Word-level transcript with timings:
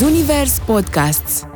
Zunivers 0.00 0.58
Podcasts 0.66 1.46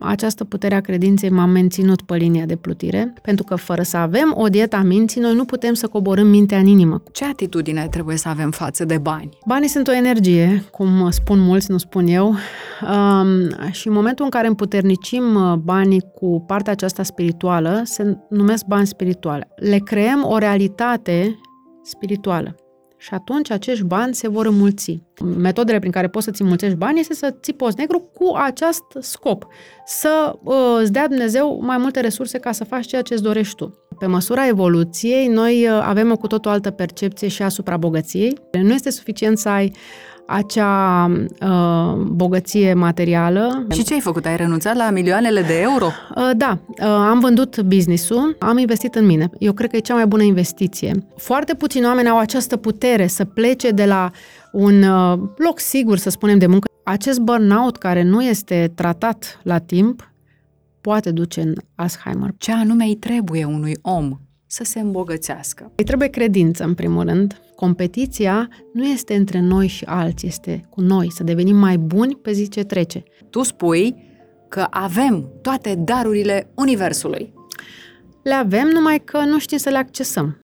această 0.00 0.44
putere 0.44 0.74
a 0.74 0.80
credinței 0.80 1.30
m-a 1.30 1.46
menținut 1.46 2.02
pe 2.02 2.16
linia 2.16 2.44
de 2.44 2.56
plutire, 2.56 3.14
pentru 3.22 3.44
că 3.44 3.54
fără 3.54 3.82
să 3.82 3.96
avem 3.96 4.34
o 4.36 4.48
dietă 4.48 4.76
a 4.76 4.82
minții, 4.82 5.20
noi 5.20 5.34
nu 5.34 5.44
putem 5.44 5.74
să 5.74 5.86
coborâm 5.86 6.26
mintea 6.26 6.58
în 6.58 6.66
inimă. 6.66 7.02
Ce 7.12 7.24
atitudine 7.24 7.86
trebuie 7.90 8.16
să 8.16 8.28
avem 8.28 8.50
față 8.50 8.84
de 8.84 8.98
bani? 8.98 9.28
Banii 9.46 9.68
sunt 9.68 9.88
o 9.88 9.92
energie, 9.92 10.64
cum 10.70 11.10
spun 11.10 11.38
mulți, 11.38 11.70
nu 11.70 11.78
spun 11.78 12.06
eu, 12.06 12.26
um, 12.28 13.70
și 13.70 13.86
în 13.86 13.92
momentul 13.92 14.24
în 14.24 14.30
care 14.30 14.46
împuternicim 14.46 15.34
uh, 15.34 15.54
banii 15.54 16.04
cu 16.14 16.44
partea 16.46 16.72
aceasta 16.72 17.02
spirituală, 17.02 17.80
se 17.84 18.16
numesc 18.28 18.64
bani 18.66 18.86
spirituale. 18.86 19.48
Le 19.56 19.78
creăm 19.78 20.24
o 20.24 20.38
realitate 20.38 21.40
spirituală. 21.82 22.54
Și 22.98 23.14
atunci 23.14 23.50
acești 23.50 23.84
bani 23.84 24.14
se 24.14 24.28
vor 24.28 24.46
înmulți. 24.46 25.02
Metodele 25.36 25.78
prin 25.78 25.90
care 25.90 26.08
poți 26.08 26.24
să-ți 26.24 26.42
înmulțești 26.42 26.76
bani 26.76 27.00
este 27.00 27.14
să 27.14 27.34
ții 27.40 27.52
post 27.52 27.76
negru 27.76 28.10
cu 28.14 28.32
acest 28.36 28.84
scop. 29.00 29.46
Să 29.86 30.38
uh, 30.42 30.54
îți 30.80 30.92
dea 30.92 31.08
Dumnezeu 31.08 31.60
mai 31.62 31.76
multe 31.76 32.00
resurse 32.00 32.38
ca 32.38 32.52
să 32.52 32.64
faci 32.64 32.86
ceea 32.86 33.02
ce 33.02 33.14
îți 33.14 33.22
dorești 33.22 33.54
tu. 33.54 33.78
Pe 33.98 34.06
măsura 34.06 34.46
evoluției, 34.46 35.26
noi 35.26 35.68
uh, 35.68 35.80
avem 35.82 36.10
o 36.10 36.16
cu 36.16 36.26
tot 36.26 36.46
o 36.46 36.50
altă 36.50 36.70
percepție 36.70 37.28
și 37.28 37.42
asupra 37.42 37.76
bogăției. 37.76 38.36
Nu 38.52 38.72
este 38.72 38.90
suficient 38.90 39.38
să 39.38 39.48
ai 39.48 39.72
acea 40.30 41.10
uh, 41.40 41.94
bogăție 41.94 42.74
materială. 42.74 43.66
Și 43.72 43.84
ce 43.84 43.94
ai 43.94 44.00
făcut? 44.00 44.26
Ai 44.26 44.36
renunțat 44.36 44.76
la 44.76 44.90
milioanele 44.90 45.42
de 45.42 45.60
euro? 45.60 45.86
Uh, 46.16 46.30
da, 46.36 46.58
uh, 46.68 46.84
am 46.86 47.20
vândut 47.20 47.60
business-ul, 47.60 48.36
am 48.38 48.58
investit 48.58 48.94
în 48.94 49.06
mine. 49.06 49.30
Eu 49.38 49.52
cred 49.52 49.70
că 49.70 49.76
e 49.76 49.80
cea 49.80 49.94
mai 49.94 50.06
bună 50.06 50.22
investiție. 50.22 51.06
Foarte 51.16 51.54
puțini 51.54 51.86
oameni 51.86 52.08
au 52.08 52.18
această 52.18 52.56
putere 52.56 53.06
să 53.06 53.24
plece 53.24 53.70
de 53.70 53.84
la 53.84 54.10
un 54.52 54.82
uh, 54.82 55.18
loc 55.36 55.58
sigur, 55.58 55.96
să 55.96 56.10
spunem, 56.10 56.38
de 56.38 56.46
muncă. 56.46 56.68
Acest 56.84 57.20
burnout 57.20 57.76
care 57.76 58.02
nu 58.02 58.22
este 58.22 58.72
tratat 58.74 59.40
la 59.42 59.58
timp 59.58 60.12
poate 60.80 61.10
duce 61.10 61.40
în 61.40 61.54
Alzheimer. 61.74 62.30
Ce 62.38 62.52
anume 62.52 62.84
îi 62.84 62.96
trebuie 62.96 63.44
unui 63.44 63.76
om 63.82 64.18
să 64.46 64.64
se 64.64 64.80
îmbogățească? 64.80 65.72
Îi 65.74 65.84
trebuie 65.84 66.08
credință, 66.08 66.64
în 66.64 66.74
primul 66.74 67.04
rând, 67.04 67.40
Competiția 67.64 68.48
nu 68.72 68.84
este 68.84 69.14
între 69.14 69.40
noi 69.40 69.66
și 69.66 69.84
alții, 69.84 70.28
este 70.28 70.64
cu 70.70 70.80
noi, 70.80 71.12
să 71.12 71.22
devenim 71.22 71.56
mai 71.56 71.76
buni 71.76 72.16
pe 72.16 72.32
zi 72.32 72.48
ce 72.48 72.62
trece. 72.62 73.02
Tu 73.30 73.42
spui 73.42 73.96
că 74.48 74.66
avem 74.70 75.32
toate 75.42 75.74
darurile 75.74 76.50
Universului. 76.54 77.32
Le 78.22 78.34
avem, 78.34 78.68
numai 78.68 79.00
că 79.04 79.18
nu 79.18 79.38
știm 79.38 79.58
să 79.58 79.68
le 79.68 79.76
accesăm. 79.76 80.38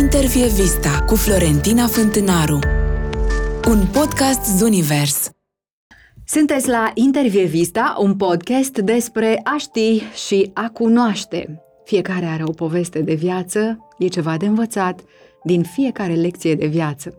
Intervie 0.00 0.46
Vista 0.46 1.04
cu 1.06 1.14
Florentina 1.14 1.86
Fântânaru 1.86 2.58
Un 3.68 3.86
podcast 3.92 4.56
Zunivers 4.56 5.30
Sunteți 6.26 6.68
la 6.68 6.90
Intervie 6.94 7.44
Vista, 7.44 7.96
un 8.00 8.16
podcast 8.16 8.78
despre 8.78 9.40
a 9.44 9.56
ști 9.58 10.02
și 10.26 10.50
a 10.54 10.70
cunoaște. 10.72 11.62
Fiecare 11.84 12.26
are 12.26 12.42
o 12.46 12.50
poveste 12.50 13.00
de 13.00 13.14
viață, 13.14 13.88
e 13.98 14.06
ceva 14.06 14.36
de 14.36 14.46
învățat 14.46 15.00
din 15.48 15.62
fiecare 15.62 16.14
lecție 16.14 16.54
de 16.54 16.66
viață. 16.66 17.14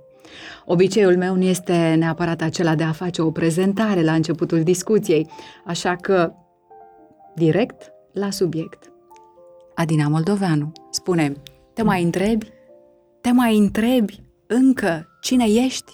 Obiceiul 0.66 1.18
meu 1.18 1.36
nu 1.36 1.44
este 1.44 1.96
neapărat 1.98 2.42
acela 2.42 2.76
de 2.76 2.84
a 2.84 2.92
face 2.92 3.22
o 3.22 3.32
prezentare 3.32 4.04
la 4.04 4.14
începutul 4.14 4.64
discuției, 4.64 5.28
așa 5.66 5.96
că 5.96 6.32
direct 7.36 7.92
la 8.14 8.30
subiect. 8.30 8.92
Adina 9.76 10.08
Moldoveanu 10.08 10.72
spune, 10.92 11.34
te 11.74 11.84
mai 11.84 12.04
întrebi? 12.04 12.52
Te 13.22 13.32
mai 13.32 13.58
întrebi 13.58 14.24
încă 14.48 15.08
cine 15.22 15.46
ești? 15.46 15.92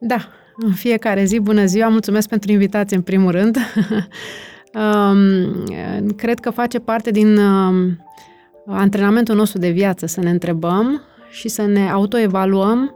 Da, 0.00 0.28
în 0.56 0.72
fiecare 0.72 1.24
zi, 1.24 1.38
bună 1.38 1.64
ziua, 1.64 1.88
mulțumesc 1.88 2.28
pentru 2.28 2.52
invitație 2.52 2.96
în 2.96 3.02
primul 3.02 3.30
rând. 3.30 3.56
um, 4.82 6.14
cred 6.16 6.40
că 6.40 6.50
face 6.50 6.78
parte 6.78 7.10
din 7.10 7.36
um, 7.36 7.98
antrenamentul 8.66 9.34
nostru 9.34 9.58
de 9.58 9.70
viață 9.70 10.06
să 10.06 10.20
ne 10.20 10.30
întrebăm 10.30 11.02
și 11.34 11.48
să 11.48 11.62
ne 11.66 11.90
autoevaluăm 11.90 12.94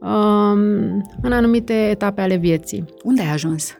um, 0.00 0.58
în 1.22 1.32
anumite 1.32 1.72
etape 1.72 2.20
ale 2.20 2.36
vieții. 2.36 2.84
Unde 3.02 3.22
ai 3.22 3.32
ajuns? 3.32 3.78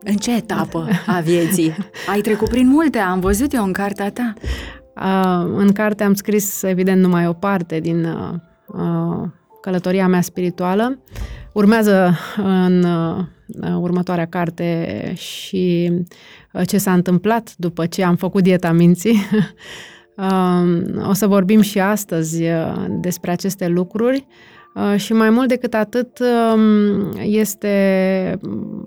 În 0.00 0.16
ce 0.16 0.36
etapă 0.36 0.88
a 1.06 1.20
vieții? 1.20 1.74
Ai 2.10 2.20
trecut 2.20 2.48
prin 2.48 2.68
multe, 2.68 2.98
am 2.98 3.20
văzut 3.20 3.52
eu 3.52 3.64
în 3.64 3.72
cartea 3.72 4.10
ta. 4.10 4.32
Uh, 4.96 5.52
în 5.56 5.72
carte 5.72 6.04
am 6.04 6.14
scris, 6.14 6.62
evident, 6.62 7.02
numai 7.02 7.26
o 7.26 7.32
parte 7.32 7.80
din 7.80 8.04
uh, 8.04 8.34
uh, 8.66 9.28
călătoria 9.60 10.08
mea 10.08 10.20
spirituală. 10.20 10.98
Urmează 11.52 12.14
în 12.36 12.84
uh, 12.84 13.24
următoarea 13.76 14.26
carte 14.26 15.12
și 15.16 15.92
uh, 16.52 16.62
ce 16.66 16.78
s-a 16.78 16.92
întâmplat 16.92 17.54
după 17.56 17.86
ce 17.86 18.04
am 18.04 18.16
făcut 18.16 18.42
dieta 18.42 18.72
minții. 18.72 19.20
O 21.08 21.12
să 21.12 21.26
vorbim 21.26 21.60
și 21.60 21.80
astăzi 21.80 22.42
uh, 22.42 22.84
despre 22.88 23.30
aceste 23.30 23.68
lucruri 23.68 24.26
uh, 24.74 25.00
și 25.00 25.12
mai 25.12 25.30
mult 25.30 25.48
decât 25.48 25.74
atât 25.74 26.18
um, 26.18 27.12
este 27.22 28.38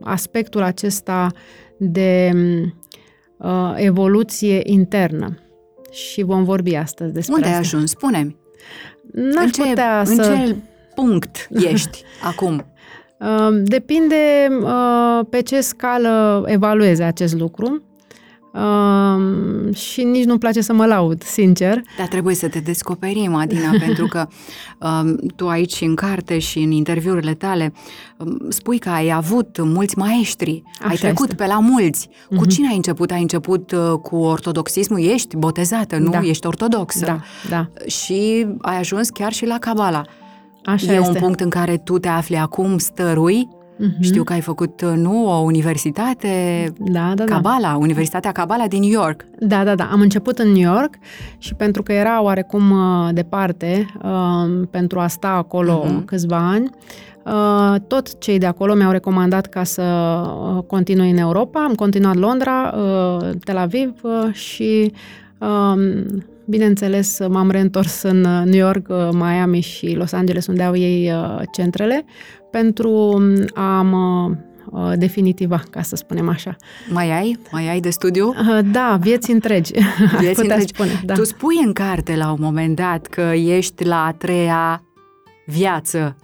aspectul 0.01 0.61
acesta 0.61 1.31
de 1.77 2.31
uh, 3.37 3.73
evoluție 3.75 4.59
internă 4.63 5.37
și 5.91 6.21
vom 6.21 6.43
vorbi 6.43 6.75
astăzi 6.75 7.13
despre 7.13 7.33
Unde 7.33 7.45
asta. 7.45 7.57
ai 7.57 7.63
ajuns? 7.63 7.89
Spune-mi. 7.89 8.35
N-aș 9.11 9.43
în 9.43 9.51
ce, 9.51 9.61
putea 9.61 9.99
în 9.99 10.15
să... 10.15 10.21
ce 10.21 10.55
punct 10.95 11.47
ești 11.71 12.03
acum? 12.23 12.65
Depinde 13.63 14.47
pe 15.29 15.41
ce 15.41 15.61
scală 15.61 16.43
evaluezi 16.47 17.01
acest 17.01 17.33
lucru. 17.33 17.90
Uh, 18.53 19.75
și 19.75 20.03
nici 20.03 20.25
nu-mi 20.25 20.39
place 20.39 20.61
să 20.61 20.73
mă 20.73 20.85
laud, 20.85 21.23
sincer. 21.23 21.81
Dar 21.97 22.07
trebuie 22.07 22.35
să 22.35 22.47
te 22.47 22.59
descoperim, 22.59 23.35
Adina, 23.35 23.69
pentru 23.85 24.07
că 24.07 24.27
uh, 24.79 25.13
tu 25.35 25.47
aici 25.47 25.81
în 25.81 25.95
carte 25.95 26.39
și 26.39 26.59
în 26.59 26.71
interviurile 26.71 27.33
tale 27.33 27.73
uh, 28.17 28.33
spui 28.49 28.79
că 28.79 28.89
ai 28.89 29.11
avut 29.11 29.63
mulți 29.63 29.97
maestri, 29.97 30.63
Așa 30.79 30.89
ai 30.89 30.95
trecut 30.95 31.29
este. 31.29 31.43
pe 31.43 31.47
la 31.47 31.59
mulți. 31.59 32.07
Uh-huh. 32.07 32.27
Cu 32.27 32.35
mhm. 32.35 32.47
cine 32.47 32.67
ai 32.67 32.75
început? 32.75 33.11
Ai 33.11 33.21
început 33.21 33.71
uh, 33.71 33.99
cu 34.01 34.15
ortodoxismul? 34.15 35.03
Ești 35.03 35.35
botezată, 35.35 35.97
nu? 35.97 36.09
Da. 36.09 36.19
Ești 36.19 36.47
ortodoxă. 36.47 37.05
Da, 37.05 37.19
da. 37.49 37.69
Și 37.87 38.47
ai 38.61 38.77
ajuns 38.77 39.09
chiar 39.09 39.31
și 39.31 39.45
la 39.45 39.57
Cabala. 39.59 40.03
Așa 40.63 40.93
e 40.93 40.95
este. 40.95 41.07
un 41.09 41.13
punct 41.13 41.39
în 41.39 41.49
care 41.49 41.77
tu 41.77 41.99
te 41.99 42.07
afli 42.07 42.37
acum 42.37 42.77
stărui 42.77 43.47
Uh-huh. 43.81 43.99
Știu 43.99 44.23
că 44.23 44.33
ai 44.33 44.41
făcut, 44.41 44.81
uh, 44.81 44.93
nu, 44.95 45.27
o 45.27 45.35
universitate, 45.35 46.27
da, 46.77 47.13
da, 47.15 47.23
Cabala, 47.23 47.67
da. 47.67 47.75
Universitatea 47.75 48.31
Cabala 48.31 48.67
din 48.67 48.79
New 48.79 48.89
York. 48.89 49.25
Da, 49.39 49.63
da, 49.63 49.75
da. 49.75 49.89
Am 49.91 50.01
început 50.01 50.39
în 50.39 50.51
New 50.51 50.73
York 50.73 50.95
și 51.37 51.53
pentru 51.53 51.83
că 51.83 51.91
era 51.91 52.21
oarecum 52.21 52.71
uh, 52.71 53.09
departe 53.13 53.85
uh, 54.03 54.67
pentru 54.69 54.99
a 54.99 55.07
sta 55.07 55.27
acolo 55.27 55.85
uh-huh. 55.85 56.05
câțiva 56.05 56.37
ani, 56.37 56.69
uh, 57.25 57.75
tot 57.87 58.19
cei 58.19 58.37
de 58.37 58.45
acolo 58.45 58.73
mi-au 58.73 58.91
recomandat 58.91 59.45
ca 59.45 59.63
să 59.63 59.83
uh, 59.83 60.63
continui 60.63 61.09
în 61.09 61.17
Europa. 61.17 61.63
Am 61.63 61.73
continuat 61.73 62.15
Londra, 62.15 62.73
uh, 62.77 63.29
Tel 63.43 63.57
Aviv 63.57 63.93
uh, 64.01 64.33
și 64.33 64.93
uh, 65.37 66.03
Bineînțeles, 66.45 67.19
m-am 67.27 67.51
reîntors 67.51 68.01
în 68.01 68.21
New 68.21 68.59
York, 68.59 68.87
Miami 69.11 69.59
și 69.59 69.95
Los 69.95 70.11
Angeles, 70.11 70.47
unde 70.47 70.63
au 70.63 70.75
ei 70.75 71.11
centrele, 71.51 72.05
pentru 72.51 73.21
a 73.53 73.81
mă 73.81 74.35
uh, 74.71 74.91
definitiva, 74.97 75.63
ca 75.69 75.81
să 75.81 75.95
spunem 75.95 76.29
așa. 76.29 76.55
Mai 76.89 77.11
ai? 77.11 77.39
Mai 77.51 77.69
ai 77.69 77.79
de 77.79 77.89
studiu? 77.89 78.27
Uh, 78.27 78.59
da, 78.71 78.97
vieți 79.01 79.31
întregi. 79.31 79.71
Vieți 80.19 80.41
întregi. 80.41 80.67
Spune, 80.67 81.01
da. 81.05 81.13
Tu 81.13 81.23
spui 81.23 81.61
în 81.65 81.73
carte 81.73 82.15
la 82.15 82.31
un 82.31 82.37
moment 82.39 82.75
dat 82.75 83.07
că 83.07 83.21
ești 83.35 83.85
la 83.85 84.05
a 84.05 84.11
treia 84.11 84.83
viață 85.45 86.15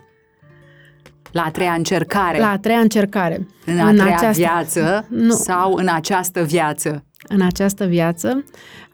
la 1.31 1.43
a 1.43 1.51
treia 1.51 1.71
încercare. 1.71 2.39
La 2.39 2.49
a 2.49 2.57
treia 2.57 2.79
încercare. 2.79 3.47
În 3.65 3.79
a 3.79 3.87
în 3.89 3.95
treia 3.95 4.15
această... 4.15 4.41
viață 4.41 5.05
nu. 5.09 5.31
sau 5.31 5.73
în 5.73 5.87
această 5.87 6.43
viață? 6.43 7.05
În 7.27 7.41
această 7.41 7.85
viață. 7.85 8.43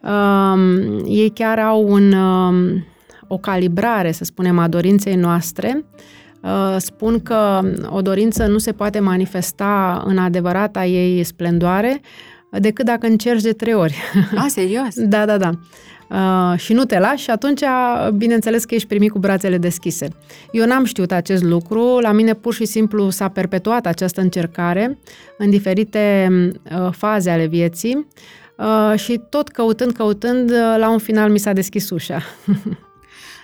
Um, 0.02 1.04
ei 1.06 1.32
chiar 1.34 1.60
au 1.60 1.88
un, 1.88 2.12
um, 2.12 2.86
o 3.28 3.38
calibrare, 3.38 4.12
să 4.12 4.24
spunem, 4.24 4.60
a 4.60 4.68
dorinței 4.68 5.16
noastre 5.16 5.86
Uh, 6.44 6.76
spun 6.78 7.20
că 7.22 7.62
o 7.90 8.02
dorință 8.02 8.46
nu 8.46 8.58
se 8.58 8.72
poate 8.72 9.00
manifesta 9.00 10.04
în 10.06 10.18
adevărata 10.18 10.86
ei 10.86 11.24
splendoare 11.24 12.02
decât 12.60 12.86
dacă 12.86 13.08
încerci 13.08 13.42
de 13.42 13.54
trei 13.54 13.74
ori. 13.74 13.96
A, 14.36 14.46
serios? 14.48 14.94
da, 15.14 15.26
da, 15.26 15.38
da. 15.38 15.52
Uh, 16.10 16.60
și 16.60 16.74
nu 16.74 16.86
te 16.86 17.00
lași 17.00 17.24
și 17.24 17.30
atunci, 17.30 17.62
bineînțeles 18.14 18.66
că 18.66 18.76
ești 18.76 18.88
primit 18.88 19.12
cu 19.12 19.20
brațele 19.20 19.58
deschise. 19.58 20.08
Eu 20.52 20.66
n-am 20.66 20.84
știut 20.84 21.12
acest 21.12 21.44
lucru, 21.44 22.00
la 22.00 22.12
mine 22.12 22.34
pur 22.34 22.54
și 22.54 22.66
simplu 22.66 23.10
s-a 23.10 23.28
perpetuat 23.28 23.86
această 23.86 24.22
încercare 24.22 25.00
în 25.38 25.50
diferite 25.50 26.28
uh, 26.78 26.90
faze 26.92 27.30
ale 27.30 27.46
vieții 27.46 28.08
uh, 28.58 29.00
și 29.00 29.22
tot 29.30 29.50
căutând, 29.50 29.92
căutând, 29.92 30.50
uh, 30.50 30.76
la 30.78 30.90
un 30.90 30.98
final 30.98 31.32
mi 31.32 31.40
s-a 31.40 31.54
deschis 31.54 31.90
ușa. 31.90 32.22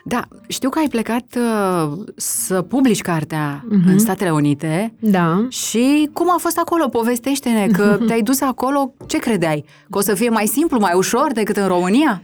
Da, 0.03 0.21
știu 0.47 0.69
că 0.69 0.79
ai 0.79 0.87
plecat 0.89 1.25
uh, 1.37 1.91
să 2.15 2.61
publici 2.61 3.01
cartea 3.01 3.65
Mhm. 3.69 3.89
în 3.89 3.99
Statele 3.99 4.29
Unite 4.31 4.93
Da. 4.99 5.45
și 5.49 6.09
cum 6.13 6.31
a 6.31 6.37
fost 6.39 6.57
acolo? 6.59 6.87
Povestește-ne 6.87 7.67
că 7.67 7.97
te-ai 8.07 8.21
dus 8.21 8.41
acolo, 8.41 8.93
ce 9.07 9.17
credeai? 9.17 9.65
Că 9.89 9.97
o 9.97 10.01
să 10.01 10.13
fie 10.13 10.29
mai 10.29 10.45
simplu, 10.45 10.79
mai 10.79 10.93
ușor 10.95 11.31
decât 11.33 11.57
în 11.57 11.67
România? 11.67 12.21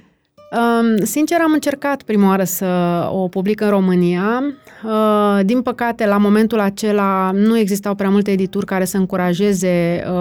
Um, 0.52 1.06
sincer, 1.06 1.38
am 1.42 1.52
încercat 1.52 2.02
prima 2.02 2.28
oară 2.28 2.44
să 2.44 2.66
o 3.12 3.28
public 3.28 3.62
în 3.62 3.70
România. 3.70 4.42
Uh, 4.84 5.40
din 5.46 5.62
păcate, 5.62 6.06
la 6.06 6.18
momentul 6.18 6.60
acela 6.60 7.32
nu 7.34 7.58
existau 7.58 7.96
prea 7.96 8.10
multe 8.10 8.32
edituri 8.32 8.66
care 8.66 8.86
să 8.86 8.98
încurajeze 8.98 10.04
uh, 10.08 10.14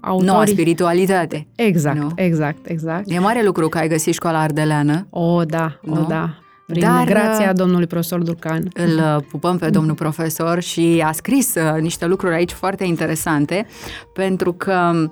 autorii. 0.00 0.26
Noua 0.26 0.44
spiritualitate. 0.46 1.46
Exact, 1.54 1.98
Nu? 1.98 2.08
exact, 2.14 2.66
exact. 2.66 3.10
E 3.10 3.18
mare 3.18 3.42
lucru 3.44 3.68
că 3.68 3.78
ai 3.78 3.88
găsit 3.88 4.14
școala 4.14 4.40
ardeleană. 4.40 5.06
O, 5.10 5.44
da, 5.44 5.78
Nu? 5.82 6.00
o, 6.00 6.04
da. 6.08 6.30
Prin 6.66 6.82
Dar, 6.82 6.94
Dar, 6.94 7.04
grația 7.04 7.48
uh, 7.48 7.56
domnului 7.56 7.86
profesor 7.86 8.22
Durcan. 8.22 8.68
Îl 8.74 8.96
uh, 8.96 9.24
pupăm 9.28 9.58
pe 9.58 9.70
domnul 9.70 9.94
profesor 9.94 10.60
și 10.60 11.02
a 11.06 11.12
scris 11.12 11.54
uh, 11.54 11.80
niște 11.80 12.06
lucruri 12.06 12.34
aici 12.34 12.52
foarte 12.52 12.84
interesante, 12.84 13.66
pentru 14.14 14.52
că 14.52 15.08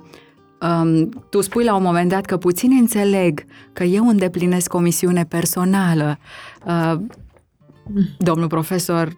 um, 0.61 1.09
tu 1.29 1.41
spui 1.41 1.63
la 1.63 1.75
un 1.75 1.83
moment 1.83 2.09
dat 2.09 2.25
că 2.25 2.37
puțin 2.37 2.77
înțeleg 2.79 3.45
că 3.73 3.83
eu 3.83 4.07
îndeplinesc 4.07 4.73
o 4.73 4.79
misiune 4.79 5.25
personală. 5.25 6.17
Uh, 6.65 6.93
domnul 8.17 8.47
profesor 8.47 9.09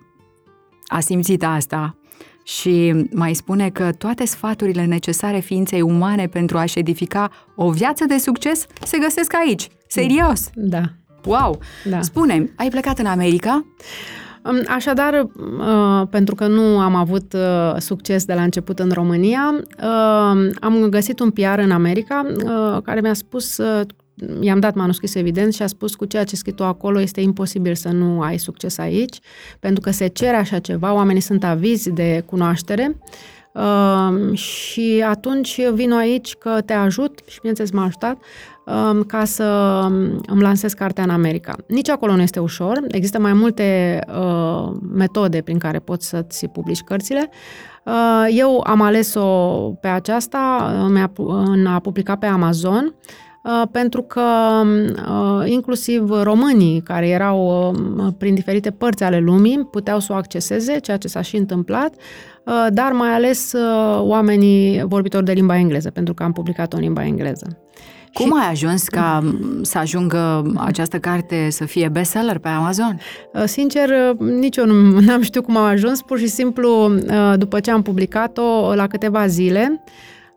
a 0.88 1.00
simțit 1.00 1.44
asta 1.44 1.98
și 2.44 3.08
mai 3.12 3.34
spune 3.34 3.70
că 3.70 3.92
toate 3.92 4.26
sfaturile 4.26 4.86
necesare 4.86 5.40
ființei 5.40 5.82
umane 5.82 6.28
pentru 6.28 6.58
a-și 6.58 6.80
edifica 6.80 7.32
o 7.56 7.72
viață 7.72 8.06
de 8.06 8.18
succes 8.18 8.66
se 8.84 8.98
găsesc 8.98 9.36
aici. 9.36 9.68
Serios! 9.88 10.50
Da. 10.54 10.84
Wow! 11.26 11.60
Da. 11.84 12.02
Spune, 12.02 12.54
ai 12.56 12.70
plecat 12.70 13.00
în 13.00 13.06
America? 13.06 13.66
Um, 14.44 14.62
Așadar, 14.68 15.14
uh, 15.14 16.08
pentru 16.10 16.36
că 16.36 16.48
nu 16.48 16.80
am 16.80 16.96
avut 16.96 17.34
uh, 17.34 17.76
succes 17.78 18.26
de 18.26 18.34
la 18.34 18.44
început 18.44 18.80
în 18.80 18.92
România, 18.92 19.56
uh, 19.78 20.50
am 20.60 20.88
găsit 20.90 21.20
un 21.20 21.32
PR 21.32 21.60
în 21.60 21.72
America 21.72 22.26
uh, 22.28 22.82
care 22.84 23.02
mi-a 23.02 23.14
spus, 23.14 23.58
uh, 23.58 23.82
i-am 24.40 24.60
dat 24.60 24.76
manuscris 24.76 25.16
evident 25.16 25.54
și 25.54 25.62
a 25.62 25.68
spus 25.68 25.96
cu 25.96 26.06
ceea 26.06 26.24
ce 26.24 26.36
scrii 26.36 26.54
tu 26.54 26.64
acolo 26.64 27.00
este 27.00 27.22
imposibil 27.22 27.76
să 27.76 27.90
nu 27.90 28.22
ai 28.22 28.38
succes 28.38 28.78
aici, 28.78 29.20
pentru 29.60 29.82
că 29.82 29.92
se 29.92 30.08
cere 30.08 30.36
așa 30.36 30.60
ceva, 30.60 30.94
oamenii 30.94 31.22
sunt 31.22 31.44
avizi 31.44 31.92
de 31.92 32.24
cunoaștere 32.26 32.98
uh, 33.54 34.38
și 34.38 35.04
atunci 35.08 35.70
vin 35.74 35.92
aici 35.92 36.34
că 36.34 36.62
te 36.66 36.74
ajut 36.74 37.20
și 37.28 37.38
bineînțeles 37.38 37.72
m-a 37.72 37.84
ajutat 37.84 38.18
um, 38.18 38.22
ca 39.08 39.26
să 39.26 39.44
îmi 40.28 40.42
lansez 40.42 40.74
cartea 40.74 41.04
în 41.04 41.10
America. 41.10 41.56
Nici 41.68 41.90
acolo 41.90 42.16
nu 42.16 42.22
este 42.22 42.40
ușor. 42.40 42.80
Există 42.88 43.20
mai 43.20 43.34
multe 43.34 44.00
uh, 44.08 44.72
metode 44.94 45.42
prin 45.42 45.58
care 45.58 45.80
poți 45.80 46.08
să-ți 46.08 46.48
publici 46.48 46.82
cărțile. 46.82 47.30
Uh, 47.86 48.28
eu 48.30 48.64
am 48.68 48.82
ales-o 48.82 49.26
pe 49.82 49.88
aceasta, 49.88 50.74
uh, 50.84 50.90
mi-a 50.92 51.08
pu- 51.08 51.28
în 51.28 51.66
a 51.66 51.80
publica 51.80 52.16
pe 52.16 52.26
Amazon, 52.26 52.96
uh, 53.44 53.62
pentru 53.72 54.02
că 54.02 54.22
uh, 54.62 55.50
inclusiv 55.50 56.10
românii 56.10 56.82
care 56.82 57.08
erau 57.08 57.72
uh, 57.98 58.08
prin 58.18 58.34
diferite 58.34 58.72
părți 58.72 59.04
ale 59.04 59.20
lumii 59.20 59.68
puteau 59.72 60.00
să 60.00 60.14
o 60.14 60.16
acceseze, 60.16 60.80
ceea 60.80 60.98
ce 60.98 61.08
s-a 61.08 61.22
și 61.22 61.36
întâmplat, 61.36 61.94
uh, 62.46 62.68
dar 62.70 62.92
mai 62.92 63.10
ales 63.14 63.54
uh, 63.54 64.00
oamenii 64.02 64.84
vorbitori 64.84 65.26
de 65.26 65.32
limba 65.32 65.58
engleză, 65.58 65.90
pentru 65.90 66.14
că 66.14 66.24
am 66.24 66.32
publicat-o 66.32 66.76
în 66.76 66.82
limba 66.82 67.06
engleză. 67.06 67.58
Cum 68.14 68.34
ai 68.34 68.50
ajuns 68.50 68.88
ca 68.88 69.20
m, 69.24 69.64
să 69.64 69.78
ajungă 69.78 70.52
această 70.58 71.00
carte 71.00 71.50
să 71.50 71.66
fie 71.66 71.90
bestseller 71.90 72.38
pe 72.38 72.48
Amazon? 72.48 73.00
Uh, 73.34 73.44
Sincer, 73.46 73.90
uh, 73.90 74.20
nici 74.20 74.58
eu 74.58 74.66
nu 74.66 75.00
n-am 75.06 75.22
știut 75.22 75.44
cum 75.44 75.58
am 75.58 75.66
ajuns, 75.66 76.02
pur 76.02 76.18
și 76.18 76.28
simplu, 76.28 76.94
uh, 76.94 77.34
după 77.36 77.60
ce 77.60 77.72
am 77.72 77.82
publicat-o, 77.82 78.74
la 78.76 78.88
câteva 78.88 79.28
zile, 79.28 79.84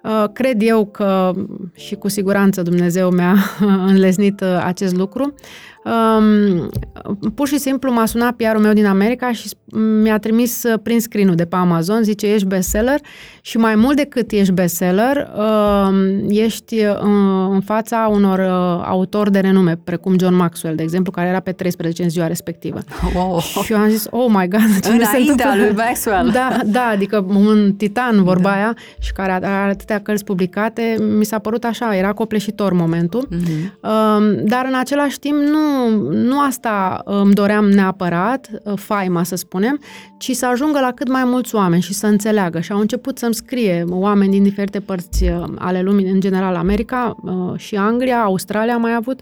uh, 0.02 0.24
cred 0.32 0.62
eu 0.62 0.86
că 0.86 1.32
și 1.74 1.94
cu 1.94 2.08
siguranță 2.08 2.62
Dumnezeu 2.62 3.10
mi-a 3.10 3.36
înlesnit 3.86 4.40
uh, 4.40 4.62
acest 4.64 4.96
lucru. 4.96 5.34
Um, 5.86 6.68
Pur 7.34 7.48
și 7.48 7.58
simplu 7.58 7.92
m-a 7.92 8.06
sunat 8.06 8.32
PR-ul 8.32 8.60
meu 8.60 8.72
din 8.72 8.86
America 8.86 9.32
și 9.32 9.48
mi-a 10.02 10.18
trimis 10.18 10.62
uh, 10.62 10.78
prin 10.82 11.00
screen 11.00 11.36
de 11.36 11.44
pe 11.44 11.56
Amazon, 11.56 12.02
zice 12.02 12.26
ești 12.32 12.46
bestseller 12.46 13.00
și 13.40 13.56
mai 13.56 13.74
mult 13.74 13.96
decât 13.96 14.30
ești 14.30 14.52
bestseller, 14.52 15.30
um, 15.36 15.94
ești 16.28 16.74
uh, 16.84 16.98
în 17.50 17.60
fața 17.60 18.08
unor 18.12 18.38
uh, 18.38 18.84
autori 18.88 19.30
de 19.32 19.38
renume, 19.38 19.78
precum 19.84 20.18
John 20.18 20.34
Maxwell, 20.34 20.76
de 20.76 20.82
exemplu, 20.82 21.12
care 21.12 21.28
era 21.28 21.40
pe 21.40 21.52
13 21.52 22.02
în 22.02 22.08
ziua 22.08 22.26
respectivă. 22.26 22.78
Wow. 23.14 23.40
Și 23.40 23.72
eu 23.72 23.78
am 23.78 23.88
zis, 23.88 24.06
oh 24.10 24.26
my 24.28 24.48
God, 24.48 24.60
ce 24.60 24.92
mi 24.92 24.98
se 25.04 25.16
Înaintea 25.16 25.18
întâmplă? 25.48 25.64
lui 25.66 25.74
Maxwell. 25.74 26.30
Da, 26.30 26.58
da, 26.64 26.84
adică 26.92 27.24
un 27.28 27.72
titan, 27.76 28.22
vorba 28.22 28.48
da. 28.48 28.54
aia, 28.54 28.76
și 28.98 29.12
care 29.12 29.32
are 29.32 29.70
atâtea 29.70 30.00
cărți 30.00 30.24
publicate, 30.24 30.96
mi 31.18 31.24
s-a 31.24 31.38
părut 31.38 31.64
așa, 31.64 31.96
era 31.96 32.12
copleșitor 32.12 32.72
momentul. 32.72 33.28
Mhm. 33.30 33.78
Um, 33.80 34.44
Dar 34.44 34.64
în 34.68 34.74
același 34.78 35.18
timp 35.18 35.36
nu, 35.38 35.58
nu 36.10 36.40
asta 36.40 37.02
îmi 37.04 37.34
doream 37.34 37.68
neapărat, 37.70 38.50
uh, 38.64 38.72
faima 38.76 39.22
să 39.22 39.36
spunem, 39.36 39.80
ci 40.18 40.30
să 40.30 40.46
ajungă 40.46 40.80
la 40.80 40.92
cât 40.92 41.08
mai 41.08 41.24
mulți 41.24 41.54
oameni 41.54 41.82
și 41.82 41.94
să 41.94 42.06
înțeleagă. 42.06 42.60
Și 42.60 42.72
au 42.72 42.80
început 42.80 43.18
să-mi 43.18 43.34
scrie 43.34 43.84
oameni 43.88 44.30
din 44.30 44.42
diferite 44.42 44.80
părți 44.80 45.24
uh, 45.24 45.44
ale 45.58 45.82
lumii, 45.82 46.10
în 46.10 46.20
general 46.20 46.54
America 46.54 47.16
uh, 47.22 47.58
și 47.58 47.76
Anglia, 47.76 48.22
Australia 48.22 48.74
am 48.74 48.80
mai 48.80 48.94
avut, 48.94 49.20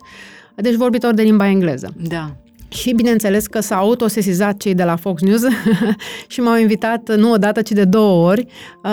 deci 0.54 0.74
vorbitori 0.74 1.14
de 1.14 1.22
limba 1.22 1.48
engleză. 1.48 1.94
Da. 2.08 2.30
Și 2.74 2.92
bineînțeles 2.92 3.46
că 3.46 3.60
s-au 3.60 3.78
autosesizat 3.78 4.56
cei 4.56 4.74
de 4.74 4.84
la 4.84 4.96
Fox 4.96 5.22
News 5.22 5.42
și 6.32 6.40
m-au 6.40 6.56
invitat 6.56 7.16
nu 7.16 7.30
o 7.30 7.36
dată, 7.36 7.62
ci 7.62 7.70
de 7.70 7.84
două 7.84 8.28
ori 8.28 8.46
uh, 8.84 8.90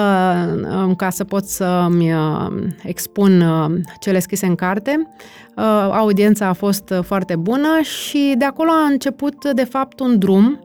um, 0.83 0.95
ca 0.95 1.09
să 1.09 1.23
pot 1.23 1.45
să-mi 1.45 2.13
uh, 2.13 2.47
expun 2.83 3.41
uh, 3.41 3.71
cele 3.99 4.19
scrise 4.19 4.45
în 4.45 4.55
carte. 4.55 5.07
Uh, 5.55 5.63
Audiența 5.91 6.47
a 6.47 6.53
fost 6.53 6.89
uh, 6.89 6.99
foarte 7.03 7.35
bună 7.35 7.79
și 7.81 8.35
de 8.37 8.45
acolo 8.45 8.71
a 8.71 8.85
început 8.85 9.51
de 9.53 9.63
fapt 9.63 9.99
un 9.99 10.19
drum 10.19 10.63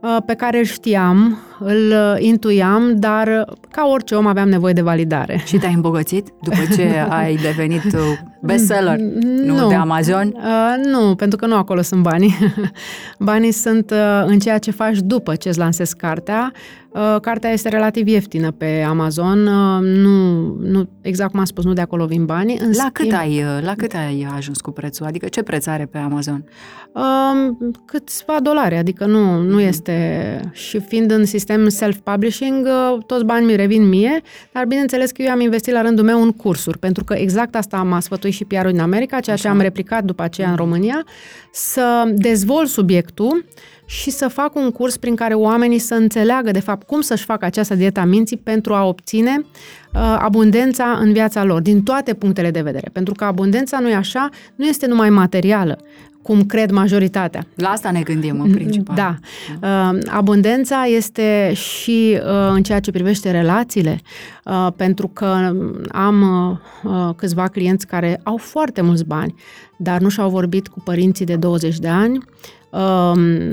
uh, 0.00 0.16
pe 0.26 0.34
care 0.34 0.58
îl 0.58 0.64
știam, 0.64 1.38
îl 1.58 1.92
uh, 1.92 2.14
intuiam, 2.18 2.96
dar 2.96 3.26
uh, 3.48 3.54
ca 3.70 3.86
orice 3.86 4.14
om 4.14 4.26
aveam 4.26 4.48
nevoie 4.48 4.72
de 4.72 4.80
validare. 4.80 5.42
Și 5.44 5.56
te-ai 5.56 5.72
îmbogățit 5.74 6.28
după 6.42 6.74
ce 6.76 6.88
ai 7.22 7.36
devenit 7.36 7.84
uh, 7.84 8.00
bestseller? 8.42 8.98
Nu, 8.98 9.56
Nu. 9.56 9.68
de 9.68 9.74
Amazon? 9.74 10.34
Uh, 10.36 10.84
nu, 10.84 11.14
pentru 11.14 11.38
că 11.38 11.46
nu 11.46 11.56
acolo 11.56 11.82
sunt 11.82 12.02
banii. 12.02 12.36
banii 13.18 13.52
sunt 13.52 13.90
uh, 13.90 14.24
în 14.26 14.38
ceea 14.38 14.58
ce 14.58 14.70
faci 14.70 14.98
după 14.98 15.34
ce 15.34 15.48
îți 15.48 15.58
lansezi 15.58 15.96
cartea. 15.96 16.52
Uh, 16.94 17.16
cartea 17.20 17.50
este 17.50 17.68
relativ 17.68 18.06
ieftină 18.06 18.50
pe 18.50 18.84
Amazon. 18.88 19.46
Uh, 19.46 19.80
nu, 19.82 20.42
nu, 20.60 20.88
exact 21.00 21.30
cum 21.30 21.38
am 21.38 21.44
spus, 21.44 21.64
nu 21.64 21.72
de 21.72 21.80
acolo 21.80 22.06
vin 22.06 22.24
banii. 22.24 22.58
În 22.60 22.70
La 22.76 22.90
cât, 22.92 23.06
schimb, 23.06 23.12
ai, 23.20 23.42
uh, 23.42 23.64
la 23.64 23.74
cât 23.76 23.92
ai 23.94 24.26
ajuns 24.36 24.60
cu 24.60 24.70
prețul? 24.70 25.06
Adică 25.06 25.28
ce 25.28 25.42
preț 25.42 25.66
are 25.66 25.86
pe 25.86 25.98
Amazon? 25.98 26.44
Um, 26.92 27.58
câțiva 27.84 28.36
dolari, 28.42 28.76
adică 28.76 29.06
nu, 29.06 29.40
nu 29.40 29.60
este... 29.60 30.40
Și 30.52 30.80
fiind 30.80 31.10
în 31.10 31.24
sistem 31.24 31.43
self-publishing, 31.68 32.66
uh, 32.66 33.04
toți 33.06 33.24
banii 33.24 33.46
mi 33.46 33.56
revin 33.56 33.88
mie, 33.88 34.22
dar 34.52 34.64
bineînțeles 34.64 35.10
că 35.10 35.22
eu 35.22 35.30
am 35.30 35.40
investit 35.40 35.72
la 35.72 35.82
rândul 35.82 36.04
meu 36.04 36.22
în 36.22 36.32
cursuri, 36.32 36.78
pentru 36.78 37.04
că 37.04 37.14
exact 37.14 37.54
asta 37.54 37.82
m-a 37.82 38.00
sfătuit 38.00 38.34
și 38.34 38.44
PR-ul 38.44 38.70
din 38.70 38.80
America, 38.80 39.20
ceea 39.20 39.36
ce 39.36 39.48
am 39.48 39.60
replicat 39.60 40.04
după 40.04 40.22
aceea 40.22 40.50
în 40.50 40.56
România, 40.56 41.04
să 41.52 42.12
dezvolt 42.14 42.68
subiectul 42.68 43.44
și 43.86 44.10
să 44.10 44.28
fac 44.28 44.54
un 44.54 44.70
curs 44.70 44.96
prin 44.96 45.14
care 45.14 45.34
oamenii 45.34 45.78
să 45.78 45.94
înțeleagă, 45.94 46.50
de 46.50 46.60
fapt, 46.60 46.86
cum 46.86 47.00
să-și 47.00 47.24
facă 47.24 47.44
această 47.44 47.74
dieta 47.74 48.00
a 48.00 48.04
minții 48.04 48.36
pentru 48.36 48.74
a 48.74 48.84
obține 48.84 49.36
uh, 49.38 50.16
abundența 50.18 50.98
în 51.00 51.12
viața 51.12 51.44
lor, 51.44 51.60
din 51.60 51.82
toate 51.82 52.14
punctele 52.14 52.50
de 52.50 52.60
vedere. 52.60 52.90
Pentru 52.92 53.14
că 53.14 53.24
abundența 53.24 53.78
nu 53.78 53.88
e 53.88 53.94
așa, 53.94 54.28
nu 54.54 54.66
este 54.66 54.86
numai 54.86 55.10
materială, 55.10 55.78
cum 56.22 56.44
cred 56.44 56.70
majoritatea. 56.70 57.46
La 57.54 57.68
asta 57.68 57.90
ne 57.90 58.00
gândim 58.00 58.40
în 58.40 58.52
principal. 58.52 58.96
Da. 58.96 59.16
Uh, 59.62 59.98
abundența 60.06 60.84
este 60.84 61.52
și 61.54 62.18
uh, 62.18 62.52
în 62.54 62.62
ceea 62.62 62.80
ce 62.80 62.90
privește 62.90 63.30
relațiile, 63.30 64.00
uh, 64.44 64.68
pentru 64.76 65.08
că 65.08 65.52
am 65.92 66.22
uh, 66.22 66.92
uh, 66.92 67.14
câțiva 67.16 67.48
clienți 67.48 67.86
care 67.86 68.20
au 68.22 68.36
foarte 68.36 68.80
mulți 68.80 69.04
bani, 69.04 69.34
dar 69.76 70.00
nu 70.00 70.08
și-au 70.08 70.30
vorbit 70.30 70.68
cu 70.68 70.80
părinții 70.80 71.26
de 71.26 71.36
20 71.36 71.78
de 71.78 71.88
ani, 71.88 72.16
uh, 72.16 72.22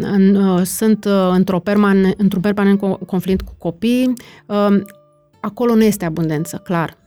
în, 0.01 0.35
uh, 0.35 0.61
sunt 0.63 1.05
uh, 1.05 1.29
într-o 1.31 1.59
permane, 1.59 2.13
într-un 2.17 2.41
permanent 2.41 2.79
co- 2.79 3.05
conflict 3.05 3.45
cu 3.45 3.53
copii, 3.57 4.13
uh, 4.45 4.81
acolo 5.39 5.75
nu 5.75 5.83
este 5.83 6.05
abundență, 6.05 6.61
clar. 6.63 6.97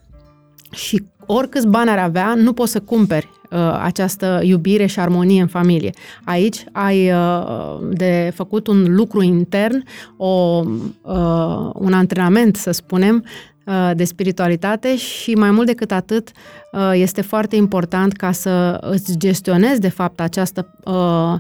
Și 0.71 1.05
oricâți 1.27 1.67
bani 1.67 1.91
ar 1.91 1.99
avea, 1.99 2.35
nu 2.35 2.53
poți 2.53 2.73
să 2.73 2.81
cumperi 2.81 3.31
uh, 3.51 3.79
această 3.83 4.41
iubire 4.43 4.87
și 4.87 5.01
armonie 5.01 5.41
în 5.41 5.47
familie. 5.47 5.91
Aici 6.25 6.65
ai 6.73 7.13
uh, 7.13 7.79
de 7.91 8.33
făcut 8.35 8.67
un 8.67 8.95
lucru 8.95 9.23
intern, 9.23 9.85
o, 10.17 10.63
uh, 11.03 11.71
un 11.75 11.93
antrenament, 11.93 12.57
să 12.57 12.71
spunem, 12.71 13.25
uh, 13.67 13.91
de 13.95 14.05
spiritualitate 14.05 14.97
și 14.97 15.35
mai 15.35 15.51
mult 15.51 15.67
decât 15.67 15.93
atât 15.93 16.31
uh, 16.73 16.91
este 16.93 17.21
foarte 17.21 17.57
important 17.57 18.13
ca 18.13 18.33
să 18.33 18.79
îți 18.81 19.19
gestionezi 19.19 19.81
de 19.81 19.89
fapt 19.89 20.21
această 20.21 20.79
uh, 20.85 21.35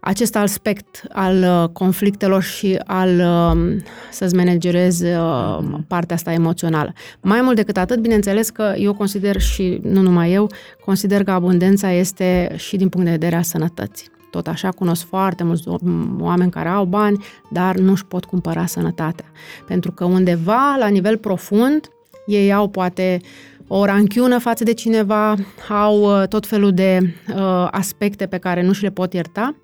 acest 0.00 0.36
aspect 0.36 1.02
al 1.12 1.36
uh, 1.36 1.68
conflictelor 1.72 2.42
și 2.42 2.80
al 2.86 3.08
uh, 3.08 3.76
să-ți 4.10 4.34
managerezi 4.34 5.04
uh, 5.04 5.58
mhm. 5.60 5.86
partea 5.86 6.16
asta 6.16 6.32
emoțională. 6.32 6.92
Mai 7.20 7.40
mult 7.40 7.56
decât 7.56 7.76
atât, 7.76 8.00
bineînțeles 8.00 8.50
că 8.50 8.74
eu 8.76 8.94
consider 8.94 9.40
și 9.40 9.80
nu 9.82 10.00
numai 10.00 10.32
eu, 10.32 10.50
consider 10.84 11.24
că 11.24 11.30
abundența 11.30 11.90
este 11.90 12.54
și 12.56 12.76
din 12.76 12.88
punct 12.88 13.06
de 13.06 13.12
vedere 13.12 13.36
a 13.36 13.42
sănătății. 13.42 14.08
Tot 14.30 14.46
așa 14.46 14.70
cunosc 14.70 15.06
foarte 15.06 15.44
mulți 15.44 15.64
oameni 16.18 16.50
care 16.50 16.68
au 16.68 16.84
bani, 16.84 17.24
dar 17.50 17.76
nu 17.76 17.90
își 17.90 18.06
pot 18.06 18.24
cumpăra 18.24 18.66
sănătatea. 18.66 19.24
Pentru 19.66 19.92
că 19.92 20.04
undeva, 20.04 20.76
la 20.78 20.86
nivel 20.86 21.16
profund, 21.16 21.88
ei 22.26 22.52
au 22.52 22.68
poate 22.68 23.20
o 23.72 23.84
ranchiună 23.84 24.38
față 24.38 24.64
de 24.64 24.72
cineva, 24.72 25.34
au 25.68 26.02
uh, 26.02 26.28
tot 26.28 26.46
felul 26.46 26.72
de 26.72 26.98
uh, 27.34 27.68
aspecte 27.70 28.26
pe 28.26 28.38
care 28.38 28.62
nu 28.62 28.72
și 28.72 28.82
le 28.82 28.90
pot 28.90 29.12
ierta 29.12 29.54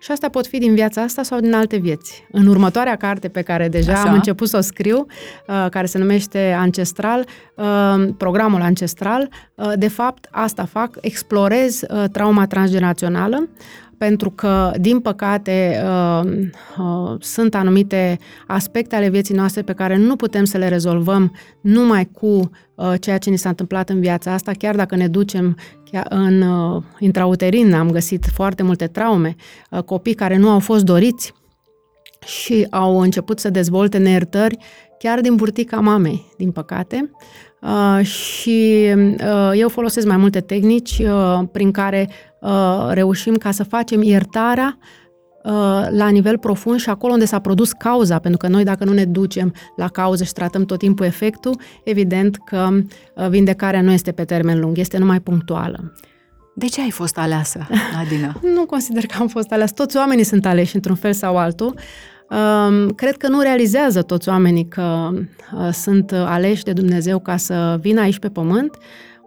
și 0.00 0.12
asta 0.12 0.28
pot 0.28 0.46
fi 0.46 0.58
din 0.58 0.74
viața 0.74 1.02
asta 1.02 1.22
sau 1.22 1.40
din 1.40 1.54
alte 1.54 1.76
vieți. 1.76 2.26
În 2.30 2.46
următoarea 2.46 2.96
carte 2.96 3.28
pe 3.28 3.42
care 3.42 3.68
deja 3.68 3.92
Așa. 3.92 4.08
am 4.08 4.14
început 4.14 4.48
să 4.48 4.56
o 4.56 4.60
scriu, 4.60 5.06
uh, 5.46 5.66
care 5.70 5.86
se 5.86 5.98
numește 5.98 6.56
Ancestral, 6.58 7.26
uh, 7.54 8.08
programul 8.16 8.60
Ancestral, 8.60 9.28
uh, 9.54 9.72
de 9.76 9.88
fapt 9.88 10.28
asta 10.30 10.64
fac, 10.64 10.98
explorez 11.00 11.80
uh, 11.82 12.04
trauma 12.12 12.46
transgenerațională, 12.46 13.48
pentru 13.98 14.30
că, 14.30 14.72
din 14.80 15.00
păcate, 15.00 15.82
uh, 15.84 16.32
uh, 16.78 17.16
sunt 17.20 17.54
anumite 17.54 18.18
aspecte 18.46 18.96
ale 18.96 19.08
vieții 19.08 19.34
noastre 19.34 19.62
pe 19.62 19.72
care 19.72 19.96
nu 19.96 20.16
putem 20.16 20.44
să 20.44 20.58
le 20.58 20.68
rezolvăm 20.68 21.32
numai 21.60 22.04
cu 22.04 22.26
uh, 22.26 22.92
ceea 23.00 23.18
ce 23.18 23.30
ni 23.30 23.36
s-a 23.36 23.48
întâmplat 23.48 23.88
în 23.88 24.00
viața 24.00 24.32
asta, 24.32 24.52
chiar 24.58 24.74
dacă 24.76 24.96
ne 24.96 25.08
ducem 25.08 25.56
în 26.08 26.44
intrauterin, 26.98 27.74
am 27.74 27.90
găsit 27.90 28.24
foarte 28.34 28.62
multe 28.62 28.86
traume, 28.86 29.34
copii 29.84 30.14
care 30.14 30.36
nu 30.36 30.50
au 30.50 30.58
fost 30.58 30.84
doriți 30.84 31.32
și 32.26 32.66
au 32.70 33.00
început 33.00 33.38
să 33.38 33.50
dezvolte 33.50 33.98
neiertări 33.98 34.58
chiar 34.98 35.20
din 35.20 35.34
burtica 35.34 35.80
mamei, 35.80 36.32
din 36.36 36.50
păcate. 36.50 37.10
Uh, 37.60 38.04
și 38.04 38.92
uh, 38.96 39.50
eu 39.54 39.68
folosesc 39.68 40.06
mai 40.06 40.16
multe 40.16 40.40
tehnici 40.40 40.98
uh, 40.98 41.40
prin 41.52 41.70
care 41.70 42.08
uh, 42.40 42.88
reușim 42.90 43.34
ca 43.34 43.50
să 43.50 43.64
facem 43.64 44.02
iertarea 44.02 44.78
uh, 45.46 45.86
la 45.90 46.08
nivel 46.08 46.38
profund 46.38 46.80
și 46.80 46.90
acolo 46.90 47.12
unde 47.12 47.24
s-a 47.24 47.38
produs 47.38 47.72
cauza, 47.72 48.18
pentru 48.18 48.38
că 48.38 48.48
noi 48.48 48.64
dacă 48.64 48.84
nu 48.84 48.92
ne 48.92 49.04
ducem 49.04 49.54
la 49.76 49.88
cauză 49.88 50.24
și 50.24 50.32
tratăm 50.32 50.64
tot 50.64 50.78
timpul 50.78 51.06
efectul, 51.06 51.60
evident 51.84 52.36
că 52.44 52.68
uh, 53.14 53.28
vindecarea 53.28 53.82
nu 53.82 53.92
este 53.92 54.12
pe 54.12 54.24
termen 54.24 54.60
lung, 54.60 54.78
este 54.78 54.98
numai 54.98 55.20
punctuală. 55.20 55.92
De 56.54 56.66
ce 56.66 56.80
ai 56.80 56.90
fost 56.90 57.18
aleasă, 57.18 57.66
Adina? 58.00 58.40
nu 58.54 58.66
consider 58.66 59.06
că 59.06 59.16
am 59.20 59.28
fost 59.28 59.52
aleasă. 59.52 59.72
Toți 59.72 59.96
oamenii 59.96 60.24
sunt 60.24 60.46
aleși 60.46 60.74
într-un 60.74 60.96
fel 60.96 61.12
sau 61.12 61.36
altul. 61.36 61.74
Cred 62.94 63.16
că 63.16 63.28
nu 63.28 63.40
realizează 63.40 64.02
toți 64.02 64.28
oamenii 64.28 64.68
că 64.68 65.10
uh, 65.12 65.68
sunt 65.72 66.12
aleși 66.12 66.62
de 66.62 66.72
Dumnezeu 66.72 67.18
ca 67.18 67.36
să 67.36 67.78
vină 67.80 68.00
aici 68.00 68.18
pe 68.18 68.28
pământ, 68.28 68.78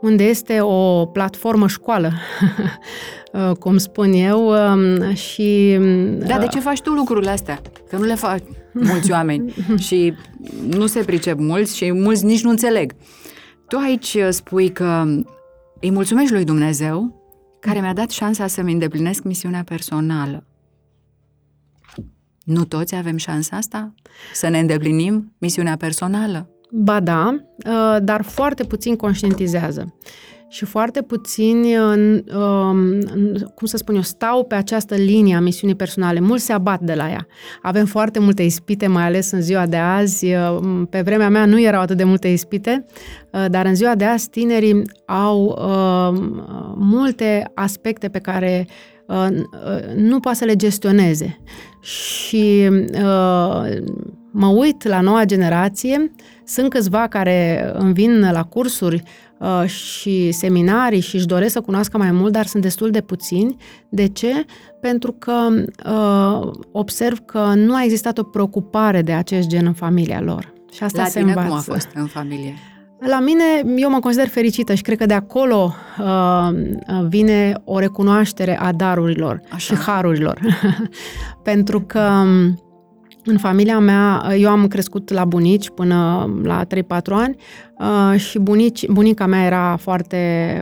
unde 0.01 0.23
este 0.23 0.61
o 0.61 1.05
platformă 1.05 1.67
școală, 1.67 2.11
uh, 3.33 3.51
cum 3.59 3.77
spun 3.77 4.13
eu, 4.13 4.47
um, 4.47 5.13
și... 5.13 5.77
Da, 6.17 6.37
de 6.37 6.43
uh, 6.43 6.49
ce 6.49 6.59
faci 6.59 6.81
tu 6.81 6.91
lucrurile 6.91 7.29
astea? 7.29 7.61
Că 7.89 7.97
nu 7.97 8.03
le 8.03 8.15
fac 8.15 8.39
mulți 8.73 9.11
oameni 9.11 9.53
și 9.87 10.13
nu 10.67 10.87
se 10.87 11.03
pricep 11.03 11.39
mulți 11.39 11.77
și 11.77 11.91
mulți 11.91 12.25
nici 12.25 12.43
nu 12.43 12.49
înțeleg. 12.49 12.93
Tu 13.67 13.77
aici 13.77 14.17
spui 14.29 14.69
că 14.69 15.03
îi 15.79 15.91
mulțumești 15.91 16.33
lui 16.33 16.43
Dumnezeu 16.43 17.19
care 17.59 17.79
mi-a 17.79 17.93
dat 17.93 18.09
șansa 18.09 18.47
să-mi 18.47 18.71
îndeplinesc 18.71 19.23
misiunea 19.23 19.63
personală. 19.63 20.48
Nu 22.49 22.63
toți 22.63 22.95
avem 22.95 23.17
șansa 23.17 23.55
asta? 23.55 23.93
Să 24.33 24.47
ne 24.47 24.59
îndeplinim 24.59 25.33
misiunea 25.37 25.75
personală? 25.77 26.49
Ba 26.71 26.99
da, 26.99 27.35
uh, 27.67 27.97
dar 28.03 28.21
foarte 28.21 28.63
puțin 28.63 28.95
conștientizează. 28.95 29.95
Și 30.47 30.65
foarte 30.65 31.01
puțini, 31.01 31.77
um, 31.77 32.21
cum 33.55 33.67
să 33.67 33.77
spun 33.77 33.95
eu, 33.95 34.01
stau 34.01 34.43
pe 34.43 34.55
această 34.55 34.95
linie 34.95 35.35
a 35.35 35.39
misiunii 35.39 35.75
personale. 35.75 36.19
Mulți 36.19 36.45
se 36.45 36.53
abat 36.53 36.79
de 36.79 36.93
la 36.93 37.09
ea. 37.09 37.27
Avem 37.61 37.85
foarte 37.85 38.19
multe 38.19 38.43
ispite, 38.43 38.87
mai 38.87 39.03
ales 39.03 39.31
în 39.31 39.41
ziua 39.41 39.65
de 39.65 39.77
azi. 39.77 40.25
Uh, 40.25 40.81
pe 40.89 41.01
vremea 41.01 41.29
mea 41.29 41.45
nu 41.45 41.61
erau 41.61 41.81
atât 41.81 41.97
de 41.97 42.03
multe 42.03 42.27
ispite, 42.27 42.85
uh, 43.31 43.45
dar 43.49 43.65
în 43.65 43.75
ziua 43.75 43.95
de 43.95 44.05
azi 44.05 44.29
tinerii 44.29 44.81
au 45.05 45.57
multe 46.75 47.51
aspecte 47.55 48.09
pe 48.09 48.19
care 48.19 48.67
nu 49.95 50.19
poate 50.19 50.37
să 50.37 50.45
le 50.45 50.55
gestioneze. 50.55 51.39
Și 51.81 52.69
uh, 52.93 53.81
mă 54.31 54.47
uit 54.47 54.83
la 54.83 55.01
noua 55.01 55.23
generație, 55.23 56.11
sunt 56.43 56.69
câțiva 56.69 57.07
care 57.07 57.71
îmi 57.73 57.93
vin 57.93 58.31
la 58.31 58.43
cursuri 58.43 59.03
uh, 59.37 59.65
și 59.65 60.31
seminarii 60.31 60.99
și 60.99 61.15
își 61.15 61.25
doresc 61.25 61.53
să 61.53 61.61
cunoască 61.61 61.97
mai 61.97 62.11
mult, 62.11 62.31
dar 62.31 62.45
sunt 62.45 62.63
destul 62.63 62.89
de 62.89 63.01
puțini. 63.01 63.55
De 63.89 64.07
ce? 64.07 64.45
Pentru 64.81 65.11
că 65.11 65.47
uh, 65.85 66.51
observ 66.71 67.19
că 67.25 67.53
nu 67.55 67.75
a 67.75 67.83
existat 67.83 68.17
o 68.17 68.23
preocupare 68.23 69.01
de 69.01 69.11
acest 69.11 69.47
gen 69.47 69.65
în 69.65 69.73
familia 69.73 70.21
lor. 70.21 70.53
Și 70.71 70.83
asta 70.83 71.01
la 71.01 71.07
se 71.07 71.19
tine 71.19 71.31
învață. 71.31 71.47
cum 71.47 71.57
a 71.57 71.61
fost 71.61 71.89
în 71.93 72.05
familie? 72.05 72.53
La 72.99 73.19
mine, 73.19 73.43
eu 73.75 73.89
mă 73.89 73.99
consider 73.99 74.27
fericită 74.27 74.73
și 74.73 74.81
cred 74.81 74.97
că 74.97 75.05
de 75.05 75.13
acolo 75.13 75.75
uh, 75.99 76.49
vine 77.07 77.61
o 77.63 77.79
recunoaștere 77.79 78.59
a 78.59 78.71
darurilor 78.71 79.41
Așa. 79.49 79.75
și 79.75 79.81
harurilor. 79.81 80.39
Pentru 81.43 81.81
că 81.81 81.99
um, 81.99 82.59
în 83.29 83.37
familia 83.37 83.79
mea, 83.79 84.33
eu 84.37 84.49
am 84.49 84.67
crescut 84.67 85.09
la 85.09 85.25
bunici 85.25 85.69
până 85.69 86.29
la 86.43 86.65
3-4 86.65 86.67
ani 87.09 87.35
uh, 87.79 88.19
și 88.19 88.39
bunici, 88.39 88.87
bunica 88.87 89.25
mea 89.25 89.45
era 89.45 89.75
foarte 89.75 90.17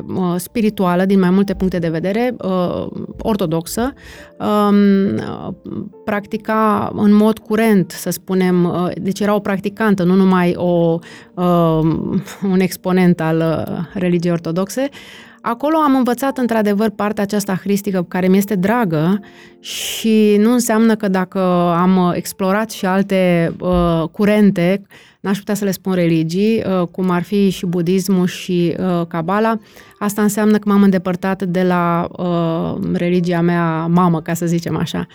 uh, 0.07 0.36
spirituală 0.38 1.05
din 1.05 1.19
mai 1.19 1.29
multe 1.29 1.53
puncte 1.53 1.79
de 1.79 1.89
vedere, 1.89 2.36
uh, 2.41 2.88
ortodoxă, 3.21 3.93
uh, 4.39 5.53
practica 6.05 6.91
în 6.95 7.13
mod 7.13 7.39
curent, 7.39 7.91
să 7.91 8.09
spunem, 8.09 8.63
uh, 8.63 8.89
deci 9.01 9.19
era 9.19 9.36
o 9.36 9.39
practicantă, 9.39 10.03
nu 10.03 10.15
numai 10.15 10.53
o, 10.55 11.00
uh, 11.33 11.79
un 12.51 12.59
exponent 12.59 13.21
al 13.21 13.38
uh, 13.38 13.83
religiei 13.93 14.33
ortodoxe, 14.33 14.89
Acolo 15.50 15.77
am 15.77 15.96
învățat 15.96 16.38
într-adevăr 16.38 16.89
partea 16.89 17.24
aceasta 17.24 17.56
hristică 17.56 18.06
care 18.08 18.27
mi 18.27 18.38
este 18.38 18.56
dragă 18.56 19.20
și 19.60 20.36
nu 20.39 20.51
înseamnă 20.51 20.96
că 20.96 21.08
dacă 21.08 21.39
am 21.77 22.12
explorat 22.16 22.72
și 22.72 22.86
alte 22.86 23.54
uh, 23.60 24.04
curente, 24.12 24.82
n-aș 25.20 25.38
putea 25.38 25.54
să 25.54 25.66
le 25.66 25.72
spun 25.72 25.94
religii, 25.94 26.63
uh, 26.66 26.88
cum 26.88 27.10
ar 27.10 27.24
fi 27.24 27.50
și 27.50 27.66
budismul 27.66 28.25
și 28.25 28.75
uh, 28.80 29.06
cabala, 29.08 29.60
asta 30.00 30.22
înseamnă 30.22 30.58
că 30.58 30.70
m-am 30.70 30.84
îndepărtat 30.84 31.44
de 31.44 31.63
la 31.63 32.08
uh, 32.18 32.89
religia 32.94 33.42
mea 33.42 33.86
mamă, 33.86 34.22
ca 34.22 34.34
să 34.34 34.46
zicem 34.46 34.77
așa. 34.77 35.08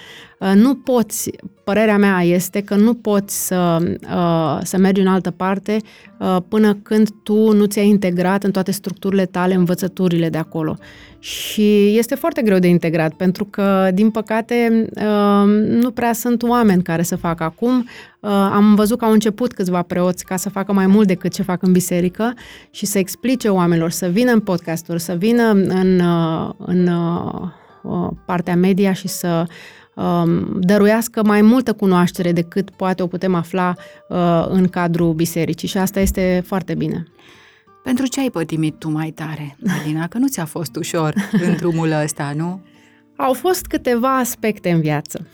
Uh, 0.43 0.53
nu 0.55 0.75
poți, 0.75 1.31
părerea 1.65 1.99
mea 1.99 2.23
este 2.23 2.61
că 2.61 2.75
nu 2.75 2.95
poți 2.95 3.47
să, 3.47 3.79
uh, 4.03 4.61
să 4.63 4.77
mergi 4.79 5.01
în 5.01 5.07
altă 5.07 5.31
parte 5.31 5.77
uh, 6.19 6.37
până 6.49 6.75
când 6.75 7.09
tu 7.23 7.53
nu 7.53 7.65
ți-ai 7.65 7.89
integrat 7.89 8.45
în 8.45 8.51
toate 8.51 8.71
structurile 8.71 9.27
tale 9.27 9.55
învățăturile 9.55 10.29
de 10.29 10.39
acolo. 10.39 10.77
Și 11.19 11.97
este 11.99 12.15
foarte 12.15 12.43
greu 12.43 12.59
de 12.59 12.69
integrat, 12.69 13.13
pentru 13.13 13.45
că, 13.45 13.91
din 13.95 14.11
păcate, 14.11 14.87
nu 15.67 15.91
prea 15.91 16.13
sunt 16.13 16.43
oameni 16.43 16.83
care 16.83 17.03
să 17.03 17.17
facă 17.17 17.43
acum. 17.43 17.89
Am 18.53 18.75
văzut 18.75 18.99
că 18.99 19.05
au 19.05 19.13
început 19.13 19.53
câțiva 19.53 19.83
preoți 19.83 20.25
ca 20.25 20.37
să 20.37 20.51
facă 20.51 20.73
mai 20.73 20.87
mult 20.87 21.07
decât 21.07 21.33
ce 21.33 21.43
fac 21.43 21.63
în 21.63 21.73
biserică 21.73 22.35
și 22.71 22.87
să 22.87 22.99
explice 22.99 23.49
oamenilor, 23.49 23.91
să 23.91 24.07
vină 24.07 24.33
în 24.33 24.41
podcasturi, 24.73 25.01
să 25.01 25.13
vină 25.13 25.51
în, 25.51 26.01
în 26.59 26.91
partea 28.25 28.57
media 28.57 28.93
și 28.93 29.09
să 29.09 29.47
um, 29.95 30.61
dăruiască 30.61 31.25
mai 31.25 31.43
multă 31.43 31.73
cunoaștere 31.73 32.33
decât 32.33 32.71
poate 32.71 33.03
o 33.03 33.07
putem 33.07 33.35
afla 33.35 33.75
uh, 34.09 34.47
în 34.49 34.69
cadrul 34.69 35.13
bisericii 35.13 35.69
și 35.69 35.79
asta 35.79 36.01
este 36.01 36.43
foarte 36.47 36.75
bine. 36.75 37.07
Pentru 37.83 38.07
ce 38.07 38.21
ai 38.21 38.31
pătimit 38.31 38.79
tu 38.79 38.91
mai 38.91 39.11
tare, 39.11 39.57
Alina? 39.81 40.07
Că 40.09 40.19
nu 40.19 40.29
ți-a 40.29 40.45
fost 40.45 40.77
ușor 40.77 41.15
în 41.33 41.57
drumul 41.57 41.91
ăsta, 42.03 42.33
nu? 42.37 42.61
Au 43.17 43.33
fost 43.33 43.67
câteva 43.67 44.19
aspecte 44.19 44.71
în 44.71 44.81
viață. 44.81 45.27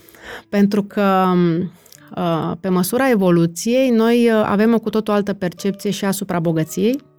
Pentru 0.48 0.82
că 0.82 1.24
um, 1.32 1.72
uh, 2.16 2.52
pe 2.60 2.68
măsura 2.68 3.10
evoluției, 3.10 3.90
noi 3.90 4.30
uh, 4.30 4.42
avem 4.44 4.74
o 4.74 4.78
cu 4.78 4.90
tot 4.90 5.08
o 5.08 5.12
altă 5.12 5.32
percepție 5.32 5.90
și 5.90 6.04
asupra 6.04 6.40
bogăției, 6.40 6.92
uh, 6.94 7.17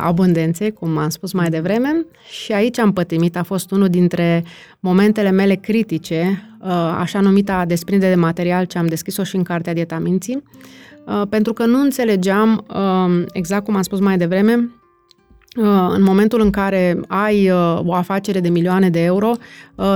abundenței, 0.00 0.72
cum 0.72 0.96
am 0.96 1.08
spus 1.08 1.32
mai 1.32 1.48
devreme, 1.48 2.06
și 2.30 2.52
aici 2.52 2.78
am 2.78 2.92
pătimit, 2.92 3.36
a 3.36 3.42
fost 3.42 3.70
unul 3.70 3.88
dintre 3.88 4.44
momentele 4.80 5.30
mele 5.30 5.54
critice, 5.54 6.42
așa 6.98 7.20
numita 7.20 7.64
desprindere 7.64 8.14
de 8.14 8.20
material, 8.20 8.64
ce 8.64 8.78
am 8.78 8.86
deschis-o 8.86 9.24
și 9.24 9.36
în 9.36 9.42
cartea 9.42 9.72
Dieta 9.72 9.98
Minții, 9.98 10.42
pentru 11.28 11.52
că 11.52 11.66
nu 11.66 11.80
înțelegeam, 11.80 12.64
exact 13.32 13.64
cum 13.64 13.76
am 13.76 13.82
spus 13.82 14.00
mai 14.00 14.16
devreme, 14.16 14.70
în 15.88 16.02
momentul 16.02 16.40
în 16.40 16.50
care 16.50 17.00
ai 17.06 17.50
o 17.84 17.94
afacere 17.94 18.40
de 18.40 18.48
milioane 18.48 18.90
de 18.90 19.04
euro, 19.04 19.32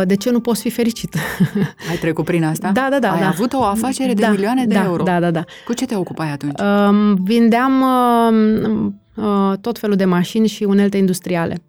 de 0.05 0.17
ce 0.17 0.31
nu 0.31 0.41
poți 0.41 0.61
fi 0.61 0.71
fericit? 0.71 1.15
Ai 1.91 1.97
trecut 2.01 2.25
prin 2.25 2.45
asta? 2.45 2.71
Da, 2.73 2.87
da, 2.91 2.99
da. 2.99 3.13
Ai 3.13 3.21
da. 3.21 3.29
avut 3.29 3.53
o 3.53 3.65
afacere 3.65 4.15
de 4.15 4.23
da, 4.23 4.31
milioane 4.31 4.67
de 4.67 4.75
da, 4.75 4.85
euro? 4.85 5.03
Da, 5.03 5.21
da, 5.21 5.31
da. 5.31 5.45
Cu 5.65 5.73
ce 5.73 5.87
te 5.87 5.97
ocupai 5.97 6.31
atunci? 6.31 6.61
Vindeam 7.25 7.73
tot 9.61 9.79
felul 9.79 9.97
de 9.97 10.05
mașini 10.05 10.47
și 10.47 10.65
unelte 10.65 10.97
industriale. 10.97 11.63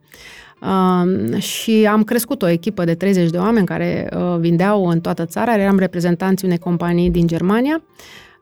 Uh, 0.64 1.42
și 1.42 1.88
am 1.92 2.04
crescut 2.04 2.42
o 2.42 2.48
echipă 2.48 2.84
de 2.84 2.96
30 2.96 3.30
de 3.30 3.38
oameni 3.38 3.66
care 3.66 4.10
uh, 4.16 4.36
vindeau 4.40 4.88
în 4.88 5.00
toată 5.00 5.26
țara, 5.26 5.56
eram 5.56 5.78
reprezentanții 5.78 6.48
unei 6.48 6.60
companii 6.60 7.10
din 7.10 7.28
Germania 7.28 7.82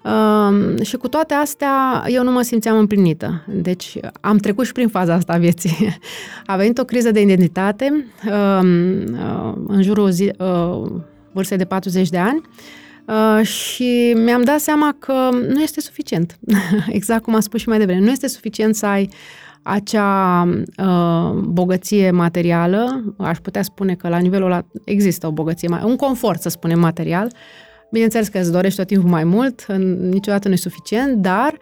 uh, 0.03 0.81
și 0.85 0.97
cu 0.97 1.07
toate 1.07 1.33
astea 1.33 2.03
eu 2.07 2.23
nu 2.23 2.31
mă 2.31 2.41
simțeam 2.41 2.77
împlinită. 2.77 3.43
Deci 3.47 3.97
am 4.19 4.37
trecut 4.37 4.65
și 4.65 4.71
prin 4.71 4.87
faza 4.87 5.13
asta 5.13 5.33
a 5.33 5.37
vieții. 5.37 5.99
A 6.45 6.55
venit 6.55 6.77
o 6.77 6.83
criză 6.83 7.11
de 7.11 7.21
identitate 7.21 8.05
uh, 8.27 8.59
uh, 9.11 9.53
în 9.67 9.81
jurul 9.81 10.09
zi, 10.09 10.31
uh, 10.37 10.91
vârstei 11.31 11.57
de 11.57 11.65
40 11.65 12.09
de 12.09 12.17
ani 12.17 12.41
Uh, 13.07 13.45
și 13.45 14.13
mi-am 14.17 14.43
dat 14.43 14.59
seama 14.59 14.95
că 14.99 15.29
nu 15.47 15.61
este 15.61 15.81
suficient. 15.81 16.39
exact 16.87 17.23
cum 17.23 17.35
am 17.35 17.39
spus 17.39 17.59
și 17.59 17.67
mai 17.67 17.77
devreme. 17.77 17.99
Nu 17.99 18.11
este 18.11 18.27
suficient 18.27 18.75
să 18.75 18.85
ai 18.85 19.09
acea 19.63 20.43
uh, 20.77 21.31
bogăție 21.31 22.11
materială, 22.11 23.13
aș 23.17 23.37
putea 23.37 23.61
spune 23.61 23.95
că 23.95 24.07
la 24.07 24.17
nivelul 24.17 24.45
ăla 24.45 24.65
există 24.85 25.27
o 25.27 25.31
bogăție, 25.31 25.79
un 25.83 25.95
confort, 25.95 26.41
să 26.41 26.49
spunem, 26.49 26.79
material. 26.79 27.31
Bineînțeles 27.91 28.27
că 28.27 28.39
îți 28.39 28.51
dorești 28.51 28.77
tot 28.77 28.87
timpul 28.87 29.09
mai 29.09 29.23
mult, 29.23 29.65
niciodată 30.09 30.47
nu 30.47 30.53
e 30.53 30.57
suficient, 30.57 31.21
dar 31.21 31.57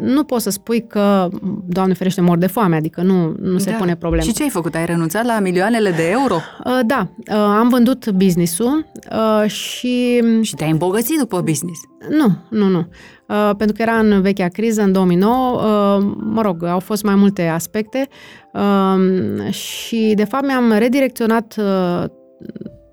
nu 0.00 0.24
poți 0.24 0.42
să 0.42 0.50
spui 0.50 0.86
că, 0.86 1.28
Doamne 1.66 1.94
ferește, 1.94 2.20
mor 2.20 2.38
de 2.38 2.46
foame, 2.46 2.76
adică 2.76 3.02
nu, 3.02 3.34
nu 3.40 3.58
se 3.58 3.70
da. 3.70 3.76
pune 3.76 3.96
problema. 3.96 4.24
Și 4.24 4.32
ce 4.32 4.42
ai 4.42 4.48
făcut? 4.48 4.74
Ai 4.74 4.86
renunțat 4.86 5.24
la 5.24 5.38
milioanele 5.40 5.90
de 5.90 6.10
euro? 6.10 6.34
Uh, 6.34 6.78
da, 6.86 7.08
uh, 7.18 7.34
am 7.34 7.68
vândut 7.68 8.10
business-ul 8.10 8.86
uh, 9.12 9.50
și... 9.50 10.22
Și 10.40 10.54
te-ai 10.54 10.70
îmbogățit 10.70 11.18
după 11.18 11.40
business? 11.40 11.80
Nu, 12.10 12.36
nu, 12.50 12.68
nu. 12.68 12.88
Uh, 13.28 13.50
pentru 13.56 13.76
că 13.76 13.82
era 13.82 13.98
în 13.98 14.20
vechea 14.20 14.48
criză, 14.48 14.82
în 14.82 14.92
2009, 14.92 15.54
uh, 15.54 16.12
mă 16.16 16.42
rog, 16.42 16.64
au 16.64 16.78
fost 16.78 17.02
mai 17.02 17.14
multe 17.14 17.46
aspecte 17.46 18.08
uh, 18.52 19.52
și, 19.52 20.12
de 20.16 20.24
fapt, 20.24 20.46
mi-am 20.46 20.72
redirecționat 20.78 21.56
uh, 21.58 22.04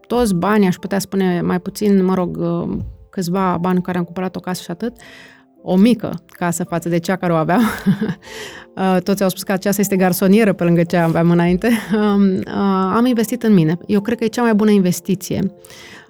toți 0.07 0.35
banii, 0.35 0.67
aș 0.67 0.75
putea 0.75 0.99
spune 0.99 1.41
mai 1.41 1.59
puțin, 1.59 2.05
mă 2.05 2.13
rog, 2.13 2.37
uh, 2.37 2.77
câțiva 3.09 3.57
bani 3.61 3.81
care 3.81 3.97
am 3.97 4.03
cumpărat 4.03 4.35
o 4.35 4.39
casă 4.39 4.61
și 4.61 4.71
atât, 4.71 4.93
o 5.65 5.75
mică 5.75 6.23
casă 6.27 6.63
față 6.63 6.89
de 6.89 6.97
cea 6.97 7.15
care 7.15 7.33
o 7.33 7.35
aveam. 7.35 7.61
Uh, 8.75 8.97
toți 9.03 9.23
au 9.23 9.29
spus 9.29 9.43
că 9.43 9.51
aceasta 9.51 9.81
este 9.81 9.95
garsonieră 9.95 10.53
pe 10.53 10.63
lângă 10.63 10.83
ce 10.83 10.97
aveam 10.97 11.29
înainte. 11.29 11.69
Um, 11.95 12.35
uh, 12.35 12.43
am 12.95 13.05
investit 13.05 13.43
în 13.43 13.53
mine. 13.53 13.77
Eu 13.85 14.01
cred 14.01 14.17
că 14.17 14.23
e 14.23 14.27
cea 14.27 14.41
mai 14.41 14.53
bună 14.53 14.69
investiție. 14.69 15.53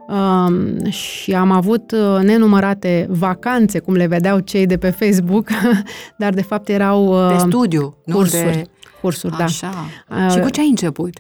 Um, 0.08 0.90
și 0.90 1.34
am 1.34 1.52
avut 1.52 1.92
uh, 1.92 2.24
nenumărate 2.24 3.08
vacanțe, 3.10 3.80
cum 3.80 3.94
le 3.94 4.06
vedeau 4.06 4.40
cei 4.40 4.66
de 4.66 4.78
pe 4.78 4.90
Facebook, 4.90 5.48
dar 6.18 6.34
de 6.34 6.42
fapt 6.42 6.70
erau... 6.70 7.28
De 7.28 7.38
studiu, 7.38 7.98
cursuri, 8.12 8.46
nu 8.46 8.52
de... 8.52 8.64
Cursuri, 9.02 9.34
Așa. 9.34 9.74
da. 10.10 10.28
Și 10.28 10.40
cu 10.40 10.50
ce 10.50 10.60
ai 10.60 10.70
început? 10.70 11.14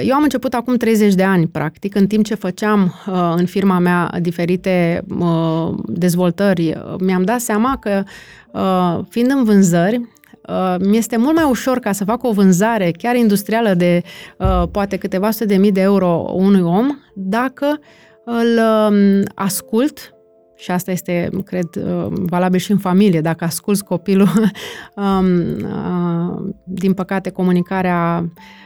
Eu 0.00 0.14
am 0.14 0.22
început 0.22 0.54
acum 0.54 0.76
30 0.76 1.14
de 1.14 1.22
ani, 1.22 1.46
practic, 1.46 1.94
în 1.94 2.06
timp 2.06 2.24
ce 2.24 2.34
făceam 2.34 2.94
uh, 3.06 3.34
în 3.36 3.46
firma 3.46 3.78
mea 3.78 4.10
diferite 4.20 5.04
uh, 5.18 5.74
dezvoltări, 5.86 6.82
mi-am 7.00 7.22
dat 7.22 7.40
seama 7.40 7.78
că, 7.80 8.02
uh, 8.52 9.04
fiind 9.08 9.30
în 9.30 9.44
vânzări, 9.44 10.08
mi 10.80 10.96
este 10.96 11.16
mult 11.16 11.34
mai 11.34 11.44
ușor 11.44 11.78
ca 11.78 11.92
să 11.92 12.04
fac 12.04 12.22
o 12.22 12.32
vânzare, 12.32 12.90
chiar 12.90 13.16
industrială, 13.16 13.74
de 13.74 14.02
poate 14.70 14.96
câteva 14.96 15.30
sute 15.30 15.44
de 15.44 15.56
mii 15.56 15.72
de 15.72 15.80
euro 15.80 16.32
unui 16.34 16.60
om, 16.60 16.98
dacă 17.14 17.80
îl 18.24 18.58
um, 18.58 19.22
ascult 19.34 20.12
și 20.56 20.70
asta 20.70 20.90
este, 20.90 21.28
cred, 21.44 21.68
valabil 22.08 22.60
și 22.60 22.70
în 22.70 22.78
familie, 22.78 23.20
dacă 23.20 23.44
asculți 23.44 23.84
copilul, 23.84 24.28
um, 24.94 26.54
din 26.64 26.92
păcate 26.92 27.30
comunicarea 27.30 28.24
Uh, 28.24 28.57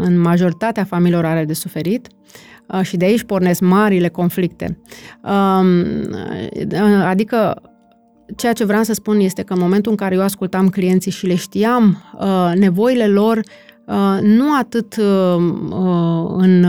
în 0.00 0.20
majoritatea 0.20 0.84
familiilor 0.84 1.24
are 1.24 1.44
de 1.44 1.52
suferit 1.52 2.08
uh, 2.66 2.80
și 2.82 2.96
de 2.96 3.04
aici 3.04 3.22
pornesc 3.22 3.60
marile 3.60 4.08
conflicte. 4.08 4.78
Um, 5.22 5.80
uh, 6.72 7.04
adică 7.04 7.62
ceea 8.36 8.52
ce 8.52 8.64
vreau 8.64 8.82
să 8.82 8.92
spun 8.92 9.20
este 9.20 9.42
că 9.42 9.52
în 9.52 9.58
momentul 9.58 9.90
în 9.90 9.96
care 9.96 10.14
eu 10.14 10.20
ascultam 10.20 10.68
clienții 10.68 11.10
și 11.10 11.26
le 11.26 11.34
știam 11.34 12.02
nevoile 12.54 13.06
lor, 13.06 13.40
nu 14.22 14.56
atât 14.58 14.94
în 16.36 16.66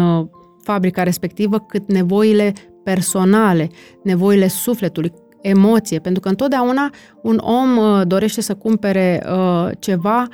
fabrica 0.63 1.03
respectivă, 1.03 1.59
cât 1.59 1.91
nevoile 1.91 2.53
personale, 2.83 3.69
nevoile 4.03 4.47
sufletului, 4.47 5.13
emoție, 5.41 5.99
pentru 5.99 6.21
că 6.21 6.29
întotdeauna 6.29 6.89
un 7.21 7.37
om 7.37 7.79
dorește 8.07 8.41
să 8.41 8.53
cumpere 8.53 9.23
ceva 9.79 10.27
Um, 10.27 10.29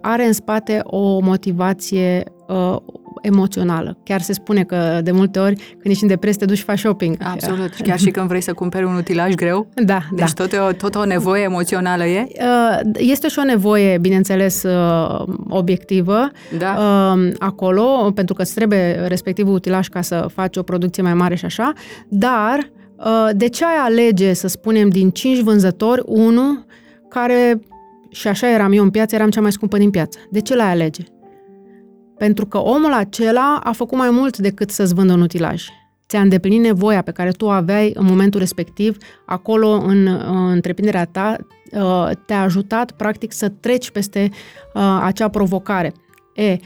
are 0.00 0.24
în 0.24 0.32
spate 0.32 0.80
o 0.84 1.20
motivație 1.20 2.24
uh, 2.48 2.76
emoțională. 3.22 3.98
Chiar 4.04 4.20
se 4.20 4.32
spune 4.32 4.64
că 4.64 5.00
de 5.02 5.10
multe 5.10 5.38
ori 5.38 5.54
când 5.54 5.84
ești 5.84 6.02
în 6.02 6.08
depresie 6.08 6.38
te 6.38 6.44
duci 6.44 6.56
și 6.56 6.62
faci 6.62 6.78
shopping. 6.78 7.16
Absolut. 7.22 7.74
Chiar 7.74 7.98
și 7.98 8.10
când 8.10 8.28
vrei 8.28 8.40
să 8.40 8.52
cumperi 8.52 8.84
un 8.84 8.94
utilaj 8.94 9.34
greu? 9.34 9.68
Da, 9.84 10.00
deci 10.12 10.32
da. 10.32 10.44
tot, 10.44 10.52
o, 10.68 10.72
tot 10.72 10.94
o 10.94 11.04
nevoie 11.04 11.42
emoțională 11.42 12.04
e? 12.04 12.26
Uh, 12.40 12.90
este 12.96 13.28
și 13.28 13.38
o 13.38 13.44
nevoie, 13.44 13.98
bineînles, 13.98 14.62
uh, 14.62 15.26
obiectivă 15.48 16.30
da. 16.58 16.78
Um, 16.78 17.32
acolo, 17.38 18.10
pentru 18.14 18.34
că 18.34 18.42
îți 18.42 18.54
trebuie 18.54 19.04
respectivul 19.08 19.54
utilaj 19.54 19.88
ca 19.88 20.00
să 20.00 20.26
faci 20.32 20.56
o 20.56 20.62
producție 20.62 21.02
mai 21.02 21.14
mare 21.14 21.34
și 21.34 21.44
așa, 21.44 21.72
dar 22.08 22.70
de 23.32 23.48
ce 23.48 23.64
ai 23.64 23.76
alege, 23.84 24.32
să 24.32 24.48
spunem, 24.48 24.88
din 24.88 25.10
cinci 25.10 25.40
vânzători, 25.40 26.02
unul 26.06 26.64
care 27.08 27.60
și 28.10 28.28
așa 28.28 28.50
eram 28.50 28.72
eu 28.72 28.82
în 28.82 28.90
piață, 28.90 29.14
eram 29.14 29.30
cea 29.30 29.40
mai 29.40 29.52
scumpă 29.52 29.78
din 29.78 29.90
piață. 29.90 30.18
De 30.30 30.40
ce 30.40 30.54
l-ai 30.54 30.70
alege? 30.70 31.02
Pentru 32.16 32.46
că 32.46 32.58
omul 32.58 32.92
acela 32.92 33.60
a 33.62 33.72
făcut 33.72 33.98
mai 33.98 34.10
mult 34.10 34.38
decât 34.38 34.70
să-ți 34.70 34.94
vândă 34.94 35.12
un 35.12 35.20
utilaj. 35.20 35.64
Ți-a 36.08 36.20
îndeplinit 36.20 36.60
nevoia 36.60 37.02
pe 37.02 37.10
care 37.10 37.30
tu 37.30 37.44
o 37.44 37.50
aveai 37.50 37.92
în 37.94 38.04
momentul 38.04 38.40
respectiv, 38.40 38.96
acolo 39.26 39.68
în, 39.68 40.06
în 40.06 40.50
întreprinderea 40.50 41.04
ta, 41.04 41.36
uh, 41.72 42.10
te-a 42.26 42.42
ajutat 42.42 42.90
practic 42.90 43.32
să 43.32 43.48
treci 43.48 43.90
peste 43.90 44.30
uh, 44.74 45.00
acea 45.02 45.28
provocare. 45.28 45.92
E, 46.34 46.56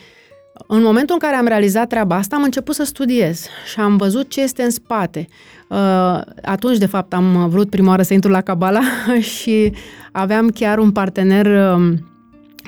în 0.66 0.82
momentul 0.82 1.14
în 1.14 1.28
care 1.28 1.36
am 1.36 1.46
realizat 1.46 1.88
treaba 1.88 2.16
asta, 2.16 2.36
am 2.36 2.42
început 2.42 2.74
să 2.74 2.84
studiez 2.84 3.46
și 3.72 3.80
am 3.80 3.96
văzut 3.96 4.28
ce 4.28 4.42
este 4.42 4.62
în 4.62 4.70
spate. 4.70 5.26
Uh, 5.68 6.20
atunci, 6.42 6.78
de 6.78 6.86
fapt, 6.86 7.12
am 7.12 7.48
vrut 7.48 7.70
prima 7.70 7.88
oară 7.88 8.02
să 8.02 8.14
intru 8.14 8.30
la 8.30 8.40
Cabala 8.40 8.82
și 9.36 9.72
aveam 10.12 10.48
chiar 10.48 10.78
un 10.78 10.92
partener 10.92 11.72
um, 11.74 12.08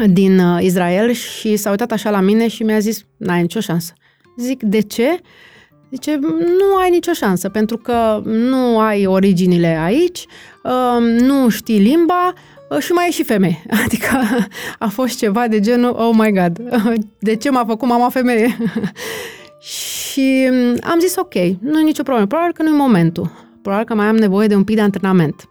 din 0.07 0.39
uh, 0.39 0.63
Israel 0.63 1.13
și 1.13 1.57
s-a 1.57 1.71
uitat 1.71 1.93
așa 1.93 2.11
la 2.11 2.21
mine 2.21 2.49
și 2.49 2.63
mi-a 2.63 2.79
zis, 2.79 3.05
n-ai 3.17 3.41
nicio 3.41 3.61
șansă. 3.61 3.93
Zic, 4.37 4.63
de 4.63 4.81
ce? 4.81 5.21
Zice, 5.91 6.19
nu 6.59 6.77
ai 6.83 6.91
nicio 6.91 7.13
șansă, 7.13 7.49
pentru 7.49 7.77
că 7.77 8.21
nu 8.25 8.79
ai 8.79 9.07
originile 9.07 9.79
aici, 9.85 10.27
um, 10.63 11.05
nu 11.05 11.49
știi 11.49 11.79
limba, 11.79 12.33
uh, 12.71 12.79
și 12.79 12.93
mai 12.93 13.07
e 13.09 13.11
și 13.11 13.25
femeie. 13.25 13.63
Adică 13.85 14.21
a 14.79 14.89
fost 14.89 15.19
ceva 15.19 15.49
de 15.49 15.61
genul, 15.61 15.95
oh 15.99 16.11
my 16.13 16.33
god, 16.33 16.59
de 17.19 17.37
ce 17.37 17.51
m-a 17.51 17.65
făcut 17.67 17.89
mama 17.89 18.09
femeie? 18.09 18.57
Și 19.61 20.49
um, 20.51 20.77
am 20.91 20.99
zis, 21.01 21.17
ok, 21.17 21.35
nu 21.61 21.81
e 21.81 21.83
nicio 21.83 22.03
problemă, 22.03 22.27
probabil 22.27 22.53
că 22.53 22.63
nu 22.63 22.69
e 22.69 22.73
momentul, 22.73 23.31
probabil 23.63 23.87
că 23.87 23.95
mai 23.95 24.07
am 24.07 24.17
nevoie 24.17 24.47
de 24.47 24.55
un 24.55 24.65
pic 24.65 24.75
de 24.75 24.81
antrenament. 24.81 25.49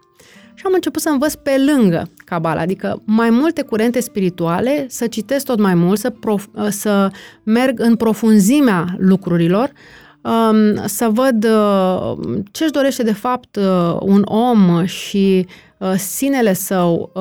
Și 0.54 0.62
am 0.66 0.72
început 0.74 1.02
să 1.02 1.08
învăț 1.08 1.34
pe 1.34 1.56
lângă 1.66 2.08
Cabala, 2.24 2.60
adică 2.60 3.02
mai 3.04 3.30
multe 3.30 3.62
curente 3.62 4.00
spirituale, 4.00 4.86
să 4.88 5.06
citesc 5.06 5.44
tot 5.44 5.58
mai 5.58 5.74
mult, 5.74 5.98
să, 5.98 6.10
prof, 6.10 6.46
să 6.68 7.10
merg 7.42 7.80
în 7.80 7.96
profunzimea 7.96 8.96
lucrurilor, 8.98 9.72
um, 10.20 10.86
să 10.86 11.08
văd 11.08 11.44
uh, 11.44 12.38
ce 12.50 12.62
își 12.62 12.72
dorește 12.72 13.02
de 13.02 13.12
fapt 13.12 13.56
uh, 13.56 13.96
un 14.00 14.22
om 14.24 14.84
și 14.84 15.46
uh, 15.78 15.92
sinele 15.96 16.52
său, 16.52 17.12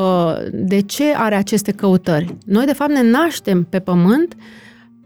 de 0.52 0.80
ce 0.80 1.14
are 1.16 1.36
aceste 1.36 1.72
căutări. 1.72 2.36
Noi, 2.46 2.66
de 2.66 2.74
fapt, 2.74 2.92
ne 2.92 3.10
naștem 3.10 3.64
pe 3.64 3.80
pământ 3.80 4.36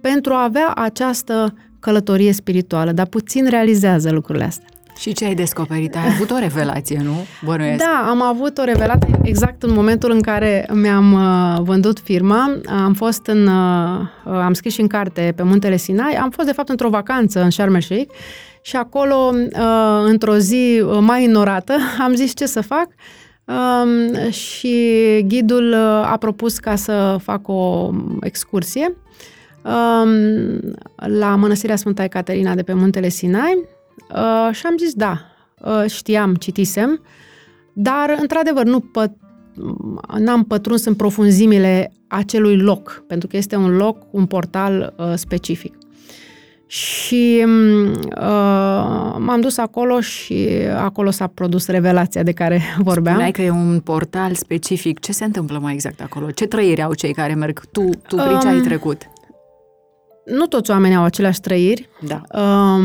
pentru 0.01 0.33
a 0.33 0.43
avea 0.43 0.71
această 0.75 1.53
călătorie 1.79 2.31
spirituală, 2.31 2.91
dar 2.91 3.05
puțin 3.05 3.49
realizează 3.49 4.11
lucrurile 4.11 4.45
astea. 4.45 4.67
Și 4.97 5.13
ce 5.13 5.25
ai 5.25 5.35
descoperit? 5.35 5.95
Ai 5.95 6.07
avut 6.13 6.31
o 6.31 6.37
revelație, 6.39 7.01
nu? 7.03 7.25
Bănuiesc. 7.45 7.83
Da, 7.83 8.05
am 8.09 8.21
avut 8.21 8.57
o 8.57 8.63
revelație 8.63 9.19
exact 9.23 9.63
în 9.63 9.73
momentul 9.73 10.11
în 10.11 10.21
care 10.21 10.69
mi-am 10.73 11.13
uh, 11.13 11.61
vândut 11.61 11.99
firma. 11.99 12.59
Am 12.65 12.93
fost 12.93 13.25
în... 13.25 13.47
Uh, 13.47 14.07
am 14.25 14.53
scris 14.53 14.73
și 14.73 14.81
în 14.81 14.87
carte 14.87 15.33
pe 15.35 15.43
muntele 15.43 15.77
Sinai. 15.77 16.13
Am 16.13 16.29
fost, 16.29 16.47
de 16.47 16.53
fapt, 16.53 16.69
într-o 16.69 16.89
vacanță 16.89 17.41
în 17.41 17.49
Sharm 17.49 17.73
el 17.73 17.81
Sheikh 17.81 18.13
și 18.61 18.75
acolo, 18.75 19.33
uh, 19.33 20.03
într-o 20.05 20.37
zi 20.37 20.83
mai 20.99 21.25
înorată, 21.25 21.73
am 22.05 22.13
zis 22.13 22.35
ce 22.35 22.45
să 22.45 22.61
fac 22.61 22.87
Um, 23.49 24.29
și 24.29 24.75
ghidul 25.27 25.71
uh, 25.71 26.11
a 26.11 26.17
propus 26.19 26.57
ca 26.57 26.75
să 26.75 27.17
fac 27.21 27.47
o 27.47 27.89
excursie 28.21 28.85
um, 28.85 28.95
la 30.95 31.35
Mănăstirea 31.35 31.75
Sfânta 31.75 32.03
Ecaterina 32.03 32.55
de 32.55 32.63
pe 32.63 32.73
Muntele 32.73 33.09
Sinai 33.09 33.65
uh, 34.09 34.55
și 34.55 34.65
am 34.65 34.77
zis 34.77 34.93
da, 34.93 35.21
uh, 35.61 35.83
știam, 35.87 36.35
citisem, 36.35 37.01
dar 37.73 38.17
într-adevăr 38.19 38.65
nu 38.65 38.79
pă- 38.79 39.11
n-am 40.17 40.43
pătruns 40.43 40.85
în 40.85 40.95
profunzimile 40.95 41.91
acelui 42.07 42.57
loc, 42.57 43.03
pentru 43.07 43.27
că 43.27 43.37
este 43.37 43.55
un 43.55 43.75
loc, 43.75 43.97
un 44.11 44.25
portal 44.25 44.93
uh, 44.97 45.13
specific. 45.15 45.77
Și 46.67 47.45
uh, 47.45 49.15
m-am 49.17 49.39
dus 49.41 49.57
acolo 49.57 49.99
și 49.99 50.47
acolo 50.77 51.11
s-a 51.11 51.27
produs 51.27 51.67
revelația 51.67 52.23
de 52.23 52.31
care 52.31 52.61
vorbeam. 52.77 53.15
Spuneai 53.15 53.31
că 53.31 53.41
e 53.41 53.49
un 53.49 53.79
portal 53.79 54.33
specific. 54.33 54.99
Ce 54.99 55.11
se 55.11 55.23
întâmplă 55.23 55.59
mai 55.61 55.73
exact 55.73 56.01
acolo? 56.01 56.31
Ce 56.31 56.45
trăiri 56.45 56.81
au 56.81 56.93
cei 56.93 57.13
care 57.13 57.33
merg? 57.33 57.61
Tu, 57.71 57.89
tu 58.07 58.15
prin 58.15 58.39
ce 58.39 58.47
ai 58.47 58.59
trecut? 58.59 59.09
Nu 60.37 60.45
toți 60.45 60.71
oamenii 60.71 60.95
au 60.95 61.03
aceleași 61.03 61.39
trăiri, 61.39 61.89
Da. 62.01 62.21
um, 62.41 62.83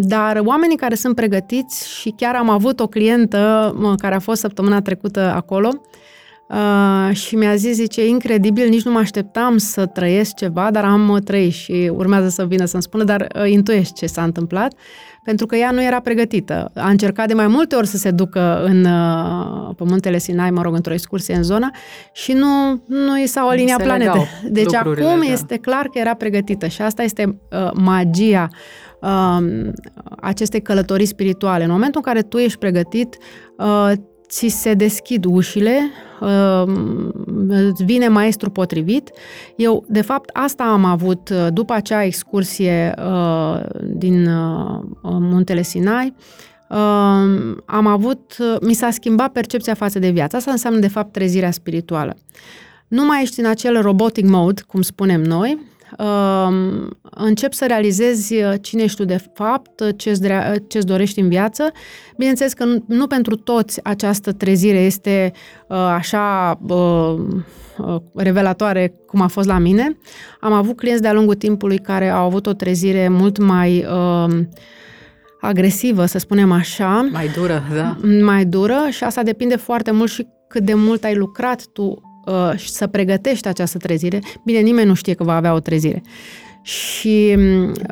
dar 0.00 0.40
oamenii 0.44 0.76
care 0.76 0.94
sunt 0.94 1.14
pregătiți 1.14 1.98
și 2.00 2.14
chiar 2.16 2.34
am 2.34 2.50
avut 2.50 2.80
o 2.80 2.86
clientă 2.86 3.74
mă, 3.78 3.94
care 3.94 4.14
a 4.14 4.18
fost 4.18 4.40
săptămâna 4.40 4.80
trecută 4.80 5.20
acolo 5.20 5.70
uh, 6.48 7.16
și 7.16 7.36
mi-a 7.36 7.54
zis, 7.54 7.74
zice, 7.74 8.06
incredibil, 8.06 8.68
nici 8.68 8.82
nu 8.84 8.90
mă 8.92 8.98
așteptam 8.98 9.56
să 9.56 9.86
trăiesc 9.86 10.34
ceva, 10.34 10.70
dar 10.70 10.84
am 10.84 11.08
uh, 11.08 11.18
trăit 11.24 11.52
și 11.52 11.90
urmează 11.94 12.28
să 12.28 12.44
vină 12.44 12.64
să-mi 12.64 12.82
spună, 12.82 13.04
dar 13.04 13.26
uh, 13.34 13.50
intuiești 13.50 13.94
ce 13.94 14.06
s-a 14.06 14.22
întâmplat, 14.22 14.72
pentru 15.26 15.46
că 15.46 15.56
ea 15.56 15.70
nu 15.70 15.82
era 15.82 16.00
pregătită. 16.00 16.70
A 16.74 16.88
încercat 16.88 17.26
de 17.26 17.34
mai 17.34 17.46
multe 17.46 17.74
ori 17.74 17.86
să 17.86 17.96
se 17.96 18.10
ducă 18.10 18.64
în 18.64 18.84
uh, 18.84 19.74
pe 19.76 19.84
muntele 19.84 20.18
Sinai, 20.18 20.50
mă 20.50 20.62
rog, 20.62 20.74
într-o 20.74 20.92
excursie 20.92 21.34
în 21.34 21.42
zonă 21.42 21.70
și 22.12 22.32
nu, 22.32 22.82
nu 22.86 23.18
i 23.18 23.26
s-au 23.26 23.48
aliniat 23.48 23.78
se 23.78 23.84
planete. 23.84 24.10
legau 24.10 24.26
Deci 24.58 24.72
lucrurile, 24.72 25.06
acum 25.06 25.20
da. 25.20 25.32
este 25.32 25.56
clar 25.56 25.86
că 25.86 25.98
era 25.98 26.14
pregătită 26.14 26.66
și 26.66 26.82
asta 26.82 27.02
este 27.02 27.38
uh, 27.50 27.70
magia 27.74 28.48
uh, 29.00 29.68
acestei 30.20 30.62
călătorii 30.62 31.06
spirituale. 31.06 31.64
În 31.64 31.70
momentul 31.70 32.02
în 32.04 32.12
care 32.12 32.22
tu 32.22 32.36
ești 32.36 32.58
pregătit, 32.58 33.16
uh, 33.58 33.92
ți 34.28 34.48
se 34.48 34.74
deschid 34.74 35.24
ușile, 35.24 35.90
uh, 36.20 36.62
îți 37.48 37.84
vine 37.84 38.08
maestru 38.08 38.50
potrivit. 38.50 39.10
Eu, 39.56 39.84
de 39.88 40.00
fapt, 40.00 40.30
asta 40.32 40.64
am 40.64 40.84
avut 40.84 41.28
uh, 41.28 41.46
după 41.52 41.72
acea 41.72 42.04
excursie 42.04 42.94
uh, 42.98 43.60
din 43.82 44.26
uh, 44.26 44.80
Muntele 45.02 45.62
Sinai. 45.62 46.14
Uh, 46.68 46.76
am 47.64 47.86
avut, 47.86 48.36
uh, 48.38 48.56
mi 48.60 48.74
s-a 48.74 48.90
schimbat 48.90 49.32
percepția 49.32 49.74
față 49.74 49.98
de 49.98 50.10
viață. 50.10 50.36
Asta 50.36 50.50
înseamnă, 50.50 50.78
de 50.78 50.88
fapt, 50.88 51.12
trezirea 51.12 51.50
spirituală. 51.50 52.16
Nu 52.88 53.04
mai 53.04 53.22
ești 53.22 53.40
în 53.40 53.46
acel 53.46 53.80
robotic 53.80 54.28
mode, 54.28 54.62
cum 54.66 54.82
spunem 54.82 55.22
noi, 55.22 55.58
uh, 55.60 55.75
încep 57.10 57.52
să 57.52 57.66
realizezi 57.66 58.34
uh, 58.34 58.52
cine 58.60 58.82
ești 58.82 58.96
tu 58.96 59.04
de 59.04 59.24
fapt, 59.34 59.80
uh, 59.80 59.88
ce-ți, 59.96 60.20
drea- 60.20 60.50
uh, 60.54 60.60
ce-ți 60.68 60.86
dorești 60.86 61.20
în 61.20 61.28
viață. 61.28 61.70
Bineînțeles 62.16 62.52
că 62.52 62.64
nu, 62.64 62.84
nu 62.86 63.06
pentru 63.06 63.36
toți 63.36 63.84
această 63.84 64.32
trezire 64.32 64.78
este 64.78 65.32
uh, 65.68 65.76
așa 65.76 66.58
uh, 66.68 67.14
uh, 67.78 67.96
revelatoare 68.14 68.94
cum 69.06 69.20
a 69.20 69.26
fost 69.26 69.48
la 69.48 69.58
mine. 69.58 69.98
Am 70.40 70.52
avut 70.52 70.76
clienți 70.76 71.02
de-a 71.02 71.12
lungul 71.12 71.34
timpului 71.34 71.78
care 71.78 72.08
au 72.08 72.24
avut 72.26 72.46
o 72.46 72.52
trezire 72.52 73.08
mult 73.08 73.38
mai 73.38 73.86
uh, 73.90 74.38
agresivă, 75.40 76.06
să 76.06 76.18
spunem 76.18 76.52
așa, 76.52 77.08
Mai 77.12 77.28
dură, 77.36 77.62
da. 77.74 77.96
mai 78.24 78.44
dură 78.44 78.86
și 78.90 79.04
asta 79.04 79.22
depinde 79.22 79.56
foarte 79.56 79.90
mult 79.90 80.10
și 80.10 80.26
cât 80.48 80.62
de 80.64 80.74
mult 80.74 81.04
ai 81.04 81.14
lucrat 81.14 81.66
tu 81.72 82.05
uh, 82.26 82.52
și 82.56 82.70
să 82.70 82.86
pregătești 82.86 83.48
această 83.48 83.78
trezire. 83.78 84.20
Bine, 84.42 84.58
nimeni 84.58 84.88
nu 84.88 84.94
știe 84.94 85.14
că 85.14 85.24
va 85.24 85.36
avea 85.36 85.54
o 85.54 85.60
trezire. 85.60 86.02
Și 86.62 87.36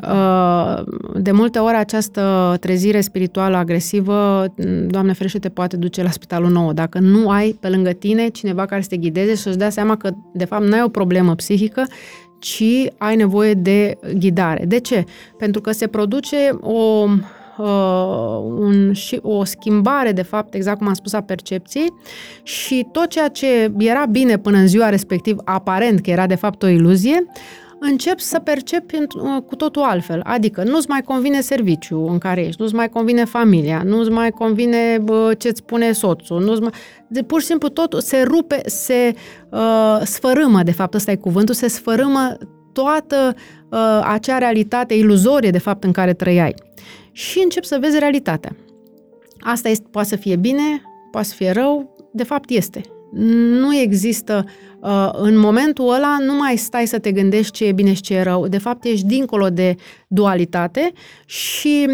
uh, 0.09 0.83
de 1.15 1.31
multe 1.31 1.59
ori 1.59 1.75
această 1.75 2.55
trezire 2.59 3.01
spirituală 3.01 3.57
agresivă, 3.57 4.45
Doamne 4.87 5.13
ferește, 5.13 5.39
te 5.39 5.49
poate 5.49 5.77
duce 5.77 6.03
la 6.03 6.09
spitalul 6.09 6.49
nou. 6.49 6.73
Dacă 6.73 6.99
nu 6.99 7.29
ai 7.29 7.57
pe 7.59 7.69
lângă 7.69 7.91
tine 7.91 8.27
cineva 8.27 8.65
care 8.65 8.81
să 8.81 8.87
te 8.87 8.97
ghideze 8.97 9.35
și 9.35 9.41
să-ți 9.41 9.57
dea 9.57 9.69
seama 9.69 9.97
că 9.97 10.09
de 10.33 10.45
fapt 10.45 10.63
nu 10.63 10.73
ai 10.73 10.81
o 10.83 10.89
problemă 10.89 11.35
psihică, 11.35 11.85
ci 12.39 12.63
ai 12.97 13.15
nevoie 13.15 13.53
de 13.53 13.97
ghidare. 14.17 14.65
De 14.65 14.79
ce? 14.79 15.03
Pentru 15.37 15.61
că 15.61 15.71
se 15.71 15.87
produce 15.87 16.57
o 16.61 17.07
uh, 17.57 17.65
un, 18.43 18.93
și 18.93 19.19
o 19.21 19.43
schimbare, 19.43 20.11
de 20.11 20.21
fapt, 20.21 20.53
exact 20.53 20.77
cum 20.77 20.87
am 20.87 20.93
spus, 20.93 21.13
a 21.13 21.21
percepției 21.21 21.93
și 22.43 22.87
tot 22.91 23.07
ceea 23.07 23.27
ce 23.27 23.71
era 23.77 24.05
bine 24.05 24.37
până 24.37 24.57
în 24.57 24.67
ziua 24.67 24.89
respectiv, 24.89 25.37
aparent 25.43 25.99
că 25.99 26.09
era 26.09 26.27
de 26.27 26.35
fapt 26.35 26.63
o 26.63 26.67
iluzie, 26.67 27.25
încep 27.79 28.19
să 28.19 28.39
percepi 28.39 28.95
uh, 28.95 29.41
cu 29.47 29.55
totul 29.55 29.81
altfel. 29.81 30.21
Adică 30.23 30.63
nu-ți 30.63 30.89
mai 30.89 31.01
convine 31.01 31.41
serviciu 31.41 32.07
în 32.07 32.17
care 32.17 32.45
ești, 32.45 32.61
nu-ți 32.61 32.75
mai 32.75 32.89
convine 32.89 33.25
familia, 33.25 33.81
nu-ți 33.85 34.09
mai 34.09 34.31
convine 34.31 34.97
bă, 35.01 35.33
ce-ți 35.37 35.57
spune 35.57 35.91
soțul, 35.91 36.41
nu-ți 36.41 36.61
mai... 36.61 36.71
De, 37.07 37.21
pur 37.21 37.39
și 37.39 37.45
simplu 37.45 37.69
totul 37.69 37.99
se 37.99 38.21
rupe, 38.21 38.61
se 38.65 39.15
uh, 39.49 39.99
sfărâmă, 40.03 40.63
de 40.63 40.71
fapt, 40.71 40.93
ăsta 40.93 41.11
e 41.11 41.15
cuvântul, 41.15 41.53
se 41.53 41.67
sfărâmă 41.67 42.37
toată 42.73 43.35
uh, 43.69 44.01
acea 44.03 44.37
realitate 44.37 44.93
iluzorie, 44.93 45.49
de 45.49 45.59
fapt, 45.59 45.83
în 45.83 45.91
care 45.91 46.13
trăiai. 46.13 46.55
Și 47.17 47.39
începi 47.43 47.65
să 47.65 47.77
vezi 47.81 47.99
realitatea. 47.99 48.55
Asta 49.39 49.69
este, 49.69 49.87
poate 49.91 50.07
să 50.07 50.15
fie 50.15 50.35
bine, 50.35 50.81
poate 51.11 51.27
să 51.27 51.33
fie 51.33 51.51
rău, 51.51 51.95
de 52.13 52.23
fapt 52.23 52.49
este. 52.49 52.81
Nu 53.59 53.75
există, 53.75 54.45
uh, 54.79 55.09
în 55.11 55.37
momentul 55.37 55.93
ăla, 55.93 56.17
nu 56.19 56.33
mai 56.33 56.57
stai 56.57 56.85
să 56.85 56.99
te 56.99 57.11
gândești 57.11 57.51
ce 57.51 57.65
e 57.65 57.71
bine 57.71 57.93
și 57.93 58.01
ce 58.01 58.15
e 58.15 58.21
rău. 58.21 58.47
De 58.47 58.57
fapt, 58.57 58.83
ești 58.83 59.05
dincolo 59.05 59.49
de 59.49 59.75
dualitate 60.07 60.91
și 61.25 61.87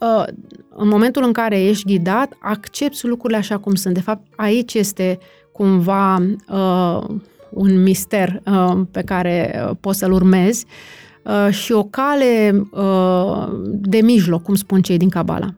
uh, 0.00 0.24
în 0.68 0.88
momentul 0.88 1.22
în 1.22 1.32
care 1.32 1.62
ești 1.62 1.86
ghidat, 1.86 2.32
accepti 2.40 3.06
lucrurile 3.06 3.38
așa 3.38 3.58
cum 3.58 3.74
sunt. 3.74 3.94
De 3.94 4.00
fapt, 4.00 4.26
aici 4.36 4.74
este 4.74 5.18
cumva 5.52 6.16
uh, 6.48 7.16
un 7.50 7.82
mister 7.82 8.42
uh, 8.46 8.80
pe 8.90 9.02
care 9.02 9.64
uh, 9.68 9.76
poți 9.80 9.98
să-l 9.98 10.12
urmezi 10.12 10.66
uh, 10.66 11.03
și 11.50 11.72
o 11.72 11.82
cale 11.82 12.62
uh, 12.70 13.48
de 13.66 14.00
mijloc, 14.00 14.42
cum 14.42 14.54
spun 14.54 14.82
cei 14.82 14.96
din 14.96 15.08
Cabala. 15.08 15.54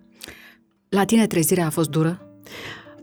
La 0.89 1.05
tine 1.05 1.27
trezirea 1.27 1.67
a 1.67 1.71
fost 1.71 1.91
dură? 1.91 2.21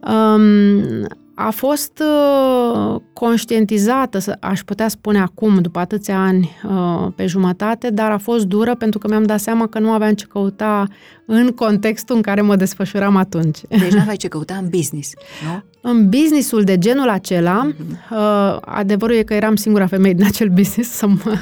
Um, 0.08 1.08
a 1.36 1.50
fost 1.50 2.04
uh, 2.04 2.96
conștientizată, 3.14 4.20
să- 4.20 4.38
aș 4.40 4.62
putea 4.62 4.88
spune 4.88 5.20
acum, 5.20 5.62
după 5.62 5.80
atâția 5.80 6.20
ani 6.20 6.50
uh, 6.70 7.08
pe 7.16 7.26
jumătate, 7.26 7.90
dar 7.90 8.12
a 8.12 8.18
fost 8.18 8.46
dură 8.46 8.76
pentru 8.76 9.00
că 9.00 9.08
mi-am 9.08 9.24
dat 9.24 9.40
seama 9.40 9.68
că 9.68 9.80
nu 9.80 9.92
aveam 9.92 10.14
ce 10.14 10.26
căuta 10.26 10.88
în 11.26 11.48
contextul 11.52 12.16
în 12.16 12.22
care 12.22 12.42
mă 12.42 12.56
desfășuram 12.56 13.16
atunci. 13.16 13.60
Deci 13.70 13.92
n-aveai 13.94 14.16
ce 14.24 14.28
căuta 14.28 14.56
în 14.56 14.70
business, 14.70 15.12
nu? 15.46 15.64
În 15.92 16.10
businessul 16.10 16.64
de 16.64 16.78
genul 16.78 17.10
acela, 17.10 17.68
uh, 18.12 18.58
adevărul 18.62 19.16
e 19.16 19.24
că 19.24 19.34
eram 19.34 19.56
singura 19.56 19.88
femeie 19.88 20.14
din 20.14 20.26
acel 20.26 20.48
business 20.50 20.92
să 20.92 21.08
mă, 21.08 21.34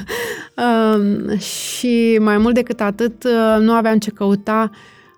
uh, 1.32 1.38
și 1.40 2.18
mai 2.20 2.38
mult 2.38 2.54
decât 2.54 2.80
atât, 2.80 3.24
uh, 3.24 3.60
nu 3.60 3.72
aveam 3.72 3.98
ce 3.98 4.10
căuta 4.10 4.70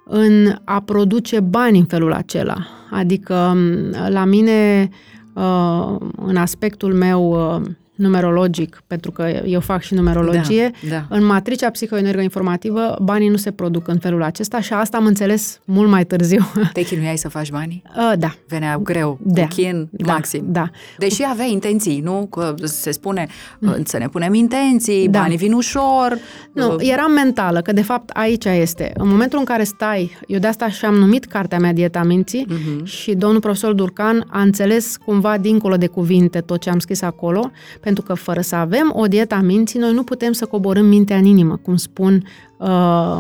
în 0.04 0.54
a 0.64 0.80
produce 0.80 1.40
bani 1.40 1.78
în 1.78 1.84
felul 1.84 2.12
acela. 2.12 2.56
Adică 2.90 3.34
um, 3.34 3.90
la 4.08 4.24
mine, 4.24 4.88
uh, 5.34 5.96
în 6.16 6.36
aspectul 6.36 6.94
meu 6.94 7.54
uh, 7.54 7.62
numerologic, 7.94 8.82
pentru 8.86 9.10
că 9.10 9.22
eu 9.46 9.60
fac 9.60 9.82
și 9.82 9.94
numerologie, 9.94 10.70
Da, 10.82 10.88
da. 11.08 11.16
în 11.16 11.24
matricea 11.24 11.70
psihoenergoinformativă 11.70 12.96
banii 13.02 13.28
nu 13.28 13.36
se 13.36 13.50
produc 13.50 13.88
în 13.88 13.98
felul 13.98 14.22
acesta 14.22 14.60
și 14.60 14.72
asta 14.72 14.96
am 14.96 15.06
înțeles 15.06 15.60
mult 15.64 15.88
mai 15.90 16.04
târziu. 16.04 16.46
Te 16.72 16.82
chinuiai 16.82 17.16
să 17.16 17.28
faci 17.28 17.50
banii? 17.50 17.82
Uh, 17.96 18.12
da, 18.18 18.34
Venea 18.48 18.78
greu, 18.78 19.18
Da, 19.22 19.42
cu 19.42 19.48
chin 19.48 19.88
da, 19.90 20.12
maxim. 20.12 20.44
da. 20.48 20.70
Deși 20.98 21.22
aveai 21.30 21.52
intenții, 21.52 22.00
nu? 22.00 22.26
Că 22.30 22.54
se 22.62 22.90
spune 22.90 23.26
mm. 23.58 23.76
să 23.84 23.98
ne 23.98 24.08
punem 24.08 24.34
intenții, 24.34 25.08
Da. 25.08 25.18
banii 25.20 25.36
vin 25.36 25.52
ușor. 25.52 26.18
Nu, 26.52 26.72
uh, 26.74 26.76
eram 26.90 27.12
mentală, 27.12 27.60
că 27.60 27.72
de 27.72 27.82
fapt 27.82 28.10
aici 28.10 28.44
este. 28.44 28.92
În 28.96 29.08
momentul 29.08 29.38
în 29.38 29.44
care 29.44 29.64
stai, 29.64 30.16
eu 30.26 30.38
de 30.38 30.46
asta 30.46 30.68
și-am 30.68 30.94
numit 30.94 31.24
cartea 31.24 31.58
mea 31.58 31.72
Dieta 31.72 32.02
Minții 32.02 32.46
Mhm. 32.48 32.84
și 32.84 33.14
domnul 33.14 33.40
profesor 33.40 33.72
Durcan 33.72 34.24
a 34.30 34.40
înțeles 34.40 34.96
cumva 35.04 35.38
dincolo 35.38 35.76
de 35.76 35.86
cuvinte 35.86 36.40
tot 36.40 36.60
ce 36.60 36.70
am 36.70 36.78
scris 36.78 37.02
acolo, 37.02 37.50
pentru 37.84 38.02
că 38.02 38.14
fără 38.14 38.40
să 38.40 38.54
avem 38.54 38.92
o 38.94 39.06
dietă 39.06 39.34
a 39.34 39.40
minții, 39.40 39.78
noi 39.78 39.92
nu 39.92 40.02
putem 40.02 40.32
să 40.32 40.46
coborâm 40.46 40.86
mintea 40.86 41.16
în 41.16 41.24
inimă, 41.24 41.56
cum 41.62 41.76
spun 41.76 42.26
uh, 42.58 43.18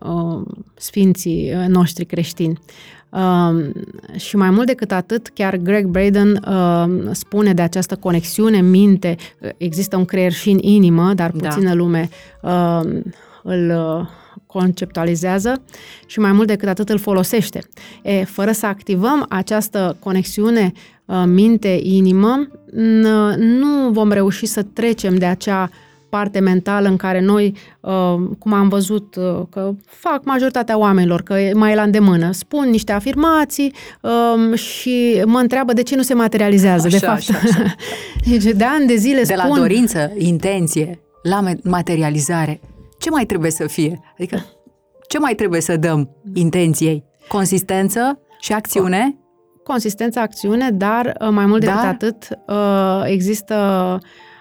uh, 0.00 0.42
sfinții 0.74 1.52
uh, 1.54 1.64
noștri 1.68 2.04
creștini. 2.04 2.58
Uh, 3.08 3.70
și 4.16 4.36
mai 4.36 4.50
mult 4.50 4.66
decât 4.66 4.92
atât, 4.92 5.28
chiar 5.28 5.56
Greg 5.56 5.86
Braden 5.86 6.42
uh, 6.48 7.10
spune 7.10 7.52
de 7.52 7.62
această 7.62 7.96
conexiune 7.96 8.60
minte, 8.60 9.16
există 9.56 9.96
un 9.96 10.04
creier 10.04 10.32
și 10.32 10.50
în 10.50 10.58
inimă, 10.60 11.14
dar 11.14 11.30
Da. 11.30 11.48
puțină 11.48 11.74
lume 11.74 12.08
uh, 12.42 12.80
îl 13.42 13.70
uh, 13.70 14.06
conceptualizează 14.46 15.62
și 16.06 16.18
mai 16.18 16.32
mult 16.32 16.46
decât 16.46 16.68
atât 16.68 16.88
îl 16.88 16.98
folosește. 16.98 17.60
E, 18.02 18.24
fără 18.24 18.52
să 18.52 18.66
activăm 18.66 19.26
această 19.28 19.96
conexiune 19.98 20.72
uh, 21.06 21.22
minte-inimă, 21.26 22.48
nu 23.36 23.90
vom 23.90 24.12
reuși 24.12 24.46
să 24.46 24.62
trecem 24.62 25.16
de 25.16 25.26
acea 25.26 25.70
parte 26.08 26.38
mentală 26.38 26.88
în 26.88 26.96
care 26.96 27.20
noi, 27.20 27.54
uh, 27.80 27.92
cum 28.38 28.52
am 28.52 28.68
văzut 28.68 29.16
uh, 29.16 29.42
că 29.50 29.74
fac 29.86 30.24
majoritatea 30.24 30.78
oamenilor, 30.78 31.22
că 31.22 31.50
mai 31.54 31.72
e 31.72 31.74
la 31.74 31.82
îndemână, 31.82 32.32
spun 32.32 32.68
niște 32.70 32.92
afirmații 32.92 33.72
um, 34.00 34.54
și 34.54 35.22
mă 35.24 35.38
întreabă 35.38 35.72
de 35.72 35.82
ce 35.82 35.96
nu 35.96 36.02
se 36.02 36.14
materializează, 36.14 36.86
așa, 36.86 36.98
de 36.98 37.06
fapt. 37.06 37.18
Așa, 37.18 37.38
așa. 37.42 37.74
Deci 38.30 38.42
de 38.42 38.64
ani 38.64 38.86
de 38.86 38.96
zile 38.96 39.22
de 39.22 39.34
spun... 39.34 39.48
la 39.48 39.56
dorință, 39.58 40.12
intenție, 40.18 41.00
la 41.22 41.42
materializare, 41.62 42.60
ce 42.98 43.10
mai 43.10 43.24
trebuie 43.26 43.50
să 43.50 43.66
fie? 43.66 44.00
Adică, 44.12 44.44
ce 45.08 45.18
mai 45.18 45.34
trebuie 45.34 45.60
să 45.60 45.76
dăm 45.76 46.10
intenției? 46.34 47.04
Consistență 47.28 48.20
și 48.40 48.52
acțiune? 48.52 49.16
Consistență, 49.66 50.18
acțiune, 50.18 50.70
dar 50.70 51.16
uh, 51.20 51.28
mai 51.30 51.46
mult 51.46 51.60
decât 51.60 51.76
dar... 51.76 51.86
atât, 51.86 52.28
există 53.04 53.98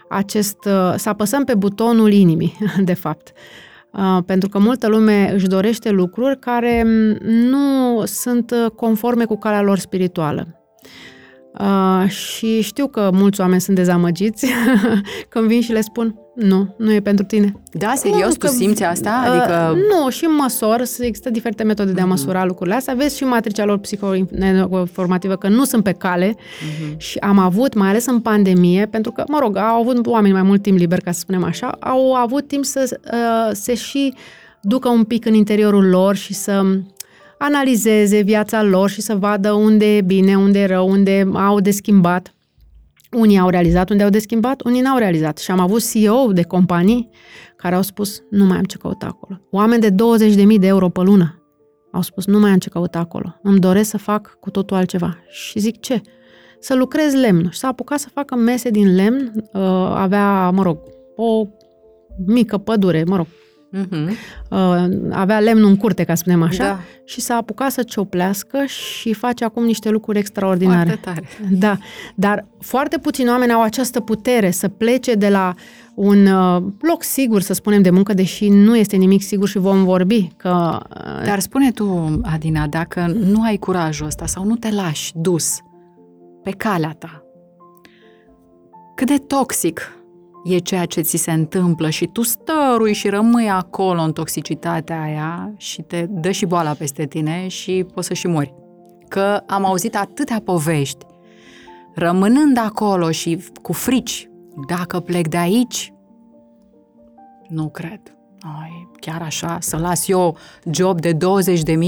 acest, 0.09 0.65
uh, 0.65 0.93
să 0.95 1.09
apăsăm 1.09 1.43
pe 1.43 1.55
butonul 1.55 2.11
inimii, 2.11 2.57
de 2.83 2.93
fapt. 2.93 3.31
Uh, 3.91 4.23
pentru 4.25 4.49
că 4.49 4.59
multă 4.59 4.88
lume 4.88 5.31
își 5.33 5.47
dorește 5.47 5.89
lucruri 5.89 6.39
care 6.39 6.83
mm, 6.83 7.17
nu 7.27 8.03
sunt 8.05 8.51
uh, 8.51 8.71
conforme 8.71 9.25
cu 9.25 9.38
calea 9.38 9.61
lor 9.61 9.77
spirituală. 9.77 10.47
Uh, 11.60 12.10
și 12.10 12.62
știu 12.62 12.88
că 12.88 13.10
mulți 13.13 13.41
oameni 13.41 13.62
sunt 13.62 13.76
dezamăgiți 13.76 14.48
când 15.30 15.48
vin 15.48 15.62
și 15.62 15.72
le 15.72 15.82
spun 15.82 16.15
nu, 16.36 16.76
nu 16.78 16.94
e 16.94 17.00
pentru 17.00 17.26
tine. 17.26 17.54
Da, 17.72 17.94
serios, 17.96 18.22
nu, 18.22 18.32
tu 18.32 18.38
că, 18.38 18.48
simți 18.48 18.84
asta? 18.84 19.24
Uh, 19.26 19.32
adică... 19.32 19.74
Uh, 19.74 19.80
nu, 19.89 20.10
și 20.10 20.24
măsor, 20.26 20.80
există 21.00 21.30
diferite 21.30 21.63
metode 21.63 21.91
de 21.91 22.00
a 22.00 22.04
mhm. 22.04 22.12
măsura 22.12 22.46
lucrurile 22.46 22.76
astea. 22.76 22.94
Vezi 22.94 23.18
și 23.18 23.24
matricea 23.24 23.65
lor 23.65 23.78
psihoinformativă 23.78 25.36
că 25.36 25.48
nu 25.48 25.63
sunt 25.63 25.84
pe 25.84 25.91
cale 25.91 26.36
uh-huh. 26.36 26.98
și 26.98 27.18
am 27.18 27.38
avut, 27.38 27.74
mai 27.74 27.89
ales 27.89 28.06
în 28.06 28.20
pandemie, 28.20 28.86
pentru 28.86 29.12
că, 29.12 29.24
mă 29.28 29.38
rog, 29.41 29.58
au 29.58 29.80
avut 29.82 30.06
oameni 30.06 30.34
mai 30.34 30.44
mult 30.44 30.62
timp 30.62 30.78
liber, 30.78 31.00
ca 31.00 31.12
să 31.12 31.20
spunem 31.20 31.44
așa, 31.44 31.68
au 31.80 32.13
avut 32.13 32.48
timp 32.48 32.65
să 32.65 33.00
uh, 33.12 33.50
se 33.52 33.74
și 33.74 34.13
ducă 34.62 34.89
un 34.89 35.04
pic 35.04 35.26
în 35.26 35.34
interiorul 35.34 35.89
lor 35.89 36.15
și 36.15 36.34
să 36.34 36.63
analizeze 37.38 38.21
viața 38.21 38.63
lor 38.63 38.89
și 38.89 39.02
să 39.02 39.15
vadă 39.15 39.52
unde 39.52 39.95
e 39.95 40.02
bine, 40.02 40.38
unde 40.38 40.60
e 40.60 40.65
rău, 40.65 40.89
unde 40.89 41.30
au 41.34 41.60
de 41.60 41.71
schimbat. 41.71 42.34
Unii 43.12 43.38
au 43.38 43.50
realizat 43.50 43.89
unde 43.89 44.04
au 44.04 44.10
de 44.10 44.19
schimbat, 44.19 44.62
unii 44.62 44.82
n-au 44.82 44.98
realizat. 44.98 45.38
Și 45.38 45.52
am 45.52 45.60
avut 45.60 45.91
CEO 45.91 46.32
de 46.32 46.43
companii 46.43 47.10
care 47.56 47.76
au 47.76 47.82
spus, 47.82 48.21
nu 48.30 48.45
mai 48.45 48.58
am 48.58 48.63
ce 48.63 48.78
căuta 48.78 49.06
acolo. 49.06 49.39
Oameni 49.52 49.82
de 49.82 49.91
20.000 49.91 50.60
de 50.60 50.67
euro 50.67 50.89
pe 50.89 51.02
lună 51.02 51.39
au 51.95 52.02
spus, 52.02 52.26
nu 52.26 52.39
mai 52.39 52.52
am 52.52 52.58
ce 52.58 52.69
căuta 52.69 53.00
acolo. 53.00 53.39
Îmi 53.41 53.60
doresc 53.60 53.89
să 53.89 53.98
fac 53.98 54.38
cu 54.39 54.50
totul 54.50 54.78
altceva. 54.78 55.17
Și 55.30 55.60
zic, 55.60 55.80
ce? 55.80 56.02
Să 56.60 56.76
lucrez 56.76 57.13
lemn. 57.13 57.50
Și 57.50 57.60
s-a 57.60 57.67
apucat 57.67 58.00
să 58.00 58.10
facă 58.13 58.36
mese 58.36 58.69
din 58.69 58.95
lemn. 58.95 59.32
Uh, 59.54 59.62
avea, 59.93 60.50
mă 60.50 60.63
rog, 60.63 60.78
o 61.15 61.48
mică 62.26 62.58
pădure, 62.58 63.04
mă 63.04 63.15
rog, 63.15 63.28
Uh-huh. 63.73 64.10
Uh, 64.49 64.86
avea 65.12 65.39
lemnul 65.39 65.69
în 65.69 65.75
curte, 65.78 66.04
ca 66.04 66.15
să 66.15 66.21
spunem 66.21 66.41
așa, 66.41 66.63
da. 66.63 66.80
și 67.06 67.21
s-a 67.21 67.36
apucat 67.36 67.71
să 67.71 67.84
cioplească 67.84 68.63
și 68.65 69.13
face 69.13 69.43
acum 69.43 69.63
niște 69.63 69.89
lucruri 69.89 70.17
extraordinare. 70.17 70.99
Foarte 71.04 71.04
tare. 71.04 71.28
Da, 71.60 71.78
dar 72.15 72.47
foarte 72.60 72.97
puțini 72.97 73.30
oameni 73.30 73.51
au 73.51 73.62
această 73.62 73.99
putere 73.99 74.51
să 74.51 74.67
plece 74.67 75.13
de 75.13 75.30
la 75.30 75.54
un 75.95 76.25
uh, 76.25 76.63
loc 76.82 77.04
sigur, 77.04 77.41
să 77.41 77.54
spunem, 77.54 77.82
de 77.82 77.89
muncă, 77.89 78.13
deși 78.13 78.49
nu 78.49 78.78
este 78.78 78.95
nimic 78.95 79.21
sigur 79.21 79.47
și 79.47 79.58
vom 79.58 79.84
vorbi. 79.84 80.28
Că, 80.38 80.80
uh... 80.89 81.25
Dar 81.25 81.39
spune 81.39 81.71
tu, 81.71 82.19
Adina, 82.23 82.67
dacă 82.67 83.13
nu 83.19 83.41
ai 83.41 83.58
curajul 83.58 84.06
ăsta 84.06 84.25
sau 84.25 84.45
nu 84.45 84.56
te 84.56 84.71
lași 84.71 85.12
dus 85.15 85.58
pe 86.43 86.51
calea 86.51 86.95
ta, 86.99 87.23
cât 88.95 89.08
de 89.08 89.17
toxic 89.17 89.94
e 90.45 90.58
ceea 90.58 90.86
ce 90.86 91.01
ți 91.01 91.17
se 91.17 91.31
întâmplă 91.31 91.89
și 91.89 92.05
tu 92.05 92.21
stărui 92.21 92.93
și 92.93 93.10
rămâi 93.10 93.49
acolo 93.49 94.01
în 94.01 94.12
toxicitatea 94.12 95.01
aia 95.01 95.53
și 95.58 95.81
te 95.81 96.05
dă 96.10 96.31
și 96.31 96.45
boala 96.45 96.71
peste 96.71 97.05
tine 97.05 97.47
și 97.47 97.86
poți 97.93 98.08
să 98.08 98.13
și 98.13 98.27
mori. 98.27 98.53
Că 99.08 99.41
am 99.47 99.65
auzit 99.65 99.95
atâtea 99.95 100.41
povești, 100.45 101.05
rămânând 101.95 102.58
acolo 102.58 103.12
și 103.12 103.43
cu 103.62 103.73
frici, 103.73 104.29
dacă 104.67 104.99
plec 104.99 105.27
de 105.27 105.38
aici, 105.38 105.93
nu 107.47 107.69
cred. 107.69 108.01
Ai, 108.62 108.89
chiar 108.99 109.21
așa, 109.21 109.58
să 109.60 109.77
las 109.77 110.08
eu 110.08 110.38
job 110.71 110.99
de 110.99 111.13
20.000 111.13 111.19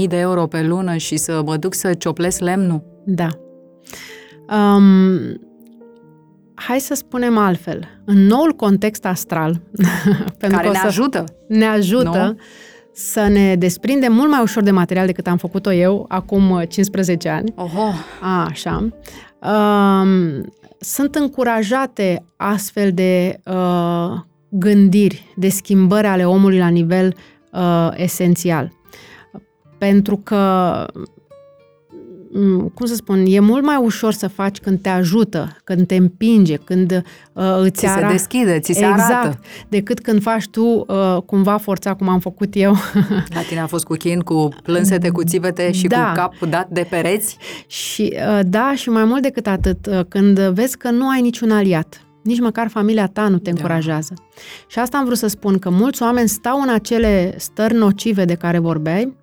de 0.08 0.16
euro 0.16 0.46
pe 0.46 0.62
lună 0.62 0.96
și 0.96 1.16
să 1.16 1.42
mă 1.44 1.56
duc 1.56 1.74
să 1.74 1.94
cioplesc 1.94 2.40
lemnul? 2.40 2.82
Da. 3.04 3.28
Um, 4.56 5.47
hai 6.58 6.80
să 6.80 6.94
spunem 6.94 7.36
altfel, 7.36 7.88
în 8.04 8.26
noul 8.26 8.52
context 8.52 9.04
astral, 9.04 9.60
pentru 10.38 10.58
care 10.58 10.68
ne 10.68 10.78
ajută. 10.78 11.24
Ne 11.48 11.66
ajută 11.66 12.34
nu? 12.36 12.38
să 12.92 13.26
ne 13.26 13.56
desprindem 13.56 14.12
mult 14.12 14.30
mai 14.30 14.40
ușor 14.42 14.62
de 14.62 14.70
material 14.70 15.06
decât 15.06 15.26
am 15.26 15.36
făcut-o 15.36 15.72
eu 15.72 16.04
acum 16.08 16.64
15 16.68 17.28
uh, 17.28 17.34
ani. 17.34 17.52
Oho. 17.56 17.92
A, 18.20 18.44
așa. 18.44 18.88
Um, 19.42 20.52
sunt 20.78 21.14
încurajate 21.14 22.24
astfel 22.36 22.92
de 22.92 23.40
uh, 23.44 24.18
gândiri, 24.48 25.32
de 25.36 25.48
schimbări 25.48 26.06
ale 26.06 26.26
omului 26.26 26.58
la 26.58 26.68
nivel 26.68 27.14
uh, 27.52 27.88
esențial. 27.94 28.72
Pentru 29.78 30.16
că 30.16 30.86
Mm, 30.94 31.06
cum 32.74 32.86
să 32.86 32.94
spun, 32.94 33.24
e 33.26 33.40
mult 33.40 33.64
mai 33.64 33.76
ușor 33.76 34.12
să 34.12 34.28
faci 34.28 34.58
când 34.58 34.80
te 34.80 34.88
ajută, 34.88 35.56
când 35.64 35.86
te 35.86 35.96
împinge, 35.96 36.56
când 36.56 37.02
uh, 37.32 37.58
îți 37.60 37.70
ți 37.70 37.86
se 37.86 38.06
deschide, 38.10 38.58
ți 38.58 38.72
se 38.72 38.86
exact, 38.86 39.10
arată. 39.10 39.40
decât 39.68 40.00
când 40.00 40.22
faci 40.22 40.48
tu 40.48 40.62
uh, 40.62 41.16
cumva 41.26 41.56
forța 41.56 41.94
cum 41.94 42.08
am 42.08 42.18
făcut 42.18 42.48
eu. 42.52 42.76
La 43.34 43.40
tine 43.48 43.60
a 43.60 43.66
fost 43.66 43.84
cu 43.84 43.94
chin, 43.94 44.20
cu 44.20 44.48
plânsete, 44.62 45.10
cu 45.10 45.24
țivete 45.24 45.72
și 45.72 45.86
da. 45.86 46.06
cu 46.06 46.12
cap 46.14 46.50
dat 46.50 46.68
de 46.68 46.86
pereți? 46.90 47.36
Și 47.66 48.12
uh, 48.12 48.40
da, 48.46 48.72
și 48.74 48.88
mai 48.88 49.04
mult 49.04 49.22
decât 49.22 49.46
atât, 49.46 49.86
uh, 49.86 50.00
când 50.08 50.38
vezi 50.38 50.76
că 50.76 50.90
nu 50.90 51.08
ai 51.08 51.20
niciun 51.20 51.50
aliat, 51.50 52.02
nici 52.22 52.40
măcar 52.40 52.68
familia 52.68 53.06
ta 53.06 53.28
nu 53.28 53.38
te 53.38 53.50
da. 53.50 53.56
încurajează. 53.56 54.14
Și 54.66 54.78
asta 54.78 54.98
am 54.98 55.04
vrut 55.04 55.18
să 55.18 55.26
spun, 55.26 55.58
că 55.58 55.70
mulți 55.70 56.02
oameni 56.02 56.28
stau 56.28 56.60
în 56.60 56.68
acele 56.68 57.34
stări 57.38 57.74
nocive 57.74 58.24
de 58.24 58.34
care 58.34 58.58
vorbeai, 58.58 59.16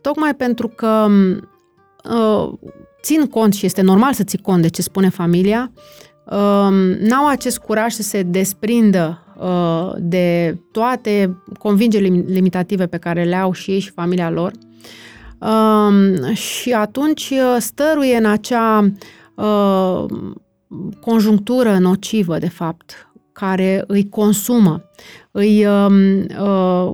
tocmai 0.00 0.34
pentru 0.34 0.68
că 0.68 1.06
uh, 1.08 1.42
țin 3.02 3.26
cont 3.26 3.54
și 3.54 3.66
este 3.66 3.82
normal 3.82 4.12
să 4.12 4.24
ții 4.24 4.38
cont 4.38 4.62
de 4.62 4.68
ce 4.68 4.82
spune 4.82 5.08
familia, 5.08 5.72
uh, 6.24 6.96
n-au 7.00 7.26
acest 7.28 7.58
curaj 7.58 7.92
să 7.92 8.02
se 8.02 8.22
desprindă 8.22 9.22
uh, 9.40 9.92
de 9.98 10.58
toate 10.72 11.42
convingerile 11.58 12.24
limitative 12.26 12.86
pe 12.86 12.98
care 12.98 13.24
le 13.24 13.36
au 13.36 13.52
și 13.52 13.70
ei 13.70 13.78
și 13.78 13.90
familia 13.90 14.30
lor. 14.30 14.52
Uh, 15.38 16.36
și 16.36 16.72
atunci 16.72 17.30
uh, 17.30 17.56
stăruie 17.58 18.16
în 18.16 18.24
acea 18.24 18.92
uh, 19.34 20.04
conjunctură 21.00 21.78
nocivă, 21.78 22.38
de 22.38 22.48
fapt, 22.48 23.10
care 23.32 23.84
îi 23.86 24.08
consumă, 24.08 24.82
îi, 25.38 25.66
uh, 25.66 25.86
uh, 26.40 26.92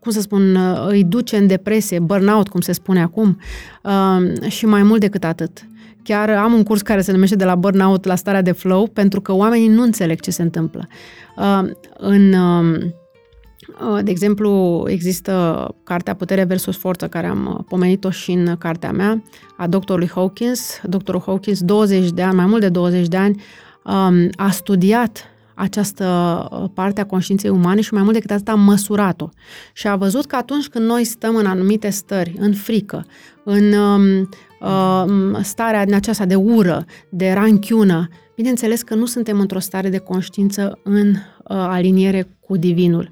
cum 0.00 0.12
să 0.12 0.20
spun, 0.20 0.54
uh, 0.54 0.86
îi 0.88 1.04
duce 1.04 1.36
în 1.36 1.46
depresie, 1.46 1.98
burnout, 1.98 2.48
cum 2.48 2.60
se 2.60 2.72
spune 2.72 3.02
acum, 3.02 3.38
uh, 3.82 4.50
și 4.50 4.66
mai 4.66 4.82
mult 4.82 5.00
decât 5.00 5.24
atât. 5.24 5.66
Chiar 6.02 6.30
am 6.30 6.52
un 6.52 6.62
curs 6.62 6.82
care 6.82 7.00
se 7.00 7.12
numește 7.12 7.36
de 7.36 7.44
la 7.44 7.54
burnout 7.54 8.04
la 8.04 8.14
starea 8.14 8.42
de 8.42 8.52
flow, 8.52 8.86
pentru 8.86 9.20
că 9.20 9.32
oamenii 9.32 9.68
nu 9.68 9.82
înțeleg 9.82 10.20
ce 10.20 10.30
se 10.30 10.42
întâmplă. 10.42 10.88
Uh, 11.36 11.70
în, 11.98 12.32
uh, 12.32 14.02
de 14.02 14.10
exemplu, 14.10 14.82
există 14.88 15.66
cartea 15.84 16.14
Putere 16.14 16.44
versus 16.44 16.76
Forță, 16.76 17.08
care 17.08 17.26
am 17.26 17.64
pomenit-o 17.68 18.10
și 18.10 18.30
în 18.30 18.56
cartea 18.58 18.92
mea, 18.92 19.22
a 19.56 19.66
doctorului 19.66 20.10
Hawkins. 20.14 20.80
Doctorul 20.82 21.22
Hawkins, 21.26 21.60
20 21.60 22.10
de 22.10 22.22
ani, 22.22 22.34
mai 22.34 22.46
mult 22.46 22.60
de 22.60 22.68
20 22.68 23.08
de 23.08 23.16
ani, 23.16 23.42
um, 23.84 24.28
a 24.36 24.50
studiat 24.50 25.31
această 25.54 26.06
uh, 26.52 26.70
parte 26.74 27.00
a 27.00 27.06
conștiinței 27.06 27.50
umane 27.50 27.80
și 27.80 27.94
mai 27.94 28.02
mult 28.02 28.14
decât 28.14 28.30
atât 28.30 28.48
a 28.48 28.54
măsurat-o. 28.54 29.28
Și 29.72 29.88
a 29.88 29.96
văzut 29.96 30.26
că 30.26 30.36
atunci 30.36 30.68
când 30.68 30.84
noi 30.86 31.04
stăm 31.04 31.36
în 31.36 31.46
anumite 31.46 31.90
stări, 31.90 32.34
în 32.38 32.52
frică, 32.52 33.06
în 33.44 33.72
um, 33.72 34.28
uh, 34.60 35.38
starea 35.42 35.84
din 35.84 35.94
aceasta 35.94 36.24
de 36.24 36.34
ură, 36.34 36.84
de 37.08 37.32
ranchiună, 37.32 38.08
bineînțeles 38.34 38.82
că 38.82 38.94
nu 38.94 39.06
suntem 39.06 39.40
într-o 39.40 39.58
stare 39.58 39.88
de 39.88 39.98
conștiință 39.98 40.78
în 40.82 41.08
uh, 41.08 41.16
aliniere 41.46 42.36
cu 42.40 42.56
divinul. 42.56 43.10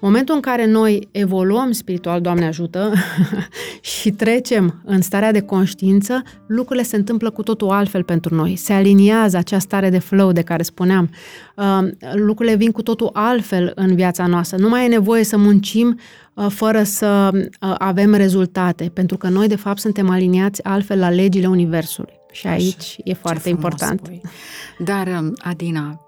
Momentul 0.00 0.34
în 0.34 0.40
care 0.40 0.66
noi 0.66 1.08
evoluăm 1.10 1.72
spiritual, 1.72 2.20
Doamne 2.20 2.46
ajută, 2.46 2.92
și 4.00 4.10
trecem 4.10 4.82
în 4.84 5.00
starea 5.00 5.32
de 5.32 5.40
conștiință, 5.40 6.22
lucrurile 6.46 6.84
se 6.84 6.96
întâmplă 6.96 7.30
cu 7.30 7.42
totul 7.42 7.70
altfel 7.70 8.02
pentru 8.02 8.34
noi. 8.34 8.56
Se 8.56 8.72
aliniază 8.72 9.36
acea 9.36 9.58
stare 9.58 9.90
de 9.90 9.98
flow 9.98 10.32
de 10.32 10.42
care 10.42 10.62
spuneam. 10.62 11.10
Uh, 11.56 11.78
lucrurile 12.14 12.54
vin 12.56 12.70
cu 12.70 12.82
totul 12.82 13.10
altfel 13.12 13.72
în 13.74 13.94
viața 13.94 14.26
noastră. 14.26 14.58
Nu 14.58 14.68
mai 14.68 14.84
e 14.84 14.88
nevoie 14.88 15.24
să 15.24 15.36
muncim 15.36 15.98
uh, 16.34 16.46
fără 16.48 16.82
să 16.82 17.30
uh, 17.32 17.74
avem 17.78 18.14
rezultate, 18.14 18.90
pentru 18.92 19.16
că 19.16 19.28
noi, 19.28 19.48
de 19.48 19.56
fapt, 19.56 19.78
suntem 19.78 20.10
aliniați 20.10 20.64
altfel 20.64 20.98
la 20.98 21.10
legile 21.10 21.46
Universului. 21.46 22.12
Și 22.32 22.46
aici 22.46 22.76
Așa, 22.76 22.96
e 23.04 23.14
foarte 23.14 23.48
important. 23.48 24.00
Spui. 24.04 24.20
Dar, 24.78 25.06
um, 25.06 25.32
Adina, 25.38 26.00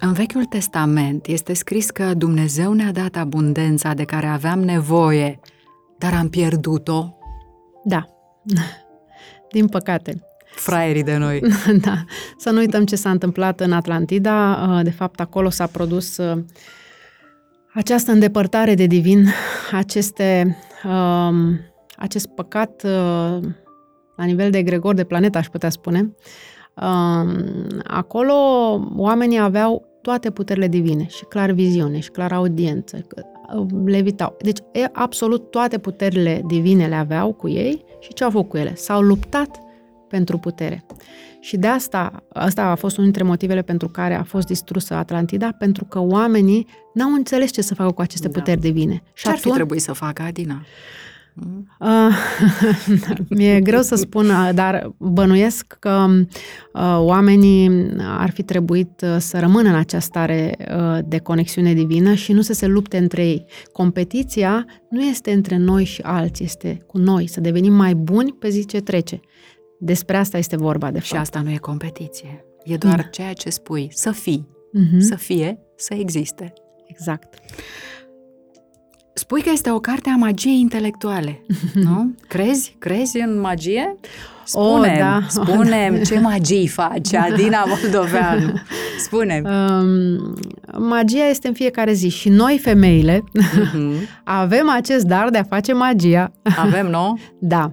în 0.00 0.12
Vechiul 0.12 0.44
Testament 0.44 1.26
este 1.26 1.54
scris 1.54 1.90
că 1.90 2.14
Dumnezeu 2.14 2.72
ne-a 2.72 2.92
dat 2.92 3.16
abundența 3.16 3.94
de 3.94 4.04
care 4.04 4.26
aveam 4.26 4.60
nevoie, 4.60 5.40
dar 5.98 6.14
am 6.14 6.28
pierdut-o? 6.28 7.14
Da, 7.84 8.06
din 9.52 9.66
păcate. 9.66 10.24
Fraierii 10.54 11.02
de 11.02 11.16
noi. 11.16 11.42
da, 11.84 12.04
să 12.36 12.50
nu 12.50 12.58
uităm 12.58 12.84
ce 12.84 12.96
s-a 12.96 13.10
întâmplat 13.10 13.60
în 13.60 13.72
Atlantida. 13.72 14.66
Uh, 14.68 14.82
de 14.82 14.90
fapt, 14.90 15.20
acolo 15.20 15.50
s-a 15.50 15.66
produs 15.66 16.16
uh, 16.16 16.42
această 17.74 18.12
îndepărtare 18.12 18.74
de 18.74 18.86
divin, 18.86 19.26
aceste, 19.82 20.56
um, 20.84 21.60
acest 21.96 22.26
păcat 22.26 22.82
uh, 22.84 23.38
la 24.16 24.24
nivel 24.24 24.50
de 24.50 24.62
gregor 24.62 24.94
de 24.94 25.04
planetă, 25.04 25.38
aș 25.38 25.46
putea 25.46 25.70
spune. 25.70 26.14
Um, 26.74 27.44
acolo 27.84 28.34
oamenii 28.96 29.40
aveau 29.40 29.89
toate 30.02 30.30
puterile 30.30 30.68
divine 30.68 31.06
și 31.08 31.24
clar 31.24 31.50
viziune 31.50 32.00
și 32.00 32.10
clar 32.10 32.32
audiență, 32.32 33.06
levitau. 33.84 34.36
Deci 34.42 34.58
absolut 34.92 35.50
toate 35.50 35.78
puterile 35.78 36.42
divine 36.46 36.86
le 36.86 36.94
aveau 36.94 37.32
cu 37.32 37.48
ei 37.48 37.84
și 38.00 38.12
ce 38.12 38.24
au 38.24 38.30
făcut 38.30 38.48
cu 38.48 38.56
ele? 38.56 38.74
S-au 38.74 39.00
luptat 39.00 39.60
pentru 40.08 40.38
putere. 40.38 40.84
Și 41.40 41.56
de 41.56 41.66
asta, 41.66 42.24
asta 42.32 42.62
a 42.62 42.74
fost 42.74 42.96
unul 42.96 43.10
dintre 43.10 43.28
motivele 43.28 43.62
pentru 43.62 43.88
care 43.88 44.14
a 44.14 44.22
fost 44.22 44.46
distrusă 44.46 44.94
Atlantida, 44.94 45.52
pentru 45.58 45.84
că 45.84 46.00
oamenii 46.00 46.66
n-au 46.94 47.12
înțeles 47.12 47.50
ce 47.50 47.62
să 47.62 47.74
facă 47.74 47.90
cu 47.90 48.00
aceste 48.00 48.28
da. 48.28 48.38
puteri 48.38 48.60
divine. 48.60 49.02
Și 49.12 49.24
ce 49.24 49.30
ar 49.30 49.36
fi 49.36 49.50
trebuit 49.50 49.82
să 49.82 49.92
facă 49.92 50.22
Adina? 50.22 50.54
Uh, 50.54 51.09
mi-e 53.36 53.60
greu 53.60 53.80
să 53.80 53.94
spun, 53.94 54.28
uh, 54.28 54.50
dar 54.54 54.92
bănuiesc 54.98 55.76
că 55.78 56.06
uh, 56.72 56.96
oamenii 56.98 57.90
ar 57.98 58.30
fi 58.30 58.42
trebuit 58.42 59.00
uh, 59.02 59.16
să 59.18 59.38
rămână 59.38 59.68
în 59.68 59.74
această 59.74 60.08
stare 60.10 60.56
uh, 60.58 60.98
de 61.04 61.18
conexiune 61.18 61.72
divină 61.72 62.14
și 62.14 62.32
nu 62.32 62.40
să 62.40 62.52
se 62.52 62.66
lupte 62.66 62.96
între 62.96 63.26
ei. 63.26 63.44
Competiția 63.72 64.66
nu 64.90 65.02
este 65.02 65.32
între 65.32 65.56
noi 65.56 65.84
și 65.84 66.00
alții, 66.02 66.44
este 66.44 66.82
cu 66.86 66.98
noi, 66.98 67.26
să 67.26 67.40
devenim 67.40 67.72
mai 67.72 67.94
buni 67.94 68.32
pe 68.32 68.48
zi 68.48 68.66
ce 68.66 68.80
trece. 68.80 69.20
Despre 69.78 70.16
asta 70.16 70.38
este 70.38 70.56
vorba, 70.56 70.90
de 70.90 70.98
fapt. 70.98 71.04
Și 71.04 71.16
asta 71.16 71.40
nu 71.40 71.50
e 71.50 71.56
competiție. 71.56 72.44
E 72.64 72.76
doar 72.76 72.96
da. 72.96 73.02
ceea 73.02 73.32
ce 73.32 73.50
spui, 73.50 73.88
să 73.92 74.10
fii, 74.10 74.48
uh-huh. 74.48 74.98
să 74.98 75.14
fie, 75.14 75.58
să 75.76 75.94
existe. 75.94 76.52
Exact. 76.86 77.34
Spui 79.20 79.42
că 79.42 79.50
este 79.52 79.70
o 79.70 79.78
carte 79.78 80.10
a 80.10 80.16
magiei 80.16 80.60
intelectuale, 80.60 81.40
nu? 81.84 82.14
Crezi? 82.28 82.76
Crezi 82.78 83.18
în 83.18 83.40
magie? 83.40 83.96
Spune, 84.44 84.88
oh, 84.92 84.98
da. 84.98 85.20
spune 85.42 86.00
ce 86.04 86.18
magii 86.18 86.66
face 86.66 87.16
Adina 87.30 87.64
Moldoveanu. 87.64 88.52
spune. 88.98 89.42
Um, 89.44 90.34
magia 90.78 91.28
este 91.28 91.48
în 91.48 91.54
fiecare 91.54 91.92
zi 91.92 92.08
și 92.08 92.28
noi, 92.28 92.58
femeile, 92.58 93.18
uh-huh. 93.18 94.08
avem 94.24 94.70
acest 94.70 95.04
dar 95.04 95.28
de 95.30 95.38
a 95.38 95.42
face 95.42 95.72
magia. 95.72 96.32
Avem, 96.56 96.86
nu? 96.86 97.18
da. 97.38 97.72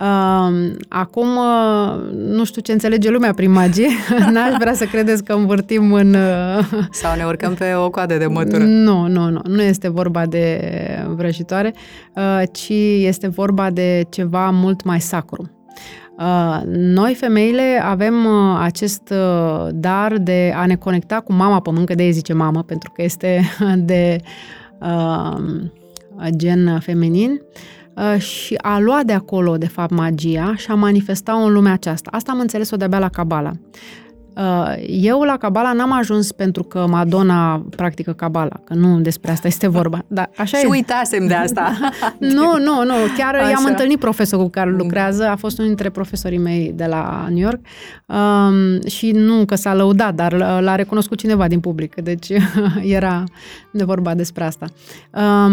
Uh, 0.00 0.70
acum, 0.88 1.28
uh, 1.36 2.12
nu 2.14 2.44
știu 2.44 2.60
ce 2.60 2.72
înțelege 2.72 3.10
lumea 3.10 3.32
prin 3.32 3.50
magie. 3.50 3.88
N-aș 4.32 4.54
vrea 4.58 4.74
să 4.74 4.84
credeți 4.84 5.24
că 5.24 5.32
învârtim 5.32 5.92
în... 5.92 6.14
Uh... 6.14 6.64
Sau 6.90 7.16
ne 7.16 7.24
urcăm 7.24 7.54
pe 7.54 7.74
o 7.74 7.90
coadă 7.90 8.16
de 8.16 8.26
mătură. 8.26 8.64
Nu, 8.88 9.06
nu, 9.06 9.28
nu. 9.30 9.40
Nu 9.46 9.62
este 9.62 9.88
vorba 9.88 10.26
de 10.26 10.60
vrăjitoare, 11.08 11.74
uh, 12.14 12.42
ci 12.52 12.72
este 13.06 13.28
vorba 13.28 13.70
de 13.70 14.06
ceva 14.08 14.50
mult 14.50 14.84
mai 14.84 15.00
sacru. 15.00 15.50
Uh, 16.18 16.60
noi, 16.74 17.14
femeile, 17.14 17.80
avem 17.84 18.24
uh, 18.24 18.58
acest 18.60 19.02
uh, 19.10 19.68
dar 19.72 20.18
de 20.18 20.52
a 20.56 20.66
ne 20.66 20.76
conecta 20.76 21.20
cu 21.20 21.32
mama 21.32 21.60
pământ, 21.60 21.86
că 21.86 21.94
de 21.94 22.04
ei 22.04 22.12
zice 22.12 22.32
mamă, 22.32 22.62
pentru 22.62 22.92
că 22.94 23.02
este 23.02 23.40
de 23.90 24.20
uh, 24.80 25.36
gen 26.36 26.78
feminin. 26.80 27.30
Uh, 27.30 27.38
Uh, 27.40 27.77
și 28.18 28.54
a 28.54 28.78
lua 28.78 29.00
de 29.04 29.12
acolo, 29.12 29.56
de 29.56 29.68
fapt, 29.68 29.90
magia 29.90 30.54
și 30.56 30.70
a 30.70 30.74
manifesta-o 30.74 31.38
în 31.38 31.52
lumea 31.52 31.72
aceasta. 31.72 32.10
Asta 32.12 32.32
am 32.32 32.40
înțeles-o 32.40 32.76
de-abia 32.76 32.98
la 32.98 33.08
Cabala. 33.08 33.52
Uh, 34.38 34.74
eu 34.86 35.22
la 35.22 35.36
Cabala 35.36 35.72
n-am 35.72 35.92
ajuns 35.92 36.32
pentru 36.32 36.62
că 36.62 36.86
Madonna 36.88 37.66
practică 37.76 38.12
Cabala, 38.12 38.60
că 38.64 38.74
nu 38.74 39.00
despre 39.00 39.30
asta 39.30 39.46
este 39.46 39.66
vorba. 39.66 40.04
Dar 40.06 40.30
așa 40.36 40.56
și 40.56 40.64
e. 40.64 40.68
uitasem 40.68 41.26
de 41.26 41.34
asta. 41.34 41.78
nu, 42.18 42.58
nu, 42.58 42.84
nu. 42.84 42.94
Chiar 43.16 43.34
așa. 43.34 43.48
i-am 43.48 43.64
întâlnit 43.64 43.98
profesorul 43.98 44.44
cu 44.44 44.50
care 44.50 44.70
lucrează, 44.70 45.28
a 45.28 45.36
fost 45.36 45.56
unul 45.58 45.68
dintre 45.68 45.90
profesorii 45.90 46.38
mei 46.38 46.72
de 46.74 46.84
la 46.84 47.26
New 47.28 47.42
York 47.42 47.60
um, 48.06 48.88
și 48.88 49.10
nu 49.10 49.44
că 49.44 49.54
s-a 49.54 49.74
lăudat, 49.74 50.14
dar 50.14 50.32
l-a 50.60 50.74
recunoscut 50.74 51.18
cineva 51.18 51.48
din 51.48 51.60
public, 51.60 51.94
deci 51.94 52.32
era 52.98 53.24
de 53.72 53.84
vorba 53.84 54.14
despre 54.14 54.44
asta. 54.44 54.66
Um, 55.12 55.52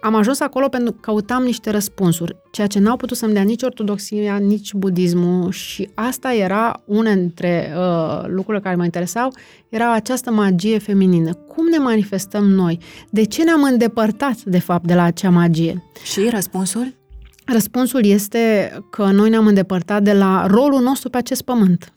am 0.00 0.14
ajuns 0.14 0.40
acolo 0.40 0.68
pentru 0.68 0.92
că 0.92 0.98
căutam 1.00 1.42
niște 1.42 1.70
răspunsuri, 1.70 2.36
ceea 2.50 2.66
ce 2.66 2.78
n-au 2.78 2.96
putut 2.96 3.16
să-mi 3.16 3.32
dea 3.32 3.42
nici 3.42 3.62
ortodoxia, 3.62 4.36
nici 4.36 4.72
budismul 4.72 5.50
și 5.50 5.90
asta 5.94 6.34
era 6.34 6.82
una 6.84 7.14
dintre 7.14 7.72
uh, 7.76 8.24
lucrurile 8.26 8.62
care 8.62 8.76
mă 8.76 8.84
interesau, 8.84 9.32
era 9.68 9.92
această 9.92 10.30
magie 10.30 10.78
feminină. 10.78 11.32
Cum 11.32 11.66
ne 11.66 11.78
manifestăm 11.78 12.44
noi? 12.44 12.78
De 13.10 13.24
ce 13.24 13.44
ne-am 13.44 13.62
îndepărtat, 13.62 14.42
de 14.42 14.58
fapt, 14.58 14.86
de 14.86 14.94
la 14.94 15.02
acea 15.02 15.30
magie? 15.30 15.82
Și 16.02 16.28
răspunsul? 16.30 16.94
Răspunsul 17.44 18.04
este 18.04 18.72
că 18.90 19.04
noi 19.04 19.30
ne-am 19.30 19.46
îndepărtat 19.46 20.02
de 20.02 20.12
la 20.12 20.46
rolul 20.46 20.80
nostru 20.80 21.10
pe 21.10 21.16
acest 21.16 21.42
pământ. 21.42 21.92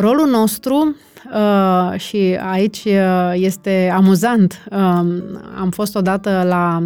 Rolul 0.00 0.28
nostru 0.28 0.96
Uh, 1.34 2.00
și 2.00 2.38
aici 2.50 2.84
uh, 2.84 3.32
este 3.34 3.92
amuzant. 3.94 4.64
Uh, 4.70 4.76
am 5.58 5.70
fost 5.70 5.96
odată 5.96 6.42
la 6.46 6.84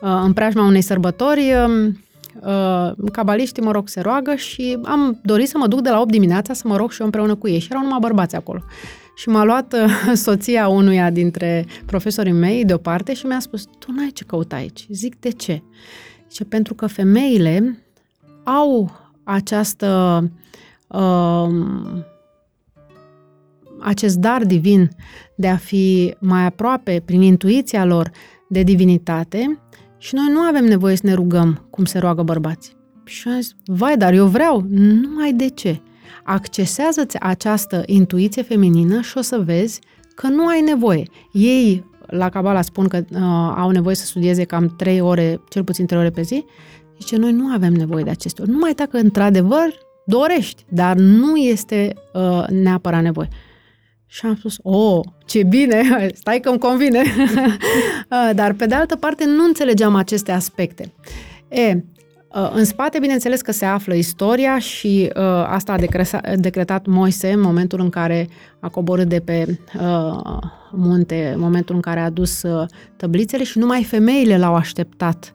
uh, 0.00 0.20
în 0.24 0.32
preajma 0.32 0.66
unei 0.66 0.80
sărbători, 0.80 1.52
um, 1.66 2.00
uh, 2.40 3.10
cabaliștii, 3.12 3.62
mă 3.62 3.70
rog, 3.70 3.88
se 3.88 4.00
roagă 4.00 4.34
și 4.34 4.78
am 4.82 5.20
dorit 5.22 5.48
să 5.48 5.58
mă 5.58 5.66
duc 5.66 5.80
de 5.80 5.90
la 5.90 6.00
8 6.00 6.10
dimineața 6.10 6.52
să 6.52 6.62
mă 6.68 6.76
rog 6.76 6.90
și 6.90 7.00
eu 7.00 7.06
împreună 7.06 7.34
cu 7.34 7.48
ei. 7.48 7.58
Și 7.58 7.68
erau 7.70 7.82
numai 7.82 7.98
bărbați 8.00 8.36
acolo. 8.36 8.62
Și 9.16 9.28
m-a 9.28 9.44
luat 9.44 9.72
uh, 9.72 10.12
soția 10.26 10.68
unuia 10.68 11.10
dintre 11.10 11.66
profesorii 11.86 12.32
mei 12.32 12.64
deoparte 12.64 13.14
și 13.14 13.26
mi-a 13.26 13.40
spus, 13.40 13.64
tu 13.78 13.92
n-ai 13.92 14.10
ce 14.14 14.24
căuta 14.24 14.56
aici. 14.56 14.86
Zic, 14.90 15.20
de 15.20 15.30
ce? 15.30 15.62
Zice, 16.28 16.44
pentru 16.44 16.74
că 16.74 16.86
femeile 16.86 17.78
au 18.44 18.90
această 19.24 20.22
uh, 20.86 21.48
acest 23.82 24.16
dar 24.16 24.44
divin 24.44 24.88
de 25.34 25.48
a 25.48 25.56
fi 25.56 26.14
mai 26.20 26.44
aproape, 26.44 27.02
prin 27.04 27.22
intuiția 27.22 27.84
lor, 27.84 28.10
de 28.48 28.62
divinitate 28.62 29.58
și 29.98 30.14
noi 30.14 30.26
nu 30.32 30.40
avem 30.40 30.64
nevoie 30.64 30.96
să 30.96 31.06
ne 31.06 31.14
rugăm 31.14 31.66
cum 31.70 31.84
se 31.84 31.98
roagă 31.98 32.22
bărbații. 32.22 32.72
Și 33.04 33.28
am 33.28 33.40
zis, 33.40 33.54
vai, 33.64 33.96
dar 33.96 34.12
eu 34.12 34.26
vreau, 34.26 34.64
nu 34.68 35.20
ai 35.22 35.32
de 35.32 35.48
ce. 35.48 35.80
Accesează-ți 36.24 37.20
această 37.20 37.82
intuiție 37.86 38.42
feminină 38.42 39.00
și 39.00 39.18
o 39.18 39.20
să 39.20 39.42
vezi 39.44 39.80
că 40.14 40.28
nu 40.28 40.46
ai 40.46 40.60
nevoie. 40.60 41.02
Ei, 41.32 41.84
la 42.06 42.28
Cabala, 42.28 42.62
spun 42.62 42.88
că 42.88 42.96
uh, 42.96 43.20
au 43.56 43.70
nevoie 43.70 43.94
să 43.94 44.04
studieze 44.04 44.44
cam 44.44 44.74
3 44.76 45.00
ore, 45.00 45.40
cel 45.48 45.64
puțin 45.64 45.86
3 45.86 46.00
ore 46.00 46.10
pe 46.10 46.22
zi. 46.22 46.44
Zice, 47.00 47.16
noi 47.16 47.32
nu 47.32 47.46
avem 47.46 47.72
nevoie 47.72 48.04
de 48.04 48.10
aceste 48.10 48.42
ori. 48.42 48.50
Numai 48.50 48.72
dacă, 48.72 48.98
într-adevăr, 48.98 49.68
dorești, 50.06 50.64
dar 50.68 50.96
nu 50.96 51.36
este 51.36 51.94
uh, 52.12 52.44
neapărat 52.48 53.02
nevoie. 53.02 53.28
Și 54.12 54.26
am 54.26 54.36
spus, 54.36 54.58
oh, 54.62 55.00
ce 55.26 55.42
bine, 55.42 55.82
stai 56.20 56.40
că 56.40 56.48
îmi 56.48 56.58
convine. 56.58 57.02
Uh, 58.10 58.30
dar 58.34 58.52
pe 58.52 58.66
de 58.66 58.74
altă 58.74 58.96
parte 58.96 59.24
nu 59.24 59.44
înțelegeam 59.44 59.94
aceste 59.94 60.32
aspecte. 60.32 60.92
E, 61.48 61.84
uh, 62.34 62.50
în 62.54 62.64
spate, 62.64 62.98
bineînțeles 62.98 63.40
că 63.40 63.52
se 63.52 63.64
află 63.64 63.94
istoria 63.94 64.58
și 64.58 65.10
uh, 65.16 65.22
asta 65.46 65.72
a 65.72 65.78
decresa, 65.78 66.20
decretat 66.36 66.86
Moise 66.86 67.32
în 67.32 67.40
momentul 67.40 67.80
în 67.80 67.90
care 67.90 68.28
a 68.60 68.68
coborât 68.68 69.08
de 69.08 69.20
pe 69.20 69.58
uh, 69.74 70.38
munte, 70.72 71.30
în 71.34 71.40
momentul 71.40 71.74
în 71.74 71.80
care 71.80 72.00
a 72.00 72.10
dus 72.10 72.42
uh, 72.42 72.66
tăblițele 72.96 73.44
și 73.44 73.58
numai 73.58 73.84
femeile 73.84 74.38
l-au 74.38 74.54
așteptat 74.54 75.32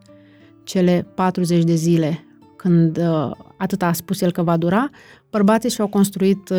cele 0.64 1.08
40 1.16 1.64
de 1.64 1.76
zile 1.76 2.27
când 2.68 2.98
uh, 2.98 3.32
atât 3.58 3.82
a 3.82 3.92
spus 3.92 4.22
el 4.22 4.32
că 4.32 4.42
va 4.42 4.58
dura, 4.58 4.90
bărbații 5.30 5.70
și-au 5.70 5.88
construit 5.88 6.50
uh, 6.50 6.58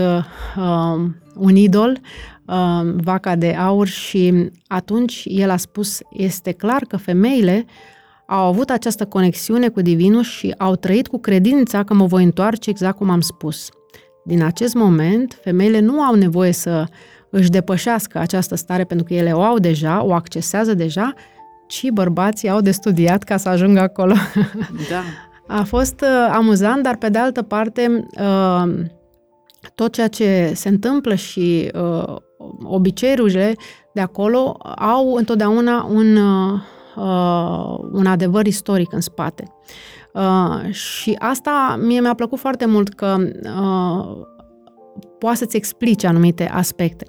uh, 0.56 1.11
un 1.34 1.56
idol 1.56 2.00
uh, 2.44 2.80
vaca 2.94 3.36
de 3.36 3.54
aur 3.54 3.86
și 3.86 4.50
atunci 4.66 5.22
el 5.24 5.50
a 5.50 5.56
spus, 5.56 6.00
este 6.11 6.52
clar 6.52 6.82
că 6.88 6.96
femeile 6.96 7.64
au 8.26 8.46
avut 8.46 8.70
această 8.70 9.06
conexiune 9.06 9.68
cu 9.68 9.80
Divinul 9.80 10.22
și 10.22 10.54
au 10.59 10.76
trăit 10.76 11.09
cu 11.09 11.18
credința 11.18 11.82
că 11.82 11.94
mă 11.94 12.06
voi 12.06 12.24
întoarce 12.24 12.70
exact 12.70 12.96
cum 12.96 13.11
am 13.11 13.20
spus. 13.20 13.68
Din 14.24 14.42
acest 14.42 14.74
moment, 14.74 15.38
femeile 15.42 15.80
nu 15.80 16.02
au 16.02 16.14
nevoie 16.14 16.52
să 16.52 16.86
își 17.30 17.50
depășească 17.50 18.18
această 18.18 18.54
stare 18.54 18.84
pentru 18.84 19.06
că 19.06 19.14
ele 19.14 19.32
o 19.32 19.42
au 19.42 19.59
deja, 19.59 20.04
o 20.04 20.12
accesează 20.12 20.74
deja, 20.74 21.14
ci 21.66 21.88
bărbații 21.88 22.48
au 22.48 22.61
de 22.61 22.70
studiat 22.70 23.22
ca 23.22 23.36
să 23.36 23.48
ajungă 23.48 23.80
acolo. 23.80 24.14
Da. 24.90 25.02
A 25.49 25.62
fost 25.62 26.01
uh, 26.01 26.32
amuzant, 26.32 26.82
dar 26.82 26.96
pe 26.96 27.09
de 27.09 27.18
altă 27.18 27.42
parte, 27.42 28.07
uh, 28.20 28.62
tot 29.74 29.92
ceea 29.92 30.09
ce 30.09 30.53
se 30.55 30.68
întâmplă 30.68 31.14
și 31.14 31.70
uh, 31.74 32.16
obiceiurile 32.62 33.55
de 33.94 34.01
acolo 34.01 34.57
au 34.76 35.14
întotdeauna 35.14 35.88
un, 35.90 36.16
uh, 36.16 37.78
un 37.92 38.07
adevăr 38.07 38.46
istoric 38.46 38.92
în 38.92 39.01
spate. 39.01 39.53
Uh, 40.12 40.72
și 40.72 41.16
asta 41.18 41.78
mie 41.80 42.01
mi-a 42.01 42.14
plăcut 42.14 42.38
foarte 42.38 42.66
mult 42.66 42.94
că 42.94 43.16
uh, 43.42 44.26
poate 45.18 45.36
să-ți 45.36 45.57
explice 45.57 46.07
anumite 46.07 46.49
aspecte. 46.49 47.07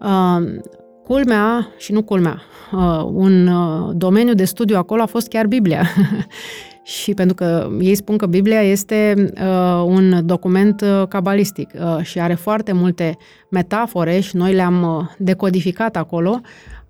Uh, 0.00 0.60
culmea, 1.04 1.68
și 1.76 1.92
nu 1.92 2.02
culmea, 2.02 2.40
uh, 2.72 3.02
un 3.12 3.46
uh, 3.46 3.90
domeniu 3.94 4.34
de 4.34 4.44
studiu 4.44 4.76
acolo 4.76 5.02
a 5.02 5.06
fost 5.06 5.28
chiar 5.28 5.46
Biblia. 5.46 5.86
și 6.82 7.14
pentru 7.14 7.34
că 7.34 7.70
ei 7.80 7.94
spun 7.94 8.16
că 8.16 8.26
Biblia 8.26 8.62
este 8.62 9.14
uh, 9.34 9.82
un 9.86 10.26
document 10.26 10.80
uh, 10.80 11.02
cabalistic 11.08 11.70
uh, 11.74 12.04
și 12.04 12.20
are 12.20 12.34
foarte 12.34 12.72
multe 12.72 13.16
metafore 13.48 14.20
și 14.20 14.36
noi 14.36 14.52
le-am 14.52 14.82
uh, 14.82 15.04
decodificat 15.18 15.96
acolo 15.96 16.40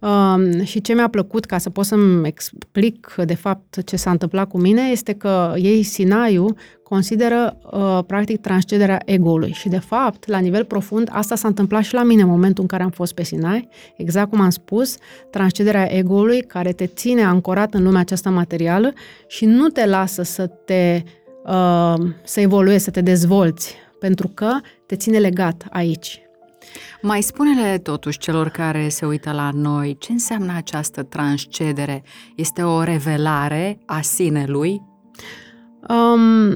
Uh, 0.03 0.65
și 0.65 0.81
ce 0.81 0.95
mi-a 0.95 1.09
plăcut, 1.09 1.45
ca 1.45 1.59
să 1.59 1.71
pot 1.71 1.85
să-mi 1.85 2.27
explic 2.27 3.15
de 3.25 3.35
fapt 3.35 3.85
ce 3.85 3.97
s-a 3.97 4.11
întâmplat 4.11 4.49
cu 4.49 4.59
mine, 4.59 4.83
este 4.91 5.13
că 5.13 5.55
ei, 5.57 5.83
Sinaiu, 5.83 6.55
consideră 6.83 7.57
uh, 7.73 7.99
practic 8.07 8.41
transcederea 8.41 9.03
ego-ului. 9.05 9.53
Și 9.53 9.69
de 9.69 9.79
fapt, 9.79 10.29
la 10.29 10.39
nivel 10.39 10.65
profund, 10.65 11.09
asta 11.13 11.35
s-a 11.35 11.49
întâmplat 11.49 11.83
și 11.83 11.95
la 11.95 12.03
mine 12.03 12.23
în 12.23 12.29
momentul 12.29 12.63
în 12.63 12.69
care 12.69 12.83
am 12.83 12.91
fost 12.91 13.15
pe 13.15 13.23
Sinai. 13.23 13.69
Exact 13.97 14.31
cum 14.31 14.41
am 14.41 14.51
spus, 14.51 14.97
transcederea 15.31 15.97
ego-ului 15.97 16.41
care 16.41 16.73
te 16.73 16.87
ține 16.87 17.23
ancorat 17.23 17.75
în 17.75 17.83
lumea 17.83 18.01
aceasta 18.01 18.31
materială 18.31 18.93
și 19.27 19.45
nu 19.45 19.69
te 19.69 19.87
lasă 19.87 20.23
să 20.23 20.47
te 20.47 21.03
uh, 21.45 21.95
să 22.25 22.41
evoluezi, 22.41 22.85
să 22.85 22.91
te 22.91 23.01
dezvolți, 23.01 23.75
pentru 23.99 24.31
că 24.35 24.51
te 24.87 24.97
ține 24.97 25.19
legat 25.19 25.67
aici. 25.71 26.23
Mai 27.03 27.23
spune-le 27.23 27.79
totuși 27.79 28.19
celor 28.19 28.49
care 28.49 28.89
se 28.89 29.07
uită 29.07 29.33
la 29.33 29.51
noi, 29.55 29.97
ce 29.99 30.13
înseamnă 30.13 30.53
această 30.57 31.03
transcedere? 31.03 32.03
Este 32.37 32.63
o 32.63 32.83
revelare 32.83 33.79
a 33.87 34.01
sinelui? 34.01 34.83
Um, 35.89 36.53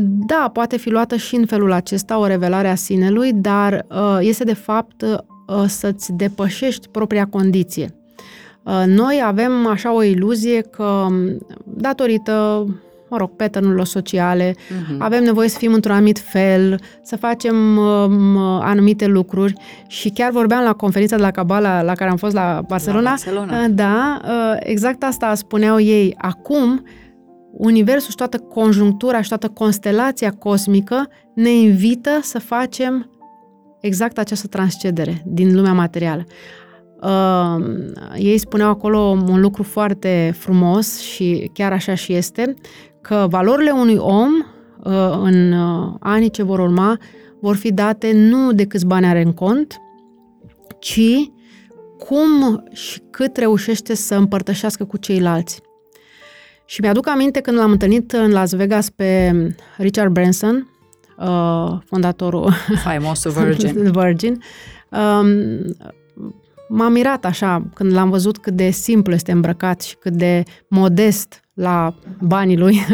da, 0.00 0.50
poate 0.52 0.76
fi 0.76 0.90
luată 0.90 1.16
și 1.16 1.34
în 1.34 1.46
felul 1.46 1.72
acesta 1.72 2.18
o 2.18 2.26
revelare 2.26 2.68
a 2.68 2.74
sinelui, 2.74 3.32
dar 3.32 3.86
uh, 3.90 4.18
este 4.20 4.44
de 4.44 4.54
fapt 4.54 5.02
uh, 5.02 5.64
să-ți 5.66 6.12
depășești 6.12 6.88
propria 6.88 7.26
condiție. 7.26 7.94
Uh, 8.62 8.82
noi 8.86 9.22
avem 9.24 9.66
așa 9.66 9.92
o 9.92 10.02
iluzie 10.02 10.60
că, 10.60 11.06
datorită 11.64 12.66
mă 13.10 13.16
rog, 13.16 13.36
pattern 13.36 13.82
sociale, 13.82 14.52
uh-huh. 14.52 14.98
avem 14.98 15.22
nevoie 15.22 15.48
să 15.48 15.58
fim 15.58 15.72
într-un 15.72 15.94
anumit 15.94 16.18
fel, 16.18 16.80
să 17.02 17.16
facem 17.16 17.76
uh, 17.76 18.60
anumite 18.60 19.06
lucruri 19.06 19.52
și 19.86 20.08
chiar 20.08 20.30
vorbeam 20.30 20.64
la 20.64 20.72
conferința 20.72 21.16
de 21.16 21.22
la 21.22 21.30
Cabala 21.30 21.82
la 21.82 21.94
care 21.94 22.10
am 22.10 22.16
fost 22.16 22.34
la 22.34 22.62
Barcelona. 22.68 23.02
La 23.02 23.08
Barcelona. 23.08 23.64
Uh, 23.64 23.66
da, 23.70 24.20
uh, 24.24 24.56
exact 24.58 25.02
asta 25.02 25.34
spuneau 25.34 25.80
ei. 25.80 26.14
Acum, 26.18 26.82
Universul 27.52 28.10
și 28.10 28.16
toată 28.16 28.38
conjunctura 28.38 29.20
și 29.20 29.28
toată 29.28 29.48
constelația 29.48 30.30
cosmică 30.30 31.08
ne 31.34 31.50
invită 31.50 32.10
să 32.22 32.38
facem 32.38 33.10
exact 33.80 34.18
această 34.18 34.46
transcedere 34.46 35.22
din 35.26 35.54
lumea 35.54 35.72
materială. 35.72 36.24
Uh, 37.02 37.64
ei 38.16 38.38
spuneau 38.38 38.70
acolo 38.70 38.98
un 39.28 39.40
lucru 39.40 39.62
foarte 39.62 40.34
frumos 40.38 41.00
și 41.00 41.50
chiar 41.52 41.72
așa 41.72 41.94
și 41.94 42.12
este, 42.12 42.54
că 43.08 43.26
valorile 43.30 43.70
unui 43.70 43.96
om 43.96 44.30
uh, 44.84 45.18
în 45.22 45.52
uh, 45.52 45.94
anii 46.00 46.30
ce 46.30 46.42
vor 46.42 46.58
urma 46.58 46.98
vor 47.40 47.56
fi 47.56 47.72
date 47.72 48.12
nu 48.12 48.52
de 48.52 48.64
câți 48.64 48.86
bani 48.86 49.06
are 49.06 49.22
în 49.22 49.32
cont, 49.32 49.80
ci 50.78 51.30
cum 51.98 52.64
și 52.72 53.02
cât 53.10 53.36
reușește 53.36 53.94
să 53.94 54.14
împărtășească 54.14 54.84
cu 54.84 54.96
ceilalți. 54.96 55.60
Și 56.64 56.80
mi-aduc 56.80 57.08
aminte 57.08 57.40
când 57.40 57.56
l-am 57.56 57.70
întâlnit 57.70 58.12
în 58.12 58.30
Las 58.30 58.52
Vegas 58.52 58.90
pe 58.90 59.32
Richard 59.76 60.12
Branson, 60.12 60.70
uh, 61.18 61.78
fondatorul 61.84 62.52
faimosul 62.84 63.30
Virgin. 63.30 63.90
Virgin. 64.00 64.42
Um, 66.68 66.76
m-a 66.76 66.88
mirat 66.88 67.24
așa 67.24 67.68
când 67.74 67.92
l-am 67.92 68.10
văzut 68.10 68.38
cât 68.38 68.54
de 68.54 68.70
simplu 68.70 69.12
este 69.14 69.32
îmbrăcat 69.32 69.80
și 69.80 69.96
cât 69.96 70.12
de 70.12 70.42
modest 70.68 71.40
la 71.54 71.94
banii 72.20 72.58
lui. 72.58 72.80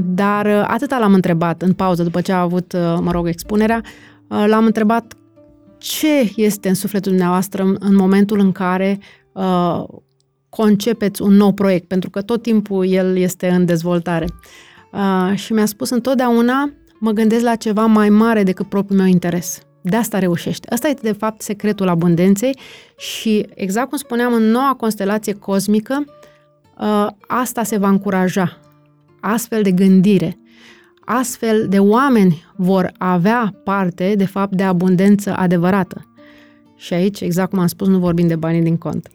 Dar 0.00 0.46
atâta 0.46 0.98
l-am 0.98 1.14
întrebat 1.14 1.62
în 1.62 1.72
pauză, 1.72 2.02
după 2.02 2.20
ce 2.20 2.32
a 2.32 2.40
avut, 2.40 2.72
mă 3.00 3.10
rog, 3.10 3.28
expunerea, 3.28 3.80
l-am 4.28 4.64
întrebat 4.64 5.14
ce 5.82 6.32
este 6.36 6.68
în 6.68 6.74
sufletul 6.74 7.10
dumneavoastră 7.10 7.62
în 7.78 7.94
momentul 7.94 8.38
în 8.38 8.52
care 8.52 8.98
uh, 9.32 9.84
concepeți 10.48 11.22
un 11.22 11.32
nou 11.32 11.52
proiect, 11.52 11.86
pentru 11.86 12.10
că 12.10 12.22
tot 12.22 12.42
timpul 12.42 12.86
el 12.86 13.16
este 13.16 13.48
în 13.48 13.64
dezvoltare. 13.64 14.26
Uh, 14.92 15.36
și 15.36 15.52
mi-a 15.52 15.66
spus 15.66 15.90
întotdeauna, 15.90 16.72
mă 17.00 17.10
gândesc 17.10 17.44
la 17.44 17.54
ceva 17.54 17.86
mai 17.86 18.08
mare 18.08 18.42
decât 18.42 18.68
propriul 18.68 18.98
meu 18.98 19.08
interes. 19.08 19.62
De 19.82 19.96
asta 19.96 20.18
reușești. 20.18 20.68
Asta 20.70 20.88
este, 20.88 21.00
de 21.02 21.12
fapt, 21.12 21.42
secretul 21.42 21.88
abundenței 21.88 22.58
și, 22.98 23.46
exact 23.54 23.88
cum 23.88 23.98
spuneam, 23.98 24.32
în 24.32 24.42
noua 24.42 24.74
constelație 24.78 25.32
cosmică, 25.32 26.04
Uh, 26.82 27.06
asta 27.26 27.62
se 27.62 27.76
va 27.76 27.88
încuraja. 27.88 28.58
Astfel 29.20 29.62
de 29.62 29.70
gândire, 29.70 30.38
astfel 31.04 31.68
de 31.68 31.78
oameni 31.78 32.44
vor 32.56 32.92
avea 32.98 33.54
parte, 33.64 34.14
de 34.16 34.24
fapt, 34.24 34.54
de 34.54 34.62
abundență 34.62 35.34
adevărată. 35.36 36.06
Și 36.76 36.94
aici, 36.94 37.20
exact 37.20 37.50
cum 37.50 37.58
am 37.58 37.66
spus, 37.66 37.88
nu 37.88 37.98
vorbim 37.98 38.26
de 38.26 38.36
banii 38.36 38.62
din 38.62 38.76
cont. 38.76 39.08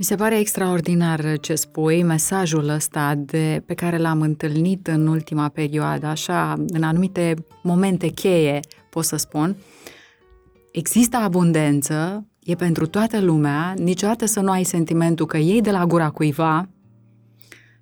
Mi 0.00 0.06
se 0.06 0.14
pare 0.14 0.38
extraordinar 0.38 1.38
ce 1.40 1.54
spui, 1.54 2.02
mesajul 2.02 2.68
ăsta 2.68 3.14
de, 3.14 3.62
pe 3.66 3.74
care 3.74 3.96
l-am 3.96 4.20
întâlnit 4.20 4.86
în 4.86 5.06
ultima 5.06 5.48
perioadă, 5.48 6.06
așa, 6.06 6.52
în 6.66 6.82
anumite 6.82 7.34
momente 7.62 8.08
cheie, 8.08 8.60
pot 8.90 9.04
să 9.04 9.16
spun. 9.16 9.56
Există 10.72 11.16
abundență, 11.16 12.26
e 12.42 12.54
pentru 12.54 12.86
toată 12.86 13.20
lumea, 13.20 13.74
niciodată 13.78 14.24
să 14.26 14.40
nu 14.40 14.50
ai 14.50 14.64
sentimentul 14.64 15.26
că 15.26 15.36
iei 15.36 15.60
de 15.60 15.70
la 15.70 15.86
gura 15.86 16.10
cuiva 16.10 16.68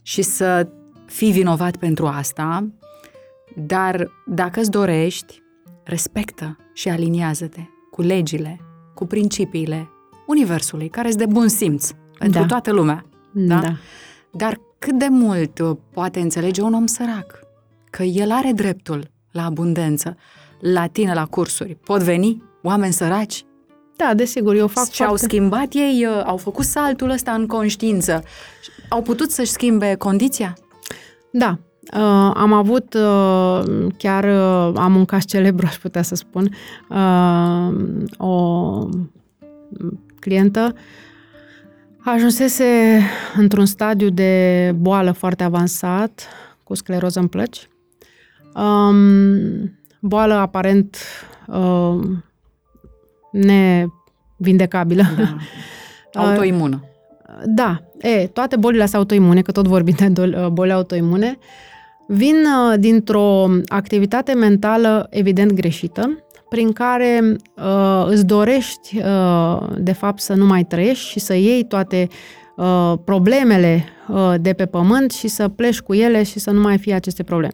și 0.02 0.22
să 0.22 0.68
fii 1.06 1.32
vinovat 1.32 1.76
pentru 1.76 2.06
asta, 2.06 2.68
dar 3.56 4.10
dacă 4.26 4.60
îți 4.60 4.70
dorești, 4.70 5.42
respectă 5.84 6.56
și 6.72 6.88
aliniază-te 6.88 7.60
cu 7.90 8.02
legile, 8.02 8.60
cu 8.94 9.06
principiile 9.06 9.90
Universului, 10.26 10.88
care 10.88 11.08
sunt 11.08 11.20
de 11.20 11.32
bun 11.32 11.48
simț 11.48 11.90
pentru 12.18 12.40
da. 12.40 12.46
toată 12.46 12.72
lumea. 12.72 13.04
Da? 13.32 13.60
da? 13.60 13.76
Dar 14.32 14.60
cât 14.78 14.98
de 14.98 15.06
mult 15.10 15.58
uh, 15.58 15.76
poate 15.90 16.20
înțelege 16.20 16.62
un 16.62 16.74
om 16.74 16.86
sărac 16.86 17.38
că 17.90 18.02
el 18.02 18.30
are 18.30 18.52
dreptul 18.52 19.10
la 19.30 19.44
abundență, 19.44 20.16
la 20.60 20.86
tine, 20.86 21.14
la 21.14 21.26
cursuri. 21.26 21.74
Pot 21.84 22.02
veni 22.02 22.42
oameni 22.62 22.92
săraci 22.92 23.42
da, 23.96 24.14
desigur, 24.14 24.54
eu 24.54 24.66
fac 24.66 24.84
Și 24.84 24.96
foarte... 24.96 25.12
au 25.12 25.16
schimbat 25.16 25.72
ei, 25.72 26.06
uh, 26.06 26.22
au 26.24 26.36
făcut 26.36 26.64
saltul 26.64 27.10
ăsta 27.10 27.32
în 27.32 27.46
conștiință. 27.46 28.22
Au 28.88 29.02
putut 29.02 29.30
să-și 29.30 29.50
schimbe 29.50 29.94
condiția? 29.94 30.56
Da, 31.30 31.58
Uh, 31.94 32.30
am 32.34 32.52
avut, 32.52 32.94
uh, 32.94 33.86
chiar 33.96 34.24
uh, 34.24 34.72
am 34.76 34.96
un 34.96 35.04
caz 35.04 35.24
celebru, 35.24 35.66
aș 35.66 35.76
putea 35.76 36.02
să 36.02 36.14
spun, 36.14 36.54
uh, 36.88 37.74
o 38.16 38.88
clientă 40.20 40.74
ajunsese 42.05 43.01
într-un 43.36 43.66
stadiu 43.66 44.09
de 44.09 44.72
boală 44.76 45.11
foarte 45.11 45.42
avansat, 45.42 46.28
cu 46.64 46.74
scleroză 46.74 47.18
în 47.18 47.26
plăci. 47.26 47.68
Um, 48.55 49.78
boală 50.01 50.34
aparent 50.34 50.96
uh, 51.46 51.99
nevindecabilă. 53.32 55.03
Da. 55.16 55.36
Autoimună. 56.22 56.82
Da, 57.44 57.82
e, 57.99 58.26
toate 58.26 58.57
bolile 58.57 58.82
astea 58.82 58.99
autoimune, 58.99 59.42
că 59.42 59.53
tot 59.53 59.66
vorbim 59.66 59.94
de 60.11 60.22
uh, 60.22 60.46
boli 60.46 60.72
autoimune, 60.72 61.38
vin 62.07 62.34
uh, 62.34 62.78
dintr-o 62.78 63.46
activitate 63.66 64.32
mentală 64.32 65.07
evident 65.11 65.53
greșită, 65.53 66.24
prin 66.49 66.72
care 66.72 67.36
uh, 67.57 68.07
îți 68.07 68.26
dorești, 68.26 68.99
uh, 68.99 69.68
de 69.78 69.92
fapt, 69.92 70.20
să 70.20 70.34
nu 70.34 70.46
mai 70.46 70.64
trăiești 70.64 71.09
și 71.09 71.18
să 71.18 71.34
iei 71.34 71.64
toate 71.64 72.09
uh, 72.57 72.92
problemele 73.05 73.84
uh, 74.09 74.34
de 74.40 74.53
pe 74.53 74.66
pământ 74.66 75.11
și 75.11 75.28
să 75.28 75.49
pleci 75.49 75.80
cu 75.80 75.94
ele 75.94 76.22
și 76.22 76.38
să 76.38 76.51
nu 76.51 76.61
mai 76.61 76.78
fie 76.78 76.94
aceste 76.94 77.22
probleme. 77.22 77.53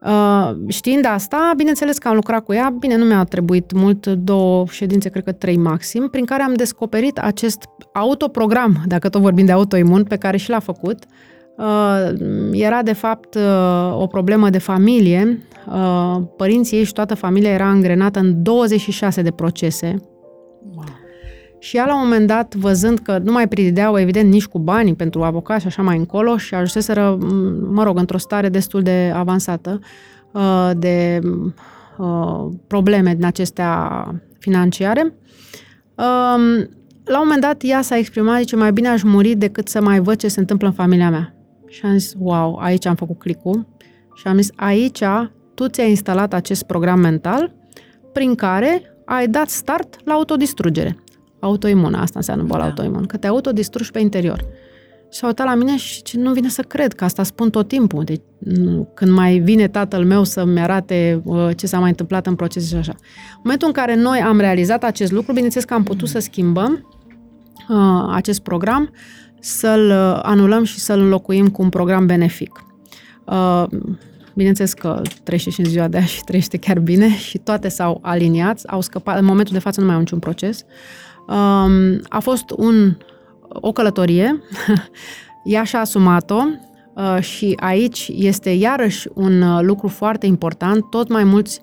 Uh, 0.00 0.50
știind 0.68 1.04
asta, 1.06 1.52
bineînțeles 1.56 1.98
că 1.98 2.08
am 2.08 2.14
lucrat 2.14 2.44
cu 2.44 2.52
ea, 2.52 2.74
bine, 2.78 2.96
nu 2.96 3.04
mi-a 3.04 3.24
trebuit 3.24 3.72
mult, 3.72 4.06
două 4.06 4.64
ședințe, 4.70 5.08
cred 5.08 5.24
că 5.24 5.32
trei 5.32 5.56
maxim, 5.56 6.08
prin 6.08 6.24
care 6.24 6.42
am 6.42 6.54
descoperit 6.54 7.18
acest 7.18 7.58
autoprogram, 7.92 8.82
dacă 8.86 9.08
tot 9.08 9.20
vorbim 9.20 9.46
de 9.46 9.52
autoimun, 9.52 10.04
pe 10.04 10.16
care 10.16 10.36
și 10.36 10.50
l-a 10.50 10.58
făcut. 10.58 11.04
Uh, 11.04 11.35
era, 12.52 12.82
de 12.82 12.92
fapt, 12.92 13.34
uh, 13.34 14.00
o 14.00 14.06
problemă 14.06 14.50
de 14.50 14.58
familie. 14.58 15.46
Uh, 15.66 16.22
părinții 16.36 16.76
ei 16.76 16.84
și 16.84 16.92
toată 16.92 17.14
familia 17.14 17.50
era 17.50 17.64
angrenată 17.64 18.18
în 18.18 18.42
26 18.42 19.22
de 19.22 19.30
procese. 19.30 20.00
Wow. 20.74 20.84
Și 21.58 21.76
ea, 21.76 21.86
la 21.86 21.94
un 21.94 22.00
moment 22.02 22.26
dat, 22.26 22.54
văzând 22.54 22.98
că 22.98 23.18
nu 23.18 23.32
mai 23.32 23.48
prideau, 23.48 23.98
evident, 23.98 24.30
nici 24.30 24.46
cu 24.46 24.58
banii 24.58 24.94
pentru 24.94 25.22
avocat 25.22 25.60
și 25.60 25.66
așa 25.66 25.82
mai 25.82 25.96
încolo, 25.96 26.36
și 26.36 26.54
ajunseseră, 26.54 27.18
mă 27.70 27.82
rog, 27.82 27.98
într-o 27.98 28.18
stare 28.18 28.48
destul 28.48 28.82
de 28.82 29.12
avansată 29.14 29.80
uh, 30.32 30.70
de 30.76 31.20
uh, 31.98 32.46
probleme 32.66 33.14
din 33.14 33.24
acestea 33.24 34.04
financiare. 34.38 35.02
Um, 35.94 36.68
la 37.04 37.20
un 37.20 37.24
moment 37.24 37.40
dat, 37.40 37.62
ea 37.64 37.82
s-a 37.82 37.96
exprimat, 37.96 38.38
zice, 38.38 38.56
mai 38.56 38.72
bine 38.72 38.88
aș 38.88 39.02
muri 39.02 39.34
decât 39.34 39.68
să 39.68 39.82
mai 39.82 40.00
văd 40.00 40.16
ce 40.16 40.28
se 40.28 40.40
întâmplă 40.40 40.66
în 40.66 40.72
familia 40.72 41.10
mea. 41.10 41.35
Și 41.76 41.84
am 41.84 41.98
zis, 41.98 42.14
wow, 42.18 42.56
aici 42.56 42.86
am 42.86 42.94
făcut 42.94 43.18
clicul 43.18 43.66
și 44.14 44.26
am 44.26 44.36
zis, 44.36 44.50
aici 44.54 45.02
tu 45.54 45.68
ți-ai 45.68 45.88
instalat 45.88 46.32
acest 46.32 46.62
program 46.62 47.00
mental 47.00 47.54
prin 48.12 48.34
care 48.34 48.82
ai 49.04 49.28
dat 49.28 49.48
start 49.48 49.96
la 50.04 50.12
autodistrugere 50.12 50.96
autoimună, 51.38 51.96
asta 51.96 52.18
înseamnă 52.18 52.44
boală 52.44 52.62
da. 52.62 52.68
autoimună, 52.68 53.06
că 53.06 53.16
te 53.16 53.26
autodistrugi 53.26 53.90
pe 53.90 53.98
interior. 53.98 54.44
Și 55.10 55.20
a 55.22 55.26
uitat 55.26 55.46
la 55.46 55.54
mine 55.54 55.76
și 55.76 56.02
nu 56.16 56.32
vine 56.32 56.48
să 56.48 56.62
cred, 56.62 56.92
că 56.92 57.04
asta 57.04 57.22
spun 57.22 57.50
tot 57.50 57.68
timpul. 57.68 58.04
Deci, 58.04 58.20
când 58.94 59.10
mai 59.10 59.38
vine 59.38 59.68
tatăl 59.68 60.04
meu 60.04 60.24
să-mi 60.24 60.60
arate 60.60 61.22
uh, 61.24 61.48
ce 61.56 61.66
s-a 61.66 61.78
mai 61.78 61.88
întâmplat 61.88 62.26
în 62.26 62.34
proces 62.34 62.68
și 62.68 62.74
așa. 62.74 62.94
În 62.96 63.40
momentul 63.42 63.68
în 63.68 63.74
care 63.74 63.94
noi 63.94 64.18
am 64.18 64.38
realizat 64.38 64.84
acest 64.84 65.12
lucru, 65.12 65.32
bineînțeles 65.32 65.64
că 65.64 65.74
am 65.74 65.82
putut 65.82 66.08
să 66.08 66.18
schimbăm 66.18 66.86
uh, 67.68 68.08
acest 68.10 68.40
program, 68.40 68.90
să-l 69.40 69.90
uh, 69.90 70.20
anulăm 70.22 70.64
și 70.64 70.78
să-l 70.78 71.00
înlocuim 71.00 71.48
cu 71.48 71.62
un 71.62 71.68
program 71.68 72.06
benefic. 72.06 72.64
Uh, 73.24 73.64
bineînțeles 74.34 74.72
că 74.72 75.02
trăiește 75.22 75.50
și 75.50 75.60
în 75.60 75.66
ziua 75.66 75.88
de 75.88 75.96
azi 75.96 76.12
și 76.12 76.24
trăiește 76.24 76.56
chiar 76.56 76.78
bine 76.78 77.16
și 77.16 77.38
toate 77.38 77.68
s-au 77.68 77.98
aliniat, 78.02 78.60
au 78.66 78.80
scăpat, 78.80 79.18
în 79.18 79.24
momentul 79.24 79.52
de 79.52 79.58
față 79.58 79.80
nu 79.80 79.86
mai 79.86 79.94
au 79.94 80.00
niciun 80.00 80.18
proces. 80.18 80.60
Uh, 80.60 81.06
Um, 81.26 82.00
a 82.08 82.18
fost 82.18 82.44
un, 82.56 82.96
o 83.48 83.72
călătorie, 83.72 84.42
ea 85.44 85.64
și-a 85.64 85.80
asumat-o 85.80 86.42
uh, 86.94 87.18
și 87.20 87.56
aici 87.60 88.10
este 88.14 88.50
iarăși 88.50 89.08
un 89.14 89.42
uh, 89.42 89.58
lucru 89.62 89.88
foarte 89.88 90.26
important. 90.26 90.90
Tot 90.90 91.08
mai 91.08 91.24
mulți 91.24 91.60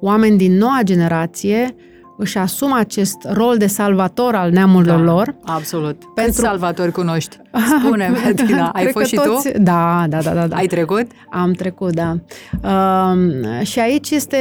oameni 0.00 0.36
din 0.36 0.56
noua 0.56 0.80
generație 0.82 1.74
își 2.16 2.38
asumă 2.38 2.76
acest 2.78 3.16
rol 3.32 3.56
de 3.56 3.66
salvator 3.66 4.34
al 4.34 4.50
neamurilor 4.50 4.98
da, 4.98 5.12
lor. 5.12 5.34
Absolut. 5.44 5.96
Pentru... 6.14 6.24
Câți 6.24 6.38
salvatori 6.38 6.92
cunoști? 6.92 7.36
Spune, 7.80 8.12
Bettina, 8.24 8.68
ai 8.68 8.86
fost 8.86 9.06
și 9.06 9.14
toți... 9.14 9.52
tu? 9.52 9.62
Da, 9.62 10.04
da, 10.08 10.22
da, 10.22 10.30
da, 10.30 10.46
da. 10.46 10.56
Ai 10.56 10.66
trecut? 10.66 11.06
Am 11.30 11.52
trecut, 11.52 11.92
da. 11.92 12.16
Uh, 12.62 13.66
și 13.66 13.78
aici 13.78 14.10
este, 14.10 14.36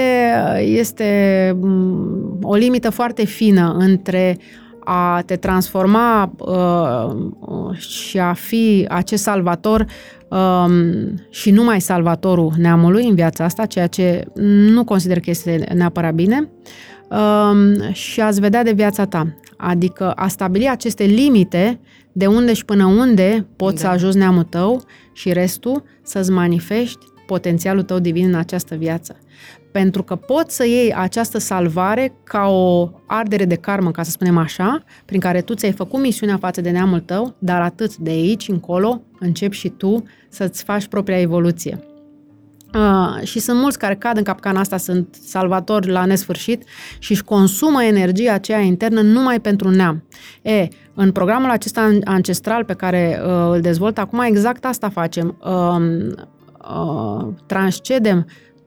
este 0.59 1.09
um, 1.61 2.39
o 2.41 2.55
limită 2.55 2.89
foarte 2.89 3.25
fină 3.25 3.75
între 3.79 4.37
a 4.85 5.21
te 5.25 5.35
transforma 5.35 6.31
uh, 6.37 7.77
și 7.77 8.19
a 8.19 8.33
fi 8.33 8.85
acest 8.89 9.23
salvator 9.23 9.85
uh, 10.29 10.65
și 11.29 11.51
numai 11.51 11.81
salvatorul 11.81 12.53
neamului 12.57 13.07
în 13.07 13.15
viața 13.15 13.43
asta, 13.43 13.65
ceea 13.65 13.87
ce 13.87 14.25
nu 14.73 14.83
consider 14.83 15.19
că 15.19 15.29
este 15.29 15.67
neapărat 15.73 16.13
bine, 16.13 16.49
uh, 17.09 17.93
și 17.93 18.21
a-ți 18.21 18.39
vedea 18.39 18.63
de 18.63 18.71
viața 18.71 19.05
ta. 19.05 19.35
Adică 19.57 20.11
a 20.11 20.27
stabili 20.27 20.69
aceste 20.69 21.03
limite 21.03 21.79
de 22.11 22.27
unde 22.27 22.53
și 22.53 22.65
până 22.65 22.85
unde 22.85 23.47
poți 23.55 23.75
da. 23.75 23.81
să 23.81 23.87
ajungi 23.87 24.17
neamul 24.17 24.43
tău 24.43 24.83
și 25.13 25.33
restul 25.33 25.83
să-ți 26.03 26.31
manifesti 26.31 27.05
potențialul 27.25 27.83
tău 27.83 27.99
divin 27.99 28.27
în 28.27 28.35
această 28.35 28.75
viață. 28.75 29.15
Pentru 29.75 30.03
că 30.03 30.15
poți 30.15 30.55
să 30.55 30.65
iei 30.65 30.93
această 30.93 31.37
salvare 31.37 32.13
ca 32.23 32.47
o 32.47 32.89
ardere 33.05 33.45
de 33.45 33.55
karmă, 33.55 33.91
ca 33.91 34.03
să 34.03 34.11
spunem 34.11 34.37
așa, 34.37 34.83
prin 35.05 35.19
care 35.19 35.41
tu 35.41 35.53
ți-ai 35.53 35.71
făcut 35.71 35.99
misiunea 35.99 36.37
față 36.37 36.61
de 36.61 36.69
neamul 36.69 36.99
tău, 36.99 37.35
dar 37.39 37.61
atât 37.61 37.97
de 37.97 38.09
aici 38.09 38.47
încolo 38.47 39.01
începi 39.19 39.55
și 39.55 39.69
tu 39.69 40.03
să-ți 40.29 40.63
faci 40.63 40.87
propria 40.87 41.19
evoluție. 41.19 41.79
Uh, 42.73 43.23
și 43.23 43.39
sunt 43.39 43.59
mulți 43.59 43.79
care 43.79 43.95
cad 43.95 44.17
în 44.17 44.23
capcana 44.23 44.59
asta, 44.59 44.77
sunt 44.77 45.17
salvatori 45.25 45.89
la 45.89 46.05
nesfârșit 46.05 46.63
și 46.99 47.11
își 47.11 47.23
consumă 47.23 47.83
energia 47.83 48.33
aceea 48.33 48.59
internă 48.59 49.01
numai 49.01 49.39
pentru 49.39 49.69
neam. 49.69 50.03
E, 50.41 50.67
în 50.93 51.11
programul 51.11 51.49
acesta 51.49 51.97
ancestral 52.03 52.63
pe 52.63 52.73
care 52.73 53.21
uh, 53.21 53.49
îl 53.51 53.61
dezvolt 53.61 53.97
acum, 53.97 54.19
exact 54.19 54.65
asta 54.65 54.89
facem. 54.89 55.37
Uh, 55.45 56.07
uh, 56.69 57.27
transcedem 57.45 58.25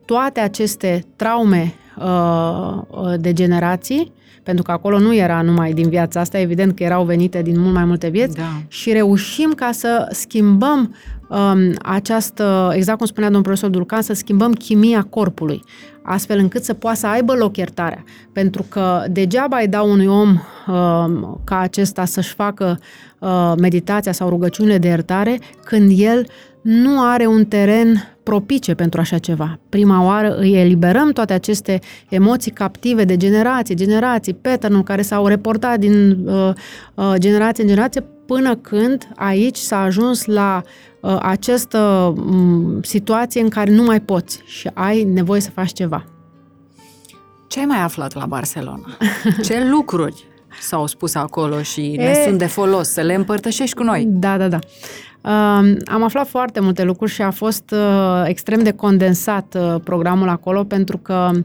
toate 0.08 0.40
aceste 0.40 1.04
traume 1.16 1.74
uh, 1.96 2.82
uh, 2.90 3.14
de 3.18 3.32
generații, 3.32 4.12
pentru 4.42 4.64
că 4.64 4.70
acolo 4.70 4.98
nu 4.98 5.14
era 5.14 5.42
numai 5.42 5.72
din 5.72 5.88
viața 5.88 6.20
asta, 6.20 6.38
evident 6.38 6.76
că 6.76 6.82
erau 6.82 7.04
venite 7.04 7.42
din 7.42 7.60
mult 7.60 7.74
mai 7.74 7.84
multe 7.84 8.08
vieți, 8.08 8.36
da. 8.36 8.62
și 8.68 8.92
reușim 8.92 9.52
ca 9.52 9.72
să 9.72 10.08
schimbăm 10.10 10.94
um, 11.28 11.74
această, 11.82 12.72
exact 12.74 12.98
cum 12.98 13.06
spunea 13.06 13.28
domnul 13.28 13.44
profesor 13.44 13.70
Dulcan, 13.70 14.02
să 14.02 14.12
schimbăm 14.12 14.52
chimia 14.52 15.02
corpului, 15.02 15.62
astfel 16.02 16.38
încât 16.38 16.64
să 16.64 16.74
poată 16.74 16.98
să 16.98 17.06
aibă 17.06 17.34
loc 17.34 17.56
iertarea. 17.56 18.04
Pentru 18.32 18.64
că 18.68 19.04
degeaba 19.10 19.58
îi 19.58 19.68
dau 19.68 19.90
unui 19.90 20.06
om 20.06 20.28
um, 20.28 21.40
ca 21.44 21.58
acesta 21.58 22.04
să-și 22.04 22.34
facă 22.34 22.78
uh, 23.18 23.52
meditația 23.60 24.12
sau 24.12 24.28
rugăciunile 24.28 24.78
de 24.78 24.88
iertare 24.88 25.38
când 25.64 25.90
el 25.94 26.26
nu 26.62 27.00
are 27.00 27.26
un 27.26 27.44
teren 27.44 28.17
propice 28.28 28.74
pentru 28.74 29.00
așa 29.00 29.18
ceva. 29.18 29.58
Prima 29.68 30.04
oară 30.04 30.36
îi 30.36 30.52
eliberăm 30.52 31.12
toate 31.12 31.32
aceste 31.32 31.80
emoții 32.08 32.50
captive 32.50 33.04
de 33.04 33.16
generații, 33.16 33.74
generații, 33.74 34.34
pattern 34.34 34.82
care 34.82 35.02
s-au 35.02 35.26
reportat 35.26 35.78
din 35.78 36.26
uh, 36.26 36.52
uh, 36.94 37.14
generație 37.16 37.62
în 37.62 37.68
generație 37.68 38.04
până 38.26 38.56
când 38.56 39.08
aici 39.16 39.56
s-a 39.56 39.80
ajuns 39.80 40.24
la 40.24 40.62
uh, 41.00 41.16
această 41.20 41.78
um, 42.16 42.82
situație 42.82 43.40
în 43.40 43.48
care 43.48 43.70
nu 43.70 43.82
mai 43.82 44.00
poți 44.00 44.42
și 44.44 44.70
ai 44.74 45.04
nevoie 45.04 45.40
să 45.40 45.50
faci 45.50 45.72
ceva. 45.72 46.04
Ce 47.46 47.58
ai 47.58 47.64
mai 47.64 47.80
aflat 47.80 48.14
la 48.14 48.26
Barcelona? 48.26 48.96
Ce 49.46 49.68
lucruri 49.70 50.24
s-au 50.60 50.86
spus 50.86 51.14
acolo 51.14 51.62
și 51.62 51.94
ne 51.96 52.04
e... 52.04 52.22
sunt 52.26 52.38
de 52.38 52.46
folos 52.46 52.88
să 52.88 53.00
le 53.00 53.14
împărtășești 53.14 53.76
cu 53.76 53.82
noi? 53.82 54.04
Da, 54.08 54.36
da, 54.36 54.48
da. 54.48 54.58
Uh, 55.20 55.76
am 55.84 56.02
aflat 56.02 56.28
foarte 56.28 56.60
multe 56.60 56.82
lucruri 56.84 57.10
și 57.10 57.22
a 57.22 57.30
fost 57.30 57.70
uh, 57.70 58.22
extrem 58.24 58.62
de 58.62 58.72
condensat 58.72 59.56
uh, 59.58 59.80
programul 59.84 60.28
acolo 60.28 60.64
pentru 60.64 60.98
că 60.98 61.30
uh, 61.34 61.44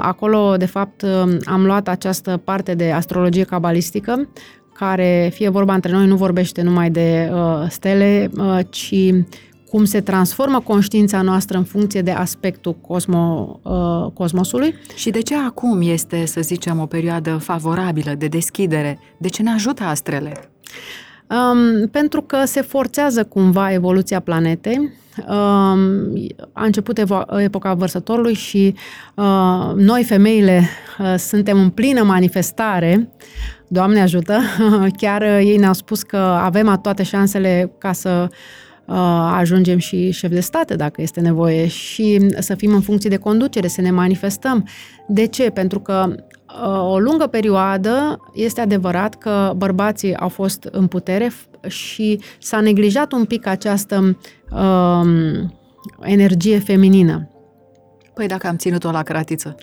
acolo, 0.00 0.56
de 0.56 0.66
fapt, 0.66 1.02
uh, 1.02 1.36
am 1.44 1.64
luat 1.64 1.88
această 1.88 2.40
parte 2.44 2.74
de 2.74 2.90
astrologie 2.90 3.44
cabalistică 3.44 4.28
care, 4.72 5.30
fie 5.34 5.48
vorba 5.48 5.74
între 5.74 5.92
noi, 5.92 6.06
nu 6.06 6.16
vorbește 6.16 6.62
numai 6.62 6.90
de 6.90 7.30
uh, 7.32 7.64
stele, 7.68 8.30
uh, 8.36 8.58
ci 8.70 8.94
cum 9.72 9.84
se 9.84 10.00
transformă 10.00 10.60
conștiința 10.60 11.22
noastră 11.22 11.58
în 11.58 11.64
funcție 11.64 12.02
de 12.02 12.10
aspectul 12.10 12.74
cosmo, 12.74 13.60
uh, 13.62 14.12
cosmosului. 14.12 14.74
Și 14.94 15.10
de 15.10 15.20
ce 15.20 15.34
acum 15.36 15.80
este, 15.82 16.26
să 16.26 16.40
zicem, 16.40 16.80
o 16.80 16.86
perioadă 16.86 17.36
favorabilă 17.36 18.14
de 18.18 18.26
deschidere? 18.26 18.98
De 19.16 19.28
ce 19.28 19.42
ne 19.42 19.50
ajută 19.50 19.82
astrele? 19.82 20.50
Um, 21.26 21.88
pentru 21.88 22.22
că 22.22 22.44
se 22.44 22.60
forțează 22.60 23.24
cumva 23.24 23.72
evoluția 23.72 24.20
planetei. 24.20 24.92
Um, 25.28 26.12
a 26.52 26.64
început 26.64 26.98
evo- 27.00 27.40
epoca 27.42 27.74
vărsătorului 27.74 28.34
și 28.34 28.74
uh, 29.14 29.72
noi, 29.76 30.04
femeile, 30.04 30.68
uh, 30.98 31.14
suntem 31.18 31.58
în 31.58 31.70
plină 31.70 32.02
manifestare. 32.02 33.08
Doamne 33.68 34.00
ajută! 34.00 34.40
Chiar 35.00 35.22
uh, 35.22 35.38
ei 35.38 35.56
ne-au 35.56 35.74
spus 35.74 36.02
că 36.02 36.16
avem 36.16 36.78
toate 36.82 37.02
șansele 37.02 37.72
ca 37.78 37.92
să 37.92 38.28
uh, 38.30 38.36
ajungem 38.86 39.78
și 39.78 40.10
șef 40.10 40.30
de 40.30 40.40
state 40.40 40.76
dacă 40.76 41.02
este 41.02 41.20
nevoie 41.20 41.66
și 41.66 42.28
să 42.38 42.54
fim 42.54 42.74
în 42.74 42.80
funcție 42.80 43.10
de 43.10 43.16
conducere, 43.16 43.68
să 43.68 43.80
ne 43.80 43.90
manifestăm. 43.90 44.68
De 45.08 45.26
ce? 45.26 45.50
Pentru 45.50 45.80
că 45.80 46.14
o 46.90 46.98
lungă 46.98 47.26
perioadă 47.26 48.20
este 48.34 48.60
adevărat 48.60 49.14
că 49.14 49.52
bărbații 49.56 50.16
au 50.16 50.28
fost 50.28 50.68
în 50.70 50.86
putere 50.86 51.32
și 51.66 52.20
s-a 52.38 52.60
neglijat 52.60 53.12
un 53.12 53.24
pic 53.24 53.46
această 53.46 54.18
um, 54.50 55.54
energie 56.00 56.58
feminină. 56.58 57.28
Păi 58.14 58.26
dacă 58.26 58.46
am 58.46 58.56
ținut-o 58.56 58.90
la 58.90 59.02
cratiță. 59.02 59.54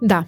Da. 0.00 0.26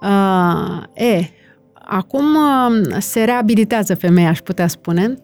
Uh, 0.00 0.82
e, 1.06 1.30
acum 1.74 2.34
uh, 2.34 2.96
se 2.98 3.24
reabilitează 3.24 3.94
femeia, 3.94 4.28
aș 4.28 4.40
putea 4.40 4.66
spune. 4.66 5.14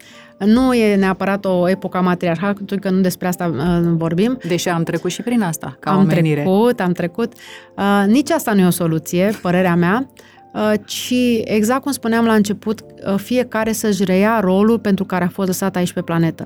Nu 0.44 0.74
e 0.74 0.96
neapărat 0.96 1.44
o 1.44 1.68
epoca 1.68 2.00
matriarhatului, 2.00 2.78
că 2.78 2.90
nu 2.90 3.00
despre 3.00 3.26
asta 3.26 3.46
uh, 3.46 3.92
vorbim. 3.96 4.38
Deși 4.48 4.68
am 4.68 4.82
trecut 4.82 5.10
și 5.10 5.22
prin 5.22 5.42
asta, 5.42 5.76
ca 5.80 5.90
am 5.90 5.98
omenire. 5.98 6.40
trecut, 6.40 6.80
am 6.80 6.92
trecut. 6.92 7.32
Uh, 7.76 8.04
nici 8.06 8.30
asta 8.30 8.52
nu 8.52 8.60
e 8.60 8.66
o 8.66 8.70
soluție, 8.70 9.32
părerea 9.42 9.74
mea, 9.74 10.10
uh, 10.54 10.72
ci, 10.84 11.14
exact 11.44 11.82
cum 11.82 11.92
spuneam 11.92 12.24
la 12.24 12.34
început, 12.34 12.80
uh, 12.80 13.14
fiecare 13.16 13.72
să-și 13.72 14.04
reia 14.04 14.40
rolul 14.40 14.78
pentru 14.78 15.04
care 15.04 15.24
a 15.24 15.28
fost 15.28 15.48
lăsat 15.48 15.76
aici 15.76 15.92
pe 15.92 16.02
planetă. 16.02 16.44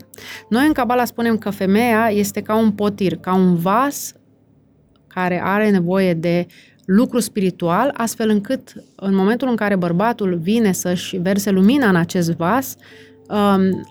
Noi 0.49 0.67
în 0.67 0.73
Cabala 0.73 1.05
spunem 1.05 1.39
că 1.39 1.51
femeia 1.51 2.09
este 2.11 2.41
ca 2.41 2.57
un 2.57 2.71
potir, 2.71 3.17
ca 3.17 3.35
un 3.35 3.55
vas 3.55 4.15
care 5.07 5.41
are 5.45 5.71
nevoie 5.71 6.15
de 6.15 6.47
lucru 6.85 7.21
spiritual, 7.21 7.95
astfel 7.97 8.29
încât 8.29 8.73
în 8.97 9.15
momentul 9.15 9.49
în 9.49 9.57
care 9.57 9.77
bărbatul 9.77 10.39
vine 10.43 10.73
să-și 10.73 11.17
verse 11.17 11.51
lumina 11.51 11.89
în 11.89 11.97
acest 11.97 12.37
vas, 12.37 12.77
um, 12.77 13.16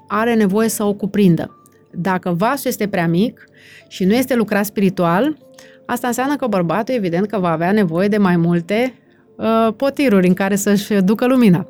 are 0.07 0.33
nevoie 0.33 0.69
să 0.69 0.83
o 0.83 0.93
cuprindă. 0.93 1.59
Dacă 1.91 2.36
vasul 2.38 2.69
este 2.69 2.88
prea 2.88 3.07
mic 3.07 3.47
și 3.88 4.03
nu 4.03 4.13
este 4.13 4.36
lucrat 4.36 4.65
spiritual, 4.65 5.38
asta 5.86 6.07
înseamnă 6.07 6.36
că 6.36 6.47
bărbatul, 6.47 6.95
evident, 6.95 7.27
că 7.27 7.39
va 7.39 7.51
avea 7.51 7.71
nevoie 7.71 8.07
de 8.07 8.17
mai 8.17 8.38
multe 8.38 8.93
uh, 9.36 9.73
potiruri 9.75 10.27
în 10.27 10.33
care 10.33 10.55
să-și 10.55 10.93
ducă 10.93 11.27
lumina. 11.27 11.67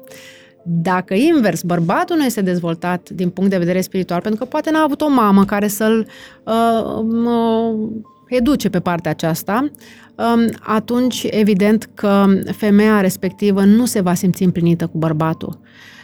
Dacă 0.63 1.13
invers, 1.13 1.61
bărbatul 1.61 2.15
nu 2.15 2.23
este 2.23 2.41
dezvoltat 2.41 3.09
din 3.09 3.29
punct 3.29 3.49
de 3.49 3.57
vedere 3.57 3.81
spiritual, 3.81 4.21
pentru 4.21 4.39
că 4.39 4.45
poate 4.45 4.71
n-a 4.71 4.81
avut 4.81 5.01
o 5.01 5.09
mamă 5.09 5.45
care 5.45 5.67
să-l 5.67 6.07
uh, 6.43 7.03
uh, 7.25 7.89
educe 8.27 8.69
pe 8.69 8.79
partea 8.79 9.11
aceasta, 9.11 9.69
um, 10.15 10.49
atunci 10.59 11.27
evident 11.29 11.89
că 11.93 12.25
femeia 12.51 13.01
respectivă 13.01 13.63
nu 13.63 13.85
se 13.85 14.01
va 14.01 14.13
simți 14.13 14.43
împlinită 14.43 14.87
cu 14.87 14.97
bărbatul. 14.97 15.59
Uh, 15.61 15.94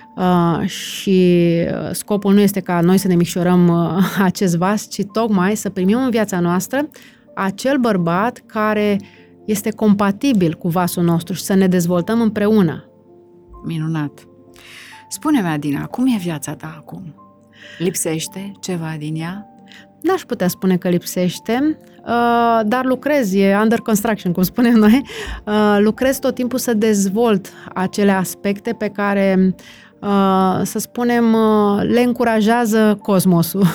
și 0.66 1.58
scopul 1.92 2.34
nu 2.34 2.40
este 2.40 2.60
ca 2.60 2.82
noi 2.82 2.98
să 2.98 3.08
ne 3.08 3.16
micșorăm 3.16 3.68
uh, 3.68 4.18
acest 4.30 4.58
vas, 4.58 4.88
ci 4.90 5.02
tocmai 5.12 5.56
să 5.56 5.70
primim 5.70 5.98
în 5.98 6.10
viața 6.10 6.40
noastră 6.40 6.90
acel 7.36 7.78
bărbat 7.78 8.42
care 8.46 9.00
este 9.46 9.72
compatibil 9.72 10.54
cu 10.54 10.68
vasul 10.68 11.04
nostru 11.04 11.34
și 11.34 11.42
să 11.42 11.54
ne 11.54 11.68
dezvoltăm 11.68 12.22
împreună. 12.22 12.86
Minunat! 13.66 14.28
Spune-mi, 15.10 15.48
Adina, 15.48 15.86
cum 15.86 16.06
e 16.06 16.18
viața 16.18 16.56
ta 16.56 16.76
acum? 16.78 17.16
Lipsește 17.78 18.52
ceva 18.60 18.96
din 18.98 19.16
ea? 19.16 19.46
N-aș 20.02 20.22
putea 20.22 20.48
spune 20.48 20.78
că 20.78 20.90
lipsește, 20.90 21.78
uh, 22.06 22.60
dar 22.66 22.86
lucrez, 22.86 23.34
e 23.34 23.58
under 23.62 23.80
construction, 23.80 24.34
cum 24.34 24.44
spunem 24.44 24.74
noi. 24.74 25.02
Uh, 25.46 25.78
lucrez 25.80 26.20
tot 26.20 26.36
timpul 26.36 26.60
să 26.60 26.74
dezvolt 26.74 27.54
acele 27.74 28.12
aspecte 28.12 28.74
pe 28.74 28.88
care, 28.88 29.36
uh, 29.38 29.54
să 30.64 30.80
spunem, 30.80 31.36
le 31.82 32.02
încurajează 32.02 33.00
cosmosul. 33.02 33.66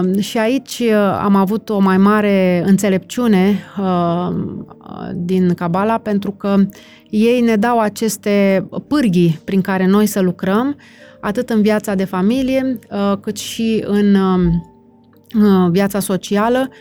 Um, 0.00 0.20
și 0.20 0.38
aici 0.38 0.82
am 1.22 1.34
avut 1.34 1.68
o 1.68 1.78
mai 1.78 1.98
mare 1.98 2.62
înțelepciune 2.66 3.64
din 5.14 5.54
Cabala 5.54 5.98
pentru 5.98 6.30
că 6.30 6.56
ei 7.10 7.40
ne 7.40 7.56
dau 7.56 7.78
aceste 7.78 8.66
pârghii 8.88 9.40
prin 9.44 9.60
care 9.60 9.86
noi 9.86 10.06
să 10.06 10.20
lucrăm, 10.20 10.76
atât 11.20 11.50
în 11.50 11.62
viața 11.62 11.94
de 11.94 12.04
familie, 12.04 12.78
cât 13.20 13.36
și 13.36 13.84
în 13.86 14.14
um, 14.14 14.74
Uh, 15.34 15.70
viața 15.70 16.00
socială, 16.00 16.68
uh, 16.70 16.76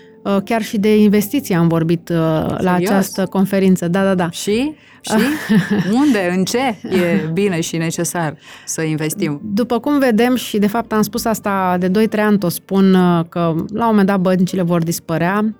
chiar 0.45 0.61
și 0.61 0.77
de 0.77 0.97
investiții 0.97 1.55
am 1.55 1.67
vorbit 1.67 2.01
Serios? 2.07 2.51
Uh, 2.51 2.59
la 2.59 2.73
această 2.73 3.25
conferință. 3.25 3.87
Da, 3.87 4.03
da, 4.03 4.15
da. 4.15 4.29
Și? 4.29 4.73
Și? 5.01 5.13
Unde? 6.01 6.33
În 6.37 6.43
ce 6.43 6.57
e 6.89 7.29
bine 7.33 7.61
și 7.61 7.77
necesar 7.77 8.37
să 8.65 8.81
investim? 8.81 9.41
După 9.43 9.79
cum 9.79 9.99
vedem 9.99 10.35
și 10.35 10.57
de 10.57 10.67
fapt 10.67 10.91
am 10.91 11.01
spus 11.01 11.25
asta 11.25 11.77
de 11.79 12.07
2-3 12.07 12.19
ani, 12.19 12.37
o 12.41 12.49
spun 12.49 12.91
că 13.29 13.55
la 13.73 13.83
un 13.83 13.89
moment 13.89 14.07
dat 14.07 14.19
băncile 14.19 14.61
vor 14.61 14.83
dispărea, 14.83 15.55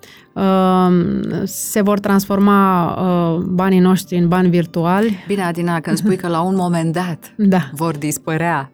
se 1.44 1.80
vor 1.80 1.98
transforma 1.98 3.42
banii 3.46 3.78
noștri 3.78 4.16
în 4.16 4.28
bani 4.28 4.48
virtuali. 4.48 5.24
Bine, 5.26 5.42
Adina, 5.42 5.80
când 5.80 5.96
spui 5.96 6.16
că 6.16 6.28
la 6.28 6.40
un 6.40 6.54
moment 6.54 6.92
dat 6.92 7.32
da. 7.54 7.70
vor 7.72 7.96
dispărea, 7.96 8.72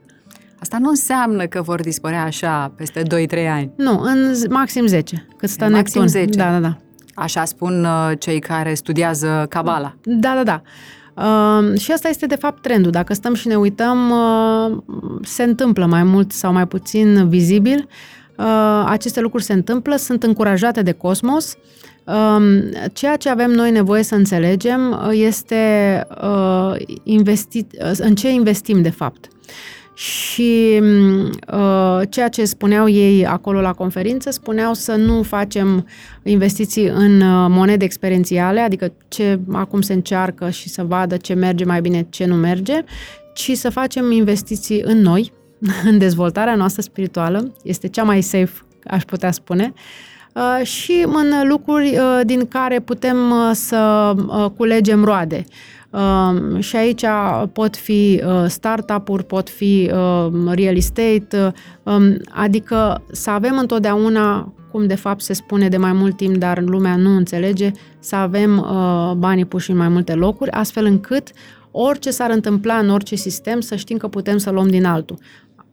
Asta 0.61 0.79
nu 0.79 0.89
înseamnă 0.89 1.47
că 1.47 1.63
vor 1.63 1.81
dispărea 1.81 2.23
așa 2.23 2.73
peste 2.77 3.03
2-3 3.03 3.49
ani. 3.49 3.73
Nu, 3.77 4.01
în 4.01 4.35
maxim 4.49 4.87
10, 4.87 5.27
cât 5.37 5.49
stă 5.49 5.65
în 5.65 5.73
Maxim 5.73 6.01
Neptun. 6.01 6.21
10. 6.21 6.39
Da, 6.39 6.51
da, 6.51 6.59
da. 6.59 6.77
Așa 7.15 7.45
spun 7.45 7.85
uh, 7.85 8.13
cei 8.19 8.39
care 8.39 8.75
studiază 8.75 9.47
Cabala. 9.49 9.95
Da, 10.03 10.35
da, 10.35 10.43
da. 10.43 10.63
Uh, 11.15 11.79
și 11.79 11.93
asta 11.93 12.09
este 12.09 12.27
de 12.27 12.35
fapt 12.35 12.63
trendul. 12.63 12.91
Dacă 12.91 13.15
stăm 13.15 13.35
și 13.35 13.49
ne 13.49 13.55
uităm, 13.55 14.11
uh, 14.11 14.79
se 15.23 15.43
întâmplă 15.43 15.87
mai 15.87 16.03
mult 16.03 16.33
sau 16.33 16.53
mai 16.53 16.67
puțin 16.67 17.29
vizibil. 17.29 17.89
Uh, 18.37 18.85
aceste 18.87 19.21
lucruri 19.21 19.45
se 19.45 19.53
întâmplă, 19.53 19.97
sunt 19.97 20.23
încurajate 20.23 20.83
de 20.83 20.93
cosmos. 20.93 21.57
Uh, 22.05 22.37
ceea 22.93 23.17
ce 23.17 23.29
avem 23.29 23.51
noi 23.51 23.71
nevoie 23.71 24.03
să 24.03 24.15
înțelegem 24.15 24.91
uh, 24.91 25.09
este 25.13 26.07
uh, 26.23 26.73
investit, 27.03 27.73
uh, 27.85 27.91
în 27.99 28.15
ce 28.15 28.31
investim 28.31 28.83
de 28.83 28.91
fapt. 28.91 29.29
Și 30.01 30.80
uh, 31.53 32.01
ceea 32.09 32.28
ce 32.28 32.44
spuneau 32.44 32.88
ei 32.88 33.26
acolo 33.26 33.61
la 33.61 33.72
conferință, 33.72 34.30
spuneau 34.30 34.74
să 34.74 34.94
nu 34.94 35.22
facem 35.22 35.86
investiții 36.22 36.86
în 36.86 37.20
uh, 37.20 37.46
monede 37.48 37.84
experiențiale, 37.84 38.61
adică 38.61 38.92
ce 39.09 39.40
acum 39.53 39.80
se 39.80 39.92
încearcă 39.92 40.51
și 40.51 40.68
să 40.68 40.82
vadă 40.82 41.16
ce 41.16 41.34
merge 41.34 41.64
mai 41.64 41.80
bine, 41.80 42.07
ce 42.11 42.24
nu 42.24 42.34
merge, 42.34 42.84
ci 43.34 43.53
să 43.53 43.70
facem 43.70 44.11
investiții 44.11 44.80
în 44.84 45.01
noi, 45.01 45.32
în 45.90 45.98
dezvoltarea 45.98 46.55
noastră 46.55 46.82
spirituală, 46.82 47.53
este 47.62 47.88
cea 47.88 48.03
mai 48.03 48.20
safe, 48.20 48.53
aș 48.84 49.03
putea 49.03 49.30
spune, 49.30 49.72
uh, 50.34 50.66
și 50.66 51.07
în 51.07 51.48
lucruri 51.48 51.96
uh, 51.96 52.20
din 52.24 52.48
care 52.48 52.80
putem 52.80 53.30
uh, 53.30 53.51
să 53.53 54.12
uh, 54.26 54.46
culegem 54.57 55.05
roade. 55.05 55.36
Um, 55.36 55.80
și 56.59 56.76
aici 56.76 57.05
pot 57.53 57.76
fi 57.76 58.22
uh, 58.26 58.45
startup-uri, 58.47 59.24
pot 59.24 59.49
fi 59.49 59.91
uh, 59.95 60.53
real 60.53 60.76
estate, 60.76 61.53
uh, 61.82 62.14
adică 62.30 63.03
să 63.12 63.30
avem 63.30 63.59
întotdeauna, 63.59 64.53
cum 64.70 64.86
de 64.86 64.95
fapt 64.95 65.20
se 65.20 65.32
spune 65.32 65.68
de 65.68 65.76
mai 65.76 65.93
mult 65.93 66.16
timp, 66.16 66.36
dar 66.36 66.61
lumea 66.61 66.97
nu 66.97 67.16
înțelege, 67.16 67.70
să 67.99 68.16
avem 68.16 68.59
uh, 68.59 69.12
banii 69.16 69.45
puși 69.45 69.70
în 69.70 69.76
mai 69.76 69.88
multe 69.88 70.14
locuri, 70.14 70.51
astfel 70.51 70.84
încât 70.84 71.28
orice 71.70 72.11
s-ar 72.11 72.30
întâmpla 72.30 72.74
în 72.74 72.91
orice 72.91 73.14
sistem, 73.14 73.61
să 73.61 73.76
știm 73.76 73.97
că 73.97 74.09
putem 74.09 74.36
să 74.38 74.51
luăm 74.51 74.68
din 74.68 74.84
altul. 74.84 75.18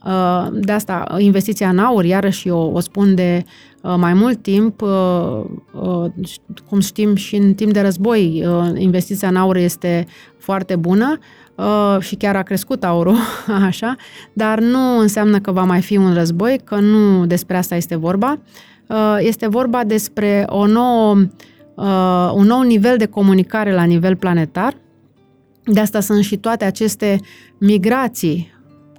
Uh, 0.06 0.48
de 0.52 0.72
asta, 0.72 1.16
investiția 1.18 1.70
în 1.70 1.80
aur, 1.80 2.06
iarăși 2.06 2.48
eu 2.48 2.72
o 2.74 2.80
spun 2.80 3.16
de 3.16 3.44
uh, 3.46 3.52
mai 3.82 4.14
mult 4.14 4.42
timp, 4.42 4.82
uh, 4.82 5.46
cum 6.70 6.80
știm 6.80 7.16
și 7.16 7.36
în 7.36 7.54
timp 7.54 7.74
de 7.74 7.82
război, 7.82 8.44
investiția 8.78 9.28
în 9.28 9.36
aur 9.36 9.56
este 9.56 10.08
foarte 10.38 10.76
bună 10.76 11.18
și 12.00 12.16
chiar 12.16 12.36
a 12.36 12.42
crescut 12.42 12.84
aurul, 12.84 13.18
așa, 13.68 13.96
dar 14.34 14.60
nu 14.60 15.00
înseamnă 15.00 15.40
că 15.40 15.52
va 15.52 15.64
mai 15.64 15.82
fi 15.82 15.98
un 15.98 16.14
război, 16.14 16.62
că 16.64 16.76
nu 16.76 17.26
despre 17.26 17.58
asta 17.58 17.76
este 17.76 17.96
vorba. 17.96 18.40
Este 19.20 19.48
vorba 19.48 19.84
despre 19.84 20.46
o 20.48 20.66
nouă, 20.66 21.16
un 22.34 22.46
nou 22.46 22.62
nivel 22.62 22.98
de 22.98 23.06
comunicare 23.06 23.74
la 23.74 23.84
nivel 23.84 24.16
planetar. 24.16 24.76
De 25.64 25.80
asta 25.80 26.00
sunt 26.00 26.24
și 26.24 26.38
toate 26.38 26.66
aceste 26.66 27.20
migrații 27.58 28.57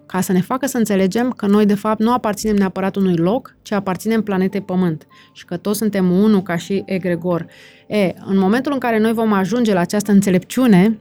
ca 0.09 0.21
să 0.21 0.33
ne 0.33 0.41
facă 0.41 0.67
să 0.67 0.79
înțelegem 0.79 1.31
că 1.31 1.47
noi, 1.47 1.67
de 1.67 1.75
fapt, 1.75 2.01
nu 2.01 2.13
aparținem 2.13 2.57
neapărat 2.57 2.97
unui 2.97 3.17
loc, 3.17 3.55
ci 3.63 3.73
aparținem 3.73 4.23
planetei 4.23 4.61
Pământ 4.61 5.07
și 5.33 5.45
că 5.45 5.57
toți 5.57 5.79
suntem 5.79 6.11
unul 6.11 6.43
ca 6.43 6.57
și 6.57 6.83
egregor. 6.87 7.47
E, 7.87 8.15
în 8.27 8.39
momentul 8.39 8.73
în 8.73 8.79
care 8.79 8.99
noi 8.99 9.13
vom 9.13 9.33
ajunge 9.33 9.73
la 9.73 9.81
această 9.81 10.13
înțelepciune, 10.13 10.99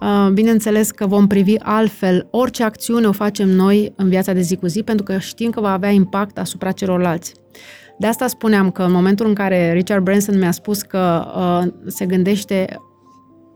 uh, 0.00 0.30
bineînțeles 0.32 0.90
că 0.90 1.06
vom 1.06 1.26
privi 1.26 1.54
altfel 1.58 2.28
orice 2.30 2.64
acțiune 2.64 3.06
o 3.06 3.12
facem 3.12 3.48
noi 3.48 3.92
în 3.96 4.08
viața 4.08 4.32
de 4.32 4.40
zi 4.40 4.56
cu 4.56 4.66
zi, 4.66 4.82
pentru 4.82 5.04
că 5.04 5.18
știm 5.18 5.50
că 5.50 5.60
va 5.60 5.72
avea 5.72 5.90
impact 5.90 6.38
asupra 6.38 6.72
celorlalți. 6.72 7.34
De 7.98 8.06
asta 8.06 8.26
spuneam 8.26 8.70
că 8.70 8.82
în 8.82 8.92
momentul 8.92 9.26
în 9.26 9.34
care 9.34 9.72
Richard 9.72 10.04
Branson 10.04 10.38
mi-a 10.38 10.50
spus 10.50 10.82
că 10.82 11.26
uh, 11.36 11.72
se 11.86 12.06
gândește 12.06 12.80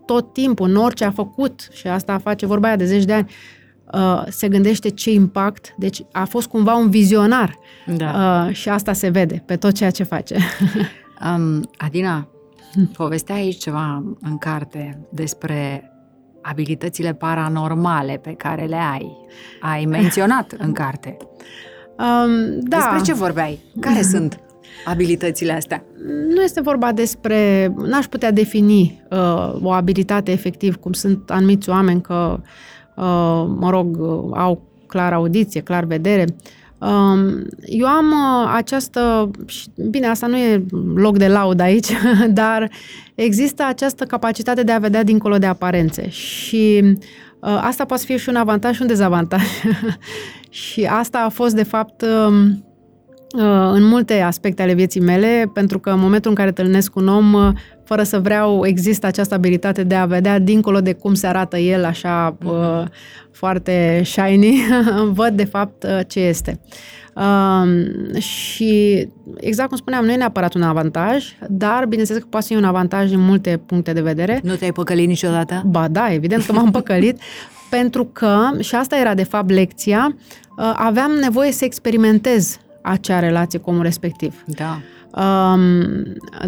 tot 0.07 0.33
timpul, 0.33 0.69
în 0.69 0.77
orice 0.77 1.05
a 1.05 1.11
făcut, 1.11 1.69
și 1.73 1.87
asta 1.87 2.19
face 2.19 2.47
vorba 2.47 2.67
aia 2.67 2.77
de 2.77 2.85
zeci 2.85 3.05
de 3.05 3.13
ani, 3.13 3.31
uh, 3.95 4.23
se 4.29 4.49
gândește 4.49 4.89
ce 4.89 5.13
impact, 5.13 5.75
deci 5.77 6.05
a 6.13 6.25
fost 6.25 6.49
cumva 6.49 6.75
un 6.75 6.91
vizionar 6.91 7.59
da. 7.97 8.45
uh, 8.47 8.55
și 8.55 8.69
asta 8.69 8.93
se 8.93 9.09
vede 9.09 9.43
pe 9.47 9.57
tot 9.57 9.73
ceea 9.73 9.91
ce 9.91 10.03
face. 10.03 10.37
um, 11.37 11.71
Adina, 11.77 12.29
povestea 12.97 13.35
aici 13.35 13.59
ceva 13.59 14.03
în 14.21 14.39
carte 14.39 15.07
despre 15.13 15.91
abilitățile 16.43 17.13
paranormale 17.13 18.19
pe 18.23 18.33
care 18.33 18.65
le 18.65 18.79
ai. 18.93 19.17
Ai 19.61 19.85
menționat 19.85 20.55
în 20.59 20.73
carte. 20.73 21.17
Um, 21.99 22.61
da. 22.61 22.77
Despre 22.77 23.01
ce 23.05 23.13
vorbeai? 23.13 23.65
Care 23.81 24.03
sunt? 24.03 24.39
abilitățile 24.85 25.53
astea? 25.53 25.85
Nu 26.35 26.43
este 26.43 26.61
vorba 26.61 26.93
despre... 26.93 27.73
N-aș 27.77 28.07
putea 28.07 28.31
defini 28.31 29.03
uh, 29.11 29.55
o 29.63 29.71
abilitate 29.71 30.31
efectiv, 30.31 30.77
cum 30.77 30.93
sunt 30.93 31.31
anumiți 31.31 31.69
oameni 31.69 32.01
că, 32.01 32.41
uh, 32.41 32.47
mă 33.59 33.71
rog, 33.71 33.99
au 34.33 34.63
clar 34.87 35.13
audiție, 35.13 35.61
clar 35.61 35.85
vedere. 35.85 36.25
Um, 36.79 37.47
eu 37.65 37.87
am 37.87 38.07
uh, 38.07 38.53
această, 38.55 39.31
bine, 39.91 40.07
asta 40.07 40.27
nu 40.27 40.37
e 40.37 40.65
loc 40.95 41.19
de 41.19 41.29
laud 41.29 41.61
aici, 41.61 41.89
dar 42.29 42.71
există 43.15 43.65
această 43.67 44.05
capacitate 44.05 44.63
de 44.63 44.73
a 44.73 44.79
vedea 44.79 45.03
dincolo 45.03 45.39
de 45.39 45.47
aparențe 45.47 46.09
și 46.09 46.83
uh, 47.41 47.61
asta 47.63 47.85
poate 47.85 48.05
fi 48.05 48.17
și 48.17 48.29
un 48.29 48.37
avantaj 48.37 48.75
și 48.75 48.83
un 48.83 48.87
dezavantaj. 48.87 49.43
și 50.49 50.85
asta 50.85 51.19
a 51.19 51.29
fost, 51.29 51.55
de 51.55 51.63
fapt, 51.63 52.03
um, 52.03 52.65
uh, 53.37 53.71
în 53.73 53.85
multe 53.85 54.21
aspecte 54.21 54.63
ale 54.63 54.75
vieții 54.75 55.01
mele, 55.01 55.51
pentru 55.53 55.79
că 55.79 55.91
în 55.91 56.01
momentul 56.01 56.31
în 56.31 56.37
care 56.37 56.49
întâlnesc 56.49 56.97
un 56.97 57.09
om, 57.09 57.53
fără 57.85 58.03
să 58.03 58.21
vreau, 58.21 58.67
există 58.67 59.07
această 59.07 59.35
abilitate 59.35 59.83
de 59.83 59.95
a 59.95 60.07
vedea 60.07 60.39
dincolo 60.39 60.81
de 60.81 60.93
cum 60.93 61.15
se 61.15 61.27
arată 61.27 61.59
el, 61.59 61.85
așa 61.85 62.37
uh, 62.45 62.83
foarte 63.31 64.03
shiny, 64.05 64.57
văd 65.19 65.37
de 65.37 65.45
fapt 65.45 65.85
uh, 65.85 66.01
ce 66.07 66.21
este. 66.21 66.61
Uh, 67.15 68.23
și 68.23 69.09
exact 69.37 69.69
cum 69.69 69.79
spuneam, 69.79 70.05
nu 70.05 70.13
e 70.13 70.17
neapărat 70.17 70.55
un 70.55 70.63
avantaj, 70.63 71.25
dar 71.49 71.87
bineînțeles 71.87 72.23
că 72.23 72.29
poate 72.31 72.47
fi 72.47 72.55
un 72.55 72.65
avantaj 72.65 73.09
din 73.09 73.21
multe 73.21 73.61
puncte 73.67 73.93
de 73.93 74.01
vedere. 74.01 74.41
Nu 74.43 74.55
te-ai 74.55 74.73
păcălit 74.73 75.07
niciodată? 75.07 75.63
Ba 75.67 75.89
da, 75.89 76.13
evident 76.13 76.45
că 76.45 76.53
m-am 76.53 76.71
păcălit, 76.81 77.21
pentru 77.71 78.05
că, 78.05 78.51
și 78.61 78.75
asta 78.75 78.97
era 78.97 79.15
de 79.15 79.23
fapt 79.25 79.51
lecția, 79.51 80.17
uh, 80.57 80.73
aveam 80.77 81.11
nevoie 81.11 81.53
să 81.53 81.65
experimentez 81.65 82.59
acea 82.83 83.19
relație 83.19 83.59
cu 83.59 83.71
omul 83.71 83.83
respectiv. 83.83 84.43
Da. 84.47 84.81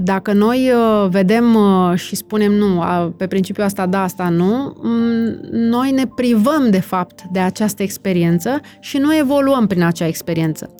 Dacă 0.03 0.33
noi 0.33 0.71
uh, 0.71 1.09
vedem 1.11 1.55
uh, 1.55 1.99
și 1.99 2.17
spunem 2.17 2.53
nu, 2.53 2.83
pe 3.17 3.27
principiu 3.27 3.64
asta 3.64 3.87
da, 3.87 4.03
asta 4.03 4.29
nu, 4.29 4.77
mm, 4.83 5.37
noi 5.51 5.91
ne 5.91 6.07
privăm 6.07 6.71
de 6.71 6.81
fapt 6.81 7.23
de 7.33 7.39
această 7.39 7.83
experiență 7.83 8.61
și 8.81 8.99
nu 8.99 9.17
evoluăm 9.17 9.67
prin 9.67 9.83
acea 9.83 10.07
experiență. 10.07 10.71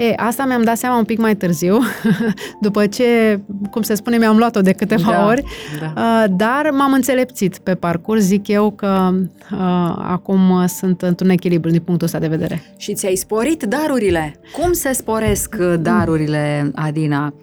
E, 0.00 0.12
asta 0.16 0.44
mi-am 0.44 0.62
dat 0.62 0.76
seama 0.76 0.96
un 0.96 1.04
pic 1.04 1.18
mai 1.18 1.36
târziu, 1.36 1.78
după 2.60 2.86
ce, 2.86 3.40
cum 3.70 3.82
se 3.82 3.94
spune, 3.94 4.16
mi-am 4.16 4.36
luat-o 4.36 4.60
de 4.60 4.72
câteva 4.72 5.10
da, 5.10 5.26
ori, 5.26 5.44
da. 5.80 5.92
Uh, 5.96 6.24
dar 6.36 6.70
m-am 6.70 6.92
înțelepțit 6.92 7.58
pe 7.58 7.74
parcurs, 7.74 8.22
zic 8.22 8.48
eu 8.48 8.70
că 8.70 9.10
uh, 9.52 9.94
acum 9.96 10.66
sunt 10.66 11.02
într-un 11.02 11.28
echilibru 11.28 11.70
din 11.70 11.80
punctul 11.80 12.06
ăsta 12.06 12.18
de 12.18 12.26
vedere. 12.26 12.62
Și 12.76 12.94
ți-ai 12.94 13.14
sporit 13.14 13.62
darurile. 13.62 14.40
Cum 14.60 14.72
se 14.72 14.92
sporesc 14.92 15.56
uh, 15.60 15.74
darurile, 15.80 16.70
Adina? 16.74 17.34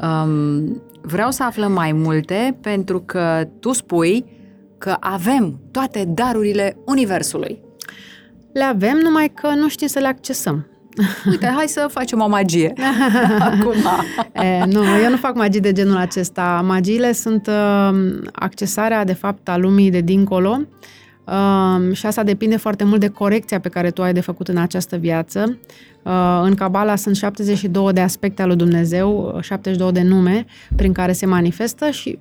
Um, 0.00 0.82
vreau 1.00 1.30
să 1.30 1.42
aflăm 1.42 1.72
mai 1.72 1.92
multe 1.92 2.56
pentru 2.60 3.00
că 3.00 3.48
tu 3.60 3.72
spui 3.72 4.24
că 4.78 4.96
avem 5.00 5.60
toate 5.70 6.04
darurile 6.08 6.76
Universului. 6.84 7.58
Le 8.52 8.64
avem, 8.64 8.98
numai 9.02 9.32
că 9.34 9.48
nu 9.48 9.68
știm 9.68 9.86
să 9.86 9.98
le 9.98 10.06
accesăm. 10.06 10.66
Uite, 11.30 11.46
hai 11.56 11.68
să 11.68 11.86
facem 11.90 12.20
o 12.20 12.28
magie. 12.28 12.72
Acum. 13.50 13.74
e, 14.32 14.64
nu, 14.64 14.82
eu 15.02 15.10
nu 15.10 15.16
fac 15.16 15.34
magii 15.34 15.60
de 15.60 15.72
genul 15.72 15.96
acesta. 15.96 16.62
Magiile 16.64 17.12
sunt 17.12 17.46
uh, 17.46 17.98
accesarea, 18.32 19.04
de 19.04 19.12
fapt, 19.12 19.48
a 19.48 19.56
lumii 19.56 19.90
de 19.90 20.00
dincolo 20.00 20.60
uh, 21.24 21.92
și 21.92 22.06
asta 22.06 22.22
depinde 22.22 22.56
foarte 22.56 22.84
mult 22.84 23.00
de 23.00 23.08
corecția 23.08 23.60
pe 23.60 23.68
care 23.68 23.90
tu 23.90 24.02
ai 24.02 24.12
de 24.12 24.20
făcut 24.20 24.48
în 24.48 24.56
această 24.56 24.96
viață. 24.96 25.58
Uh, 26.02 26.40
în 26.42 26.54
Cabala 26.54 26.96
sunt 26.96 27.16
72 27.16 27.92
de 27.92 28.00
aspecte 28.00 28.42
ale 28.42 28.54
lui 28.54 28.64
Dumnezeu, 28.66 29.38
72 29.40 29.92
de 29.92 30.02
nume 30.02 30.46
prin 30.76 30.92
care 30.92 31.12
se 31.12 31.26
manifestă 31.26 31.90
și 31.90 32.18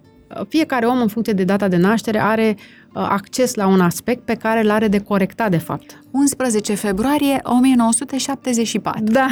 fiecare 0.48 0.86
om, 0.86 1.02
în 1.02 1.08
funcție 1.08 1.34
de 1.34 1.44
data 1.44 1.68
de 1.68 1.78
naștere, 1.78 2.20
are 2.22 2.56
uh, 2.58 2.85
acces 3.02 3.56
la 3.56 3.68
un 3.68 3.82
aspect 3.82 4.26
pe 4.26 4.34
care 4.34 4.62
îl 4.62 4.70
are 4.70 4.88
de 4.88 5.00
corectat, 5.00 5.50
de 5.50 5.58
fapt. 5.58 6.00
11 6.12 6.76
februarie 6.76 7.40
1974. 7.44 9.04
Da. 9.04 9.28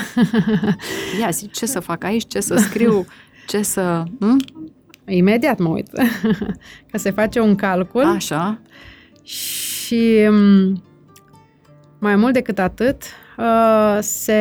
Ia 1.19 1.29
zi, 1.29 1.49
ce 1.49 1.65
să 1.65 1.79
fac 1.79 2.03
aici, 2.03 2.27
ce 2.27 2.39
să 2.39 2.55
scriu, 2.55 3.05
ce 3.47 3.61
să... 3.61 4.03
Hm? 4.19 4.37
Imediat 5.05 5.59
mă 5.59 5.69
uit. 5.69 5.87
Că 6.91 6.97
se 6.97 7.11
face 7.11 7.39
un 7.39 7.55
calcul. 7.55 8.03
Așa. 8.03 8.59
Și 9.23 10.27
um, 10.29 10.83
mai 11.99 12.15
mult 12.15 12.33
decât 12.33 12.59
atât, 12.59 13.01
uh, 13.37 13.97
se 13.99 14.39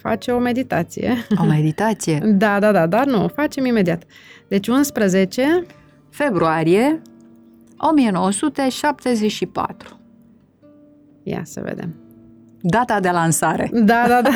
face 0.00 0.30
o 0.30 0.38
meditație. 0.38 1.26
O 1.36 1.44
meditație? 1.44 2.20
Da, 2.24 2.58
da, 2.58 2.72
da, 2.72 2.86
dar 2.86 3.06
nu, 3.06 3.28
facem 3.34 3.64
imediat. 3.64 4.02
Deci 4.48 4.68
11 4.68 5.66
februarie 6.10 7.02
1974. 7.76 10.00
Ia 11.22 11.40
să 11.44 11.60
vedem. 11.64 11.94
Data 12.60 13.00
de 13.00 13.10
lansare. 13.10 13.70
Da, 13.72 14.06
da, 14.08 14.20
da. 14.22 14.30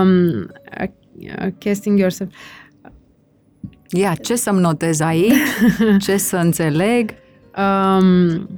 um, 0.00 0.46
casting 1.58 1.98
yourself. 1.98 2.34
Ia, 3.90 4.14
ce 4.14 4.34
să-mi 4.34 4.60
notez 4.60 5.00
aici? 5.00 5.32
Ce 6.04 6.16
să 6.16 6.36
înțeleg? 6.36 7.14
Um, 7.56 8.48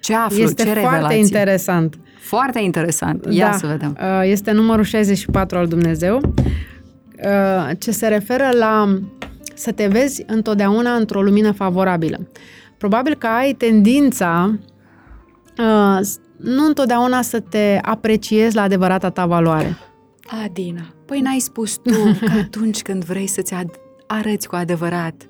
ce 0.00 0.14
aflu? 0.14 0.42
Este 0.42 0.62
ce 0.62 0.68
foarte 0.68 0.90
revelații? 0.90 1.20
interesant. 1.20 1.98
Foarte 2.18 2.60
interesant. 2.60 3.26
Ia 3.28 3.50
da, 3.50 3.56
să 3.56 3.66
vedem. 3.66 3.96
Uh, 4.00 4.20
este 4.24 4.50
numărul 4.50 4.84
64 4.84 5.58
al 5.58 5.66
Dumnezeu, 5.66 6.16
uh, 6.16 7.70
ce 7.78 7.90
se 7.90 8.08
referă 8.08 8.48
la 8.58 8.98
să 9.60 9.72
te 9.72 9.86
vezi 9.86 10.22
întotdeauna 10.26 10.94
într-o 10.94 11.22
lumină 11.22 11.52
favorabilă. 11.52 12.28
Probabil 12.78 13.14
că 13.14 13.26
ai 13.26 13.52
tendința 13.52 14.58
uh, 15.58 16.00
nu 16.36 16.66
întotdeauna 16.66 17.22
să 17.22 17.40
te 17.40 17.78
apreciezi 17.82 18.54
la 18.54 18.62
adevărata 18.62 19.10
ta 19.10 19.26
valoare. 19.26 19.76
Adina, 20.44 20.94
păi 21.06 21.20
n-ai 21.20 21.38
spus 21.38 21.76
tu 21.76 22.18
că 22.20 22.32
atunci 22.44 22.82
când 22.82 23.04
vrei 23.04 23.26
să-ți 23.26 23.54
arăți 24.06 24.48
cu 24.48 24.54
adevărat 24.54 25.28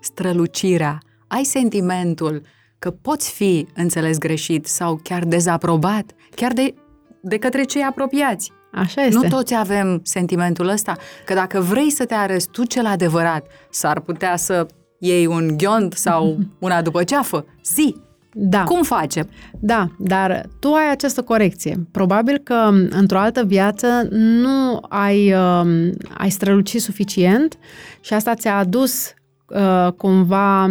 strălucirea, 0.00 0.98
ai 1.26 1.44
sentimentul 1.44 2.42
că 2.78 2.90
poți 2.90 3.32
fi 3.32 3.66
înțeles 3.74 4.18
greșit 4.18 4.66
sau 4.66 5.00
chiar 5.02 5.24
dezaprobat, 5.24 6.12
chiar 6.34 6.52
de, 6.52 6.74
de 7.20 7.36
către 7.38 7.62
cei 7.62 7.82
apropiați. 7.82 8.52
Așa 8.72 9.02
este. 9.02 9.18
Nu 9.22 9.28
toți 9.28 9.54
avem 9.54 10.00
sentimentul 10.04 10.68
ăsta, 10.68 10.96
că 11.24 11.34
dacă 11.34 11.60
vrei 11.60 11.90
să 11.90 12.04
te 12.04 12.14
arăți 12.14 12.48
tu 12.48 12.64
cel 12.64 12.86
adevărat, 12.86 13.46
s-ar 13.70 14.00
putea 14.00 14.36
să 14.36 14.66
iei 14.98 15.26
un 15.26 15.56
ghiont 15.56 15.92
sau 15.92 16.38
una 16.58 16.82
după 16.82 17.04
ceafă. 17.04 17.44
Zi! 17.64 17.96
Da. 18.32 18.64
Cum 18.64 18.82
facem? 18.82 19.28
Da, 19.60 19.88
dar 19.98 20.46
tu 20.58 20.72
ai 20.72 20.90
această 20.90 21.22
corecție. 21.22 21.86
Probabil 21.90 22.38
că 22.38 22.70
într-o 22.90 23.18
altă 23.18 23.44
viață 23.44 24.08
nu 24.10 24.80
ai, 24.88 25.32
uh, 25.32 25.90
ai 26.18 26.30
strălucit 26.30 26.80
suficient 26.80 27.58
și 28.00 28.14
asta 28.14 28.34
ți-a 28.34 28.58
adus 28.58 29.14
uh, 29.46 29.92
cumva 29.96 30.68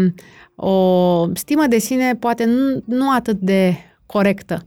o 0.55 1.27
stimă 1.33 1.65
de 1.67 1.77
sine 1.77 2.15
poate 2.15 2.45
nu, 2.45 2.83
nu 2.85 3.11
atât 3.11 3.39
de 3.39 3.75
corectă. 4.05 4.65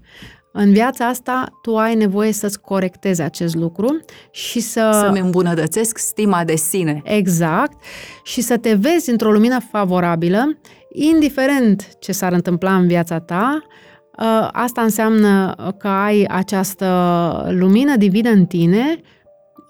În 0.53 0.73
viața 0.73 1.07
asta, 1.07 1.59
tu 1.63 1.77
ai 1.77 1.95
nevoie 1.95 2.33
să-ți 2.33 2.61
corectezi 2.61 3.23
acest 3.23 3.55
lucru 3.55 4.01
și 4.31 4.61
să... 4.61 5.01
Să-mi 5.05 5.19
îmbunătățesc 5.19 5.99
stima 5.99 6.45
de 6.45 6.57
sine. 6.57 7.01
Exact. 7.05 7.83
Și 8.25 8.41
să 8.41 8.57
te 8.57 8.75
vezi 8.75 9.11
într-o 9.11 9.33
lumină 9.33 9.59
favorabilă, 9.71 10.59
indiferent 10.93 11.89
ce 11.99 12.13
s-ar 12.13 12.33
întâmpla 12.33 12.77
în 12.77 12.87
viața 12.87 13.19
ta, 13.19 13.63
ă, 14.19 14.49
asta 14.53 14.83
înseamnă 14.83 15.55
că 15.79 15.89
ai 15.89 16.25
această 16.25 16.87
lumină 17.49 17.97
divină 17.97 18.31
în 18.31 18.47
tine 18.47 19.01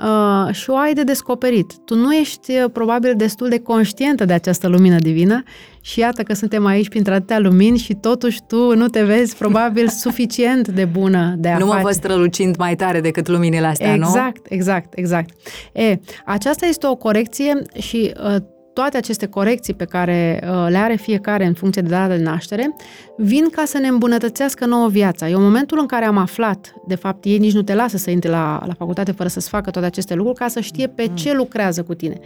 uh, 0.03 0.55
și 0.55 0.71
o 0.71 0.77
ai 0.77 0.93
de 0.93 1.03
descoperit. 1.03 1.73
Tu 1.85 1.95
nu 1.95 2.15
ești 2.15 2.51
uh, 2.51 2.65
probabil 2.73 3.15
destul 3.17 3.49
de 3.49 3.59
conștientă 3.59 4.25
de 4.25 4.33
această 4.33 4.69
lumină 4.69 4.97
divină 4.99 5.43
și 5.81 5.99
iată 6.01 6.23
că 6.23 6.35
suntem 6.35 6.67
aici 6.67 6.89
printre 6.89 7.15
atâtea 7.15 7.39
lumini 7.39 7.79
și 7.79 7.95
totuși 7.95 8.41
tu 8.47 8.77
nu 8.77 8.89
te 8.89 9.03
vezi 9.03 9.37
probabil 9.37 9.89
suficient 10.05 10.69
de 10.69 10.85
bună 10.85 11.35
de 11.39 11.49
a 11.49 11.59
Nu 11.59 11.67
face. 11.67 11.77
mă 11.77 11.83
văd 11.83 11.93
strălucind 11.93 12.57
mai 12.57 12.77
tare 12.77 13.01
decât 13.01 13.29
luminile 13.29 13.67
astea, 13.67 13.95
exact, 13.95 14.09
nu? 14.15 14.21
Exact, 14.21 14.47
exact, 14.49 14.99
exact. 14.99 15.31
E, 15.73 15.99
aceasta 16.25 16.67
este 16.67 16.87
o 16.87 16.95
corecție 16.95 17.63
și 17.79 18.15
uh, 18.25 18.37
toate 18.73 18.97
aceste 18.97 19.27
corecții 19.27 19.75
pe 19.75 19.85
care 19.85 20.43
uh, 20.43 20.67
le 20.69 20.77
are 20.77 20.95
fiecare 20.95 21.47
în 21.47 21.55
funcție 21.55 21.83
de 21.83 21.89
data 21.89 22.17
de 22.17 22.23
naștere, 22.23 22.77
vin 23.17 23.49
ca 23.51 23.65
să 23.65 23.79
ne 23.79 23.89
îmbunătățească 23.89 24.67
nouă 24.67 24.89
viața. 24.89 25.29
Eu 25.29 25.39
în 25.39 25.45
momentul 25.45 25.79
în 25.81 25.87
care 25.87 26.05
am 26.05 26.17
aflat, 26.17 26.75
de 26.87 26.95
fapt 26.95 27.25
ei 27.25 27.39
nici 27.39 27.53
nu 27.53 27.63
te 27.63 27.75
lasă 27.75 27.97
să 27.97 28.11
intri 28.11 28.31
la, 28.31 28.63
la 28.67 28.75
facultate 28.75 29.13
fără 29.13 29.29
să-ți 29.29 29.49
facă 29.49 29.71
toate 29.71 29.87
aceste 29.87 30.15
lucruri, 30.15 30.39
ca 30.39 30.49
să 30.49 30.61
știe 30.61 30.87
pe 30.87 31.07
mm. 31.09 31.15
ce 31.15 31.33
lucrează 31.33 31.83
cu 31.83 31.95
tine. 31.95 32.19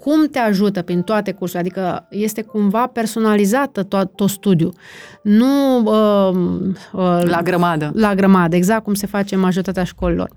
Cum 0.00 0.26
te 0.26 0.38
ajută 0.38 0.82
prin 0.82 1.02
toate 1.02 1.32
cursurile, 1.32 1.68
adică 1.68 2.06
este 2.10 2.42
cumva 2.42 2.86
personalizată 2.86 3.82
tot, 3.82 4.14
tot 4.14 4.28
studiu. 4.28 4.72
Nu 5.22 5.78
uh, 5.78 6.36
uh, 6.92 7.22
la 7.22 7.42
grămadă. 7.42 7.90
La 7.94 8.14
grămadă, 8.14 8.56
exact 8.56 8.84
cum 8.84 8.94
se 8.94 9.06
face 9.06 9.34
în 9.34 9.40
majoritatea 9.40 9.84
școlilor. 9.84 10.30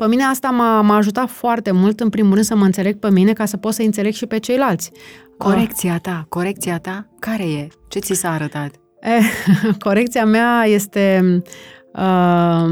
Pe 0.00 0.06
mine 0.06 0.22
asta 0.22 0.48
m-a, 0.48 0.80
m-a 0.80 0.96
ajutat 0.96 1.28
foarte 1.28 1.70
mult, 1.70 2.00
în 2.00 2.08
primul 2.08 2.32
rând, 2.32 2.44
să 2.44 2.54
mă 2.54 2.64
înțeleg 2.64 2.98
pe 2.98 3.10
mine 3.10 3.32
ca 3.32 3.44
să 3.44 3.56
pot 3.56 3.74
să 3.74 3.82
înțeleg 3.82 4.12
și 4.12 4.26
pe 4.26 4.38
ceilalți. 4.38 4.90
Corecția 5.38 5.98
ta, 5.98 6.26
corecția 6.28 6.78
ta, 6.78 7.06
care 7.18 7.42
e? 7.42 7.68
Ce 7.88 7.98
ți 7.98 8.14
s-a 8.14 8.32
arătat? 8.32 8.70
Eh, 9.00 9.24
corecția 9.84 10.24
mea 10.24 10.64
este, 10.66 11.22
uh, 11.92 12.70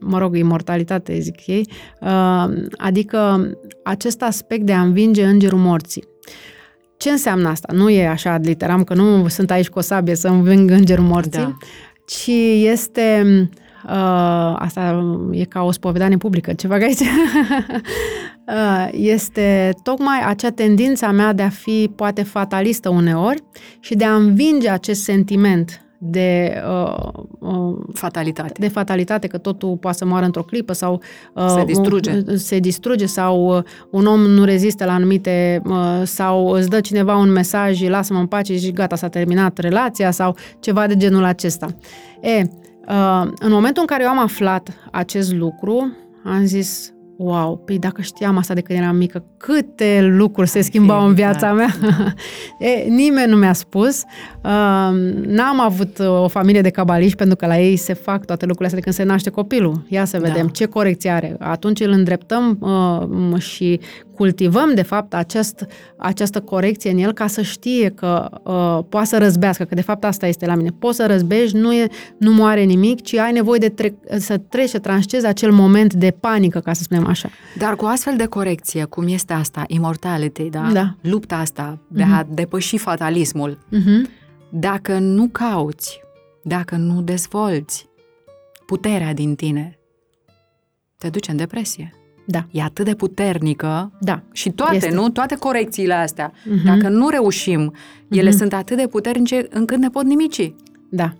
mă 0.00 0.18
rog, 0.18 0.36
imortalitate, 0.36 1.18
zic 1.18 1.46
ei, 1.46 1.68
uh, 2.00 2.44
adică 2.76 3.50
acest 3.82 4.22
aspect 4.22 4.62
de 4.62 4.72
a 4.72 4.80
învinge 4.80 5.24
îngerul 5.24 5.58
morții. 5.58 6.04
Ce 6.96 7.10
înseamnă 7.10 7.48
asta? 7.48 7.72
Nu 7.72 7.90
e 7.90 8.06
așa 8.06 8.36
literam, 8.36 8.84
că 8.84 8.94
nu 8.94 9.28
sunt 9.28 9.50
aici 9.50 9.68
cu 9.68 9.78
o 9.78 9.82
sabie 9.82 10.14
să 10.14 10.28
înving 10.28 10.70
îngerul 10.70 11.04
morții, 11.04 11.40
da. 11.40 11.56
ci 12.06 12.30
este 12.70 13.24
Uh, 13.86 14.54
asta 14.58 15.04
e 15.30 15.44
ca 15.44 15.62
o 15.62 15.72
spovedanie 15.72 16.16
publică, 16.16 16.52
ce 16.52 16.66
fac 16.66 16.82
aici? 16.82 17.00
uh, 18.46 18.88
este 18.92 19.74
tocmai 19.82 20.20
acea 20.26 20.50
tendință 20.50 21.04
a 21.06 21.10
mea 21.10 21.32
de 21.32 21.42
a 21.42 21.48
fi 21.48 21.92
poate 21.96 22.22
fatalistă 22.22 22.88
uneori 22.88 23.42
și 23.80 23.94
de 23.94 24.04
a 24.04 24.14
învinge 24.14 24.68
acest 24.68 25.02
sentiment 25.02 25.84
de 25.98 26.62
uh, 26.68 27.08
uh, 27.38 27.76
fatalitate. 27.92 28.52
De 28.58 28.68
fatalitate, 28.68 29.26
că 29.26 29.38
totul 29.38 29.76
poate 29.76 29.96
să 29.96 30.04
moară 30.04 30.24
într-o 30.24 30.42
clipă 30.42 30.72
sau 30.72 31.00
uh, 31.34 31.46
se 31.48 31.64
distruge. 31.64 32.10
Un, 32.10 32.36
se 32.36 32.58
distruge 32.58 33.06
sau 33.06 33.56
uh, 33.56 33.62
un 33.90 34.06
om 34.06 34.20
nu 34.20 34.44
rezistă 34.44 34.84
la 34.84 34.92
anumite 34.92 35.62
uh, 35.64 36.02
sau 36.04 36.50
îți 36.50 36.68
dă 36.68 36.80
cineva 36.80 37.16
un 37.16 37.30
mesaj, 37.30 37.88
lasă-mă 37.88 38.18
în 38.18 38.26
pace 38.26 38.58
și 38.58 38.72
gata, 38.72 38.96
s-a 38.96 39.08
terminat 39.08 39.58
relația 39.58 40.10
sau 40.10 40.36
ceva 40.60 40.86
de 40.86 40.96
genul 40.96 41.24
acesta. 41.24 41.66
E, 42.20 42.40
Uh, 42.40 42.63
în 43.38 43.50
momentul 43.50 43.82
în 43.82 43.86
care 43.86 44.02
eu 44.02 44.08
am 44.08 44.18
aflat 44.18 44.68
acest 44.92 45.32
lucru, 45.32 45.96
am 46.24 46.44
zis, 46.44 46.93
wow, 47.16 47.56
păi 47.56 47.78
dacă 47.78 48.02
știam 48.02 48.36
asta 48.36 48.54
de 48.54 48.60
când 48.60 48.78
eram 48.78 48.96
mică, 48.96 49.24
câte 49.36 50.00
lucruri 50.02 50.48
se 50.48 50.60
schimbau 50.60 51.06
în 51.06 51.14
viața 51.14 51.52
mea. 51.52 51.68
e, 52.58 52.88
nimeni 52.88 53.30
nu 53.30 53.36
mi-a 53.36 53.52
spus. 53.52 54.02
Uh, 54.44 54.90
n-am 55.26 55.60
avut 55.60 55.98
uh, 55.98 56.22
o 56.22 56.28
familie 56.28 56.60
de 56.60 56.70
cabaliști 56.70 57.16
pentru 57.16 57.36
că 57.36 57.46
la 57.46 57.58
ei 57.58 57.76
se 57.76 57.92
fac 57.92 58.24
toate 58.24 58.46
lucrurile 58.46 58.66
astea 58.66 58.78
de 58.78 58.84
când 58.84 58.94
se 58.94 59.12
naște 59.12 59.30
copilul. 59.30 59.84
Ia 59.88 60.04
să 60.04 60.18
vedem 60.18 60.46
da. 60.46 60.52
ce 60.52 60.66
corecție 60.66 61.10
are. 61.10 61.36
Atunci 61.38 61.80
îl 61.80 61.90
îndreptăm 61.90 62.58
uh, 62.60 63.40
și 63.40 63.80
cultivăm, 64.14 64.74
de 64.74 64.82
fapt, 64.82 65.14
acest, 65.14 65.66
această 65.96 66.40
corecție 66.40 66.90
în 66.90 66.98
el 66.98 67.12
ca 67.12 67.26
să 67.26 67.42
știe 67.42 67.88
că 67.88 68.28
uh, 68.42 68.84
poate 68.88 69.06
să 69.06 69.18
răzbească, 69.18 69.64
că 69.64 69.74
de 69.74 69.80
fapt 69.80 70.04
asta 70.04 70.26
este 70.26 70.46
la 70.46 70.54
mine. 70.54 70.70
Poți 70.78 70.96
să 70.96 71.06
răzbești, 71.06 71.56
nu, 71.56 71.74
e, 71.74 71.88
nu 72.18 72.32
moare 72.32 72.62
nimic, 72.62 73.02
ci 73.02 73.14
ai 73.14 73.32
nevoie 73.32 73.58
de 73.58 73.68
tre- 73.68 73.94
să 74.18 74.38
treci, 74.48 74.68
să 74.68 74.78
tranșezi 74.78 75.26
acel 75.26 75.52
moment 75.52 75.94
de 75.94 76.16
panică, 76.20 76.58
ca 76.58 76.72
să 76.72 76.82
spunem 76.82 77.06
așa. 77.14 77.30
Dar 77.58 77.76
cu 77.76 77.84
astfel 77.84 78.16
de 78.16 78.26
corecție, 78.26 78.84
cum 78.84 79.08
este 79.08 79.32
asta, 79.32 79.64
immortality, 79.66 80.48
da? 80.48 80.70
da. 80.72 80.94
Lupta 81.00 81.36
asta 81.36 81.78
de 81.88 82.02
uh-huh. 82.02 82.18
a 82.18 82.20
mhm. 82.20 82.34
depăși 82.34 82.78
fatalismul, 82.78 83.58
uh-huh. 83.58 84.10
dacă 84.48 84.98
nu 84.98 85.28
cauți, 85.28 86.00
dacă 86.42 86.76
nu 86.76 87.02
dezvolți 87.02 87.88
puterea 88.66 89.14
din 89.14 89.34
tine, 89.34 89.78
te 90.98 91.08
duci 91.08 91.28
în 91.28 91.36
depresie. 91.36 91.94
Da. 92.26 92.46
E 92.50 92.62
atât 92.62 92.84
de 92.84 92.94
puternică. 92.94 93.92
Da. 94.00 94.22
Și 94.32 94.50
toate, 94.50 94.74
este. 94.74 94.90
nu? 94.90 95.08
Toate 95.08 95.34
corecțiile 95.34 95.94
astea. 95.94 96.32
Uh-huh. 96.32 96.64
Dacă 96.64 96.88
nu 96.88 97.08
reușim, 97.08 97.74
ele 98.10 98.30
uh-huh. 98.30 98.36
sunt 98.36 98.52
atât 98.52 98.76
de 98.76 98.86
puternice 98.86 99.46
încât 99.50 99.78
ne 99.78 99.88
pot 99.88 100.04
nimici. 100.04 100.52
Da. 100.90 101.12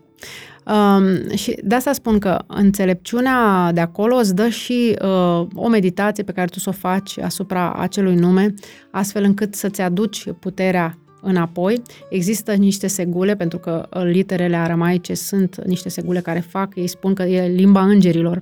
Um, 0.67 1.37
și 1.37 1.59
de 1.65 1.75
asta 1.75 1.93
spun 1.93 2.19
că 2.19 2.39
înțelepciunea 2.47 3.71
de 3.73 3.81
acolo 3.81 4.17
îți 4.17 4.35
dă 4.35 4.49
și 4.49 4.97
uh, 5.03 5.47
o 5.55 5.69
meditație 5.69 6.25
pe 6.25 6.33
care 6.33 6.47
tu 6.47 6.59
să 6.59 6.69
o 6.69 6.73
faci 6.73 7.19
asupra 7.19 7.73
acelui 7.73 8.15
nume, 8.15 8.55
astfel 8.91 9.23
încât 9.23 9.55
să-ți 9.55 9.81
aduci 9.81 10.27
puterea 10.41 10.99
înapoi. 11.23 11.83
Există 12.11 12.53
niște 12.53 12.87
segule, 12.87 13.37
pentru 13.37 13.59
că 13.59 13.89
uh, 13.95 14.03
literele 14.05 14.57
aramaice 14.57 15.15
sunt 15.15 15.65
niște 15.65 15.89
segule 15.89 16.21
care 16.21 16.41
fac, 16.41 16.77
ei 16.77 16.87
spun 16.87 17.15
că 17.15 17.23
e 17.23 17.49
limba 17.49 17.85
îngerilor, 17.85 18.41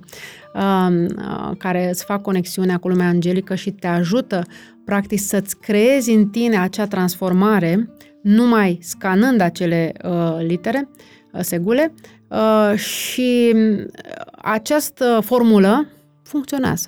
um, 0.53 1.03
uh, 1.03 1.51
care 1.57 1.89
îți 1.89 2.05
fac 2.05 2.21
conexiunea 2.21 2.77
cu 2.77 2.87
lumea 2.87 3.07
angelică 3.07 3.55
și 3.55 3.71
te 3.71 3.87
ajută, 3.87 4.43
practic, 4.85 5.19
să-ți 5.19 5.57
creezi 5.57 6.11
în 6.11 6.27
tine 6.27 6.57
acea 6.57 6.87
transformare, 6.87 7.89
numai 8.21 8.79
scanând 8.81 9.41
acele 9.41 9.93
uh, 10.03 10.35
litere, 10.47 10.89
uh, 10.89 11.22
segule, 11.41 11.93
uh, 12.27 12.77
și 12.77 13.55
această 14.41 15.19
formulă 15.23 15.87
funcționează 16.23 16.87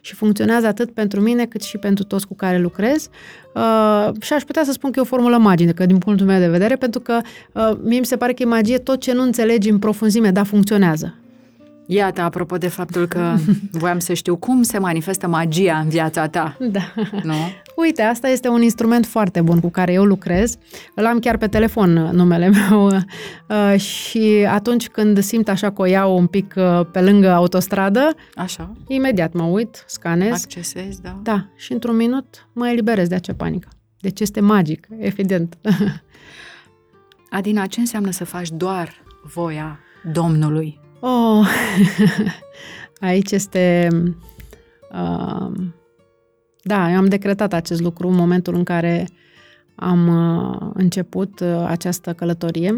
și 0.00 0.14
funcționează 0.14 0.66
atât 0.66 0.90
pentru 0.90 1.20
mine 1.20 1.46
cât 1.46 1.62
și 1.62 1.78
pentru 1.78 2.04
toți 2.04 2.26
cu 2.26 2.34
care 2.34 2.58
lucrez. 2.58 3.08
Uh, 3.54 4.10
și 4.20 4.32
aș 4.32 4.42
putea 4.42 4.64
să 4.64 4.72
spun 4.72 4.90
că 4.90 4.98
e 4.98 5.02
o 5.02 5.04
formulă 5.04 5.38
magică 5.38 5.86
din 5.86 5.98
punctul 5.98 6.26
meu 6.26 6.38
de 6.38 6.48
vedere, 6.48 6.76
pentru 6.76 7.00
că 7.00 7.20
uh, 7.52 7.70
mie 7.82 7.98
mi 7.98 8.06
se 8.06 8.16
pare 8.16 8.32
că 8.32 8.42
e 8.42 8.46
magie 8.46 8.78
tot 8.78 9.00
ce 9.00 9.12
nu 9.12 9.22
înțelegi 9.22 9.70
în 9.70 9.78
profunzime, 9.78 10.30
dar 10.30 10.46
funcționează. 10.46 11.14
Iată, 11.90 12.20
apropo 12.20 12.56
de 12.56 12.68
faptul 12.68 13.06
că 13.06 13.36
voiam 13.80 13.98
să 13.98 14.12
știu 14.12 14.36
cum 14.36 14.62
se 14.62 14.78
manifestă 14.78 15.26
magia 15.26 15.78
în 15.78 15.88
viața 15.88 16.26
ta. 16.26 16.56
Da. 16.70 16.92
Nu? 17.22 17.34
Uite, 17.76 18.02
asta 18.02 18.28
este 18.28 18.48
un 18.48 18.62
instrument 18.62 19.06
foarte 19.06 19.40
bun 19.40 19.60
cu 19.60 19.68
care 19.68 19.92
eu 19.92 20.04
lucrez. 20.04 20.56
Îl 20.94 21.06
am 21.06 21.18
chiar 21.18 21.36
pe 21.36 21.46
telefon 21.46 21.96
uh, 21.96 22.10
numele 22.12 22.48
meu 22.58 22.86
uh, 22.86 23.80
și 23.80 24.46
atunci 24.48 24.88
când 24.88 25.18
simt 25.18 25.48
așa 25.48 25.72
că 25.72 25.82
o 25.82 25.84
iau 25.84 26.16
un 26.16 26.26
pic 26.26 26.54
uh, 26.56 26.80
pe 26.92 27.00
lângă 27.00 27.30
autostradă, 27.30 28.14
așa. 28.34 28.72
imediat 28.86 29.32
mă 29.32 29.42
uit, 29.42 29.84
scanez. 29.86 30.32
Accesez, 30.32 30.98
da. 31.00 31.18
Da, 31.22 31.46
și 31.56 31.72
într-un 31.72 31.96
minut 31.96 32.48
mă 32.52 32.68
eliberez 32.68 33.08
de 33.08 33.14
acea 33.14 33.34
panică. 33.36 33.68
Deci 34.00 34.20
este 34.20 34.40
magic, 34.40 34.86
evident. 34.98 35.58
Adina, 37.30 37.66
ce 37.66 37.80
înseamnă 37.80 38.10
să 38.10 38.24
faci 38.24 38.48
doar 38.50 38.92
voia 39.22 39.78
Domnului? 40.12 40.86
Oh, 41.00 41.46
aici 43.00 43.30
este... 43.30 43.88
Uh, 44.92 45.52
da, 46.62 46.90
eu 46.90 46.96
am 46.96 47.06
decretat 47.06 47.52
acest 47.52 47.80
lucru 47.80 48.08
în 48.08 48.14
momentul 48.14 48.54
în 48.54 48.64
care 48.64 49.08
am 49.74 50.08
uh, 50.08 50.70
început 50.74 51.40
uh, 51.40 51.64
această 51.66 52.12
călătorie. 52.12 52.74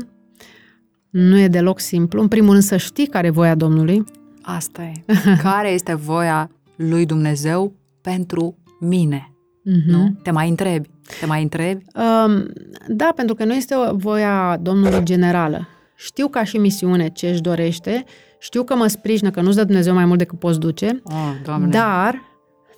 Nu 1.10 1.38
e 1.38 1.48
deloc 1.48 1.80
simplu. 1.80 2.20
În 2.20 2.28
primul 2.28 2.50
rând 2.50 2.62
să 2.62 2.76
știi 2.76 3.06
care 3.06 3.26
e 3.26 3.30
voia 3.30 3.54
Domnului. 3.54 4.04
Asta 4.42 4.82
e. 4.82 5.04
care 5.42 5.70
este 5.70 5.94
voia 5.94 6.50
lui 6.76 7.06
Dumnezeu 7.06 7.72
pentru 8.00 8.58
mine? 8.80 9.32
Mm-hmm. 9.34 9.86
Nu? 9.86 10.14
Te 10.22 10.30
mai 10.30 10.48
întrebi. 10.48 10.88
Te 11.20 11.26
mai 11.26 11.42
întrebi? 11.42 11.84
Um, 11.94 12.52
da, 12.88 13.12
pentru 13.16 13.34
că 13.34 13.44
nu 13.44 13.54
este 13.54 13.74
o 13.74 13.96
voia 13.96 14.56
Domnului 14.56 15.04
generală. 15.04 15.68
Știu 16.02 16.28
ca 16.28 16.44
și 16.44 16.58
misiune 16.58 17.08
ce 17.08 17.28
își 17.28 17.40
dorește, 17.40 18.04
știu 18.38 18.62
că 18.62 18.74
mă 18.74 18.86
sprijină, 18.86 19.30
că 19.30 19.40
nu-ți 19.40 19.56
dă 19.56 19.64
Dumnezeu 19.64 19.94
mai 19.94 20.04
mult 20.04 20.18
decât 20.18 20.38
poți 20.38 20.58
duce, 20.58 21.02
oh, 21.04 21.58
dar, 21.68 22.22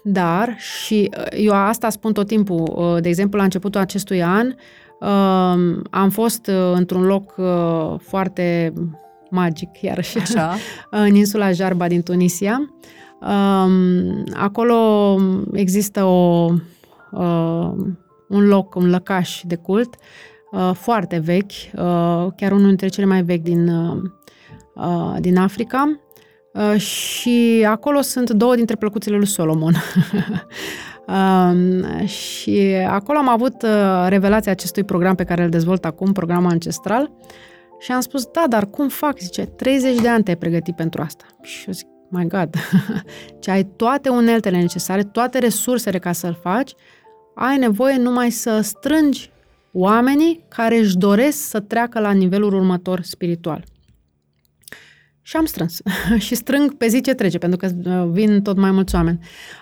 dar, 0.04 0.56
și 0.58 1.10
uh, 1.18 1.26
eu 1.30 1.52
asta 1.52 1.90
spun 1.90 2.12
tot 2.12 2.26
timpul, 2.26 2.72
uh, 2.76 3.02
de 3.02 3.08
exemplu, 3.08 3.38
la 3.38 3.44
începutul 3.44 3.80
acestui 3.80 4.22
an, 4.22 4.46
um, 4.46 5.82
am 5.90 6.10
fost 6.10 6.46
uh, 6.46 6.72
într-un 6.74 7.02
loc 7.02 7.34
foarte 7.98 8.72
magic, 9.30 9.68
iarăși, 9.80 10.18
Așa. 10.18 10.54
în 10.90 11.14
insula 11.14 11.52
Jarba 11.52 11.88
din 11.88 12.02
Tunisia. 12.02 12.74
Um, 13.20 14.24
acolo 14.32 15.16
există 15.52 16.04
o, 16.04 16.50
un 18.28 18.46
loc, 18.46 18.74
un 18.74 18.90
lăcaș 18.90 19.40
de 19.44 19.56
cult 19.56 19.94
Uh, 19.94 20.31
foarte 20.72 21.18
vechi, 21.18 21.50
uh, 21.50 22.26
chiar 22.36 22.52
unul 22.52 22.66
dintre 22.66 22.88
cele 22.88 23.06
mai 23.06 23.22
vechi 23.22 23.42
din, 23.42 23.68
uh, 23.68 25.16
din 25.18 25.36
Africa. 25.36 26.00
Și 26.76 27.66
acolo 27.68 28.00
sunt 28.00 28.30
două 28.30 28.54
dintre 28.54 28.76
plăcuțele 28.76 29.16
lui 29.16 29.26
Solomon. 29.26 29.74
Um, 31.06 32.06
și 32.06 32.76
acolo 32.88 33.18
am 33.18 33.28
avut 33.28 33.66
revelația 34.08 34.52
acestui 34.52 34.84
program 34.84 35.14
pe 35.14 35.24
care 35.24 35.42
îl 35.42 35.48
dezvolt 35.48 35.84
acum, 35.84 36.12
programul 36.12 36.50
ancestral, 36.50 37.10
și 37.82 37.92
am 37.92 38.00
spus, 38.00 38.26
da, 38.26 38.44
dar 38.48 38.66
cum 38.66 38.88
fac? 38.88 39.18
Zice, 39.18 39.42
30 39.42 40.00
de 40.00 40.08
ani 40.08 40.22
te-ai 40.22 40.36
pregătit 40.36 40.74
pentru 40.74 41.02
asta. 41.02 41.24
Și 41.40 41.64
eu 41.66 41.72
zic, 41.72 41.86
my 42.08 42.26
God, 42.26 42.54
ce 43.40 43.50
ai 43.50 43.64
toate 43.64 44.08
uneltele 44.08 44.60
necesare, 44.60 45.02
toate 45.02 45.38
resursele 45.38 45.98
ca 45.98 46.12
să-l 46.12 46.38
faci, 46.42 46.74
ai 47.34 47.56
nevoie 47.56 47.96
numai 47.96 48.30
să 48.30 48.60
strângi 48.60 49.32
oamenii 49.72 50.44
care 50.48 50.78
își 50.78 50.96
doresc 50.96 51.38
să 51.48 51.60
treacă 51.60 52.00
la 52.00 52.10
nivelul 52.10 52.54
următor 52.54 53.00
spiritual. 53.02 53.64
Și 55.22 55.36
am 55.36 55.44
strâns. 55.44 55.80
și 56.26 56.34
strâng 56.34 56.76
pe 56.76 56.88
zi 56.88 57.00
ce 57.00 57.14
trece, 57.14 57.38
pentru 57.38 57.58
că 57.58 57.68
uh, 57.84 58.08
vin 58.10 58.42
tot 58.42 58.56
mai 58.56 58.70
mulți 58.70 58.94
oameni. 58.94 59.18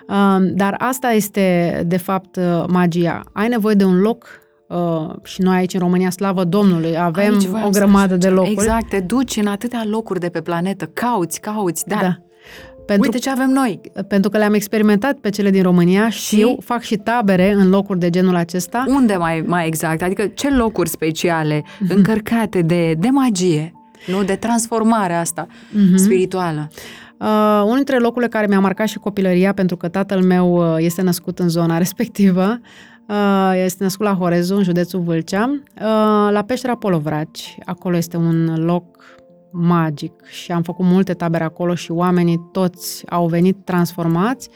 Uh, 0.07 0.51
dar 0.53 0.75
asta 0.77 1.11
este, 1.11 1.83
de 1.87 1.97
fapt, 1.97 2.35
uh, 2.35 2.63
magia. 2.67 3.23
Ai 3.33 3.47
nevoie 3.47 3.75
de 3.75 3.83
un 3.83 3.99
loc 3.99 4.39
și 5.23 5.41
noi 5.41 5.57
aici 5.57 5.73
în 5.73 5.79
România, 5.79 6.09
slavă 6.09 6.43
Domnului, 6.43 6.97
avem 6.97 7.37
o 7.65 7.69
grămadă 7.69 8.15
de 8.15 8.29
locuri. 8.29 8.51
Exact, 8.51 8.89
te 8.89 8.99
duci 8.99 9.35
în 9.35 9.47
atâtea 9.47 9.83
locuri 9.85 10.19
de 10.19 10.29
pe 10.29 10.41
planetă, 10.41 10.85
cauți, 10.85 11.39
cauți, 11.39 11.87
dar 11.87 12.01
da 12.01 12.30
pentru, 12.93 13.11
Uite 13.11 13.23
ce 13.23 13.29
avem 13.29 13.49
noi! 13.49 13.81
pentru 14.07 14.29
că 14.29 14.37
le-am 14.37 14.53
experimentat 14.53 15.17
pe 15.17 15.29
cele 15.29 15.49
din 15.49 15.63
România 15.63 16.09
și 16.09 16.41
eu 16.41 16.59
fac 16.63 16.81
și 16.81 16.95
tabere 16.95 17.51
în 17.51 17.69
locuri 17.69 17.99
de 17.99 18.09
genul 18.09 18.35
acesta. 18.35 18.83
Unde 18.87 19.15
mai, 19.15 19.43
mai 19.47 19.67
exact? 19.67 20.01
Adică 20.01 20.25
ce 20.25 20.49
locuri 20.49 20.89
speciale 20.89 21.63
încărcate 21.89 22.61
de, 22.61 22.93
de 22.93 23.07
magie, 23.07 23.73
nu? 24.07 24.23
De 24.23 24.35
transformare 24.35 25.13
asta 25.13 25.47
spirituală. 25.95 26.69
Uh, 27.17 27.61
unul 27.63 27.75
dintre 27.75 27.97
locurile 27.97 28.29
care 28.29 28.47
mi-a 28.47 28.59
marcat 28.59 28.87
și 28.87 28.97
copilăria, 28.97 29.53
pentru 29.53 29.77
că 29.77 29.87
tatăl 29.87 30.21
meu 30.21 30.53
uh, 30.53 30.75
este 30.77 31.01
născut 31.01 31.39
în 31.39 31.49
zona 31.49 31.77
respectivă, 31.83 32.59
uh, 33.07 33.51
este 33.63 33.83
născut 33.83 34.05
la 34.05 34.13
Horezu, 34.13 34.55
în 34.55 34.63
județul 34.63 34.99
Vâlcea, 34.99 35.49
uh, 35.49 36.31
la 36.31 36.43
peștera 36.47 36.75
Polovraci. 36.75 37.57
Acolo 37.65 37.97
este 37.97 38.17
un 38.17 38.63
loc 38.65 38.85
magic 39.51 40.25
și 40.25 40.51
am 40.51 40.61
făcut 40.61 40.85
multe 40.85 41.13
tabere 41.13 41.43
acolo 41.43 41.75
și 41.75 41.91
oamenii 41.91 42.49
toți 42.51 43.09
au 43.09 43.27
venit 43.27 43.57
transformați. 43.63 44.49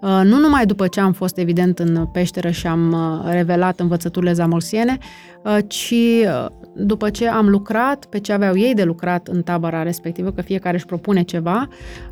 Uh, 0.00 0.20
nu 0.24 0.38
numai 0.38 0.66
după 0.66 0.86
ce 0.86 1.00
am 1.00 1.12
fost 1.12 1.38
evident 1.38 1.78
în 1.78 2.06
peșteră 2.06 2.50
și 2.50 2.66
am 2.66 2.92
uh, 2.92 3.32
revelat 3.32 3.80
învățăturile 3.80 4.32
zamolsiene, 4.32 4.98
uh, 5.44 5.58
ci 5.66 5.90
uh, 5.90 6.46
după 6.76 7.10
ce 7.10 7.28
am 7.28 7.48
lucrat 7.48 8.04
pe 8.04 8.20
ce 8.20 8.32
aveau 8.32 8.56
ei 8.56 8.74
de 8.74 8.84
lucrat 8.84 9.28
în 9.28 9.42
tabăra 9.42 9.82
respectivă, 9.82 10.32
că 10.32 10.42
fiecare 10.42 10.76
își 10.76 10.86
propune 10.86 11.22
ceva, 11.22 11.68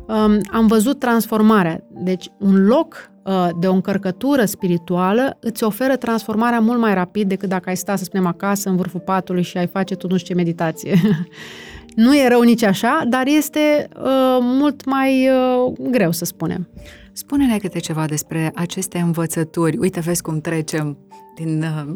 um, 0.07 0.39
am 0.51 0.67
văzut 0.67 0.99
transformarea. 0.99 1.83
Deci 1.89 2.29
un 2.39 2.65
loc 2.65 3.11
uh, 3.23 3.49
de 3.59 3.67
o 3.67 3.73
încărcătură 3.73 4.45
spirituală 4.45 5.37
îți 5.39 5.63
oferă 5.63 5.95
transformarea 5.95 6.59
mult 6.59 6.79
mai 6.79 6.93
rapid 6.93 7.27
decât 7.27 7.49
dacă 7.49 7.69
ai 7.69 7.75
sta, 7.77 7.95
să 7.95 8.03
spunem, 8.03 8.25
acasă, 8.25 8.69
în 8.69 8.75
vârful 8.75 8.99
patului 8.99 9.43
și 9.43 9.57
ai 9.57 9.67
face 9.67 9.95
tot 9.95 10.11
nu 10.11 10.17
știu 10.17 10.35
ce 10.35 10.41
meditație. 10.41 10.99
nu 11.95 12.15
e 12.15 12.27
rău 12.27 12.41
nici 12.41 12.63
așa, 12.63 13.03
dar 13.07 13.27
este 13.27 13.89
uh, 13.95 14.03
mult 14.41 14.85
mai 14.85 15.29
uh, 15.29 15.73
greu, 15.79 16.11
să 16.11 16.25
spunem. 16.25 16.69
Spune-ne 17.11 17.57
câte 17.57 17.79
ceva 17.79 18.05
despre 18.05 18.51
aceste 18.55 18.99
învățături. 18.99 19.77
Uite, 19.77 19.99
vezi 19.99 20.21
cum 20.21 20.41
trecem 20.41 20.97
din... 21.35 21.63
uh, 21.63 21.95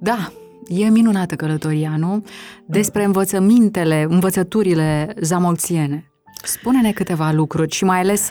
Da, 0.00 0.32
e 0.68 0.88
minunată 0.88 1.34
călătoria, 1.34 1.96
nu? 1.96 2.24
Despre 2.66 3.04
învățămintele, 3.04 4.06
învățăturile 4.08 5.14
zamolțiene. 5.20 6.10
Spune-ne 6.42 6.92
câteva 6.92 7.30
lucruri 7.30 7.74
și 7.74 7.84
mai 7.84 7.98
ales 7.98 8.30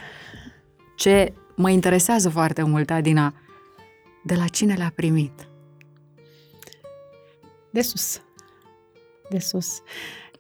ce 0.95 1.33
mă 1.55 1.69
interesează 1.69 2.29
foarte 2.29 2.63
mult, 2.63 2.89
Adina, 2.89 3.33
de 4.23 4.35
la 4.35 4.47
cine 4.47 4.73
le-a 4.73 4.91
primit. 4.95 5.47
De 7.71 7.81
sus. 7.81 8.21
De 9.29 9.39
sus. 9.39 9.81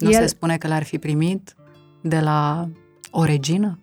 Nu 0.03 0.11
El... 0.11 0.19
se 0.19 0.25
spune 0.25 0.57
că 0.57 0.67
l-ar 0.67 0.83
fi 0.83 0.97
primit 0.97 1.55
de 2.01 2.19
la 2.19 2.67
o 3.11 3.23
regină 3.23 3.79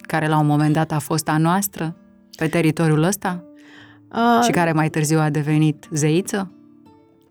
care 0.00 0.28
la 0.28 0.38
un 0.38 0.46
moment 0.46 0.72
dat 0.72 0.92
a 0.92 0.98
fost 0.98 1.28
a 1.28 1.36
noastră 1.38 1.96
pe 2.36 2.46
teritoriul 2.48 3.02
ăsta 3.02 3.44
Uh, 4.14 4.44
și 4.44 4.50
care 4.50 4.72
mai 4.72 4.88
târziu 4.90 5.18
a 5.18 5.30
devenit 5.30 5.88
zeiță? 5.90 6.50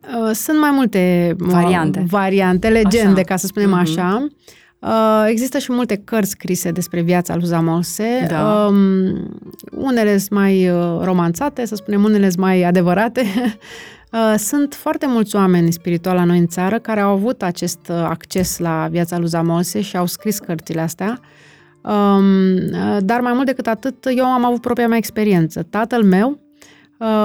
Uh, 0.01 0.31
Sunt 0.33 0.59
mai 0.59 0.71
multe 0.71 1.35
uh, 1.39 1.47
Variante. 1.51 2.05
variante 2.09 2.69
legende, 2.69 3.11
Așa. 3.19 3.23
ca 3.23 3.35
să 3.35 3.45
spunem 3.47 3.69
Mhm. 3.69 3.77
așa. 3.79 4.27
Uh, 4.79 5.25
Există 5.29 5.57
și 5.57 5.71
multe 5.71 5.95
cărți 5.95 6.29
scrise 6.29 6.71
despre 6.71 7.01
viața 7.01 7.35
lui 7.35 7.45
Zamolse. 7.45 8.25
Da. 8.29 8.65
Um, 8.65 9.39
unele 9.71 10.17
sunt 10.17 10.29
mai 10.39 10.69
uh, 10.69 10.99
romanțate, 11.03 11.65
să 11.65 11.75
spunem, 11.75 12.03
unele 12.03 12.29
sunt 12.29 12.41
mai 12.41 12.63
adevărate. 12.63 13.23
Uh, 14.12 14.34
Sunt 14.38 14.74
foarte 14.74 15.07
mulți 15.07 15.36
oameni 15.36 15.72
spirituali 15.72 16.18
la 16.18 16.24
noi 16.24 16.38
în 16.38 16.47
țară 16.47 16.80
care 16.80 16.99
au 16.99 17.12
avut 17.12 17.41
acest 17.41 17.80
uh, 17.89 17.95
acces 17.95 18.57
la 18.57 18.88
viața 18.91 19.18
lui 19.18 19.28
Zamolse 19.28 19.82
și 19.82 19.97
au 19.97 20.05
scris 20.05 20.39
cărțile 20.39 20.82
astea. 20.82 21.20
Um, 21.82 22.55
uh, 22.55 22.97
Dar 22.99 23.22
mai 23.22 23.34
mult 23.34 23.45
decât 23.45 23.68
atât, 23.68 24.05
eu 24.16 24.26
am 24.26 24.45
avut 24.45 24.62
propria 24.62 24.88
mea 24.88 24.97
experiență. 24.97 25.64
Tatăl 25.64 26.03
meu 26.03 26.30
uh, 26.30 26.38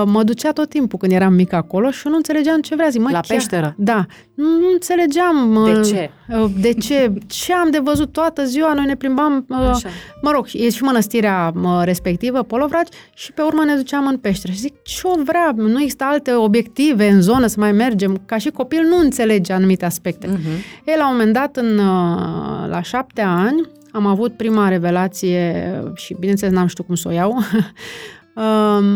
mă 0.05 0.23
ducea 0.23 0.53
tot 0.53 0.69
timpul 0.69 0.99
când 0.99 1.13
eram 1.13 1.33
mic 1.33 1.53
acolo 1.53 1.91
și 1.91 2.03
eu 2.05 2.11
nu 2.11 2.17
înțelegeam 2.17 2.61
ce 2.61 2.75
vrea. 2.75 2.89
Zic, 2.89 3.01
mă, 3.01 3.09
La 3.13 3.21
chiar- 3.21 3.25
peșteră? 3.37 3.75
Da. 3.79 4.07
Nu, 4.35 4.45
nu 4.45 4.67
înțelegeam. 4.73 5.61
De 5.65 5.71
uh, 5.79 5.85
ce? 5.87 6.11
uh, 6.43 6.51
De 6.61 6.73
ce? 6.73 7.13
Ce 7.27 7.53
am 7.53 7.71
de 7.71 7.79
văzut 7.83 8.13
toată 8.13 8.45
ziua? 8.45 8.73
Noi 8.73 8.85
ne 8.87 8.95
plimbam, 8.97 9.47
uh, 9.49 9.57
Așa. 9.57 9.89
mă 10.23 10.31
rog, 10.31 10.47
e 10.53 10.71
și 10.71 10.83
mănăstirea 10.83 11.53
uh, 11.63 11.81
respectivă, 11.85 12.43
Polovraci, 12.43 12.89
și 13.15 13.33
pe 13.33 13.43
urmă 13.43 13.65
ne 13.65 13.75
duceam 13.75 14.07
în 14.07 14.17
peșteră. 14.19 14.53
Și 14.53 14.59
zic, 14.59 14.83
ce 14.83 15.01
o 15.05 15.23
vrea? 15.25 15.53
Nu 15.57 15.81
există 15.81 16.05
alte 16.05 16.33
obiective 16.33 17.09
în 17.09 17.21
zonă 17.23 17.47
să 17.47 17.57
mai 17.61 17.73
mergem. 17.73 18.21
Ca 18.27 18.39
și 18.39 18.51
copil 18.51 18.83
nu 18.89 18.97
înțelege 18.99 19.53
anumite 19.53 19.85
aspecte. 19.85 20.27
Mhm. 20.27 20.41
E, 20.85 20.97
la 20.97 21.09
un 21.09 21.17
moment 21.17 21.33
dat, 21.33 21.57
în, 21.57 21.79
uh, 21.79 22.69
la 22.69 22.81
șapte 22.83 23.21
ani, 23.21 23.61
am 23.93 24.07
avut 24.07 24.37
prima 24.37 24.69
revelație 24.69 25.73
și, 25.95 26.17
bineînțeles, 26.19 26.55
n-am 26.55 26.67
știut 26.67 26.87
cum 26.87 26.97
să 26.97 27.09
o 27.09 27.13
iau, 27.13 27.31
um, 27.31 27.43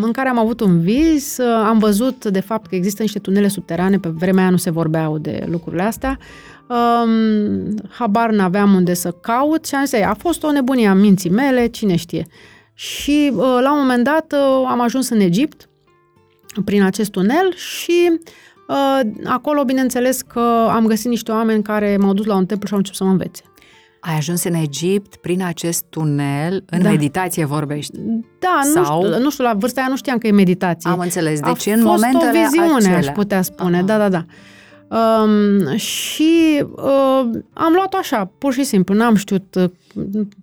în 0.03 0.13
care 0.13 0.29
am 0.29 0.39
avut 0.39 0.61
un 0.61 0.81
vis, 0.81 1.37
uh, 1.39 1.47
am 1.47 1.79
văzut, 1.79 2.25
de 2.25 2.41
fapt, 2.41 2.67
că 2.67 2.75
există 2.75 3.03
niște 3.03 3.19
tunele 3.19 3.49
subterane, 3.49 3.99
pe 3.99 4.09
vremea 4.09 4.43
aia 4.43 4.51
nu 4.51 4.57
se 4.57 4.71
vorbeau 4.71 5.19
de 5.19 5.45
lucrurile 5.51 5.83
astea, 5.83 6.19
um, 6.67 7.75
habar 7.89 8.31
n-aveam 8.31 8.75
unde 8.75 8.95
să 8.95 9.11
caut 9.11 9.67
și 9.67 9.75
am 9.75 9.85
zis, 9.85 9.93
"Ei, 9.93 10.05
a 10.05 10.15
fost 10.15 10.43
o 10.43 10.53
nebunie 10.53 10.89
a 10.89 10.95
minții 10.95 11.31
mele, 11.31 11.67
cine 11.67 11.97
știe. 11.97 12.27
Și 12.75 13.33
uh, 13.35 13.59
la 13.63 13.73
un 13.73 13.79
moment 13.79 14.05
dat 14.05 14.33
uh, 14.33 14.67
am 14.67 14.81
ajuns 14.81 15.09
în 15.09 15.21
Egipt, 15.21 15.69
prin 16.65 16.83
acest 16.83 17.11
tunel 17.11 17.55
și 17.55 18.19
uh, 18.69 19.01
acolo, 19.25 19.65
bineînțeles, 19.65 20.23
că 20.23 20.69
am 20.71 20.87
găsit 20.87 21.09
niște 21.09 21.33
oameni 21.33 21.63
care 21.63 21.97
m-au 21.97 22.13
dus 22.13 22.27
la 22.27 22.37
un 22.37 22.47
templu 22.47 22.67
și 22.67 22.73
au 22.73 22.79
început 22.79 22.99
să 22.99 23.05
mă 23.05 23.11
învețe. 23.11 23.43
Ai 24.01 24.17
ajuns 24.17 24.45
în 24.45 24.55
Egipt 24.55 25.17
prin 25.17 25.43
acest 25.43 25.85
tunel, 25.89 26.65
în 26.67 26.83
Da. 26.83 26.89
meditație 26.91 27.45
vorbești. 27.45 27.93
Da, 28.39 28.61
Sau- 28.75 29.01
nu, 29.03 29.07
știu, 29.09 29.23
nu 29.23 29.31
știu, 29.31 29.45
la 29.45 29.55
vârsta 29.55 29.81
aia 29.81 29.89
nu 29.91 29.97
știam 29.97 30.19
că 30.19 30.27
e 30.27 30.31
meditație. 30.31 30.91
Am 30.91 30.99
înțeles. 30.99 31.41
Deci 31.41 31.67
a 31.69 31.73
în 31.75 31.81
fost 31.83 32.03
momentele 32.03 32.31
o 32.39 32.43
viziune, 32.43 32.75
acelea. 32.77 32.99
aș 32.99 33.07
putea 33.07 33.43
spune, 33.43 33.77
Aha. 33.77 33.85
da, 33.87 33.99
da, 33.99 34.09
da. 34.09 34.25
Um, 34.97 35.77
și 35.77 36.65
uh, 36.77 37.21
am 37.53 37.73
luat-o 37.75 37.97
așa, 37.97 38.31
pur 38.39 38.53
și 38.53 38.65
simplu, 38.65 38.95
n-am 38.95 39.15
știut. 39.15 39.55
uh, 39.55 39.65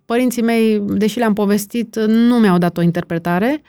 Părinții 0.06 0.42
mei, 0.42 0.80
deși 0.88 1.18
le-am 1.18 1.34
povestit, 1.34 1.96
uh, 1.96 2.06
nu 2.08 2.36
mi-au 2.36 2.58
dat 2.58 2.78
o 2.78 2.82
interpretare. 2.82 3.62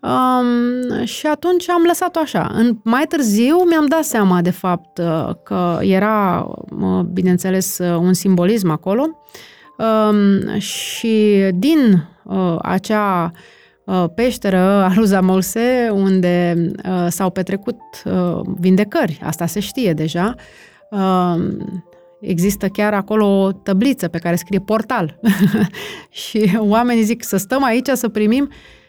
Um, 0.00 1.04
și 1.04 1.26
atunci 1.26 1.68
am 1.68 1.82
lăsat-o 1.86 2.20
așa. 2.20 2.50
În, 2.54 2.76
mai 2.84 3.04
târziu 3.08 3.56
mi-am 3.56 3.86
dat 3.86 4.04
seama, 4.04 4.40
de 4.40 4.50
fapt, 4.50 4.98
uh, 4.98 5.30
că 5.44 5.78
era, 5.80 6.46
uh, 6.80 7.00
bineînțeles, 7.00 7.78
uh, 7.78 7.96
un 7.96 8.12
simbolism 8.12 8.70
acolo. 8.70 9.24
Um, 9.78 10.58
și 10.58 11.48
din 11.54 12.08
uh, 12.24 12.56
acea 12.62 13.30
uh, 13.84 14.04
peșteră 14.14 14.58
a 14.58 14.92
lui 14.96 15.06
Zamolse, 15.06 15.90
unde 15.92 16.66
uh, 16.88 17.06
s-au 17.08 17.30
petrecut 17.30 17.80
uh, 18.04 18.40
vindecări, 18.60 19.20
asta 19.24 19.46
se 19.46 19.60
știe 19.60 19.92
deja, 19.92 20.34
uh, 20.90 21.56
Există 22.20 22.68
chiar 22.68 22.94
acolo 22.94 23.42
o 23.42 23.52
tăbliță 23.52 24.08
pe 24.08 24.18
care 24.18 24.36
scrie 24.36 24.58
portal. 24.60 25.20
și 26.10 26.58
oamenii 26.58 27.02
zic 27.02 27.24
să 27.24 27.36
stăm 27.36 27.64
aici 27.64 27.88
să 27.92 28.08
primim 28.08 28.48
Uh, 28.50 28.79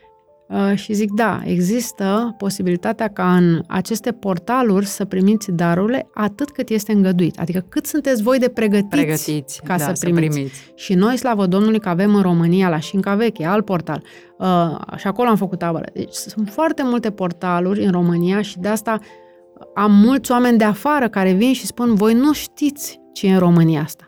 și 0.74 0.94
zic, 0.94 1.12
da, 1.12 1.42
există 1.44 2.36
posibilitatea 2.38 3.08
ca 3.08 3.36
în 3.36 3.62
aceste 3.68 4.12
portaluri 4.12 4.86
să 4.86 5.06
primiți 5.06 5.52
darurile 5.52 6.10
atât 6.14 6.52
cât 6.52 6.70
este 6.70 6.92
îngăduit. 6.92 7.40
Adică 7.40 7.66
cât 7.70 7.86
sunteți 7.86 8.24
voi 8.24 8.40
de 8.40 8.48
pregătiți, 8.50 8.90
Pregătiți 8.90 9.62
ca 9.64 9.78
da, 9.78 9.94
să, 9.94 9.94
primiți. 10.00 10.30
primiți. 10.30 10.74
Și 10.76 10.94
noi, 10.94 11.18
slavă 11.18 11.46
Domnului, 11.46 11.80
că 11.80 11.90
avem 11.90 12.16
în 12.16 12.22
România, 12.22 12.70
la 12.70 12.80
Șinca 12.80 13.16
Veche, 13.16 13.46
alt 13.46 13.66
portal. 13.66 14.04
Uh, 14.38 14.98
și 14.98 15.08
acolo 15.08 15.30
am 15.30 15.36
făcut 15.36 15.60
tabără. 15.60 15.86
Deci 15.94 16.14
sunt 16.14 16.50
foarte 16.50 16.84
multe 16.84 17.12
portaluri 17.12 17.84
în 17.84 17.92
România 17.92 18.42
și 18.42 18.60
de 18.60 18.68
asta 18.68 19.00
am 19.74 19.92
mulți 19.92 20.32
oameni 20.32 20.58
de 20.58 20.64
afară 20.64 21.10
care 21.10 21.32
vin 21.32 21.54
și 21.54 21.66
spun, 21.66 21.96
voi 21.96 22.14
nu 22.14 22.34
știți 22.34 23.00
ce 23.14 23.28
e 23.28 23.34
în 23.34 23.40
România 23.40 23.82
asta. 23.82 24.06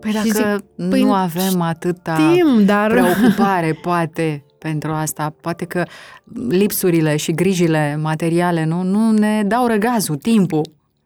Păi 0.00 0.10
Și 0.10 0.32
dacă 0.32 0.56
zic, 0.76 0.88
păi 0.88 1.02
nu 1.02 1.12
avem 1.12 1.60
atâta 1.60 2.16
Timp, 2.32 2.66
dar... 2.66 2.90
preocupare, 2.90 3.78
poate, 3.82 4.45
pentru 4.68 4.90
asta, 4.90 5.34
poate 5.40 5.64
că 5.64 5.84
lipsurile 6.48 7.16
și 7.16 7.32
grijile 7.32 7.98
materiale 8.02 8.64
nu, 8.64 8.82
nu 8.82 9.10
ne 9.10 9.42
dau 9.46 9.66
răgazul, 9.66 10.16
timpul. 10.16 10.60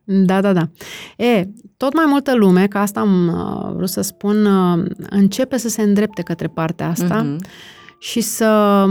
Da, 0.05 0.41
da, 0.41 0.53
da. 0.53 0.69
E, 1.17 1.49
tot 1.77 1.95
mai 1.95 2.05
multă 2.09 2.35
lume, 2.35 2.67
că 2.67 2.79
asta 2.79 3.01
am 3.01 3.27
uh, 3.29 3.73
vrut 3.77 3.89
să 3.89 4.01
spun, 4.01 4.45
uh, 4.47 4.85
începe 5.11 5.57
să 5.59 5.69
se 5.69 5.83
îndrepte 5.83 6.23
către 6.23 6.47
partea 6.47 6.89
asta 6.89 7.23
Mhm. 7.23 7.39
și 7.99 8.21
să 8.21 8.85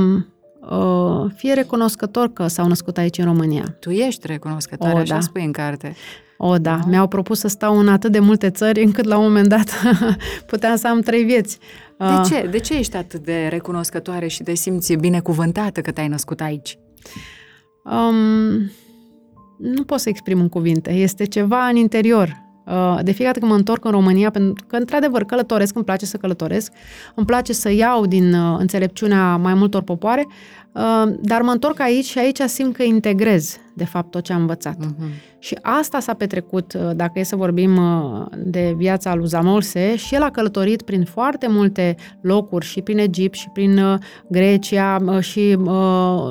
uh, 0.69 1.31
fie 1.35 1.53
recunoscător 1.53 2.33
că 2.33 2.47
s-au 2.47 2.67
născut 2.67 2.97
aici 2.97 3.17
în 3.17 3.25
România. 3.25 3.75
Tu 3.79 3.89
ești 3.89 4.27
recunoscătoare, 4.27 4.93
O, 4.93 4.97
așa 4.97 5.13
da. 5.13 5.19
spui 5.19 5.43
în 5.45 5.51
carte. 5.51 5.95
O, 6.37 6.57
da, 6.57 6.75
Da. 6.75 6.79
mi-au 6.87 7.07
propus 7.07 7.39
să 7.39 7.47
stau 7.47 7.79
în 7.79 7.87
atât 7.87 8.11
de 8.11 8.19
multe 8.19 8.49
țări 8.49 8.83
încât 8.83 9.05
la 9.05 9.17
un 9.17 9.23
moment 9.23 9.47
dat 9.47 9.69
puteam 10.51 10.75
să 10.75 10.87
am 10.87 10.99
trei 10.99 11.23
vieți. 11.23 11.57
Uh, 11.61 11.88
De 11.99 12.29
ce? 12.29 12.47
De 12.47 12.57
ce 12.57 12.77
ești 12.77 12.95
atât 12.95 13.23
de 13.23 13.47
recunoscătoare 13.49 14.27
și 14.27 14.43
te 14.43 14.53
simți 14.53 14.93
binecuvântată 14.93 15.81
că 15.81 15.91
te-ai 15.91 16.07
născut 16.07 16.41
aici? 16.41 16.77
Um, 17.83 18.71
nu 19.57 19.83
pot 19.85 19.99
să 19.99 20.09
exprim 20.09 20.39
în 20.39 20.49
cuvinte. 20.49 20.91
Este 20.91 21.25
ceva 21.25 21.67
în 21.67 21.75
interior. 21.75 22.47
Uh, 22.65 22.99
de 23.03 23.11
fiecare 23.11 23.25
dată 23.25 23.39
când 23.39 23.51
mă 23.51 23.57
întorc 23.57 23.85
în 23.85 23.91
România, 23.91 24.29
pentru 24.29 24.65
că 24.67 24.75
într-adevăr 24.75 25.23
călătoresc, 25.23 25.75
îmi 25.75 25.85
place 25.85 26.05
să 26.05 26.17
călătoresc, 26.17 26.71
îmi 27.15 27.25
place 27.25 27.53
să 27.53 27.71
iau 27.71 28.05
din 28.05 28.33
uh, 28.33 28.55
înțelepciunea 28.59 29.35
mai 29.35 29.53
multor 29.53 29.81
popoare, 29.81 30.25
uh, 30.27 30.33
dar 31.21 31.41
mă 31.41 31.51
întorc 31.51 31.79
aici 31.79 32.05
și 32.05 32.19
aici 32.19 32.39
simt 32.39 32.75
că 32.75 32.83
integrez, 32.83 33.57
de 33.75 33.85
fapt, 33.85 34.11
tot 34.11 34.23
ce 34.23 34.33
am 34.33 34.39
învățat. 34.39 34.75
Uh-huh. 34.75 35.39
Și 35.39 35.57
asta 35.61 35.99
s-a 35.99 36.13
petrecut, 36.13 36.73
dacă 36.73 37.19
e 37.19 37.23
să 37.23 37.35
vorbim 37.35 37.79
de 38.37 38.73
viața 38.77 39.15
lui 39.15 39.27
Zamolse, 39.27 39.95
și 39.95 40.15
el 40.15 40.21
a 40.21 40.31
călătorit 40.31 40.81
prin 40.81 41.03
foarte 41.03 41.47
multe 41.47 41.95
locuri, 42.21 42.65
și 42.65 42.81
prin 42.81 42.97
Egipt, 42.97 43.35
și 43.35 43.49
prin 43.49 43.99
Grecia, 44.27 45.19
și 45.19 45.57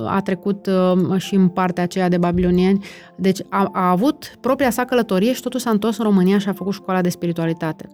a 0.06 0.20
trecut 0.24 0.70
și 1.16 1.34
în 1.34 1.48
partea 1.48 1.82
aceea 1.82 2.08
de 2.08 2.18
babilonieni. 2.18 2.84
Deci 3.16 3.40
a, 3.48 3.68
a 3.72 3.90
avut 3.90 4.36
propria 4.40 4.70
sa 4.70 4.84
călătorie 4.84 5.32
și 5.32 5.42
totul 5.42 5.60
s-a 5.60 5.70
întors 5.70 5.98
în 5.98 6.04
România 6.04 6.38
și 6.38 6.48
a 6.48 6.52
făcut 6.52 6.72
școala 6.72 7.00
de 7.00 7.08
spiritualitate. 7.08 7.88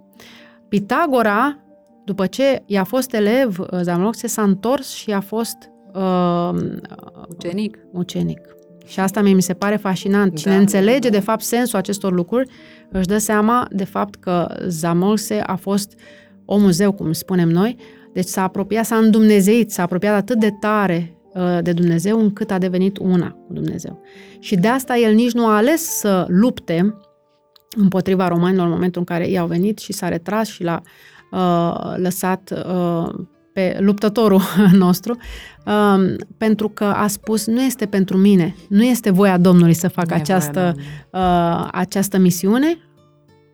Pitagora, 0.68 1.58
după 2.04 2.26
ce 2.26 2.62
i-a 2.66 2.84
fost 2.84 3.14
elev, 3.14 3.56
Zamolse 3.80 4.26
s-a 4.26 4.42
întors 4.42 4.94
și 4.94 5.10
a 5.12 5.20
fost 5.20 5.56
uh, 5.94 6.50
ucenic. 7.28 7.78
ucenic. 7.92 8.40
Și 8.86 9.00
asta 9.00 9.20
mie 9.20 9.34
mi 9.34 9.42
se 9.42 9.54
pare 9.54 9.76
fascinant. 9.76 10.36
Cine 10.36 10.52
da, 10.52 10.58
înțelege, 10.58 11.08
da. 11.08 11.16
de 11.16 11.20
fapt, 11.20 11.42
sensul 11.42 11.78
acestor 11.78 12.12
lucruri, 12.12 12.48
își 12.90 13.06
dă 13.06 13.18
seama, 13.18 13.68
de 13.70 13.84
fapt, 13.84 14.14
că 14.14 14.56
Zamolse 14.66 15.40
a 15.46 15.54
fost 15.54 15.94
o 16.44 16.56
muzeu, 16.58 16.92
cum 16.92 17.12
spunem 17.12 17.48
noi, 17.48 17.76
deci 18.12 18.26
s-a 18.26 18.42
apropiat, 18.42 18.84
s-a 18.84 18.96
îndumnezeit, 18.96 19.70
s-a 19.70 19.82
apropiat 19.82 20.14
atât 20.14 20.38
de 20.38 20.50
tare 20.60 21.16
uh, 21.34 21.58
de 21.62 21.72
Dumnezeu 21.72 22.20
încât 22.20 22.50
a 22.50 22.58
devenit 22.58 22.98
una 22.98 23.30
cu 23.30 23.52
Dumnezeu. 23.52 24.00
Și 24.38 24.56
de 24.56 24.68
asta 24.68 24.96
el 24.96 25.14
nici 25.14 25.32
nu 25.32 25.46
a 25.46 25.56
ales 25.56 25.82
să 25.82 26.24
lupte 26.28 26.98
împotriva 27.76 28.28
romanilor 28.28 28.66
în 28.66 28.72
momentul 28.72 29.00
în 29.00 29.06
care 29.06 29.28
i-au 29.28 29.46
venit 29.46 29.78
și 29.78 29.92
s-a 29.92 30.08
retras 30.08 30.48
și 30.48 30.62
l-a 30.62 30.82
uh, 31.30 31.94
lăsat 31.96 32.52
uh, 32.66 33.14
pe 33.54 33.76
luptătorul 33.80 34.40
nostru, 34.84 35.16
um, 35.66 36.16
pentru 36.36 36.68
că 36.68 36.84
a 36.84 37.06
spus, 37.06 37.46
nu 37.46 37.62
este 37.62 37.86
pentru 37.86 38.16
mine, 38.16 38.54
nu 38.68 38.84
este 38.84 39.10
voia 39.10 39.38
Domnului 39.38 39.74
să 39.74 39.88
fac 39.88 40.10
această, 40.10 40.74
uh, 41.10 41.68
această 41.72 42.18
misiune, 42.18 42.78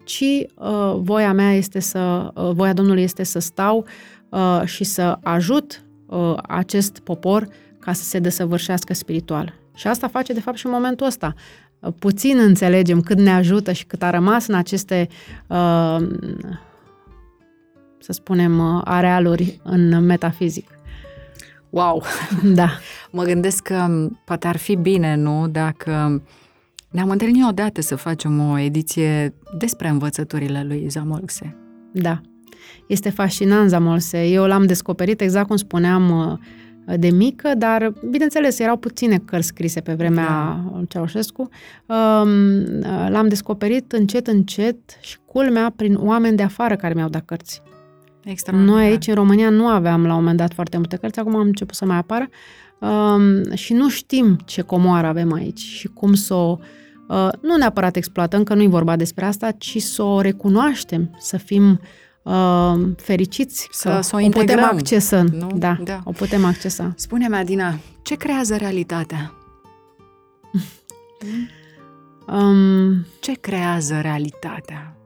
ci 0.04 0.24
uh, 0.54 0.94
voia 0.96 1.32
mea 1.32 1.52
este 1.52 1.80
să, 1.80 2.30
uh, 2.34 2.50
voia 2.52 2.72
Domnului 2.72 3.02
este 3.02 3.22
să 3.22 3.38
stau 3.38 3.86
uh, 4.28 4.62
și 4.64 4.84
să 4.84 5.18
ajut 5.22 5.82
uh, 6.06 6.34
acest 6.42 6.98
popor 6.98 7.48
ca 7.78 7.92
să 7.92 8.02
se 8.02 8.18
desăvârșească 8.18 8.94
spiritual. 8.94 9.54
Și 9.74 9.86
asta 9.86 10.08
face, 10.08 10.32
de 10.32 10.40
fapt, 10.40 10.56
și 10.56 10.66
în 10.66 10.72
momentul 10.72 11.06
ăsta. 11.06 11.34
Uh, 11.80 11.92
puțin 11.98 12.38
înțelegem 12.38 13.00
cât 13.00 13.18
ne 13.18 13.30
ajută 13.30 13.72
și 13.72 13.86
cât 13.86 14.02
a 14.02 14.10
rămas 14.10 14.46
în 14.46 14.54
aceste 14.54 15.08
uh, 15.46 15.96
să 18.00 18.12
spunem, 18.12 18.58
uh, 18.58 18.80
arealuri 18.84 19.60
în 19.62 20.04
metafizic. 20.04 20.68
Wow! 21.70 22.02
Da. 22.44 22.68
mă 23.10 23.22
gândesc 23.22 23.62
că 23.62 23.86
um, 23.88 24.20
poate 24.24 24.46
ar 24.46 24.56
fi 24.56 24.76
bine, 24.76 25.14
nu, 25.14 25.48
dacă 25.48 26.22
ne-am 26.90 27.10
întâlnit 27.10 27.44
odată 27.48 27.80
să 27.80 27.96
facem 27.96 28.50
o 28.50 28.58
ediție 28.58 29.34
despre 29.58 29.88
învățăturile 29.88 30.64
lui 30.66 30.86
Zamolse. 30.88 31.56
Da. 31.92 32.20
Este 32.86 33.10
fascinant 33.10 33.68
Zamolse. 33.68 34.26
Eu 34.26 34.44
l-am 34.44 34.66
descoperit 34.66 35.20
exact 35.20 35.46
cum 35.46 35.56
spuneam 35.56 36.10
uh, 36.10 36.38
de 36.96 37.10
mică, 37.10 37.52
dar, 37.58 37.92
bineînțeles, 38.10 38.58
erau 38.58 38.76
puține 38.76 39.18
cărți 39.18 39.46
scrise 39.46 39.80
pe 39.80 39.92
vremea 39.92 40.26
da. 40.26 40.82
Ceaușescu. 40.88 41.48
Um, 41.86 42.28
l-am 43.08 43.28
descoperit 43.28 43.92
încet, 43.92 44.26
încet 44.26 44.76
și 45.00 45.16
culmea 45.26 45.72
prin 45.76 45.94
oameni 45.94 46.36
de 46.36 46.42
afară 46.42 46.76
care 46.76 46.94
mi-au 46.94 47.08
dat 47.08 47.24
cărți. 47.24 47.62
Noi 48.52 48.84
aici, 48.84 49.06
în 49.06 49.14
România, 49.14 49.50
nu 49.50 49.66
aveam 49.66 50.06
la 50.06 50.12
un 50.12 50.18
moment 50.18 50.36
dat 50.36 50.52
foarte 50.52 50.76
multe 50.76 50.96
cărți, 50.96 51.18
acum 51.18 51.36
am 51.36 51.46
început 51.46 51.74
să 51.74 51.84
mai 51.84 51.96
apară 51.96 52.28
um, 52.78 53.54
și 53.54 53.72
nu 53.72 53.88
știm 53.88 54.38
ce 54.44 54.62
comoară 54.62 55.06
avem 55.06 55.32
aici 55.32 55.60
și 55.60 55.88
cum 55.88 56.14
să 56.14 56.34
o, 56.34 56.58
uh, 57.08 57.28
nu 57.40 57.56
neapărat 57.56 57.96
exploatăm, 57.96 58.42
că 58.42 58.54
nu-i 58.54 58.68
vorba 58.68 58.96
despre 58.96 59.24
asta, 59.24 59.50
ci 59.50 59.78
să 59.82 60.02
o 60.02 60.20
recunoaștem, 60.20 61.16
să 61.18 61.36
fim 61.36 61.80
uh, 62.22 62.74
fericiți 62.96 63.68
să, 63.70 63.88
că 63.88 64.00
să 64.00 64.16
o, 64.16 64.24
o 64.24 64.28
putem 64.28 64.64
accesa. 64.64 65.22
Nu? 65.22 65.50
Da, 65.54 65.78
da, 65.84 66.00
o 66.04 66.10
putem 66.10 66.44
accesa. 66.44 66.92
Spune-mi, 66.96 67.36
Adina, 67.36 67.78
ce 68.02 68.14
creează 68.14 68.56
realitatea? 68.56 69.34
um, 72.36 73.06
ce 73.20 73.32
creează 73.32 73.98
realitatea? 74.00 74.99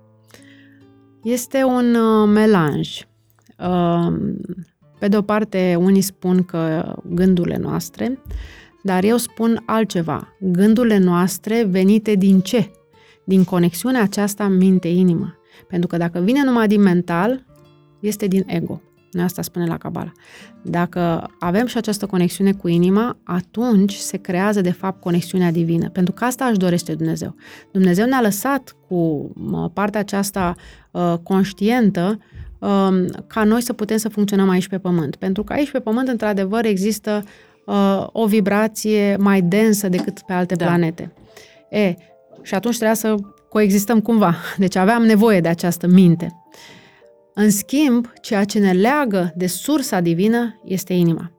Este 1.25 1.63
un 1.63 1.95
uh, 1.95 2.29
melanj. 2.29 3.01
Uh, 3.59 4.13
pe 4.99 5.09
de 5.09 5.17
o 5.17 5.23
parte, 5.23 5.77
unii 5.81 6.01
spun 6.01 6.43
că 6.43 6.95
gândurile 7.05 7.57
noastre, 7.57 8.19
dar 8.83 9.05
eu 9.05 9.17
spun 9.17 9.63
altceva. 9.67 10.37
Gândurile 10.41 10.99
noastre 10.99 11.65
venite 11.65 12.15
din 12.15 12.41
ce? 12.41 12.71
Din 13.25 13.45
conexiunea 13.45 14.03
aceasta 14.03 14.49
minte-inimă. 14.49 15.35
Pentru 15.69 15.89
că 15.89 15.97
dacă 15.97 16.21
vine 16.21 16.45
numai 16.45 16.69
din 16.69 16.81
mental, 16.81 17.45
este 18.01 18.27
din 18.27 18.43
ego. 18.47 18.81
Noi 19.15 19.25
asta 19.25 19.43
spune 19.43 19.67
la 19.67 19.77
Cabala. 19.77 20.13
Dacă 20.63 21.31
avem 21.39 21.67
și 21.67 21.77
această 21.77 22.07
conexiune 22.07 22.53
cu 22.53 22.69
inima, 22.69 23.17
atunci 23.23 23.95
se 23.95 24.17
creează 24.17 24.61
de 24.61 24.71
fapt 24.71 25.01
conexiunea 25.01 25.51
divină. 25.51 25.89
Pentru 25.89 26.13
că 26.13 26.25
asta 26.25 26.45
își 26.45 26.59
dorește 26.59 26.95
Dumnezeu. 26.95 27.35
Dumnezeu 27.71 28.07
ne-a 28.07 28.21
lăsat 28.21 28.77
cu 28.89 29.33
partea 29.73 30.01
aceasta 30.01 30.55
uh, 30.91 31.15
conștientă 31.23 32.19
uh, 32.59 33.05
ca 33.27 33.45
noi 33.45 33.63
să 33.63 33.73
putem 33.73 33.97
să 33.97 34.09
funcționăm 34.09 34.49
aici 34.49 34.69
pe 34.69 34.79
pământ. 34.79 35.17
Pentru 35.17 35.45
că 35.45 35.53
aici 35.53 35.71
pe 35.71 35.81
pământ, 35.81 36.09
într-adevăr, 36.09 36.65
există 36.65 37.25
uh, 37.67 38.07
o 38.13 38.27
vibrație 38.27 39.17
mai 39.17 39.43
densă 39.43 39.89
decât 39.89 40.21
pe 40.21 40.33
alte 40.33 40.55
da. 40.55 40.65
planete. 40.65 41.13
E, 41.71 41.95
și 42.43 42.55
atunci 42.55 42.75
trebuia 42.75 42.97
să 42.97 43.15
coexistăm 43.49 44.01
cumva. 44.01 44.35
Deci 44.57 44.77
aveam 44.77 45.03
nevoie 45.03 45.41
de 45.41 45.49
această 45.49 45.87
minte. 45.87 46.45
În 47.35 47.51
schimb, 47.51 48.13
ceea 48.21 48.45
ce 48.45 48.59
ne 48.59 48.73
leagă 48.73 49.33
de 49.37 49.47
sursa 49.47 50.01
divină 50.01 50.61
este 50.65 50.93
inima. 50.93 51.31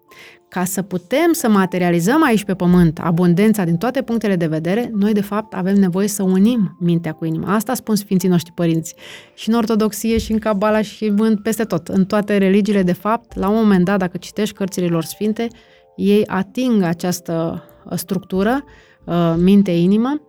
Ca 0.49 0.63
să 0.63 0.81
putem 0.81 1.31
să 1.31 1.49
materializăm 1.49 2.23
aici 2.23 2.43
pe 2.43 2.53
pământ 2.53 2.99
abundența 2.99 3.63
din 3.63 3.77
toate 3.77 4.01
punctele 4.01 4.35
de 4.35 4.47
vedere, 4.47 4.91
noi 4.93 5.13
de 5.13 5.21
fapt 5.21 5.53
avem 5.53 5.75
nevoie 5.75 6.07
să 6.07 6.23
unim 6.23 6.77
mintea 6.79 7.11
cu 7.11 7.25
inima. 7.25 7.53
Asta 7.53 7.73
spun 7.73 7.95
Sfinții 7.95 8.29
noștri 8.29 8.51
părinți. 8.53 8.95
Și 9.33 9.49
în 9.49 9.55
ortodoxie, 9.55 10.17
și 10.17 10.31
în 10.31 10.39
cabala, 10.39 10.81
și 10.81 11.13
în, 11.17 11.37
peste 11.37 11.63
tot. 11.63 11.87
În 11.87 12.05
toate 12.05 12.37
religiile, 12.37 12.83
de 12.83 12.93
fapt, 12.93 13.35
la 13.35 13.49
un 13.49 13.55
moment 13.55 13.85
dat, 13.85 13.99
dacă 13.99 14.17
citești 14.17 14.55
cărțile 14.55 14.87
lor 14.87 15.03
sfinte, 15.03 15.47
ei 15.95 16.27
ating 16.27 16.81
această 16.81 17.63
uh, 17.85 17.97
structură, 17.97 18.63
uh, 19.05 19.33
minte-inimă, 19.37 20.21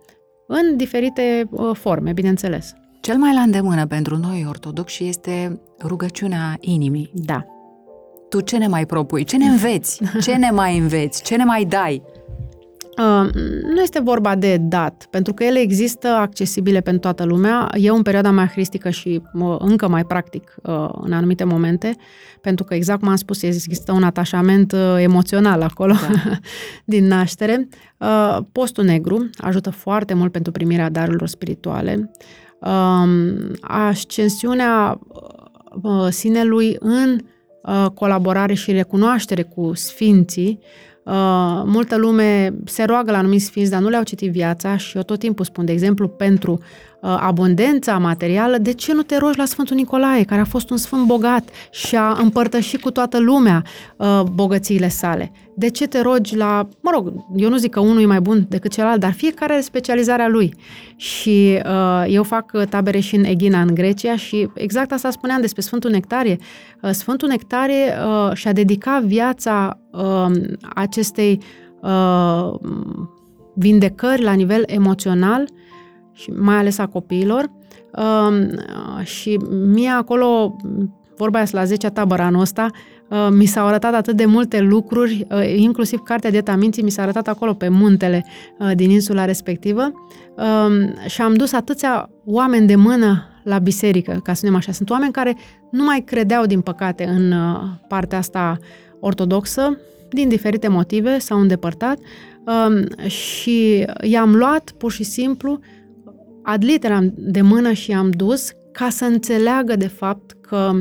în 0.47 0.77
diferite 0.77 1.47
uh, 1.51 1.75
forme, 1.75 2.11
bineînțeles. 2.13 2.73
Cel 2.99 3.17
mai 3.17 3.33
la 3.33 3.41
îndemână 3.41 3.85
pentru 3.85 4.17
noi 4.17 4.45
ortodoxi 4.47 5.03
este 5.03 5.59
rugăciunea 5.83 6.57
inimii. 6.59 7.11
Da. 7.13 7.45
Tu 8.29 8.39
ce 8.39 8.57
ne 8.57 8.67
mai 8.67 8.85
propui? 8.85 9.23
Ce 9.23 9.37
ne 9.37 9.45
înveți? 9.45 10.01
Ce 10.25 10.35
ne 10.35 10.49
mai 10.51 10.77
înveți? 10.77 11.23
Ce 11.23 11.35
ne 11.35 11.43
mai 11.43 11.65
dai? 11.65 12.03
Uh, 12.97 13.33
nu 13.73 13.81
este 13.81 13.99
vorba 13.99 14.35
de 14.35 14.57
dat, 14.57 15.07
pentru 15.09 15.33
că 15.33 15.43
ele 15.43 15.59
există 15.59 16.07
accesibile 16.07 16.81
pentru 16.81 17.01
toată 17.01 17.23
lumea. 17.23 17.69
Eu, 17.73 17.95
în 17.95 18.01
perioada 18.01 18.31
mai 18.31 18.45
hristică 18.45 18.89
și 18.89 19.21
uh, 19.33 19.55
încă 19.59 19.87
mai 19.87 20.05
practic 20.05 20.55
uh, 20.63 20.89
în 21.01 21.13
anumite 21.13 21.43
momente, 21.43 21.95
pentru 22.41 22.65
că, 22.65 22.73
exact 22.73 22.99
cum 22.99 23.09
am 23.09 23.15
spus, 23.15 23.41
există 23.41 23.91
un 23.91 24.03
atașament 24.03 24.71
uh, 24.71 24.95
emoțional 24.97 25.61
acolo 25.61 25.93
da. 25.93 26.39
din 26.93 27.07
naștere. 27.07 27.67
Uh, 27.97 28.37
postul 28.51 28.83
negru 28.83 29.29
ajută 29.37 29.69
foarte 29.69 30.13
mult 30.13 30.31
pentru 30.31 30.51
primirea 30.51 30.89
darurilor 30.89 31.27
spirituale 31.27 31.93
um, 31.93 32.09
ascensiunea 33.61 34.99
uh, 35.81 36.07
sinelui 36.09 36.75
în 36.79 37.19
uh, 37.63 37.85
colaborare 37.93 38.53
și 38.53 38.71
recunoaștere 38.71 39.43
cu 39.43 39.71
sfinții. 39.73 40.59
Uh, 41.03 41.13
multă 41.65 41.97
lume 41.97 42.53
se 42.65 42.83
roagă 42.83 43.11
la 43.11 43.17
anumiți 43.17 43.45
sfinți, 43.45 43.71
dar 43.71 43.81
nu 43.81 43.89
le-au 43.89 44.03
citit 44.03 44.31
viața 44.31 44.77
și 44.77 44.97
eu 44.97 45.03
tot 45.03 45.19
timpul 45.19 45.45
spun, 45.45 45.65
de 45.65 45.71
exemplu, 45.71 46.07
pentru 46.07 46.51
Uh, 46.51 46.86
abundența 47.01 47.97
materială, 47.97 48.57
de 48.57 48.73
ce 48.73 48.93
nu 48.93 49.01
te 49.01 49.17
rogi 49.17 49.37
la 49.37 49.45
Sfântul 49.45 49.75
Nicolae, 49.75 50.23
care 50.23 50.41
a 50.41 50.45
fost 50.45 50.69
un 50.69 50.77
sfânt 50.77 51.05
bogat 51.05 51.49
și 51.71 51.95
a 51.95 52.17
împărtășit 52.21 52.81
cu 52.81 52.91
toată 52.91 53.19
lumea 53.19 53.63
uh, 53.97 54.21
bogățiile 54.31 54.87
sale? 54.87 55.31
De 55.55 55.69
ce 55.69 55.87
te 55.87 56.01
rogi 56.01 56.35
la, 56.35 56.67
mă 56.81 56.91
rog, 56.93 57.25
eu 57.35 57.49
nu 57.49 57.57
zic 57.57 57.71
că 57.71 57.79
unul 57.79 58.01
e 58.01 58.05
mai 58.05 58.19
bun 58.19 58.45
decât 58.49 58.71
celălalt, 58.71 58.99
dar 58.99 59.11
fiecare 59.11 59.53
are 59.53 59.61
specializarea 59.61 60.27
lui. 60.27 60.53
Și 60.95 61.61
uh, 61.65 62.05
eu 62.07 62.23
fac 62.23 62.65
tabere 62.69 62.99
și 62.99 63.15
în 63.15 63.23
Eghina, 63.23 63.61
în 63.61 63.73
Grecia, 63.73 64.15
și 64.15 64.49
exact 64.53 64.91
asta 64.91 65.09
spuneam 65.09 65.41
despre 65.41 65.61
Sfântul 65.61 65.91
Nectarie. 65.91 66.37
Uh, 66.81 66.89
Sfântul 66.91 67.27
Nectarie 67.27 67.93
uh, 68.05 68.33
și-a 68.33 68.53
dedicat 68.53 69.03
viața 69.03 69.79
uh, 69.91 70.31
acestei 70.75 71.41
uh, 71.81 72.53
vindecări 73.53 74.23
la 74.23 74.33
nivel 74.33 74.63
emoțional 74.65 75.47
și 76.17 76.31
mai 76.31 76.55
ales 76.55 76.77
a 76.77 76.87
copiilor. 76.87 77.51
Uh, 77.97 79.05
și 79.05 79.39
mie 79.49 79.89
acolo, 79.89 80.55
vorba 81.17 81.37
aia 81.37 81.47
la 81.51 81.63
10 81.63 81.89
tabără 81.89 82.21
anul 82.21 82.41
ăsta, 82.41 82.69
uh, 83.07 83.27
mi 83.31 83.45
s-au 83.45 83.65
arătat 83.65 83.93
atât 83.93 84.15
de 84.15 84.25
multe 84.25 84.59
lucruri, 84.59 85.27
uh, 85.31 85.53
inclusiv 85.55 85.99
cartea 85.99 86.29
Dieta 86.29 86.55
Minții 86.55 86.83
mi 86.83 86.89
s-a 86.89 87.01
arătat 87.01 87.27
acolo 87.27 87.53
pe 87.53 87.67
muntele 87.69 88.25
uh, 88.59 88.71
din 88.75 88.89
insula 88.89 89.25
respectivă 89.25 89.91
uh, 90.35 91.07
și 91.07 91.21
am 91.21 91.33
dus 91.33 91.53
atâția 91.53 92.09
oameni 92.25 92.67
de 92.67 92.75
mână 92.75 93.23
la 93.43 93.59
biserică, 93.59 94.19
ca 94.23 94.31
să 94.31 94.37
spunem 94.37 94.55
așa. 94.55 94.71
Sunt 94.71 94.89
oameni 94.89 95.11
care 95.11 95.37
nu 95.71 95.83
mai 95.83 96.01
credeau, 96.05 96.45
din 96.45 96.61
păcate, 96.61 97.05
în 97.05 97.31
uh, 97.31 97.61
partea 97.87 98.17
asta 98.17 98.57
ortodoxă, 98.99 99.77
din 100.09 100.29
diferite 100.29 100.67
motive, 100.67 101.19
s-au 101.19 101.39
îndepărtat 101.39 101.97
uh, 102.45 103.09
și 103.09 103.85
i-am 104.01 104.35
luat 104.35 104.71
pur 104.77 104.91
și 104.91 105.03
simplu 105.03 105.59
ad 106.47 106.63
literam 106.63 107.13
de 107.15 107.41
mână 107.41 107.71
și 107.71 107.89
i-am 107.89 108.09
dus 108.09 108.51
ca 108.71 108.89
să 108.89 109.05
înțeleagă 109.05 109.75
de 109.75 109.87
fapt 109.87 110.31
că 110.41 110.71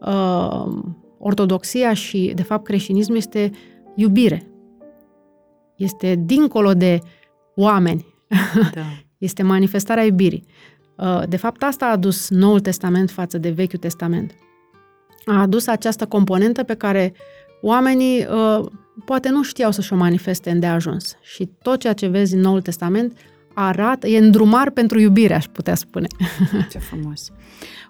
uh, 0.00 0.82
ortodoxia 1.18 1.94
și 1.94 2.32
de 2.34 2.42
fapt 2.42 2.64
creștinismul 2.64 3.16
este 3.16 3.50
iubire. 3.94 4.46
Este 5.76 6.22
dincolo 6.24 6.74
de 6.74 6.98
oameni. 7.54 8.06
Da. 8.74 8.82
este 9.18 9.42
manifestarea 9.42 10.04
iubirii. 10.04 10.44
Uh, 10.96 11.22
de 11.28 11.36
fapt, 11.36 11.62
asta 11.62 11.86
a 11.86 11.90
adus 11.90 12.30
Noul 12.30 12.60
Testament 12.60 13.10
față 13.10 13.38
de 13.38 13.50
Vechiul 13.50 13.78
Testament. 13.78 14.34
A 15.24 15.40
adus 15.40 15.66
această 15.66 16.06
componentă 16.06 16.62
pe 16.62 16.74
care 16.74 17.14
oamenii 17.60 18.26
uh, 18.26 18.66
poate 19.04 19.28
nu 19.28 19.42
știau 19.42 19.70
să-și 19.70 19.92
o 19.92 19.96
manifeste 19.96 20.50
îndeajuns. 20.50 21.16
Și 21.22 21.50
tot 21.62 21.80
ceea 21.80 21.92
ce 21.92 22.06
vezi 22.06 22.34
în 22.34 22.40
Noul 22.40 22.62
Testament 22.62 23.16
arată, 23.54 24.06
e 24.06 24.18
îndrumar 24.18 24.70
pentru 24.70 25.00
iubire, 25.00 25.34
aș 25.34 25.44
putea 25.44 25.74
spune. 25.74 26.06
Ce 26.72 26.78
frumos! 26.78 27.30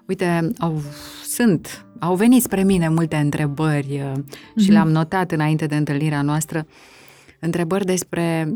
Uite, 0.07 0.51
au, 0.57 0.81
sunt, 1.25 1.85
au 1.99 2.15
venit 2.15 2.43
spre 2.43 2.63
mine 2.63 2.89
multe 2.89 3.15
întrebări 3.15 4.01
uh, 4.03 4.23
și 4.57 4.67
mm-hmm. 4.67 4.71
le-am 4.71 4.89
notat 4.89 5.31
înainte 5.31 5.65
de 5.65 5.75
întâlnirea 5.75 6.21
noastră, 6.21 6.65
întrebări 7.39 7.85
despre 7.85 8.53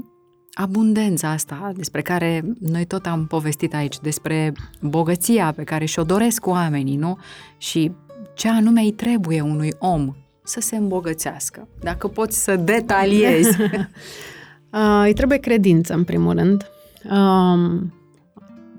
abundența 0.54 1.30
asta 1.30 1.72
despre 1.76 2.02
care 2.02 2.44
noi 2.60 2.86
tot 2.86 3.06
am 3.06 3.26
povestit 3.28 3.74
aici, 3.74 4.00
despre 4.00 4.54
bogăția 4.82 5.52
pe 5.52 5.64
care 5.64 5.86
și-o 5.86 6.04
doresc 6.04 6.46
oamenii, 6.46 6.96
nu? 6.96 7.18
Și 7.58 7.92
ce 8.36 8.50
anume 8.50 8.82
îi 8.82 8.92
trebuie 8.92 9.42
unui 9.42 9.74
om 9.80 10.16
să 10.44 10.60
se 10.60 10.76
îmbogățească. 10.76 11.68
Dacă 11.80 12.08
poți 12.08 12.44
să 12.44 12.56
detaliezi. 12.56 13.62
uh, 13.62 15.02
îi 15.04 15.14
trebuie 15.14 15.38
credință, 15.38 15.94
în 15.94 16.04
primul 16.04 16.34
rând. 16.34 16.66
Uh, 17.10 17.82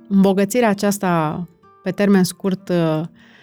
îmbogățirea 0.09 0.69
aceasta, 0.69 1.47
pe 1.83 1.91
termen 1.91 2.25
scurt... 2.25 2.69
Uh, 2.69 3.01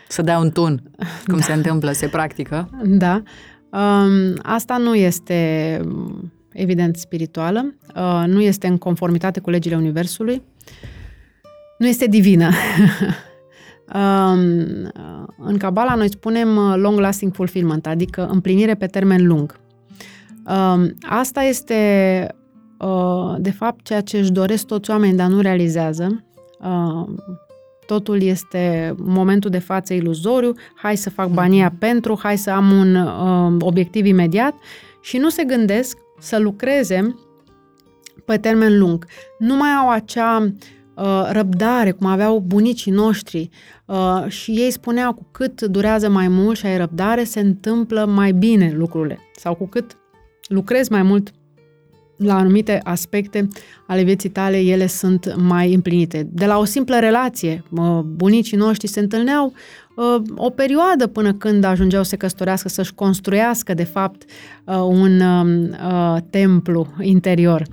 să 0.08 0.22
dea 0.22 0.40
un 0.40 0.50
tun, 0.50 0.82
cum 1.28 1.38
da. 1.38 1.44
se 1.44 1.54
întâmplă, 1.54 1.92
se 1.92 2.08
practică. 2.08 2.70
Da. 2.84 3.24
Uh, 3.70 4.34
asta 4.42 4.78
nu 4.78 4.96
este 4.96 5.82
evident 6.52 6.96
spirituală, 6.96 7.76
uh, 7.96 8.24
nu 8.28 8.42
este 8.42 8.68
în 8.68 8.78
conformitate 8.78 9.40
cu 9.40 9.50
legile 9.50 9.76
Universului, 9.76 10.42
nu 11.78 11.88
este 11.88 12.06
divină. 12.06 12.50
Um, 13.94 14.92
în 15.38 15.58
Kabbalah 15.58 15.96
noi 15.96 16.10
spunem 16.10 16.58
uh, 16.58 16.74
long 16.78 17.00
lasting 17.00 17.34
fulfillment, 17.34 17.88
adică 17.88 18.28
împlinire 18.32 18.76
pe 18.76 18.86
termen 18.86 19.28
lung. 19.28 19.60
Um, 20.46 20.96
asta 21.02 21.42
este 21.42 21.74
uh, 22.30 22.45
de 23.38 23.52
fapt 23.52 23.86
ceea 23.86 24.02
ce 24.02 24.18
își 24.18 24.32
doresc 24.32 24.66
toți 24.66 24.90
oamenii, 24.90 25.16
dar 25.16 25.28
nu 25.28 25.42
realizează. 25.42 26.24
Um, 26.60 27.16
totul 27.86 28.22
este 28.22 28.96
momentul 28.98 29.50
de 29.50 29.60
față 29.60 29.94
iluzoriu, 29.94 30.54
hai 30.76 30.96
să 30.98 31.10
fac 31.10 31.30
bania 31.30 31.68
mhm. 31.68 31.78
pentru, 31.78 32.20
hai 32.22 32.38
să 32.38 32.50
am 32.50 32.72
un 32.72 32.96
obiectiv 33.62 34.06
imediat 34.06 34.54
și 35.02 35.18
nu 35.18 35.30
se 35.30 35.44
gândesc 35.44 35.98
să 36.20 36.40
lucreze 36.40 37.16
pe 38.26 38.38
termen 38.38 38.80
lung. 38.80 39.06
Nu 39.38 39.56
mai 39.56 39.70
au 39.70 39.90
acea 39.90 40.54
uh, 40.96 41.30
răbdare, 41.32 41.92
cum 41.92 42.08
aveau 42.08 42.40
bunicii 42.40 42.92
noștri 42.92 43.50
uh, 43.86 44.26
și 44.28 44.52
ei 44.52 44.72
spuneau 44.72 45.14
cu 45.14 45.28
cât 45.32 45.62
durează 45.62 46.10
mai 46.10 46.28
mult 46.28 46.58
și 46.58 46.66
ai 46.66 46.78
răbdare, 46.78 47.24
se 47.24 47.40
întâmplă 47.40 48.06
mai 48.06 48.32
bine 48.32 48.74
lucrurile. 48.76 49.20
Sau 49.36 49.56
cu 49.56 49.68
cât 49.68 49.98
lucrezi 50.48 50.92
mai 50.92 51.02
mult 51.02 51.32
la 52.18 52.38
anumite 52.38 52.80
aspecte 52.84 53.48
ale 53.88 54.04
vieții 54.04 54.30
tale, 54.30 54.58
ele 54.58 54.88
sunt 54.88 55.36
mai 55.38 55.74
împlinite. 55.74 56.28
De 56.32 56.46
la 56.46 56.58
o 56.58 56.66
simplă 56.66 57.00
relație, 57.00 57.64
bunicii 58.16 58.58
noștri 58.58 58.88
se 58.88 59.00
întâlneau 59.00 59.54
uh, 59.96 60.22
o 60.36 60.50
perioadă 60.50 61.08
până 61.08 61.34
când 61.34 61.64
ajungeau 61.64 62.04
să 62.04 62.10
se 62.10 62.18
căsătorească, 62.18 62.70
să-și 62.70 62.94
construiască, 62.94 63.74
de 63.74 63.84
fapt, 63.84 64.24
uh, 64.66 64.76
un 64.76 65.20
um, 65.20 65.64
uh, 65.64 66.18
templu 66.30 66.88
interior. 67.02 67.64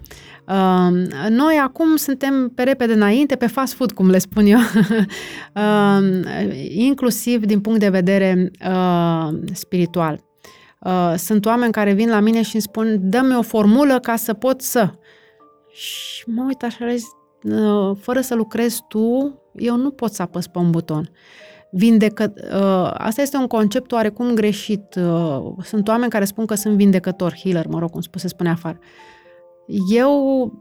Uh, 0.49 1.29
noi 1.29 1.61
acum 1.63 1.97
suntem 1.97 2.53
pe 2.55 2.63
repede 2.63 2.93
înainte, 2.93 3.37
pe 3.37 3.47
fast 3.47 3.73
food, 3.73 3.93
cum 3.93 4.11
le 4.11 4.19
spun 4.19 4.47
eu, 4.47 4.59
uh, 5.55 6.03
inclusiv 6.69 7.45
din 7.45 7.61
punct 7.61 7.81
de 7.81 7.89
vedere 7.89 8.51
uh, 8.69 9.29
spiritual. 9.53 10.32
Uh, 10.85 11.15
sunt 11.17 11.47
oameni 11.47 11.73
care 11.73 11.93
vin 11.93 12.09
la 12.09 12.21
mine 12.21 12.43
și 12.43 12.55
îmi 12.55 12.63
spun, 12.63 12.99
dă-mi 13.11 13.37
o 13.37 13.43
formulă 13.43 13.99
ca 13.99 14.17
să 14.17 14.33
pot 14.35 14.61
să. 14.61 14.91
Și 15.71 16.25
mă 16.27 16.45
uit 16.47 16.63
așa, 16.63 16.85
uh, 17.43 17.97
fără 18.01 18.21
să 18.21 18.35
lucrezi 18.35 18.83
tu, 18.89 19.41
eu 19.55 19.77
nu 19.77 19.91
pot 19.91 20.13
să 20.13 20.23
apăs 20.23 20.47
pe 20.47 20.59
un 20.59 20.71
buton. 20.71 21.11
Vindecă... 21.71 22.33
Uh, 22.37 22.91
asta 22.95 23.23
este 23.23 23.37
un 23.37 23.47
concept 23.47 23.93
oarecum 23.93 24.35
greșit. 24.35 24.95
Uh, 24.95 25.53
sunt 25.63 25.89
oameni 25.89 26.11
care 26.11 26.25
spun 26.25 26.47
că 26.47 26.55
sunt 26.55 26.77
vindecător, 26.77 27.35
healer, 27.43 27.67
mă 27.67 27.79
rog, 27.79 27.91
cum 27.91 28.01
se 28.15 28.29
spune 28.29 28.51
afară. 28.51 28.79
Eu 29.95 30.53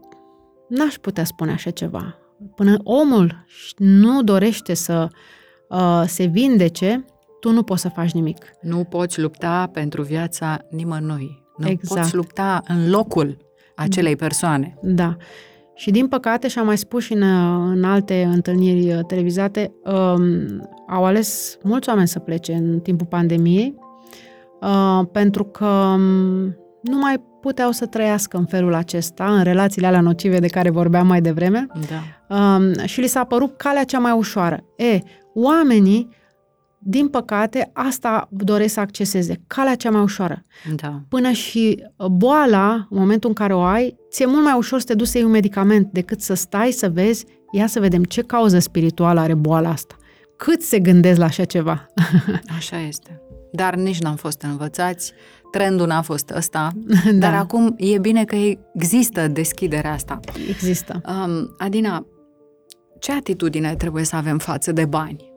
n-aș 0.68 0.94
putea 0.94 1.24
spune 1.24 1.52
așa 1.52 1.70
ceva. 1.70 2.16
Până 2.54 2.76
omul 2.82 3.44
nu 3.76 4.22
dorește 4.22 4.74
să 4.74 5.08
uh, 5.68 6.02
se 6.06 6.24
vindece, 6.24 7.04
tu 7.42 7.50
nu 7.50 7.62
poți 7.62 7.80
să 7.80 7.88
faci 7.88 8.12
nimic. 8.12 8.44
Nu 8.60 8.84
poți 8.84 9.20
lupta 9.20 9.70
pentru 9.72 10.02
viața 10.02 10.58
nimănui. 10.70 11.42
Nu 11.56 11.68
exact. 11.68 12.00
poți 12.00 12.14
lupta 12.14 12.62
în 12.68 12.90
locul 12.90 13.36
acelei 13.76 14.16
persoane. 14.16 14.74
Da. 14.82 15.16
Și 15.74 15.90
din 15.90 16.08
păcate, 16.08 16.48
și 16.48 16.58
am 16.58 16.66
mai 16.66 16.78
spus 16.78 17.02
și 17.02 17.12
în, 17.12 17.22
în 17.70 17.84
alte 17.84 18.28
întâlniri 18.32 18.92
uh, 18.92 19.04
televizate, 19.06 19.72
um, 19.84 20.70
au 20.88 21.04
ales 21.04 21.58
mulți 21.62 21.88
oameni 21.88 22.08
să 22.08 22.18
plece 22.18 22.52
în 22.52 22.80
timpul 22.80 23.06
pandemiei, 23.06 23.74
uh, 24.60 25.06
pentru 25.12 25.44
că 25.44 25.66
um, 25.66 26.00
nu 26.82 26.98
mai 27.00 27.22
puteau 27.40 27.70
să 27.70 27.86
trăiască 27.86 28.36
în 28.36 28.46
felul 28.46 28.74
acesta, 28.74 29.36
în 29.36 29.42
relațiile 29.42 29.86
alea 29.86 30.00
nocive 30.00 30.38
de 30.38 30.48
care 30.48 30.70
vorbeam 30.70 31.06
mai 31.06 31.20
devreme. 31.20 31.66
Da. 31.88 32.36
Um, 32.36 32.84
și 32.84 33.00
li 33.00 33.06
s-a 33.06 33.24
părut 33.24 33.56
calea 33.56 33.84
cea 33.84 33.98
mai 33.98 34.12
ușoară. 34.12 34.64
E, 34.76 34.98
oamenii 35.34 36.20
din 36.84 37.08
păcate, 37.08 37.70
asta 37.72 38.28
doresc 38.30 38.72
să 38.72 38.80
acceseze, 38.80 39.40
calea 39.46 39.74
cea 39.74 39.90
mai 39.90 40.02
ușoară. 40.02 40.42
Da. 40.76 41.00
Până 41.08 41.30
și 41.30 41.84
boala, 42.10 42.72
în 42.74 42.98
momentul 42.98 43.28
în 43.28 43.34
care 43.34 43.54
o 43.54 43.60
ai, 43.60 43.96
ți-e 44.10 44.26
mult 44.26 44.44
mai 44.44 44.54
ușor 44.56 44.78
să 44.78 44.86
te 44.86 44.94
duci 44.94 45.06
să 45.06 45.16
iei 45.16 45.26
un 45.26 45.32
medicament 45.32 45.92
decât 45.92 46.20
să 46.20 46.34
stai 46.34 46.70
să 46.70 46.88
vezi, 46.88 47.24
ia 47.52 47.66
să 47.66 47.80
vedem 47.80 48.04
ce 48.04 48.22
cauză 48.22 48.58
spirituală 48.58 49.20
are 49.20 49.34
boala 49.34 49.68
asta. 49.68 49.96
Cât 50.36 50.62
se 50.62 50.78
gândesc 50.78 51.18
la 51.18 51.24
așa 51.24 51.44
ceva? 51.44 51.86
Așa 52.56 52.80
este. 52.80 53.20
Dar 53.52 53.74
nici 53.74 54.00
n-am 54.00 54.16
fost 54.16 54.42
învățați, 54.42 55.12
trendul 55.50 55.86
n-a 55.86 56.02
fost 56.02 56.30
ăsta, 56.30 56.70
da. 57.04 57.10
dar 57.18 57.34
acum 57.34 57.74
e 57.78 57.98
bine 57.98 58.24
că 58.24 58.36
există 58.74 59.28
deschiderea 59.28 59.92
asta. 59.92 60.20
Există. 60.48 61.00
Um, 61.06 61.54
Adina, 61.58 62.06
ce 62.98 63.12
atitudine 63.12 63.74
trebuie 63.74 64.04
să 64.04 64.16
avem 64.16 64.38
față 64.38 64.72
de 64.72 64.84
bani? 64.84 65.31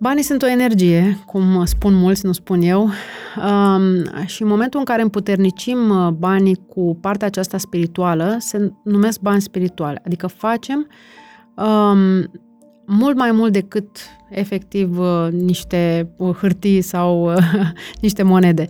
Banii 0.00 0.22
sunt 0.22 0.42
o 0.42 0.46
energie, 0.46 1.18
cum 1.26 1.64
spun 1.64 1.94
mulți, 1.94 2.26
nu 2.26 2.32
spun 2.32 2.62
eu, 2.62 2.82
um, 2.82 4.24
și 4.26 4.42
în 4.42 4.48
momentul 4.48 4.78
în 4.78 4.84
care 4.84 5.02
împuternicim 5.02 5.90
uh, 5.90 6.08
banii 6.08 6.64
cu 6.68 6.98
partea 7.00 7.26
aceasta 7.26 7.58
spirituală, 7.58 8.36
se 8.38 8.72
numesc 8.84 9.20
bani 9.20 9.40
spirituale, 9.40 10.02
adică 10.04 10.26
facem 10.26 10.86
um, 11.56 12.30
mult 12.86 13.16
mai 13.16 13.32
mult 13.32 13.52
decât 13.52 13.88
efectiv 14.30 14.98
uh, 14.98 15.28
niște 15.30 16.12
uh, 16.16 16.34
hârtii 16.34 16.80
sau 16.80 17.32
uh, 17.32 17.38
niște 18.00 18.22
monede. 18.22 18.68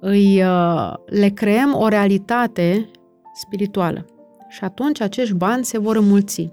Îi, 0.00 0.42
uh, 0.42 0.92
le 1.06 1.28
creăm 1.28 1.74
o 1.74 1.88
realitate 1.88 2.90
spirituală 3.34 4.06
și 4.48 4.64
atunci 4.64 5.00
acești 5.00 5.34
bani 5.34 5.64
se 5.64 5.78
vor 5.78 5.96
înmulți. 5.96 6.52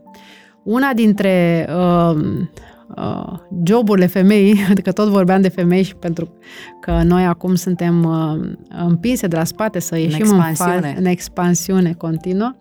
Una 0.64 0.94
dintre 0.94 1.68
uh, 1.70 2.22
uh, 2.98 3.34
joburile 3.64 4.06
femei, 4.06 4.56
adică 4.72 4.92
tot 4.92 5.08
vorbeam 5.08 5.42
de 5.42 5.48
femei 5.48 5.84
și 5.84 5.96
pentru 5.96 6.34
că 6.82 7.02
noi 7.04 7.26
acum 7.26 7.56
suntem 7.56 8.04
uh, 8.04 8.52
împinse 8.88 9.28
de 9.28 9.36
la 9.36 9.44
spate 9.44 9.80
să 9.80 9.98
ieșim 9.98 10.30
în, 10.30 10.40
expansiune. 10.50 10.88
în, 10.88 10.94
fa- 10.94 10.98
în 10.98 11.06
expansiune 11.06 11.94
continuă, 11.94 12.56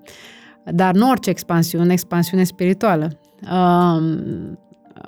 Dar 0.65 0.94
nu 0.94 1.09
orice 1.11 1.31
expansiune, 1.31 1.93
expansiune 1.93 2.44
spirituală. 2.44 3.11
Uh, 3.43 4.02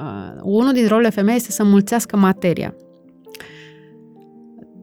uh, 0.01 0.41
unul 0.43 0.73
din 0.73 0.87
rolurile 0.87 1.11
femei 1.11 1.37
este 1.37 1.51
să 1.51 1.65
mulțească 1.65 2.17
materia. 2.17 2.75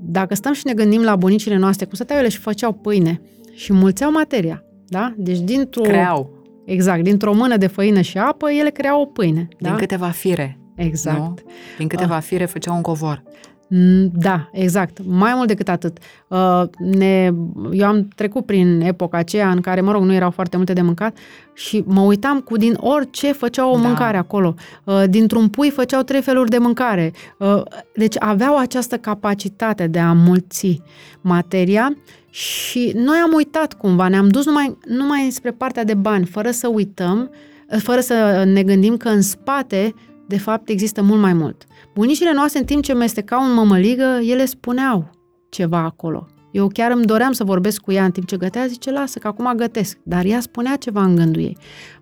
Dacă 0.02 0.36
stăm 0.36 0.54
și 0.54 0.66
ne 0.66 0.74
gândim 0.74 1.02
la 1.02 1.16
bunicile 1.16 1.58
noastre, 1.58 1.86
cum 1.86 1.94
stăteau 1.94 2.20
ele 2.20 2.30
și 2.30 2.38
făceau 2.38 2.74
pâine 2.74 3.22
și 3.54 3.74
mulțeau 3.74 4.12
materia, 4.12 4.64
da? 4.88 5.14
Deci 5.18 5.40
dintr-o... 5.40 5.82
Creau. 5.82 6.39
Exact, 6.70 7.04
dintr-o 7.04 7.34
mână 7.34 7.58
de 7.58 7.68
făină 7.68 8.02
și 8.02 8.18
apă, 8.18 8.52
ele 8.52 8.70
creau 8.70 9.02
o 9.02 9.06
pâine. 9.06 9.48
Din 9.58 9.70
da? 9.70 9.76
câteva 9.76 10.10
fire. 10.10 10.60
Exact. 10.76 11.18
Nu? 11.18 11.34
Din 11.78 11.88
câteva 11.88 12.16
uh. 12.16 12.22
fire 12.22 12.46
făceau 12.46 12.76
un 12.76 12.82
covor. 12.82 13.24
Mm, 13.70 14.12
da, 14.14 14.50
exact. 14.52 14.98
Mai 15.06 15.34
mult 15.36 15.48
decât 15.48 15.70
atât. 15.70 15.98
Uh, 16.28 16.64
ne, 16.78 17.32
eu 17.72 17.88
am 17.88 18.08
trecut 18.16 18.46
prin 18.46 18.82
epoca 18.82 19.18
aceea 19.18 19.50
în 19.50 19.62
care, 19.62 19.82
mă 19.82 19.92
rog, 19.92 20.04
nu 20.04 20.14
erau 20.14 20.32
foarte 20.32 20.58
multe 20.58 20.74
de 20.74 20.82
mâncat 20.82 21.18
și 21.54 21.84
mă 21.86 22.02
uitam 22.02 22.40
cu 22.40 22.58
din 22.58 22.78
orice 22.80 23.32
făceau 23.32 23.72
o 23.72 23.76
da. 23.76 23.88
mâncare 23.88 24.18
acolo. 24.18 24.56
Uh, 24.84 25.04
dintr-un 25.10 25.48
pui 25.48 25.70
făceau 25.70 26.02
trei 26.02 26.22
feluri 26.22 26.50
de 26.50 26.58
mâncare. 26.58 27.14
Uh, 27.38 27.62
deci 27.96 28.16
aveau 28.20 28.58
această 28.58 28.98
capacitate 28.98 29.88
de 29.88 30.00
a 30.00 30.14
mulți 30.14 30.82
materia 31.22 31.98
și 32.30 32.92
noi 32.96 33.18
am 33.18 33.32
uitat 33.34 33.74
cumva, 33.74 34.08
ne-am 34.08 34.30
dus 34.30 34.46
numai, 34.46 34.78
numai 34.88 35.28
spre 35.32 35.52
partea 35.52 35.84
de 35.84 35.94
bani, 35.94 36.26
fără 36.26 36.52
să 36.52 36.68
uităm, 36.68 37.32
fără 37.78 38.00
să 38.00 38.44
ne 38.46 38.64
gândim 38.64 38.98
că 38.98 39.10
în 39.10 39.22
spate, 39.22 39.94
de 40.28 40.38
fapt, 40.38 40.70
există 40.70 41.02
mult 41.02 41.22
mai 41.22 41.34
mult. 41.34 41.66
Bunicile 42.00 42.34
noastre, 42.34 42.60
în 42.60 42.66
timp 42.66 42.84
ce 42.84 42.94
mestecau 42.94 43.44
în 43.44 43.54
mămăligă, 43.54 44.20
ele 44.22 44.46
spuneau 44.46 45.10
ceva 45.50 45.78
acolo. 45.78 46.28
Eu 46.52 46.68
chiar 46.68 46.92
îmi 46.92 47.06
doream 47.06 47.32
să 47.32 47.44
vorbesc 47.44 47.82
cu 47.82 47.92
ea 47.92 48.04
în 48.04 48.12
timp 48.12 48.28
ce 48.28 48.38
gătea, 48.38 48.66
zice, 48.66 48.92
lasă 48.92 49.20
că 49.20 49.28
acum 49.28 49.54
gătesc. 49.56 49.98
Dar 50.04 50.26
ea 50.26 50.40
spunea 50.40 50.76
ceva 50.76 51.04
în 51.04 51.16
gândul 51.16 51.42
ei. 51.42 51.58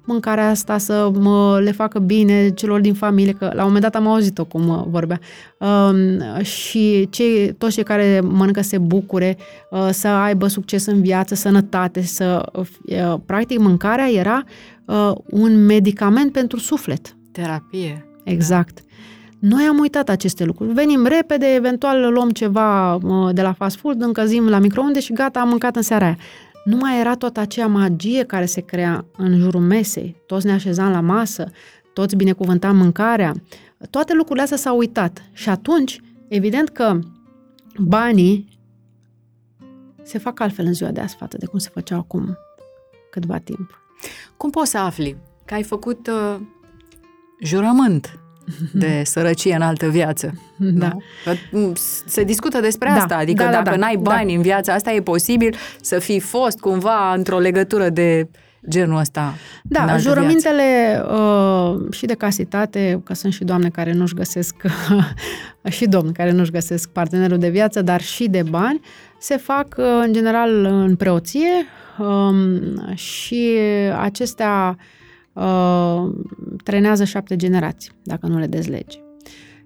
Mâncarea 0.06 0.50
asta 0.50 0.78
să 0.78 1.12
mă 1.14 1.60
le 1.64 1.72
facă 1.72 2.00
bine 2.00 2.50
celor 2.50 2.80
din 2.80 2.94
familie, 2.94 3.34
că 3.34 3.46
la 3.46 3.62
un 3.62 3.66
moment 3.66 3.82
dat 3.82 3.96
am 3.96 4.08
auzit-o 4.08 4.46
cum 4.46 4.86
vorbea. 4.90 5.20
Um, 5.60 6.42
și 6.44 7.08
cei, 7.10 7.54
toți 7.54 7.74
cei 7.74 7.84
care 7.84 8.20
mănâncă 8.24 8.62
se 8.62 8.78
bucure, 8.78 9.38
uh, 9.72 9.90
să 9.92 10.08
aibă 10.08 10.48
succes 10.48 10.86
în 10.86 11.02
viață, 11.02 11.36
sănătate, 11.36 12.02
să... 12.02 12.52
Uh, 12.54 13.16
practic, 13.26 13.60
mâncarea 13.60 14.12
era 14.12 14.44
uh, 14.86 15.12
un 15.30 15.66
medicament 15.66 16.32
pentru 16.32 16.60
suflet. 16.60 17.16
Terapie. 17.32 18.06
Exact. 18.24 18.76
Da. 18.76 18.87
Noi 19.40 19.64
am 19.64 19.78
uitat 19.78 20.10
aceste 20.10 20.44
lucruri. 20.44 20.74
Venim 20.74 21.06
repede, 21.06 21.54
eventual 21.54 22.14
luăm 22.14 22.30
ceva 22.30 22.98
de 23.32 23.42
la 23.42 23.54
fast 23.54 23.78
food, 23.78 24.02
încălzim 24.02 24.50
la 24.50 24.60
microunde 24.60 25.00
și 25.00 25.14
gata, 25.14 25.40
am 25.40 25.50
mâncat 25.50 25.76
în 25.76 25.82
seara 25.82 26.06
aia. 26.06 26.18
Nu 26.64 26.78
mai 26.78 27.00
era 27.00 27.16
tot 27.16 27.38
acea 27.38 27.68
magie 27.68 28.24
care 28.24 28.46
se 28.46 28.62
crea 28.62 29.06
în 29.18 29.38
jurul 29.38 29.62
mesei. 29.62 30.16
Toți 30.26 30.46
ne 30.46 30.52
așezam 30.52 30.92
la 30.92 31.00
masă, 31.00 31.52
toți 31.94 32.16
binecuvântam 32.16 32.78
mâncarea. 32.78 33.34
Toate 33.90 34.14
lucrurile 34.14 34.44
astea 34.44 34.58
s-au 34.58 34.78
uitat. 34.78 35.24
Și 35.32 35.50
atunci, 35.50 36.02
evident 36.28 36.70
că 36.70 37.00
banii 37.78 38.60
se 40.04 40.18
fac 40.18 40.40
altfel 40.40 40.66
în 40.66 40.74
ziua 40.74 40.92
de 40.92 41.00
azi 41.00 41.16
față 41.16 41.38
de 41.38 41.46
cum 41.46 41.60
se 41.60 41.70
făceau 41.74 42.00
acum 42.00 42.38
câtva 43.12 43.38
timp. 43.38 43.82
Cum 44.38 44.50
poți 44.50 44.70
să 44.70 44.78
afli 44.78 45.18
că 45.46 45.54
ai 45.54 45.64
făcut 45.64 46.08
uh, 46.08 46.40
jurământ 47.42 48.20
de 48.72 49.02
sărăcie 49.06 49.56
în 49.56 49.62
altă 49.62 49.88
viață. 49.88 50.34
Da. 50.56 50.98
Că 51.24 51.34
mm, 51.52 51.74
se 52.06 52.24
discută 52.24 52.60
despre 52.60 52.90
da. 52.90 52.96
asta, 52.96 53.16
adică 53.16 53.44
da, 53.44 53.50
da, 53.50 53.56
dacă 53.56 53.70
da, 53.70 53.76
n-ai 53.76 53.96
da. 53.96 54.02
bani 54.02 54.28
da. 54.28 54.36
în 54.36 54.42
viața 54.42 54.74
asta, 54.74 54.92
e 54.92 55.02
posibil 55.02 55.56
să 55.82 56.00
fii 56.00 56.20
fost 56.20 56.60
cumva 56.60 57.14
într-o 57.14 57.40
legătură 57.40 57.90
de 57.90 58.30
genul 58.70 59.00
ăsta. 59.00 59.34
Da, 59.64 59.98
jurămintele 59.98 60.64
uh, 61.12 61.92
și 61.92 62.06
de 62.06 62.14
casitate, 62.14 63.02
că 63.04 63.14
sunt 63.14 63.34
și 63.34 63.44
doamne 63.44 63.70
care 63.70 63.94
nu-și 63.94 64.14
găsesc, 64.14 64.56
și 65.78 65.86
domni 65.86 66.14
care 66.14 66.32
nu-și 66.32 66.52
găsesc 66.52 66.90
partenerul 66.90 67.38
de 67.38 67.50
viață, 67.50 67.82
dar 67.82 68.02
și 68.02 68.28
de 68.28 68.44
bani, 68.50 68.80
se 69.18 69.38
fac 69.38 69.76
uh, 69.78 69.86
în 70.06 70.14
general 70.14 70.66
în 70.66 70.96
preoție 70.96 71.50
um, 72.00 72.96
și 72.96 73.58
acestea 74.02 74.78
uh, 74.78 74.97
trenează 76.64 77.04
șapte 77.04 77.36
generații, 77.36 77.92
dacă 78.04 78.28
nu 78.28 78.38
le 78.38 78.48
dezlegi. 78.48 79.02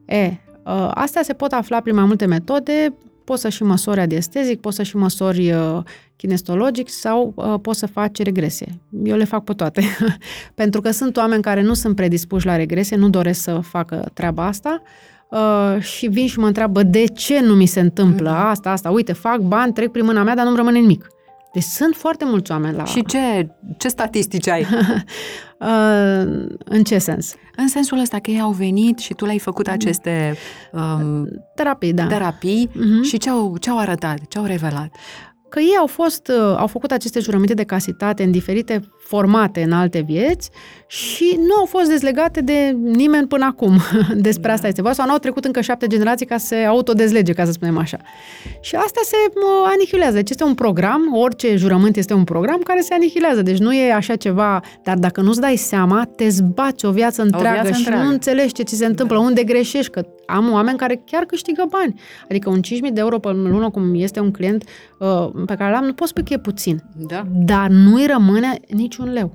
E, 0.06 0.26
uh, 0.28 0.92
astea 0.94 1.22
se 1.22 1.34
pot 1.34 1.52
afla 1.52 1.80
prin 1.82 1.96
mai 1.96 2.06
multe 2.06 2.26
metode, 2.26 2.94
poți 3.24 3.42
să 3.42 3.50
și 3.50 3.64
măsori 3.64 4.00
adiestezic, 4.00 4.60
poți 4.60 4.76
să 4.76 4.84
și 4.84 4.98
măsori 4.98 5.52
uh, 5.52 5.80
kinestologic 6.16 6.90
sau 6.90 7.34
uh, 7.36 7.54
poți 7.62 7.80
să 7.80 7.88
faci 7.88 8.22
regresie. 8.22 8.80
Eu 9.04 9.18
le 9.18 9.24
fac 9.24 9.44
pe 9.44 9.54
toate. 9.54 9.84
Pentru 10.62 10.82
că 10.82 10.92
sunt 10.92 11.18
oameni 11.18 11.42
care 11.42 11.62
nu 11.62 11.74
sunt 11.74 11.96
predispuși 11.96 12.46
la 12.46 12.56
regresie, 12.56 12.98
nu 12.98 13.10
doresc 13.10 13.42
să 13.42 13.60
facă 13.60 14.10
treaba 14.14 14.46
asta 14.46 14.82
uh, 15.30 15.82
și 15.82 16.08
vin 16.08 16.28
și 16.28 16.40
mă 16.40 16.48
întreabă 16.48 16.84
de 16.84 17.04
ce 17.06 17.40
nu 17.42 17.56
mi 17.56 17.66
se 17.66 17.80
întâmplă 17.80 18.30
mm-hmm. 18.30 18.50
asta, 18.50 18.72
asta. 18.72 18.90
Uite, 18.90 19.14
fac 19.14 19.40
bani, 19.40 19.74
trec 19.74 19.92
prin 19.92 20.06
mâna 20.06 20.24
mea, 20.24 20.36
dar 20.36 20.46
nu-mi 20.46 20.58
rămâne 20.58 20.80
nimic. 20.80 21.08
Deci 21.54 21.64
sunt 21.64 21.96
foarte 21.96 22.26
mulți 22.26 22.52
oameni 22.52 22.76
la... 22.76 22.86
Și 22.86 23.06
ce, 23.06 23.50
ce 23.78 23.88
statistici 23.88 24.48
ai? 24.48 24.62
uh, 25.60 26.46
în 26.66 26.84
ce 26.84 26.98
sens? 26.98 27.36
În 27.56 27.68
sensul 27.68 28.00
ăsta 28.00 28.20
că 28.20 28.32
ei 28.32 28.40
au 28.40 28.52
venit 28.52 28.98
și 28.98 29.14
tu 29.14 29.26
le-ai 29.26 29.40
făcut 29.40 29.68
aceste 29.68 30.36
um, 30.72 31.28
terapii, 31.56 31.94
da. 31.94 32.08
terapii 32.08 32.70
uh-huh. 32.70 33.10
și 33.10 33.18
ce-au, 33.18 33.58
ce-au 33.58 33.78
arătat, 33.78 34.18
ce-au 34.28 34.46
revelat? 34.46 34.96
Că 35.52 35.60
ei 35.60 35.76
au 35.80 35.88
fost, 35.88 36.28
uh, 36.28 36.56
au 36.58 36.68
făcut 36.68 36.92
aceste 36.92 37.20
jurăminte 37.20 37.54
de 37.54 37.64
casitate 37.64 38.24
în 38.24 38.32
diferite 38.32 38.82
formate 39.00 39.64
în 39.64 39.72
alte 39.72 40.00
vieți 40.00 40.50
și 40.88 41.40
nu 41.48 41.56
au 41.56 41.66
fost 41.66 41.90
dezlegate 41.90 42.42
de 42.42 42.76
nimeni 42.82 43.28
până 43.28 43.46
acum. 43.46 43.78
Despre 44.28 44.48
da. 44.48 44.54
asta 44.54 44.68
este 44.68 44.82
vorba. 44.82 44.96
Sau 44.96 45.06
nu 45.06 45.12
au 45.12 45.18
trecut 45.18 45.46
încă 45.46 45.62
șapte 45.62 45.88
generații 45.88 46.26
ca 46.26 46.38
să 46.38 46.46
se 46.46 46.56
autodezlege, 46.56 47.34
ca 47.34 47.46
să 47.46 47.52
spunem 47.52 47.78
așa. 47.78 47.98
Și 48.62 48.76
asta 48.76 49.02
se 49.04 49.16
anihilează. 49.74 50.16
Deci 50.16 50.30
este 50.30 50.44
un 50.44 50.54
program, 50.54 51.02
orice 51.16 51.56
jurământ 51.56 51.96
este 51.96 52.14
un 52.14 52.24
program 52.24 52.60
care 52.60 52.82
se 52.82 52.94
anihilează. 52.94 53.42
Deci 53.42 53.58
nu 53.58 53.74
e 53.74 53.94
așa 53.94 54.16
ceva, 54.16 54.62
dar 54.84 54.98
dacă 54.98 55.22
nu-ți 55.22 55.40
dai 55.42 55.56
seama, 55.56 56.10
te 56.16 56.30
zbați 56.30 56.86
o 56.86 56.92
viață 56.92 57.22
întreagă 57.22 57.48
o 57.60 57.62
viață 57.62 57.72
și 57.72 57.78
întreagă. 57.78 58.04
nu 58.04 58.10
înțelegi 58.10 58.54
ce 58.54 58.64
ți 58.64 58.76
se 58.76 58.86
întâmplă, 58.86 59.18
da. 59.18 59.24
unde 59.24 59.44
greșești, 59.44 59.92
că 59.92 60.06
am 60.26 60.52
oameni 60.52 60.78
care 60.78 61.04
chiar 61.06 61.24
câștigă 61.24 61.66
bani. 61.70 62.00
Adică 62.30 62.50
un 62.50 62.60
5.000 62.60 62.94
de 62.94 63.00
euro 63.00 63.20
pe 63.20 63.32
lună, 63.32 63.70
cum 63.70 63.94
este 63.96 64.20
un 64.20 64.32
client 64.32 64.64
uh, 65.00 65.30
pe 65.46 65.56
care 65.56 65.72
l-am, 65.72 65.86
nu 65.86 65.94
pot 65.94 66.08
spune 66.08 66.26
că 66.28 66.34
e 66.34 66.40
puțin. 66.40 66.84
Da. 66.96 67.26
Dar 67.32 67.70
nu-i 67.70 68.06
rămâne 68.06 68.60
niciun 68.68 69.12
leu. 69.12 69.34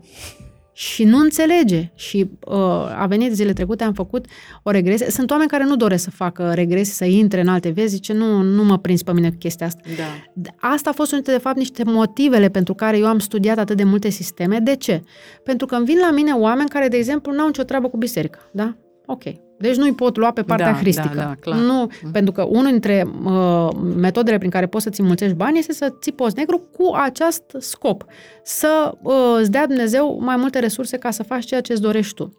Și 0.73 1.05
nu 1.05 1.19
înțelege. 1.19 1.91
Și 1.95 2.31
uh, 2.47 2.57
a 3.01 3.07
venit 3.09 3.33
zile 3.33 3.53
trecute, 3.53 3.85
am 3.85 3.93
făcut 3.93 4.27
o 4.63 4.71
regresie. 4.71 5.11
Sunt 5.11 5.31
oameni 5.31 5.49
care 5.49 5.65
nu 5.65 5.77
doresc 5.77 6.05
să 6.05 6.11
facă 6.11 6.53
regresie, 6.55 6.93
să 6.93 7.05
intre 7.05 7.41
în 7.41 7.49
alte 7.49 7.69
vieți, 7.69 7.95
zice, 7.95 8.13
nu, 8.13 8.43
nu 8.43 8.65
mă 8.65 8.79
prins 8.79 9.03
pe 9.03 9.13
mine 9.13 9.31
cu 9.31 9.37
chestia 9.37 9.67
asta. 9.67 9.81
Da. 9.97 10.51
Asta 10.69 10.91
a 10.91 10.93
fost, 10.93 11.13
unul 11.13 11.25
de 11.25 11.39
fapt, 11.39 11.57
niște 11.57 11.85
motivele 11.85 12.49
pentru 12.49 12.75
care 12.75 12.99
eu 12.99 13.07
am 13.07 13.19
studiat 13.19 13.59
atât 13.59 13.77
de 13.77 13.85
multe 13.85 14.09
sisteme. 14.09 14.59
De 14.59 14.77
ce? 14.77 15.03
Pentru 15.45 15.67
că 15.67 15.75
îmi 15.75 15.85
vin 15.85 15.99
la 15.99 16.11
mine 16.11 16.33
oameni 16.33 16.69
care, 16.69 16.89
de 16.89 16.97
exemplu, 16.97 17.33
n-au 17.33 17.47
nicio 17.47 17.63
treabă 17.63 17.89
cu 17.89 17.97
biserica. 17.97 18.39
Da? 18.53 18.77
Ok. 19.07 19.23
Deci 19.59 19.77
nu-i 19.77 19.95
pot 19.95 20.17
lua 20.17 20.31
pe 20.31 20.43
partea 20.43 20.73
da, 20.73 20.79
hristică. 20.79 21.15
Da, 21.15 21.23
da, 21.23 21.35
clar. 21.41 21.59
Nu, 21.59 21.89
mm. 22.03 22.11
pentru 22.11 22.33
că 22.33 22.43
unul 22.43 22.71
dintre 22.71 23.07
uh, 23.25 23.69
metodele 23.97 24.39
prin 24.39 24.51
care 24.51 24.67
poți 24.67 24.85
să-ți 24.85 25.03
mulțești 25.03 25.37
bani 25.37 25.59
este 25.59 25.73
să 25.73 25.95
ții 26.01 26.13
post 26.13 26.37
negru 26.37 26.59
cu 26.59 26.95
acest 26.95 27.43
scop. 27.59 28.05
Să 28.43 28.93
uh, 29.03 29.37
îți 29.41 29.51
dea 29.51 29.67
Dumnezeu 29.67 30.19
mai 30.23 30.37
multe 30.37 30.59
resurse 30.59 30.97
ca 30.97 31.11
să 31.11 31.23
faci 31.23 31.45
ceea 31.45 31.61
ce 31.61 31.73
îți 31.73 31.83
dorești 31.83 32.15
tu. 32.15 32.33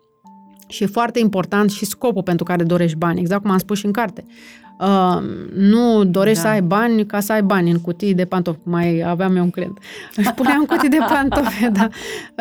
Și 0.68 0.84
e 0.84 0.86
foarte 0.86 1.20
important 1.20 1.72
și 1.72 1.86
scopul 1.86 2.24
pentru 2.24 2.46
care 2.46 2.64
dorești 2.64 2.98
bani, 2.98 3.20
exact 3.20 3.42
cum 3.42 3.52
am 3.52 3.58
spus 3.58 3.78
și 3.78 3.86
în 3.86 3.92
carte. 3.92 4.26
Uh, 4.80 5.18
nu 5.56 6.04
dorești 6.04 6.44
da. 6.44 6.50
să 6.50 6.54
ai 6.54 6.62
bani 6.62 7.06
ca 7.06 7.20
să 7.20 7.32
ai 7.32 7.42
bani 7.42 7.72
în 7.72 7.80
cutii 7.80 8.14
de 8.14 8.26
pantofi, 8.26 8.60
cum 8.64 8.72
mai 8.72 9.04
aveam 9.08 9.36
eu 9.36 9.44
un 9.44 9.50
client. 9.50 9.78
Își 10.16 10.34
punea 10.34 10.56
în 10.60 10.66
cutii 10.66 10.90
de 10.90 10.98
pantofi, 11.10 11.68
da. 11.70 11.88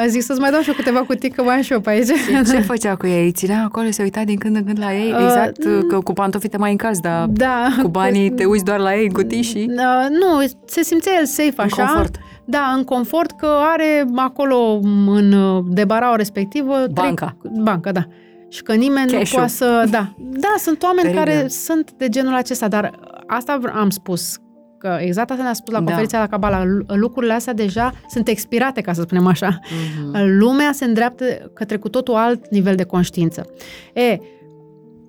Zic 0.07 0.23
să-ți 0.23 0.41
mai 0.41 0.51
dau 0.51 0.61
și 0.61 0.69
eu 0.69 0.75
câteva 0.75 1.01
cutii, 1.01 1.31
că 1.31 1.43
mai 1.43 1.55
am 1.55 1.63
și 1.63 1.73
eu 1.73 1.81
pe 1.81 1.91
aici. 1.91 2.07
Și 2.07 2.51
ce 2.51 2.61
făcea 2.61 2.97
cu 2.97 3.07
ei? 3.07 3.25
Îi 3.25 3.33
ținea 3.33 3.63
acolo, 3.65 3.91
se 3.91 4.03
uita 4.03 4.25
din 4.25 4.37
când 4.37 4.57
în 4.57 4.65
când 4.65 4.79
la 4.79 4.95
ei? 4.95 5.13
Uh, 5.13 5.19
exact, 5.25 5.65
uh, 5.65 5.79
că 5.89 5.99
cu 6.01 6.13
pantofii 6.13 6.49
te 6.49 6.57
mai 6.57 6.71
încalzi, 6.71 7.01
dar 7.01 7.27
da, 7.27 7.69
cu 7.83 7.89
banii 7.89 8.31
te 8.31 8.45
uiți 8.45 8.65
doar 8.65 8.79
la 8.79 8.97
ei 8.97 9.07
în 9.07 9.13
cutii 9.13 9.43
și... 9.43 9.71
Uh, 9.71 10.07
nu, 10.11 10.47
se 10.65 10.83
simțea 10.83 11.13
el 11.19 11.27
safe 11.27 11.55
așa. 11.57 11.83
În 11.83 11.89
confort. 11.89 12.17
Da, 12.45 12.73
în 12.77 12.85
confort 12.85 13.31
că 13.31 13.49
are 13.73 14.05
acolo 14.17 14.81
în 15.07 15.35
debaraua 15.69 16.17
respectivă... 16.17 16.75
Banca. 16.93 17.37
Trec, 17.43 17.53
banca, 17.63 17.93
da 17.93 18.07
și 18.49 18.63
că 18.63 18.75
nimeni 18.75 19.11
Cash-ul. 19.11 19.27
nu 19.31 19.37
poate 19.37 19.53
să... 19.53 19.87
Da, 19.91 20.15
da 20.19 20.55
sunt 20.59 20.83
oameni 20.83 21.09
Teribil. 21.09 21.25
care 21.25 21.49
sunt 21.49 21.93
de 21.93 22.09
genul 22.09 22.35
acesta, 22.35 22.69
dar 22.69 22.99
asta 23.27 23.61
am 23.73 23.91
spus, 23.91 24.37
că 24.79 24.97
exact 25.01 25.31
asta 25.31 25.43
ne-a 25.43 25.53
spus 25.53 25.73
la 25.73 25.79
da. 25.79 25.85
conferința 25.85 26.17
da. 26.17 26.23
la 26.23 26.29
Cabala, 26.29 26.65
lucrurile 26.87 27.33
astea 27.33 27.53
deja 27.53 27.93
sunt 28.09 28.29
expirate, 28.29 28.81
ca 28.81 28.93
să 28.93 29.01
spunem 29.01 29.27
așa. 29.27 29.59
Uh-huh. 29.59 30.25
Lumea 30.39 30.73
se 30.73 30.85
îndreaptă 30.85 31.25
către 31.55 31.77
cu 31.77 31.89
totul 31.89 32.15
alt 32.15 32.51
nivel 32.51 32.75
de 32.75 32.85
conștiință. 32.85 33.47
E, 33.95 34.19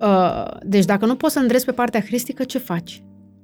uh, 0.00 0.44
deci 0.62 0.84
dacă 0.84 1.06
nu 1.06 1.14
poți 1.14 1.32
să 1.32 1.38
îndrezi 1.38 1.64
pe 1.64 1.72
partea 1.72 2.00
cristică, 2.00 2.44
ce 2.44 2.58
faci? 2.58 3.02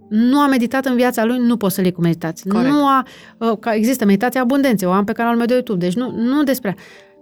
nu 0.09 0.41
a 0.41 0.47
meditat 0.47 0.85
în 0.85 0.97
viața 0.97 1.25
lui, 1.25 1.39
nu 1.39 1.57
poți 1.57 1.75
să-l 1.75 1.85
iei 1.85 1.93
cu 1.93 2.01
meditație. 2.01 2.51
Corect. 2.51 2.71
Nu 2.71 2.87
a, 2.87 3.07
uh, 3.39 3.59
că 3.61 3.71
există 3.73 4.05
meditația 4.05 4.41
abundenței, 4.41 4.89
o 4.89 4.91
am 4.91 5.05
pe 5.05 5.13
canalul 5.13 5.39
meu 5.39 5.47
de 5.47 5.53
YouTube, 5.53 5.79
deci 5.79 5.95
nu, 5.95 6.11
nu 6.17 6.43
despre... 6.43 6.77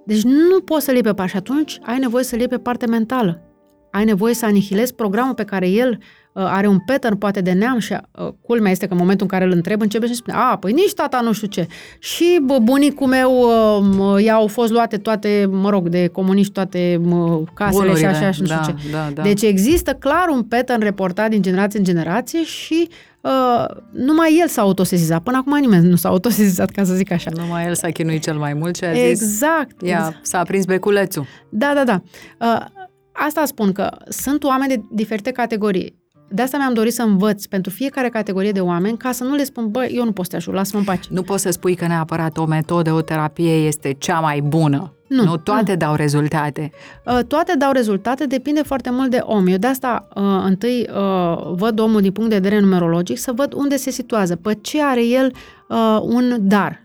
Deci 0.05 0.23
nu 0.23 0.61
poți 0.61 0.85
să-l 0.85 0.95
iei 0.95 1.03
pe 1.03 1.12
parte 1.12 1.31
și 1.31 1.37
atunci 1.37 1.79
ai 1.83 1.99
nevoie 1.99 2.24
să-l 2.24 2.39
iei 2.39 2.49
pe 2.49 2.59
parte 2.59 2.87
mentală. 2.87 3.52
Ai 3.93 4.05
nevoie 4.05 4.35
să 4.35 4.44
anihilezi 4.44 4.94
programul 4.94 5.35
pe 5.35 5.44
care 5.44 5.69
el 5.69 5.98
uh, 6.32 6.43
are 6.47 6.66
un 6.66 6.78
pattern 6.78 7.16
poate 7.19 7.40
de 7.40 7.52
neam 7.52 7.78
și 7.78 7.93
uh, 7.93 8.28
culmea 8.40 8.70
este 8.70 8.86
că 8.86 8.93
în 8.93 8.98
momentul 8.98 9.27
în 9.31 9.39
care 9.39 9.51
îl 9.51 9.56
întreb 9.56 9.81
începe 9.81 10.06
și 10.06 10.14
spune, 10.14 10.36
a, 10.36 10.56
păi 10.56 10.73
nici 10.73 10.93
tata 10.94 11.20
nu 11.20 11.32
știu 11.32 11.47
ce. 11.47 11.66
Și 11.98 12.40
bă, 12.43 12.59
bunicul 12.59 13.06
meu 13.06 13.32
uh, 13.32 14.24
i-au 14.24 14.47
fost 14.47 14.73
luate 14.73 14.97
toate, 14.97 15.48
mă 15.51 15.70
rog, 15.70 15.89
de 15.89 16.06
comuniști 16.06 16.52
toate 16.52 17.01
uh, 17.05 17.40
casele 17.55 17.82
Bunurile, 17.82 17.98
și 17.98 18.05
așa 18.05 18.31
și 18.31 18.40
nu 18.40 18.47
da, 18.47 18.62
știu 18.62 18.74
ce. 18.77 18.90
Da, 18.93 19.10
da. 19.14 19.23
Deci 19.23 19.43
există 19.43 19.93
clar 19.93 20.28
un 20.28 20.43
pattern 20.43 20.82
reportat 20.82 21.31
din 21.31 21.43
generație 21.43 21.78
în 21.78 21.85
generație 21.85 22.44
și 22.44 22.89
uh, 23.20 23.64
numai 23.93 24.36
el 24.40 24.48
s-a 24.48 24.62
autosezizat. 24.62 25.23
Până 25.23 25.36
acum 25.36 25.59
nimeni 25.59 25.89
nu 25.89 25.97
s-a 25.97 26.09
autosezizat, 26.09 26.70
ca 26.70 26.85
să 26.85 26.94
zic 26.94 27.10
așa. 27.12 27.31
Numai 27.36 27.66
el 27.66 27.74
s-a 27.74 27.89
chinuit 27.89 28.23
cel 28.23 28.36
mai 28.36 28.55
mult 28.55 28.77
și 28.77 28.85
a 28.85 28.93
zis, 28.93 29.02
Exact. 29.02 29.82
ia, 29.82 29.97
exact. 29.97 30.27
s-a 30.27 30.43
prins 30.43 30.64
beculețul. 30.64 31.27
Da, 31.48 31.73
da, 31.74 31.85
da. 31.85 32.02
Uh, 32.47 32.81
asta 33.12 33.44
spun 33.44 33.72
că 33.72 33.90
sunt 34.09 34.44
oameni 34.44 34.74
de 34.74 34.82
diferite 34.90 35.30
categorii. 35.30 36.01
De 36.34 36.43
asta 36.43 36.56
mi-am 36.56 36.74
dorit 36.74 36.93
să 36.93 37.02
învăț 37.02 37.44
pentru 37.44 37.70
fiecare 37.70 38.09
categorie 38.09 38.52
de 38.52 38.60
oameni 38.60 38.97
ca 38.97 39.12
să 39.12 39.24
nu 39.24 39.34
le 39.34 39.44
spun, 39.44 39.70
bă, 39.70 39.84
eu 39.84 40.05
nu 40.05 40.12
pot 40.12 40.24
să 40.24 40.30
te 40.30 40.36
ajut, 40.36 40.55
lasă-mă 40.55 40.78
în 40.78 40.84
pace. 40.84 41.09
Nu 41.12 41.22
poți 41.22 41.43
să 41.43 41.51
spui 41.51 41.74
că 41.74 41.86
neapărat 41.86 42.36
o 42.36 42.47
metodă, 42.47 42.93
o 42.93 43.01
terapie 43.01 43.55
este 43.55 43.93
cea 43.98 44.20
mai 44.20 44.40
bună. 44.40 44.93
Nu, 45.09 45.24
nu 45.24 45.36
toate 45.36 45.74
dau 45.74 45.94
rezultate. 45.94 46.70
Uh, 47.06 47.24
Toate 47.26 47.55
dau 47.59 47.72
rezultate, 47.72 48.24
depinde 48.26 48.62
foarte 48.62 48.90
mult 48.90 49.10
de 49.10 49.20
om. 49.22 49.47
Eu 49.47 49.56
de 49.56 49.66
asta 49.66 50.09
uh, 50.14 50.22
întâi 50.44 50.89
uh, 50.94 51.52
văd 51.55 51.78
omul 51.78 52.01
din 52.01 52.12
punct 52.12 52.30
de 52.30 52.36
vedere 52.36 52.60
numerologic, 52.60 53.18
să 53.18 53.32
văd 53.32 53.52
unde 53.52 53.76
se 53.76 53.90
situează, 53.90 54.36
pe 54.36 54.59
ce 54.60 54.82
are 54.82 55.06
el 55.06 55.32
uh, 55.68 55.98
un 56.02 56.36
dar. 56.40 56.80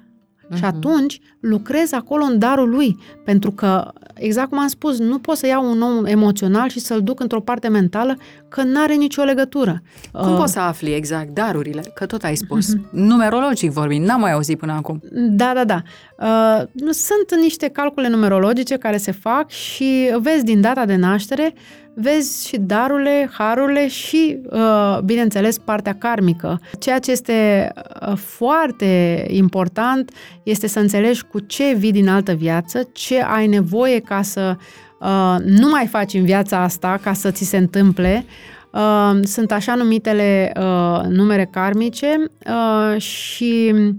Și 0.56 0.64
atunci 0.64 1.20
lucrez 1.40 1.92
acolo 1.92 2.24
în 2.24 2.40
darul 2.40 2.70
lui, 2.70 2.98
pentru 3.26 3.52
că, 3.52 3.92
exact 4.20 4.50
cum 4.50 4.60
am 4.60 4.68
spus, 4.68 5.00
nu 5.00 5.20
pot 5.20 5.38
să 5.38 5.48
iau 5.48 5.72
un 5.72 5.82
om 5.82 6.06
emoțional 6.06 6.70
și 6.70 6.80
să-l 6.80 7.02
duc 7.02 7.20
într-o 7.20 7.40
parte 7.42 7.68
mentală, 7.68 8.18
că 8.50 8.64
nu 8.64 8.82
are 8.82 8.94
nicio 8.94 9.22
legătură. 9.24 9.82
Cum 10.12 10.32
Uh, 10.32 10.38
poți 10.38 10.54
să 10.54 10.60
afli 10.60 10.94
exact 10.94 11.30
darurile? 11.30 11.82
Că 11.94 12.06
tot 12.06 12.24
ai 12.24 12.36
spus. 12.36 12.74
Numerologic 12.92 13.72
vorbind, 13.72 14.06
n-am 14.06 14.20
mai 14.20 14.32
auzit 14.32 14.58
până 14.58 14.74
acum. 14.74 15.02
Da, 15.12 15.52
da, 15.56 15.64
da. 15.64 15.82
Uh, 16.20 16.62
nu- 16.72 16.92
sunt 16.92 17.42
niște 17.42 17.68
calcule 17.68 18.08
numerologice 18.08 18.78
care 18.78 18.98
se 18.98 19.12
fac 19.12 19.50
și 19.50 20.10
vezi 20.22 20.44
din 20.44 20.62
data 20.62 20.86
de 20.86 20.96
naștere, 20.96 21.54
vezi 21.94 22.48
și 22.48 22.58
darurile, 22.58 23.30
harurile 23.32 23.88
și, 23.88 24.40
uh, 24.50 25.00
bineînțeles, 25.04 25.58
partea 25.58 25.96
karmică. 25.96 26.62
Ceea 26.80 27.00
ce 27.00 27.12
este 27.12 27.72
uh, 28.08 28.18
foarte 28.18 29.26
important 29.30 30.12
este 30.44 30.68
să 30.68 30.80
înțelegi 30.80 31.24
cu 31.24 31.40
ce 31.40 31.74
vii 31.74 31.92
din 31.92 32.08
altă 32.08 32.34
viață, 32.34 32.90
ce 32.94 33.22
ai 33.22 33.48
nevoie 33.48 34.00
ca 34.00 34.22
să 34.22 34.56
uh, 35.00 35.36
nu 35.46 35.70
mai 35.70 35.88
faci 35.88 36.14
în 36.14 36.24
viața 36.24 36.62
asta, 36.64 37.00
ca 37.04 37.14
să 37.14 37.32
ți 37.32 37.44
se 37.44 37.58
întâmple. 37.58 38.26
Uh, 38.72 39.20
sunt 39.24 39.52
așa 39.52 39.76
numitele 39.76 40.52
uh, 40.60 41.02
numere 41.10 41.50
karmice 41.52 42.24
uh, 42.48 43.02
și 43.02 43.74
uh, 43.76 43.94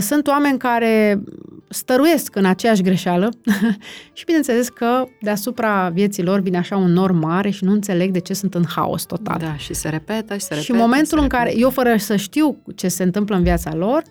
sunt 0.00 0.26
oameni 0.26 0.58
care 0.58 1.22
stăruiesc 1.68 2.36
în 2.36 2.44
aceeași 2.44 2.82
greșeală 2.82 3.28
și 4.12 4.24
bineînțeles 4.24 4.68
că 4.68 5.04
deasupra 5.20 5.88
vieții 5.88 6.22
lor 6.22 6.40
vine 6.40 6.58
așa 6.58 6.76
un 6.76 6.92
nor 6.92 7.12
mare 7.12 7.50
și 7.50 7.64
nu 7.64 7.72
înțeleg 7.72 8.10
de 8.10 8.18
ce 8.18 8.34
sunt 8.34 8.54
în 8.54 8.64
haos 8.64 9.04
total. 9.04 9.38
Da, 9.38 9.56
și 9.56 9.74
se 9.74 9.88
repetă 9.88 10.34
și 10.34 10.40
se 10.40 10.48
repetă. 10.48 10.60
și 10.60 10.70
în 10.70 10.76
momentul 10.76 11.18
se 11.18 11.22
în 11.22 11.28
care 11.28 11.58
eu, 11.58 11.70
fără 11.70 11.96
să 11.96 12.16
știu 12.16 12.56
ce 12.74 12.88
se 12.88 13.02
întâmplă 13.02 13.36
în 13.36 13.42
viața 13.42 13.74
lor, 13.74 14.02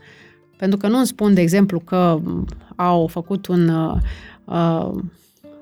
pentru 0.57 0.77
că 0.77 0.88
nu 0.88 0.97
îmi 0.97 1.07
spun, 1.07 1.34
de 1.34 1.41
exemplu, 1.41 1.80
că 1.80 2.19
m, 2.23 2.45
au 2.76 3.07
făcut 3.07 3.47
un... 3.47 3.68
Uh, 3.68 3.95
uh, 4.45 4.91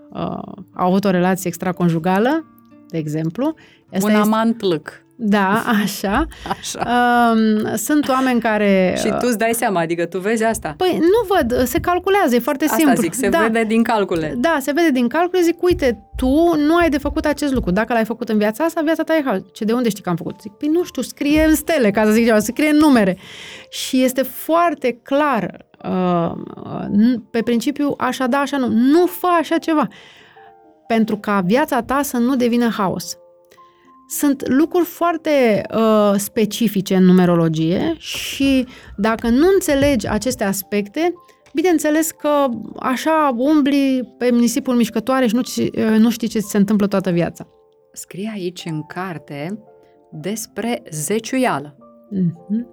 uh, 0.10 0.42
au 0.74 0.88
avut 0.88 1.06
o 1.06 1.10
relație 1.10 1.48
extraconjugală, 1.48 2.46
de 2.88 2.98
exemplu. 2.98 3.56
Asta 3.94 4.08
Un 4.08 4.12
este, 4.12 4.22
amant 4.22 4.62
lâc. 4.62 5.03
Da, 5.16 5.64
așa. 5.84 6.26
Așa. 6.50 6.88
Um, 7.32 7.76
sunt 7.76 8.08
oameni 8.08 8.42
care... 8.42 8.96
Și 8.98 9.08
tu 9.08 9.18
îți 9.28 9.38
dai 9.38 9.54
seama, 9.54 9.80
adică 9.80 10.06
tu 10.06 10.20
vezi 10.20 10.44
asta. 10.44 10.74
Păi 10.78 11.00
nu 11.00 11.36
văd, 11.36 11.64
se 11.64 11.80
calculează, 11.80 12.36
e 12.36 12.40
foarte 12.40 12.66
Asta 12.66 12.78
simplu. 12.78 13.02
zic, 13.02 13.14
se 13.14 13.30
da. 13.30 13.40
vede 13.40 13.64
din 13.64 13.84
calcule. 13.84 14.34
Da, 14.38 14.58
se 14.60 14.72
vede 14.72 14.90
din 14.92 15.08
calcule, 15.08 15.42
zic, 15.42 15.64
uite, 15.64 16.00
tu 16.16 16.56
nu 16.58 16.76
ai 16.76 16.90
de 16.90 16.98
făcut 16.98 17.26
acest 17.26 17.54
lucru. 17.54 17.72
Dacă 17.72 17.94
l-ai 17.94 18.06
făcut 18.06 18.30
în 18.30 18.38
viața 18.38 18.64
asta, 18.64 18.82
viața 18.82 19.04
ta 19.04 19.16
e 19.16 19.22
haos. 19.26 19.42
Ce 19.54 19.64
de 19.64 19.74
unde 19.74 19.90
știi 19.90 20.04
că 20.04 20.10
am 20.10 20.16
făcut? 20.16 20.42
Zic, 20.42 20.52
păi 20.52 20.68
nu 20.68 20.84
știu, 20.84 21.02
scrie 21.02 21.44
în 21.44 21.56
stele, 21.56 21.92
ca 21.92 22.06
să 22.06 22.12
zic 22.12 22.26
ceva, 22.26 22.40
scrie 22.40 22.70
în 22.70 22.78
numere. 22.78 23.18
Și 23.70 24.04
este 24.04 24.22
foarte 24.22 25.00
clar, 25.04 25.66
uh, 25.86 26.32
uh, 26.64 27.14
pe 27.32 27.42
principiu, 27.42 27.94
așa 27.98 28.28
da, 28.28 28.38
așa 28.38 28.58
nu. 28.58 28.68
Nu 28.68 29.06
fă 29.06 29.28
așa 29.40 29.58
ceva. 29.58 29.88
Pentru 30.88 31.18
ca 31.18 31.42
viața 31.46 31.82
ta 31.82 32.02
să 32.02 32.18
nu 32.18 32.36
devină 32.36 32.70
haos. 32.70 33.18
Sunt 34.18 34.48
lucruri 34.48 34.86
foarte 34.86 35.62
uh, 35.76 36.14
specifice 36.18 36.96
în 36.96 37.04
numerologie 37.04 37.96
și 37.98 38.68
dacă 38.98 39.30
nu 39.30 39.48
înțelegi 39.54 40.08
aceste 40.08 40.44
aspecte, 40.44 41.14
bineînțeles 41.54 42.12
că 42.12 42.50
așa 42.80 43.34
umbli 43.38 44.14
pe 44.18 44.30
nisipul 44.30 44.76
mișcătoare 44.76 45.28
și 45.28 45.36
nu, 45.36 45.42
ci- 45.42 45.58
uh, 45.58 45.96
nu 45.98 46.10
știi 46.10 46.28
ce 46.28 46.40
ți 46.40 46.50
se 46.50 46.58
întâmplă 46.58 46.88
toată 46.88 47.10
viața. 47.12 47.48
Scrie 47.94 48.32
aici 48.34 48.64
în 48.66 48.84
carte 48.84 49.60
despre 50.12 50.84
zeciuială. 50.92 51.78
Mhm. 52.10 52.70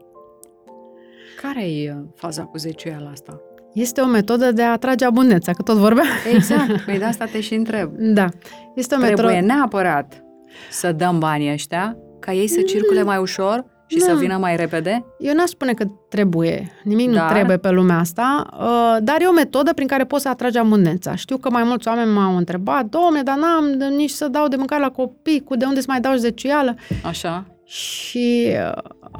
Care 1.43 1.65
e 1.65 1.97
faza 2.15 2.43
cu 2.43 2.59
zeciuiala 2.59 3.11
asta? 3.11 3.41
Este 3.73 4.01
o 4.01 4.07
metodă 4.07 4.53
de 4.53 4.63
a 4.63 4.73
atrage 4.73 5.05
abundența, 5.05 5.53
că 5.53 5.63
tot 5.63 5.77
vorbeam. 5.77 6.07
Exact, 6.35 6.81
păi 6.87 6.99
de 6.99 7.05
asta 7.05 7.25
te 7.25 7.41
și 7.41 7.55
întreb. 7.55 7.91
Da. 7.97 8.29
Este 8.75 8.95
o 8.95 8.99
Trebuie 8.99 9.27
metodă... 9.27 9.47
neapărat 9.47 10.25
să 10.71 10.93
dăm 10.93 11.19
banii 11.19 11.53
ăștia 11.53 11.97
ca 12.21 12.33
ei 12.33 12.47
să 12.47 12.61
circule 12.61 13.03
mai 13.03 13.19
ușor 13.19 13.65
și 13.87 13.97
Nu. 13.99 14.05
să 14.05 14.15
vină 14.15 14.37
mai 14.37 14.57
repede? 14.57 15.05
Eu 15.19 15.35
n-aș 15.35 15.49
spune 15.49 15.73
că 15.75 15.85
trebuie. 16.09 16.71
Nimic 16.85 17.11
Dar- 17.13 17.27
nu 17.29 17.35
trebuie 17.35 17.57
pe 17.57 17.71
lumea 17.71 17.99
asta, 17.99 18.47
uh, 18.61 18.97
dar 19.03 19.17
e 19.21 19.27
o 19.27 19.33
metodă 19.33 19.73
prin 19.75 19.87
care 19.87 20.05
poți 20.05 20.23
să 20.23 20.29
atragi 20.29 20.59
abundența. 20.59 21.15
Știu 21.15 21.37
că 21.37 21.51
mai 21.51 21.63
mulți 21.63 21.89
oameni 21.89 22.11
m-au 22.13 22.37
întrebat, 22.37 22.85
domne, 22.85 23.23
dar 23.23 23.37
n-am 23.37 23.79
de- 23.79 23.85
nici 23.97 24.11
să 24.11 24.29
dau 24.29 24.49
de 24.49 24.57
mâncare 24.57 24.83
la 24.83 24.91
copii, 24.91 25.43
cu 25.45 25.57
de 25.57 25.65
unde 25.65 25.81
să 25.81 25.87
mai 25.89 26.01
dau 26.01 26.15
zeciuială? 26.15 26.75
Așa? 27.05 27.47
Și 27.65 28.47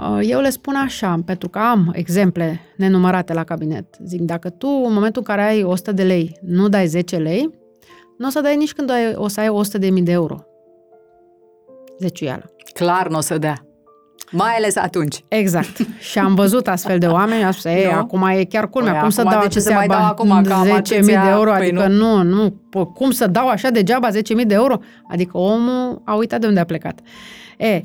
uh, 0.01 0.19
eu 0.23 0.41
le 0.41 0.51
spun 0.51 0.75
așa, 0.75 1.21
pentru 1.25 1.49
că 1.49 1.59
am 1.59 1.91
exemple 1.95 2.61
nenumărate 2.77 3.33
la 3.33 3.45
cabinet. 3.45 3.85
Zic, 4.07 4.21
dacă 4.21 4.51
tu 4.51 4.69
în 4.87 4.93
momentul 4.93 5.23
în 5.27 5.35
care 5.35 5.49
ai 5.49 5.63
100 5.63 5.93
de 5.93 6.03
lei 6.03 6.39
nu 6.43 6.69
dai 6.69 6.87
10 6.87 7.17
lei, 7.17 7.51
nu 8.19 8.27
o 8.27 8.31
să 8.31 8.41
dai 8.41 8.57
nici 8.57 8.73
când 8.73 8.91
ai, 8.91 9.13
o 9.15 9.29
să 9.29 9.41
ai 9.41 9.49
100 9.49 9.79
de 9.79 9.91
mii 9.91 10.03
de 10.03 10.13
euro. 10.13 10.45
Zeciuială. 12.01 12.45
Clar 12.75 13.09
nu 13.09 13.17
o 13.17 13.21
să 13.21 13.39
dea. 13.39 13.65
Mai 14.33 14.53
ales 14.57 14.77
atunci. 14.77 15.25
Exact. 15.29 15.77
Și 15.99 16.19
am 16.19 16.35
văzut 16.35 16.69
astfel 16.69 16.99
de 16.99 17.07
oameni, 17.07 17.45
am 17.45 17.51
spus, 17.51 17.65
ei, 17.65 17.85
Nu? 17.93 17.99
acum 17.99 18.23
e 18.23 18.45
chiar 18.45 18.69
culmea, 18.69 18.93
Păi, 18.93 19.01
cum 19.01 19.11
să 19.11 19.21
acum 19.21 19.33
dau 19.33 19.41
de 19.43 19.49
ce 19.49 19.61
să 19.61 19.69
atâția 19.73 19.77
mai 19.79 19.87
dau 19.87 19.99
bani? 19.99 20.11
acum, 20.11 20.43
că 20.43 20.53
am 20.53 20.65
10.000 20.65 20.77
atâția- 20.77 21.23
de 21.25 21.29
euro, 21.31 21.51
Păi 21.51 21.61
adică 21.67 21.87
nu. 21.87 22.23
nu, 22.23 22.23
nu, 22.23 22.51
pă, 22.71 22.87
cum 22.87 23.11
să 23.11 23.27
dau 23.27 23.49
așa 23.49 23.71
degeaba 23.71 24.09
10.000 24.11 24.47
de 24.47 24.55
euro? 24.55 24.79
Adică 25.11 25.39
omul 25.39 26.03
a 26.05 26.15
uitat 26.15 26.41
de 26.41 26.47
unde 26.47 26.61
a 26.61 26.65
plecat. 26.65 27.01
E, 27.59 27.83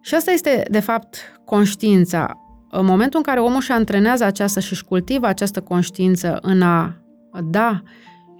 și 0.00 0.14
asta 0.14 0.30
este, 0.30 0.62
de 0.70 0.80
fapt, 0.80 1.16
conștiința. 1.44 2.30
În 2.70 2.84
momentul 2.84 3.18
în 3.18 3.24
care 3.24 3.40
omul 3.40 3.56
își 3.58 3.72
antrenează 3.72 4.24
aceasta 4.24 4.60
și 4.60 4.72
își 4.72 4.84
cultivă 4.84 5.26
această 5.26 5.60
conștiință 5.60 6.38
în 6.42 6.62
a 6.62 6.96
da 7.44 7.82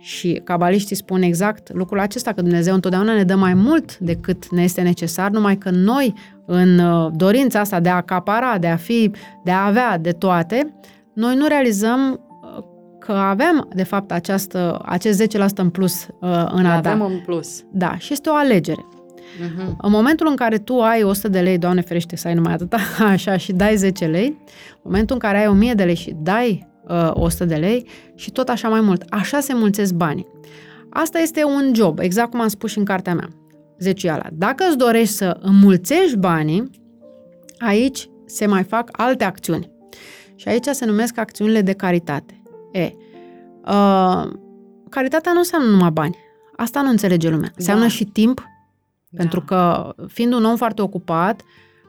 și 0.01 0.41
cabaliștii 0.45 0.97
spun 0.97 1.23
exact 1.23 1.73
lucrul 1.73 2.01
acesta, 2.01 2.33
că 2.33 2.43
Dumnezeu 2.43 2.75
întotdeauna 2.75 3.15
ne 3.15 3.25
dă 3.25 3.35
mai 3.35 3.55
mult 3.55 3.99
decât 3.99 4.51
ne 4.51 4.63
este 4.63 4.81
necesar, 4.81 5.31
numai 5.31 5.57
că 5.57 5.71
noi, 5.71 6.15
în 6.47 6.79
uh, 6.79 7.11
dorința 7.15 7.61
asta 7.61 7.81
de 7.81 7.89
a 7.89 7.95
acapara, 7.95 8.59
de 8.59 8.67
a 8.67 8.77
fi, 8.77 9.11
de 9.45 9.51
a 9.51 9.67
avea 9.67 9.99
de 9.99 10.11
toate, 10.11 10.75
noi 11.13 11.37
nu 11.37 11.47
realizăm 11.47 12.21
uh, 12.43 12.65
că 12.99 13.13
avem, 13.13 13.69
de 13.75 13.83
fapt, 13.83 14.13
această, 14.13 14.83
acest 14.85 15.23
10% 15.23 15.29
în 15.55 15.71
plus 15.71 16.07
uh, 16.21 16.47
în 16.51 16.67
a 16.67 16.77
avem 16.77 16.99
da. 16.99 17.05
în 17.05 17.21
plus. 17.25 17.65
Da, 17.73 17.97
și 17.99 18.13
este 18.13 18.29
o 18.29 18.35
alegere. 18.35 18.87
Mhm. 19.41 19.77
În 19.83 19.91
momentul 19.91 20.27
în 20.27 20.37
care 20.37 20.59
tu 20.59 20.81
ai 20.81 21.03
100 21.03 21.29
de 21.29 21.41
lei, 21.41 21.59
Doamne 21.59 21.81
ferește 21.81 22.17
să 22.17 22.29
ai 22.29 22.35
numai 22.35 22.53
atâta, 22.53 22.79
așa, 23.13 23.37
și 23.37 23.53
dai 23.53 23.77
10 23.77 24.07
lei, 24.07 24.27
în 24.27 24.81
momentul 24.83 25.15
în 25.15 25.21
care 25.21 25.39
ai 25.39 25.47
1000 25.47 25.75
de 25.75 25.85
lei 25.85 25.95
și 25.95 26.15
dai 26.23 26.59
uh, 26.65 26.70
100 27.13 27.45
de 27.45 27.55
lei 27.55 27.87
și 28.15 28.31
tot 28.31 28.49
așa 28.49 28.69
mai 28.69 28.81
mult, 28.81 29.05
așa 29.09 29.41
se 29.41 29.55
mulțesc 29.55 29.95
banii. 29.95 30.27
Asta 30.91 31.19
este 31.19 31.45
un 31.45 31.73
job, 31.75 31.99
exact 31.99 32.31
cum 32.31 32.41
am 32.41 32.49
spus 32.49 32.71
și 32.71 32.79
în 32.79 32.85
cartea 32.85 33.15
mea, 33.15 33.29
zeciuiala. 33.79 34.27
Dacă 34.33 34.65
îți 34.69 34.77
dorești 34.77 35.15
să 35.15 35.39
înmulțești 35.41 36.17
banii, 36.17 36.71
aici 37.59 38.09
se 38.27 38.47
mai 38.47 38.63
fac 38.63 38.89
alte 38.93 39.25
acțiuni. 39.25 39.71
Și 40.35 40.49
aici 40.49 40.67
se 40.67 40.85
numesc 40.85 41.19
acțiunile 41.19 41.61
de 41.61 41.73
caritate. 41.73 42.43
E, 42.73 42.93
uh, 43.67 44.31
caritatea 44.89 45.33
nu 45.33 45.39
înseamnă 45.39 45.71
numai 45.71 45.91
bani. 45.91 46.17
Asta 46.57 46.83
nu 46.83 46.89
înțelege 46.89 47.29
lumea. 47.29 47.53
Înseamnă 47.57 47.83
Da. 47.83 47.89
și 47.89 48.05
timp, 48.05 48.45
pentru 49.17 49.41
că, 49.41 49.93
fiind 50.09 50.33
un 50.33 50.45
om 50.45 50.57
foarte 50.57 50.83
ocupat, 50.83 51.43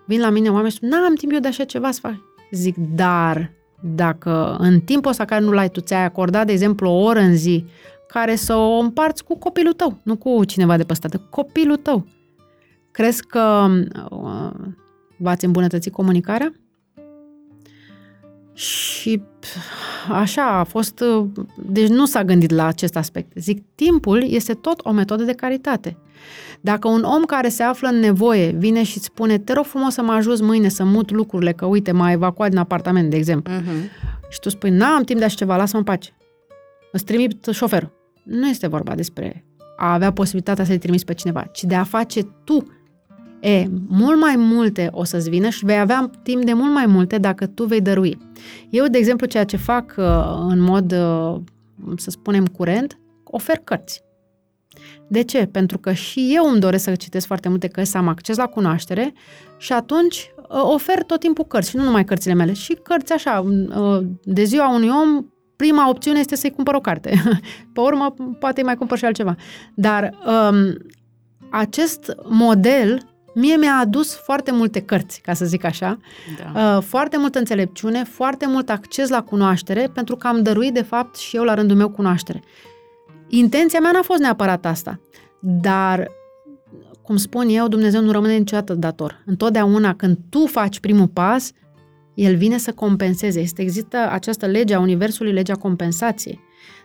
vin 0.08 0.20
la 0.20 0.30
mine 0.30 0.50
oameni 0.50 0.70
și 0.72 0.76
spun, 0.76 0.90
n-am 0.90 1.16
timp 1.16 1.32
eu 1.32 1.40
de 1.40 1.48
așa 1.48 1.64
ceva 1.64 1.92
să 1.92 2.00
fac. 2.00 2.16
Zic, 2.52 2.76
dar 2.78 3.52
dacă 3.82 4.56
în 4.60 4.80
timpul 4.80 5.12
ăsta 5.12 5.26
care 5.26 5.44
nu 5.44 5.52
l-ai 5.52 5.70
tu, 5.70 5.80
ți-ai 5.80 6.04
acordat, 6.04 6.46
de 6.46 6.52
exemplu, 6.52 6.90
o 6.90 7.02
oră 7.02 7.20
în 7.20 7.36
zi, 7.36 7.66
care 8.08 8.36
să 8.36 8.56
o 8.56 8.78
împarți 8.78 9.24
cu 9.24 9.38
copilul 9.38 9.74
tău, 9.74 9.98
nu 10.04 10.16
cu 10.16 10.46
cineva 10.46 10.78
de 10.78 10.84
păstată, 10.84 11.18
cu 11.18 11.28
copilul 11.30 11.78
tău. 11.78 12.08
Crezi 12.92 13.26
că 13.26 13.68
uh, 14.10 14.52
v-ați 15.18 15.46
îmbunătățit 15.46 15.94
comunicarea? 15.94 16.54
Și 18.54 19.22
așa 20.10 20.44
a 20.44 20.64
fost, 20.64 21.00
uh, 21.00 21.26
deci 21.56 21.88
nu 21.88 22.06
s-a 22.06 22.24
gândit 22.24 22.52
la 22.52 22.66
acest 22.66 22.96
aspect. 22.96 23.32
Zic, 23.36 23.64
timpul 23.76 24.24
este 24.24 24.54
tot 24.54 24.80
o 24.86 24.92
metodă 24.92 25.24
de 25.24 25.34
caritate. 25.34 25.98
Dacă 26.62 26.88
un 26.88 27.04
om 27.04 27.24
care 27.24 27.50
se 27.50 27.64
află 27.64 27.88
în 27.88 28.00
nevoie 28.00 28.52
vine 28.58 28.84
și 28.84 28.98
îți 28.98 29.06
spune, 29.06 29.38
te 29.38 29.54
rog 29.54 29.66
frumos 29.66 29.94
să 29.94 30.02
mă 30.02 30.12
ajuți 30.12 30.44
mâine 30.44 30.70
să 30.70 30.84
mut 30.84 31.12
lucrurile, 31.12 31.52
că 31.52 31.66
uite, 31.66 31.92
m-a 31.92 32.12
evacuat 32.12 32.50
din 32.50 32.58
apartament, 32.58 33.10
de 33.10 33.16
exemplu, 33.18 33.54
uh-huh. 33.54 34.30
și 34.30 34.40
tu 34.40 34.50
spui, 34.50 34.70
n-am 34.70 35.04
timp 35.04 35.20
de 35.20 35.26
așa 35.26 35.36
ceva, 35.36 35.56
lasă-mă 35.56 35.78
în 35.78 35.84
pace. 35.84 36.16
Îți 36.92 37.06
trimit 37.06 37.46
șoferul. 37.52 37.92
Nu 38.24 38.48
este 38.48 38.68
vorba 38.68 38.96
despre 38.96 39.46
a 39.78 39.94
avea 39.94 40.12
posibilitatea 40.12 40.66
să-i 40.66 40.78
trimiți 40.78 41.06
pe 41.06 41.14
cineva, 41.14 41.42
ci 41.42 41.64
de 41.64 41.76
a 41.76 41.84
face 41.84 42.24
tu 42.44 42.66
E, 43.42 43.68
mult 43.88 44.20
mai 44.20 44.36
multe 44.38 44.90
o 44.92 45.04
să-ți 45.04 45.30
vină 45.30 45.50
și 45.50 45.66
vei 45.66 45.80
avea 45.80 46.10
timp 46.24 46.44
de 46.44 46.54
mult 46.54 46.74
mai 46.74 46.86
multe 46.86 47.18
dacă 47.18 47.48
tu 47.48 47.64
vei 47.64 47.82
dărui. 47.82 48.18
Eu, 48.70 48.86
de 48.86 48.98
exemplu, 48.98 49.26
ceea 49.26 49.44
ce 49.44 49.58
fac 49.58 49.96
uh, 49.98 50.06
în 50.48 50.60
mod, 50.60 50.92
uh, 50.92 51.42
să 51.96 52.10
spunem, 52.10 52.46
curent, 52.46 53.00
ofer 53.24 53.58
cărți. 53.58 54.04
De 55.12 55.22
ce? 55.22 55.46
Pentru 55.46 55.78
că 55.78 55.92
și 55.94 56.32
eu 56.36 56.50
îmi 56.50 56.60
doresc 56.60 56.84
să 56.84 56.96
citesc 56.96 57.26
foarte 57.26 57.50
multe 57.50 57.68
cărți, 57.68 57.92
să 57.92 57.98
am 57.98 58.08
acces 58.08 58.38
la 58.38 58.46
cunoaștere 58.46 59.14
și 59.58 59.74
atunci 59.74 60.32
uh, 60.38 60.62
ofer 60.62 61.04
tot 61.04 61.20
timpul 61.20 61.46
cărți 61.46 61.70
și 61.70 61.76
nu 61.76 61.84
numai 61.84 62.06
cărțile 62.06 62.34
mele, 62.34 62.54
și 62.54 62.78
cărți 62.84 63.14
așa, 63.14 63.46
de 64.24 64.44
ziua 64.44 64.74
unui 64.74 64.90
om, 64.90 65.26
prima 65.56 65.90
opțiune 65.90 66.20
este 66.20 66.36
să-i 66.36 66.52
cumpăr 66.52 66.74
o 66.74 66.80
carte. 66.80 67.22
Pe 67.74 67.80
urmă, 67.80 68.16
poate 68.40 68.60
îi 68.60 68.66
mai 68.66 68.76
cumpăr 68.76 68.98
și 68.98 69.06
altceva. 69.06 69.36
Dar 69.76 70.18
um, 70.26 70.78
acest 71.50 72.16
model 72.24 73.06
Mie 73.34 73.56
mi-a 73.56 73.78
adus 73.82 74.16
foarte 74.16 74.52
multe 74.52 74.82
cărți, 74.82 75.22
ca 75.22 75.34
să 75.34 75.46
zic 75.46 75.64
așa, 75.64 75.98
da. 76.54 76.76
Uh, 76.76 76.84
foarte 76.84 77.18
multă 77.18 77.40
înțelepciune, 77.40 78.04
foarte 78.04 78.48
mult 78.48 78.70
acces 78.70 79.10
la 79.10 79.22
cunoaștere, 79.22 79.90
pentru 79.94 80.16
că 80.16 80.28
am 80.28 80.44
dăruit, 80.44 80.74
de 80.74 80.82
fapt, 80.82 81.16
și 81.16 81.36
eu 81.36 81.44
la 81.44 81.54
rândul 81.54 81.78
meu 81.78 81.90
cunoaștere. 81.90 82.44
Intenția 83.34 83.80
mea 83.80 83.92
n-a 83.92 84.02
fost 84.02 84.20
neapărat 84.20 84.66
asta, 84.66 85.00
dar, 85.40 86.12
cum 87.02 87.18
spun 87.18 87.48
eu, 87.50 87.68
Dumnezeu 87.68 88.02
nu 88.02 88.12
rămâne 88.12 88.38
niciodată 88.38 88.74
dator. 88.74 89.24
Întotdeauna 89.26 89.96
când 89.96 90.18
tu 90.30 90.46
faci 90.46 90.80
primul 90.80 91.08
pas, 91.08 91.52
el 92.14 92.36
vine 92.36 92.58
să 92.58 92.72
compenseze. 92.72 93.40
Este, 93.40 93.62
există 93.62 93.98
această 94.12 94.46
lege 94.46 94.74
a 94.74 94.80
Universului, 94.80 95.32
legea 95.32 95.56
compensației. 95.56 96.40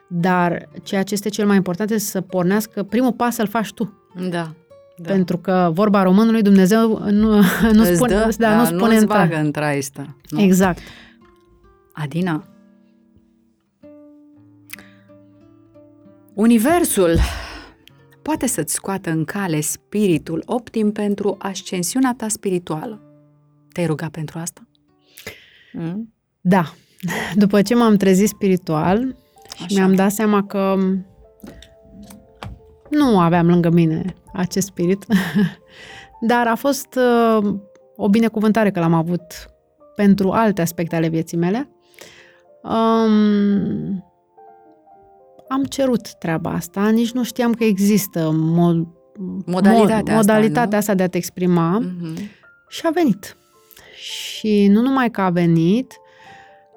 Dar 0.08 0.68
ceea 0.82 1.02
ce 1.02 1.14
este 1.14 1.28
cel 1.28 1.46
mai 1.46 1.56
important 1.56 1.90
este 1.90 2.10
să 2.10 2.20
pornească 2.20 2.82
primul 2.82 3.12
pas 3.12 3.34
să-l 3.34 3.46
faci 3.46 3.72
tu. 3.72 3.92
Da. 4.30 4.54
Da. 4.98 5.12
Pentru 5.12 5.38
că 5.38 5.70
vorba 5.72 6.02
românului 6.02 6.42
Dumnezeu 6.42 7.08
nu, 7.10 7.36
nu 7.72 7.84
spune, 7.84 8.14
dă, 8.14 8.34
da, 8.38 8.48
da, 8.48 8.56
nu 8.56 8.64
spune 8.64 9.00
nu 9.00 9.06
bagă 9.06 9.36
în 9.36 9.50
traistă. 9.50 10.16
Nu? 10.28 10.40
Exact. 10.40 10.78
Adina, 11.92 12.44
Universul 16.36 17.18
poate 18.22 18.46
să-ți 18.46 18.74
scoată 18.74 19.10
în 19.10 19.24
cale 19.24 19.60
spiritul 19.60 20.42
optim 20.46 20.92
pentru 20.92 21.36
ascensiunea 21.38 22.14
ta 22.16 22.28
spirituală. 22.28 23.00
Te-ai 23.72 23.86
rugat 23.86 24.10
pentru 24.10 24.38
asta? 24.38 24.68
Mm? 25.72 26.14
Da. 26.40 26.72
După 27.34 27.62
ce 27.62 27.74
m-am 27.74 27.96
trezit 27.96 28.28
spiritual 28.28 29.16
și 29.56 29.64
Așa. 29.64 29.74
mi-am 29.74 29.94
dat 29.94 30.10
seama 30.10 30.46
că 30.46 30.76
nu 32.90 33.20
aveam 33.20 33.46
lângă 33.46 33.70
mine 33.70 34.14
acest 34.32 34.66
spirit, 34.66 35.06
dar 36.30 36.46
a 36.46 36.54
fost 36.54 36.98
uh, 37.38 37.54
o 37.96 38.08
binecuvântare 38.08 38.70
că 38.70 38.80
l-am 38.80 38.94
avut 38.94 39.50
pentru 39.94 40.30
alte 40.30 40.60
aspecte 40.60 40.96
ale 40.96 41.08
vieții 41.08 41.36
mele. 41.36 41.70
Um, 42.62 44.04
am 45.48 45.64
cerut 45.64 46.14
treaba 46.14 46.50
asta, 46.50 46.88
nici 46.88 47.12
nu 47.12 47.24
știam 47.24 47.52
că 47.52 47.64
există 47.64 48.30
mod, 48.34 48.86
modalitatea, 49.46 50.14
mod, 50.14 50.26
modalitatea 50.26 50.62
asta, 50.62 50.76
asta 50.76 50.94
de 50.94 51.02
a 51.02 51.08
te 51.08 51.16
exprima 51.16 51.82
uh-huh. 51.82 52.20
și 52.68 52.82
a 52.84 52.90
venit. 52.90 53.36
Și 53.96 54.66
nu 54.66 54.80
numai 54.80 55.10
că 55.10 55.20
a 55.20 55.30
venit, 55.30 55.92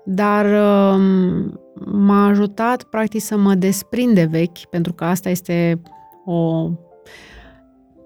dar 0.06 0.46
um, 0.46 1.60
m-a 1.86 2.28
ajutat 2.28 2.84
practic 2.84 3.22
să 3.22 3.38
mă 3.38 3.54
desprind 3.54 4.14
de 4.14 4.24
vechi, 4.24 4.66
pentru 4.70 4.94
că 4.94 5.04
asta 5.04 5.30
este 5.30 5.82
o 6.26 6.70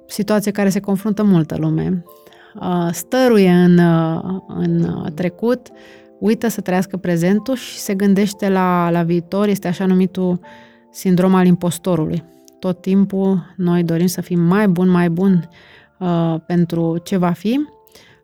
situație 0.07 0.51
care 0.51 0.69
se 0.69 0.79
confruntă 0.79 1.23
multă 1.23 1.55
lume. 1.59 2.03
Uh, 2.59 2.87
stăruie 2.91 3.51
în, 3.51 3.77
uh, 3.77 4.41
în 4.47 5.05
trecut, 5.15 5.67
uită 6.23 6.47
să 6.47 6.61
trăiască 6.61 6.97
prezentul 6.97 7.55
și 7.55 7.77
se 7.77 7.93
gândește 7.93 8.49
la, 8.49 8.89
la 8.89 9.03
viitor, 9.03 9.47
este 9.47 9.67
așa 9.67 9.85
numitul 9.85 10.39
sindrom 10.91 11.35
al 11.35 11.45
impostorului. 11.45 12.23
Tot 12.59 12.81
timpul 12.81 13.53
noi 13.57 13.83
dorim 13.83 14.07
să 14.07 14.21
fim 14.21 14.39
mai 14.39 14.67
buni, 14.67 14.89
mai 14.89 15.09
buni 15.09 15.47
uh, 15.99 16.35
pentru 16.45 16.97
ce 17.03 17.17
va 17.17 17.31
fi, 17.31 17.59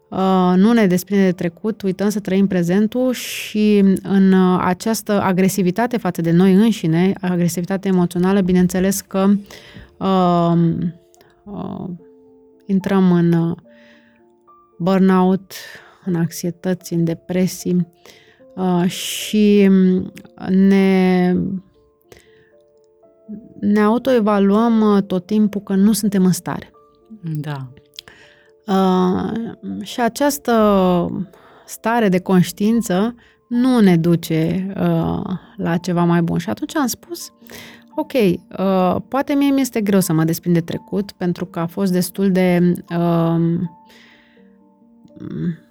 uh, 0.09 0.53
nu 0.55 0.71
ne 0.73 0.85
desprinde 0.85 1.23
de 1.23 1.31
trecut, 1.31 1.81
uităm 1.81 2.09
să 2.09 2.19
trăim 2.19 2.47
prezentul 2.47 3.13
și 3.13 3.84
în 4.03 4.31
uh, 4.31 4.61
această 4.63 5.21
agresivitate 5.21 5.97
față 5.97 6.21
de 6.21 6.31
noi 6.31 6.53
înșine, 6.53 7.13
agresivitate 7.21 7.88
emoțională, 7.88 8.41
bineînțeles 8.41 9.01
că 9.01 9.30
uh, 9.97 10.53
uh, 11.43 11.89
intrăm 12.65 13.11
în 13.11 13.31
uh, 13.34 13.57
burnout, 14.77 15.53
în 16.05 16.15
anxietăți, 16.15 16.93
în 16.93 17.03
depresii 17.03 17.88
uh, 18.55 18.89
și 18.89 19.69
ne, 20.49 21.35
ne 23.59 23.81
autoevaluăm 23.81 24.81
uh, 24.81 25.03
tot 25.03 25.26
timpul 25.26 25.61
că 25.61 25.76
nu 25.76 25.91
suntem 25.91 26.26
în 26.26 26.31
stare. 26.31 26.71
Da. 27.21 27.71
Uh, 28.67 29.31
și 29.81 30.01
această 30.01 30.53
stare 31.65 32.09
de 32.09 32.19
conștiință 32.19 33.15
nu 33.47 33.80
ne 33.80 33.97
duce 33.97 34.67
uh, 34.69 35.21
la 35.55 35.77
ceva 35.81 36.03
mai 36.03 36.21
bun. 36.21 36.38
Și 36.38 36.49
atunci 36.49 36.76
am 36.76 36.88
spus, 36.88 37.34
ok, 37.95 38.11
uh, 38.13 39.01
poate 39.07 39.34
mie 39.34 39.51
mi 39.51 39.61
este 39.61 39.81
greu 39.81 39.99
să 39.99 40.13
mă 40.13 40.23
desprind 40.23 40.55
de 40.55 40.61
trecut, 40.61 41.11
pentru 41.11 41.45
că 41.45 41.59
a 41.59 41.65
fost 41.65 41.91
destul 41.91 42.31
de, 42.31 42.73
uh, 42.97 43.39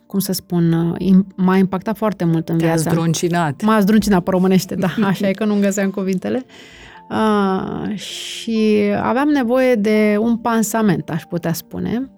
cum 0.08 0.18
să 0.18 0.32
spun, 0.32 0.72
uh, 0.72 1.16
m-a 1.36 1.56
impactat 1.56 1.96
foarte 1.96 2.24
mult 2.24 2.48
în 2.48 2.58
Te-a 2.58 2.66
viața. 2.66 2.90
zdruncinat. 2.90 3.62
M-a 3.62 3.80
zdruncinat 3.80 4.22
pe 4.22 4.30
românește, 4.30 4.74
da, 4.74 4.88
așa 5.08 5.28
e 5.28 5.32
că 5.32 5.44
nu 5.44 5.58
găseam 5.60 5.90
cuvintele. 5.90 6.44
Uh, 7.10 7.96
și 7.96 8.78
aveam 9.02 9.28
nevoie 9.28 9.74
de 9.74 10.16
un 10.20 10.36
pansament, 10.36 11.10
aș 11.10 11.22
putea 11.22 11.52
spune, 11.52 12.10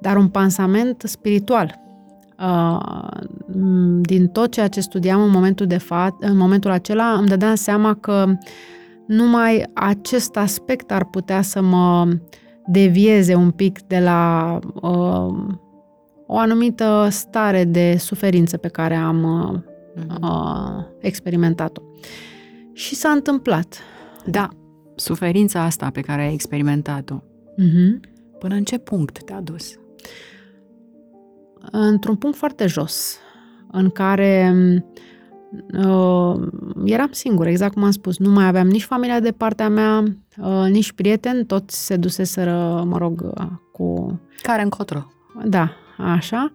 dar 0.00 0.16
un 0.16 0.28
pansament 0.28 1.02
spiritual. 1.06 1.82
Uh, 2.38 3.06
din 4.00 4.26
tot 4.26 4.52
ceea 4.52 4.68
ce 4.68 4.80
studiam 4.80 5.22
în 5.22 5.30
momentul, 5.30 5.66
de 5.66 5.76
fa- 5.76 6.18
în 6.20 6.36
momentul 6.36 6.70
acela, 6.70 7.12
îmi 7.12 7.28
dădeam 7.28 7.54
seama 7.54 7.94
că 7.94 8.24
uh, 8.28 8.34
numai 9.06 9.64
acest 9.74 10.36
aspect 10.36 10.90
ar 10.92 11.04
putea 11.04 11.42
să 11.42 11.62
mă 11.62 12.08
devieze 12.66 13.34
un 13.34 13.50
pic 13.50 13.82
de 13.82 13.98
la 13.98 14.58
uh, 14.82 15.34
o 16.34 16.38
anumită 16.38 17.08
stare 17.10 17.64
de 17.64 17.96
suferință 17.98 18.56
pe 18.56 18.68
care 18.68 18.94
am 18.94 19.22
uh, 19.22 19.60
uh-huh. 20.04 20.20
uh, 20.20 20.84
experimentat-o. 20.98 21.82
Și 22.72 22.94
s-a 22.94 23.08
întâmplat. 23.08 23.78
Da, 24.26 24.48
suferința 24.94 25.62
asta 25.62 25.90
pe 25.90 26.00
care 26.00 26.22
ai 26.22 26.32
experimentat-o, 26.32 27.14
uh-huh. 27.14 28.10
până 28.38 28.54
în 28.54 28.64
ce 28.64 28.78
punct 28.78 29.24
te-a 29.24 29.40
dus? 29.40 29.78
Într-un 31.70 32.16
punct 32.16 32.36
foarte 32.36 32.66
jos, 32.66 33.16
în 33.70 33.90
care 33.90 34.54
uh, 35.78 36.34
eram 36.84 37.08
singură, 37.10 37.48
exact 37.48 37.72
cum 37.72 37.82
am 37.82 37.90
spus. 37.90 38.18
Nu 38.18 38.30
mai 38.30 38.46
aveam 38.46 38.66
nici 38.66 38.84
familia 38.84 39.20
de 39.20 39.30
partea 39.30 39.68
mea, 39.68 40.04
uh, 40.38 40.66
nici 40.70 40.92
prieteni, 40.92 41.44
toți 41.44 41.84
se 41.86 41.96
duseseră, 41.96 42.84
mă 42.86 42.98
rog, 42.98 43.20
uh, 43.20 43.46
cu... 43.72 44.20
Care 44.42 44.62
încotro. 44.62 45.06
Da, 45.44 45.76
așa. 45.96 46.52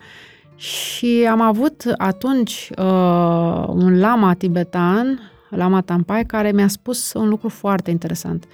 Și 0.55 1.27
am 1.31 1.41
avut 1.41 1.93
atunci 1.97 2.69
uh, 2.77 3.63
un 3.67 3.99
lama 3.99 4.33
tibetan, 4.33 5.19
lama 5.49 5.81
Tampai, 5.81 6.25
care 6.25 6.51
mi-a 6.51 6.67
spus 6.67 7.13
un 7.13 7.29
lucru 7.29 7.49
foarte 7.49 7.91
interesant. 7.91 8.45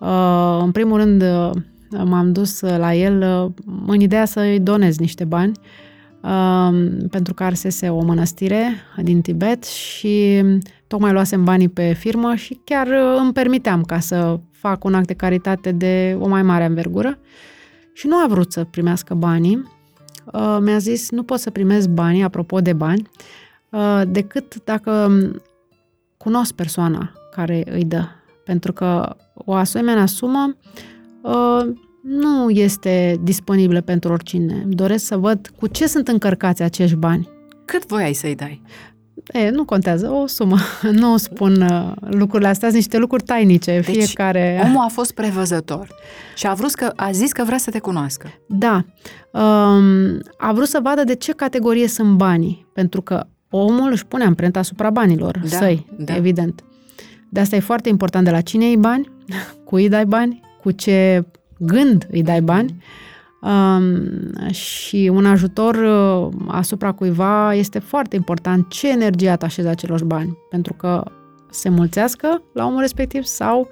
Uh, 0.00 0.58
în 0.60 0.70
primul 0.70 0.98
rând, 0.98 1.22
uh, 1.22 1.50
m-am 2.04 2.32
dus 2.32 2.60
la 2.60 2.94
el 2.94 3.44
uh, 3.44 3.72
în 3.86 4.00
ideea 4.00 4.24
să-i 4.24 4.60
donez 4.60 4.98
niște 4.98 5.24
bani 5.24 5.52
uh, 6.20 6.98
pentru 7.10 7.34
că 7.34 7.44
arsese 7.44 7.88
o 7.88 8.02
mănăstire 8.02 8.74
din 8.96 9.20
Tibet 9.20 9.64
și 9.64 10.42
tocmai 10.86 11.12
luasem 11.12 11.44
banii 11.44 11.68
pe 11.68 11.92
firmă 11.92 12.34
și 12.34 12.60
chiar 12.64 12.86
uh, 12.86 13.18
îmi 13.20 13.32
permiteam 13.32 13.82
ca 13.82 13.98
să 13.98 14.40
fac 14.50 14.84
un 14.84 14.94
act 14.94 15.06
de 15.06 15.14
caritate 15.14 15.72
de 15.72 16.16
o 16.20 16.28
mai 16.28 16.42
mare 16.42 16.64
învergură 16.64 17.18
și 17.92 18.06
nu 18.06 18.16
a 18.16 18.26
vrut 18.28 18.52
să 18.52 18.64
primească 18.64 19.14
banii. 19.14 19.77
Uh, 20.32 20.58
mi-a 20.60 20.78
zis, 20.78 21.10
nu 21.10 21.22
pot 21.22 21.38
să 21.38 21.50
primesc 21.50 21.88
banii, 21.88 22.22
apropo 22.22 22.60
de 22.60 22.72
bani, 22.72 23.08
uh, 23.70 24.02
decât 24.08 24.64
dacă 24.64 25.10
cunosc 26.16 26.52
persoana 26.52 27.12
care 27.30 27.62
îi 27.70 27.84
dă. 27.84 28.04
Pentru 28.44 28.72
că 28.72 29.16
o 29.34 29.52
asemenea 29.52 30.06
sumă 30.06 30.56
uh, 31.22 31.74
nu 32.02 32.50
este 32.50 33.20
disponibilă 33.22 33.80
pentru 33.80 34.12
oricine. 34.12 34.64
Doresc 34.66 35.04
să 35.06 35.16
văd 35.16 35.50
cu 35.58 35.66
ce 35.66 35.86
sunt 35.86 36.08
încărcați 36.08 36.62
acești 36.62 36.96
bani. 36.96 37.28
Cât 37.64 37.86
voiai 37.86 38.12
să-i 38.12 38.34
dai? 38.34 38.62
E, 39.32 39.50
nu 39.50 39.64
contează, 39.64 40.10
o 40.10 40.26
sumă. 40.26 40.56
Nu 40.92 41.16
spun 41.16 41.60
uh, 41.60 41.92
lucrurile 42.00 42.48
astea, 42.48 42.68
sunt 42.68 42.80
niște 42.80 42.98
lucruri 42.98 43.22
tainice. 43.22 43.80
Deci, 43.80 43.94
Fiecare... 43.94 44.60
omul 44.64 44.84
a 44.84 44.88
fost 44.88 45.12
prevăzător 45.12 45.88
și 46.36 46.46
a, 46.46 46.54
vrut 46.54 46.74
că, 46.74 46.92
a 46.96 47.10
zis 47.10 47.32
că 47.32 47.44
vrea 47.44 47.58
să 47.58 47.70
te 47.70 47.78
cunoască. 47.78 48.28
Da. 48.46 48.84
Um, 49.32 50.20
a 50.38 50.52
vrut 50.52 50.68
să 50.68 50.80
vadă 50.82 51.04
de 51.04 51.14
ce 51.14 51.32
categorie 51.32 51.88
sunt 51.88 52.16
banii, 52.16 52.66
pentru 52.74 53.02
că 53.02 53.26
omul 53.50 53.90
își 53.90 54.06
pune 54.06 54.24
amprenta 54.24 54.58
asupra 54.58 54.90
banilor 54.90 55.38
Da, 55.42 55.56
săi, 55.56 55.86
da. 55.98 56.16
evident. 56.16 56.62
De 57.28 57.40
asta 57.40 57.56
e 57.56 57.60
foarte 57.60 57.88
important 57.88 58.24
de 58.24 58.30
la 58.30 58.40
cine 58.40 58.66
îi 58.66 58.76
bani, 58.76 59.10
cui 59.64 59.82
îi 59.82 59.88
dai 59.88 60.06
bani, 60.06 60.40
cu 60.62 60.70
ce 60.70 61.24
gând 61.58 62.06
îi 62.10 62.22
dai 62.22 62.40
bani 62.40 62.82
um, 63.40 64.50
și 64.50 65.10
un 65.12 65.26
ajutor 65.26 65.74
uh, 65.74 66.28
asupra 66.46 66.92
cuiva 66.92 67.54
este 67.54 67.78
foarte 67.78 68.16
important 68.16 68.68
ce 68.68 68.90
energie 68.90 69.30
atașezi 69.30 69.68
acelor 69.68 70.04
bani, 70.04 70.38
pentru 70.50 70.72
că 70.72 71.04
se 71.50 71.68
mulțească 71.68 72.42
la 72.52 72.66
omul 72.66 72.80
respectiv 72.80 73.24
sau 73.24 73.68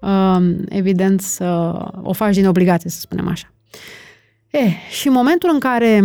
um, 0.00 0.56
evident 0.68 1.20
să 1.20 1.74
o 2.02 2.12
faci 2.12 2.34
din 2.34 2.46
obligație, 2.46 2.90
să 2.90 3.00
spunem 3.00 3.28
așa. 3.28 3.52
E, 4.50 4.58
și 4.90 5.06
în 5.06 5.12
momentul 5.12 5.50
în 5.52 5.58
care 5.58 6.02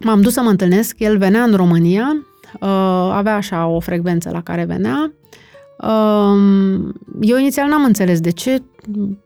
m-am 0.00 0.20
dus 0.20 0.32
să 0.32 0.40
mă 0.40 0.48
întâlnesc, 0.48 0.98
el 0.98 1.18
venea 1.18 1.42
în 1.42 1.54
România, 1.54 2.26
uh, 2.60 2.68
avea 3.12 3.34
așa 3.34 3.66
o 3.66 3.80
frecvență 3.80 4.30
la 4.30 4.42
care 4.42 4.64
venea. 4.64 5.12
Uh, 5.82 6.94
eu 7.20 7.38
inițial 7.38 7.68
n-am 7.68 7.84
înțeles 7.84 8.20
de 8.20 8.30
ce 8.30 8.62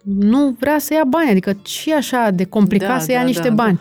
nu 0.04 0.56
vrea 0.58 0.78
să 0.78 0.94
ia 0.94 1.04
bani, 1.08 1.30
adică 1.30 1.56
ce 1.62 1.90
e 1.90 1.96
așa 1.96 2.30
de 2.30 2.44
complicat 2.44 2.88
Da, 2.88 2.98
să 2.98 3.12
ia 3.12 3.18
da, 3.18 3.24
niște 3.24 3.48
da, 3.48 3.54
bani. 3.54 3.80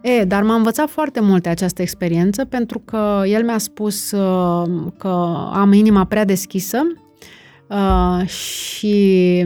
E, 0.00 0.24
dar 0.24 0.42
m-a 0.42 0.54
învățat 0.54 0.90
foarte 0.90 1.20
multe 1.20 1.48
această 1.48 1.82
experiență 1.82 2.44
pentru 2.44 2.78
că 2.78 3.22
el 3.26 3.44
mi-a 3.44 3.58
spus 3.58 4.10
uh, 4.10 4.68
că 4.98 5.36
am 5.52 5.72
inima 5.72 6.04
prea 6.04 6.24
deschisă 6.24 6.78
uh, 7.66 8.26
și 8.26 9.44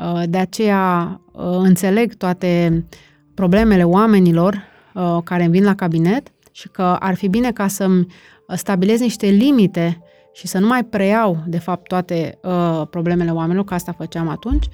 uh, 0.00 0.22
de 0.28 0.38
aceea 0.38 1.20
uh, 1.32 1.42
înțeleg 1.42 2.14
toate 2.14 2.84
problemele 3.34 3.84
oamenilor 3.84 4.62
uh, 4.94 5.18
care 5.24 5.42
îmi 5.42 5.52
vin 5.52 5.64
la 5.64 5.74
cabinet 5.74 6.32
și 6.50 6.68
că 6.68 6.96
ar 7.00 7.14
fi 7.14 7.28
bine 7.28 7.52
ca 7.52 7.68
să-mi 7.68 8.06
stabilez 8.54 9.00
niște 9.00 9.26
limite 9.26 10.02
și 10.32 10.46
să 10.46 10.58
nu 10.58 10.66
mai 10.66 10.84
preiau, 10.84 11.42
de 11.46 11.58
fapt, 11.58 11.86
toate 11.88 12.38
uh, 12.42 12.82
problemele 12.90 13.30
oamenilor, 13.30 13.64
că 13.64 13.74
asta 13.74 13.92
făceam 13.92 14.28
atunci. 14.28 14.66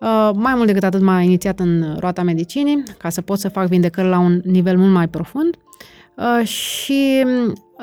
Uh, 0.00 0.30
mai 0.34 0.54
mult 0.54 0.66
decât 0.66 0.84
atât 0.84 1.00
m-a 1.00 1.20
inițiat 1.20 1.60
în 1.60 1.96
roata 1.98 2.22
medicinii, 2.22 2.82
ca 2.98 3.08
să 3.08 3.20
pot 3.20 3.38
să 3.38 3.48
fac 3.48 3.66
vindecări 3.66 4.08
la 4.08 4.18
un 4.18 4.40
nivel 4.44 4.78
mult 4.78 4.92
mai 4.92 5.08
profund. 5.08 5.56
Uh, 6.16 6.46
și, 6.46 7.24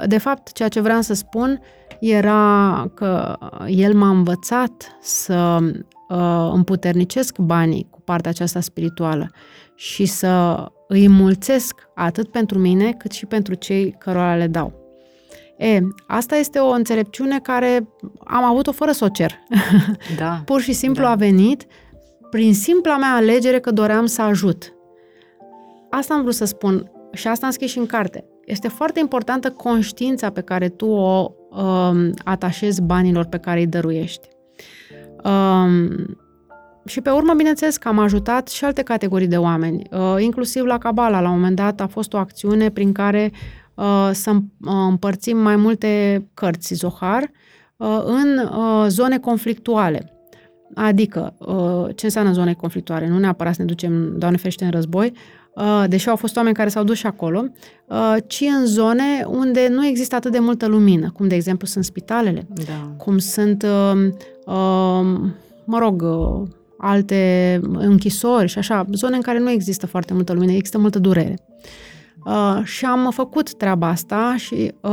de 0.05 0.17
fapt, 0.17 0.51
ceea 0.51 0.69
ce 0.69 0.79
vreau 0.79 1.01
să 1.01 1.13
spun 1.13 1.61
era 1.99 2.85
că 2.93 3.37
el 3.67 3.93
m-a 3.93 4.09
învățat 4.09 4.97
să 5.01 5.57
uh, 6.09 6.49
împuternicesc 6.53 7.37
banii 7.37 7.87
cu 7.89 8.01
partea 8.01 8.31
aceasta 8.31 8.59
spirituală 8.59 9.31
și 9.75 10.05
să 10.05 10.65
îi 10.87 11.07
mulțesc 11.07 11.75
atât 11.95 12.31
pentru 12.31 12.59
mine 12.59 12.91
cât 12.91 13.11
și 13.11 13.25
pentru 13.25 13.53
cei 13.53 13.95
cărora 13.99 14.35
le 14.35 14.47
dau. 14.47 14.78
E, 15.59 15.81
asta 16.07 16.35
este 16.35 16.59
o 16.59 16.69
înțelepciune 16.69 17.39
care 17.39 17.87
am 18.25 18.43
avut-o 18.43 18.71
fără 18.71 18.91
să 18.91 19.05
o 19.05 19.09
cer. 19.09 19.31
Da. 20.17 20.41
Pur 20.45 20.61
și 20.61 20.73
simplu 20.73 21.03
Da. 21.03 21.09
a 21.09 21.15
venit 21.15 21.65
prin 22.29 22.53
simpla 22.53 22.97
mea 22.97 23.15
alegere 23.15 23.59
că 23.59 23.71
doream 23.71 24.05
să 24.05 24.21
ajut. 24.21 24.73
Asta 25.89 26.13
am 26.13 26.21
vrut 26.21 26.33
să 26.33 26.45
spun 26.45 26.91
și 27.13 27.27
asta 27.27 27.45
am 27.45 27.51
scris 27.51 27.71
și 27.71 27.77
în 27.77 27.85
carte. 27.85 28.25
Este 28.45 28.67
foarte 28.67 28.99
importantă 28.99 29.51
conștiința 29.51 30.29
pe 30.29 30.41
care 30.41 30.69
tu 30.69 30.87
o 30.87 31.31
um, 31.49 32.13
atașezi 32.23 32.81
banilor 32.81 33.25
pe 33.25 33.37
care 33.37 33.59
îi 33.59 33.67
dăruiești. 33.67 34.27
Um, 35.23 36.17
și 36.85 37.01
pe 37.01 37.09
urmă, 37.09 37.33
bineînțeles 37.33 37.77
că 37.77 37.87
am 37.87 37.99
ajutat 37.99 38.47
și 38.47 38.65
alte 38.65 38.81
categorii 38.81 39.27
de 39.27 39.37
oameni, 39.37 39.81
uh, 39.91 40.15
inclusiv 40.19 40.63
la 40.63 40.77
Cabala. 40.77 41.21
La 41.21 41.29
un 41.29 41.35
moment 41.35 41.55
dat 41.55 41.79
a 41.79 41.87
fost 41.87 42.13
o 42.13 42.17
acțiune 42.17 42.69
prin 42.69 42.91
care 42.91 43.31
uh, 43.33 43.39
să 44.11 44.29
îm- 44.31 44.53
uh, 44.65 44.73
împărțim 44.89 45.37
mai 45.37 45.55
multe 45.55 46.23
cărți 46.33 46.73
Zohar 46.73 47.31
uh, 47.77 48.01
în 48.05 48.37
uh, 48.37 48.85
zone 48.87 49.17
conflictuale. 49.19 50.13
Adică, 50.75 51.33
uh, 51.37 51.95
ce 51.95 52.05
înseamnă 52.05 52.31
zone 52.31 52.53
conflictuale? 52.53 53.07
Nu 53.07 53.17
neapărat 53.19 53.53
să 53.55 53.61
ne 53.61 53.67
ducem, 53.67 54.17
Doamne 54.17 54.37
ferește, 54.37 54.65
în 54.65 54.71
război, 54.71 55.13
uh, 55.55 55.83
deși 55.87 56.09
au 56.09 56.15
fost 56.15 56.35
oameni 56.35 56.55
care 56.55 56.69
s-au 56.69 56.83
dus 56.83 56.97
și 56.97 57.05
acolo, 57.07 57.43
uh, 57.85 58.15
ci 58.27 58.41
în 58.59 58.65
zone 58.65 59.23
unde 59.27 59.67
nu 59.71 59.85
există 59.85 60.15
atât 60.15 60.31
de 60.31 60.39
multă 60.39 60.67
lumină, 60.67 61.11
cum 61.13 61.27
de 61.27 61.35
exemplu 61.35 61.67
sunt 61.67 61.83
spitalele, 61.83 62.47
Da. 62.53 62.93
cum 62.97 63.17
sunt, 63.17 63.63
uh, 63.63 64.07
uh, 64.45 65.19
mă 65.65 65.77
rog, 65.79 66.01
uh, 66.01 66.47
alte 66.77 67.59
închisori 67.73 68.47
și 68.47 68.57
așa, 68.57 68.85
zone 68.91 69.15
în 69.15 69.21
care 69.21 69.39
nu 69.39 69.49
există 69.49 69.87
foarte 69.87 70.13
multă 70.13 70.33
lumină, 70.33 70.51
există 70.51 70.77
multă 70.77 70.99
durere. 70.99 71.37
Uh, 72.25 72.59
și 72.63 72.85
am 72.85 73.09
făcut 73.11 73.53
treaba 73.57 73.87
asta 73.87 74.35
și 74.37 74.73
uh, 74.81 74.91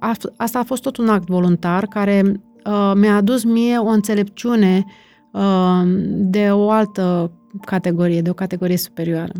a, 0.00 0.12
asta 0.36 0.58
a 0.58 0.62
fost 0.64 0.82
tot 0.82 0.96
un 0.96 1.08
act 1.08 1.28
voluntar 1.28 1.86
care 1.86 2.22
uh, 2.66 2.92
mi-a 2.94 3.16
adus 3.16 3.44
mie 3.44 3.78
o 3.78 3.86
înțelepciune 3.88 4.84
uh, 5.32 5.82
de 6.08 6.50
o 6.50 6.70
altă 6.70 7.30
categorie, 7.64 8.22
de 8.22 8.30
o 8.30 8.34
categorie 8.34 8.76
superioară. 8.76 9.32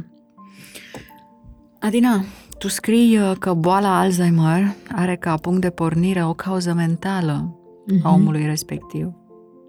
Adina, 1.80 2.20
tu 2.58 2.68
scrii 2.68 3.18
uh, 3.18 3.32
că 3.38 3.52
boala 3.54 3.98
Alzheimer 3.98 4.62
are 4.94 5.16
ca 5.16 5.34
punct 5.34 5.60
de 5.60 5.70
pornire 5.70 6.24
o 6.24 6.32
cauză 6.32 6.72
mentală 6.72 7.32
a 7.32 8.08
Mhm. 8.08 8.14
omului 8.14 8.46
respectiv. 8.46 9.12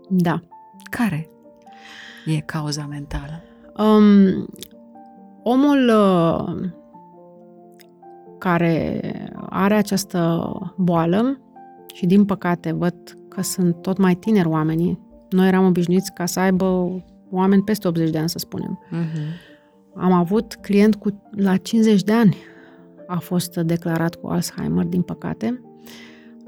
Da. 0.09 0.39
Care 0.89 1.29
e 2.25 2.39
cauza 2.39 2.85
mentală? 2.89 3.41
Um, 3.77 4.47
omul 5.43 5.89
uh, 5.89 6.69
care 8.37 9.01
are 9.49 9.73
această 9.73 10.49
boală 10.77 11.41
și 11.93 12.05
din 12.05 12.25
păcate 12.25 12.71
văd 12.71 12.95
că 13.27 13.41
sunt 13.41 13.81
tot 13.81 13.97
mai 13.97 14.15
tineri 14.15 14.47
oamenii. 14.47 14.99
Noi 15.29 15.47
eram 15.47 15.65
obișnuiți 15.65 16.13
ca 16.13 16.25
să 16.25 16.39
aibă 16.39 16.89
oameni 17.31 17.63
peste 17.63 17.87
80 17.87 18.09
de 18.09 18.17
ani, 18.17 18.29
să 18.29 18.37
spunem. 18.37 18.79
Mm-hmm. 18.91 19.55
Am 19.95 20.11
avut 20.11 20.55
client 20.61 20.95
cu 20.95 21.23
la 21.31 21.57
50 21.57 22.03
de 22.03 22.13
ani 22.13 22.37
a 23.07 23.19
fost 23.19 23.55
declarat 23.55 24.15
cu 24.15 24.27
Alzheimer, 24.27 24.85
din 24.85 25.01
păcate. 25.01 25.61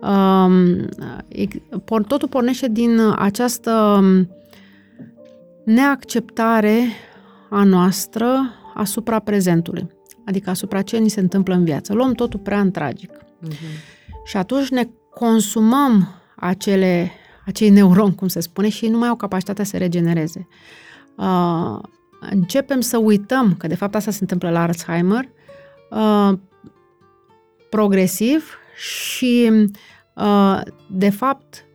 Um, 0.02 0.88
ex- 1.28 1.58
por- 1.84 2.08
totul 2.08 2.28
pornește 2.28 2.68
din 2.68 3.00
această 3.16 4.04
neacceptare 5.66 6.80
a 7.50 7.64
noastră 7.64 8.28
asupra 8.74 9.20
prezentului, 9.20 9.88
adică 10.30 10.50
asupra 10.50 10.82
ce 10.82 10.98
ni 10.98 11.10
se 11.10 11.20
întâmplă 11.20 11.54
în 11.54 11.64
viață. 11.64 11.94
Luăm 11.94 12.14
totul 12.14 12.40
prea 12.40 12.60
în 12.60 12.72
tragic. 12.72 13.12
Mm-hmm. 13.12 14.24
Și 14.24 14.38
atunci 14.38 14.70
ne 14.70 14.88
consumăm 15.10 16.08
acele, 16.36 17.12
acei 17.46 17.70
neuroni, 17.70 18.16
cum 18.16 18.28
se 18.28 18.40
spune, 18.40 18.70
și 18.70 18.88
nu 18.88 18.98
mai 18.98 19.08
au 19.08 19.16
capacitatea 19.16 19.64
să 19.64 19.70
se 19.70 19.78
regenereze. 19.78 20.48
Uh, 21.18 21.80
începem 22.20 22.82
să 22.82 22.98
uităm 22.98 23.56
că 23.56 23.68
de 23.68 23.76
fapt 23.76 23.96
asta 23.96 24.12
se 24.12 24.18
întâmplă 24.22 24.50
la 24.50 24.62
Alzheimer 24.62 25.30
uh, 25.90 26.38
progresiv 27.70 28.58
și 28.76 29.52
uh, 30.16 30.62
de 30.90 31.10
fapt 31.10 31.66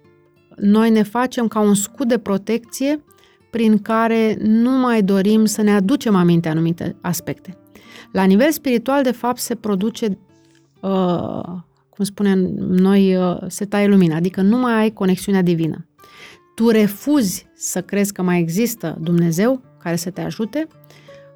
noi 0.56 0.90
ne 0.90 1.02
facem 1.02 1.48
ca 1.48 1.60
un 1.60 1.74
scut 1.74 2.08
de 2.08 2.18
protecție 2.18 3.04
prin 3.50 3.78
care 3.78 4.36
nu 4.40 4.70
mai 4.70 5.02
dorim 5.02 5.44
să 5.44 5.62
ne 5.62 5.70
aducem 5.70 6.14
aminte 6.14 6.48
anumite 6.48 6.96
aspecte. 7.00 7.58
La 8.14 8.24
nivel 8.24 8.50
spiritual, 8.50 9.02
de 9.02 9.10
fapt, 9.10 9.38
se 9.38 9.54
produce, 9.54 10.18
uh, 10.80 11.42
cum 11.88 12.04
spunem 12.04 12.38
noi, 12.58 13.16
uh, 13.16 13.36
se 13.46 13.64
taie 13.64 13.86
lumina, 13.86 14.16
adică 14.16 14.40
nu 14.40 14.58
mai 14.58 14.72
ai 14.72 14.90
conexiunea 14.90 15.42
divină. 15.42 15.86
Tu 16.54 16.68
refuzi 16.68 17.46
să 17.54 17.82
crezi 17.82 18.12
că 18.12 18.22
mai 18.22 18.38
există 18.38 18.98
Dumnezeu 19.00 19.60
care 19.78 19.96
să 19.96 20.10
te 20.10 20.20
ajute, 20.20 20.68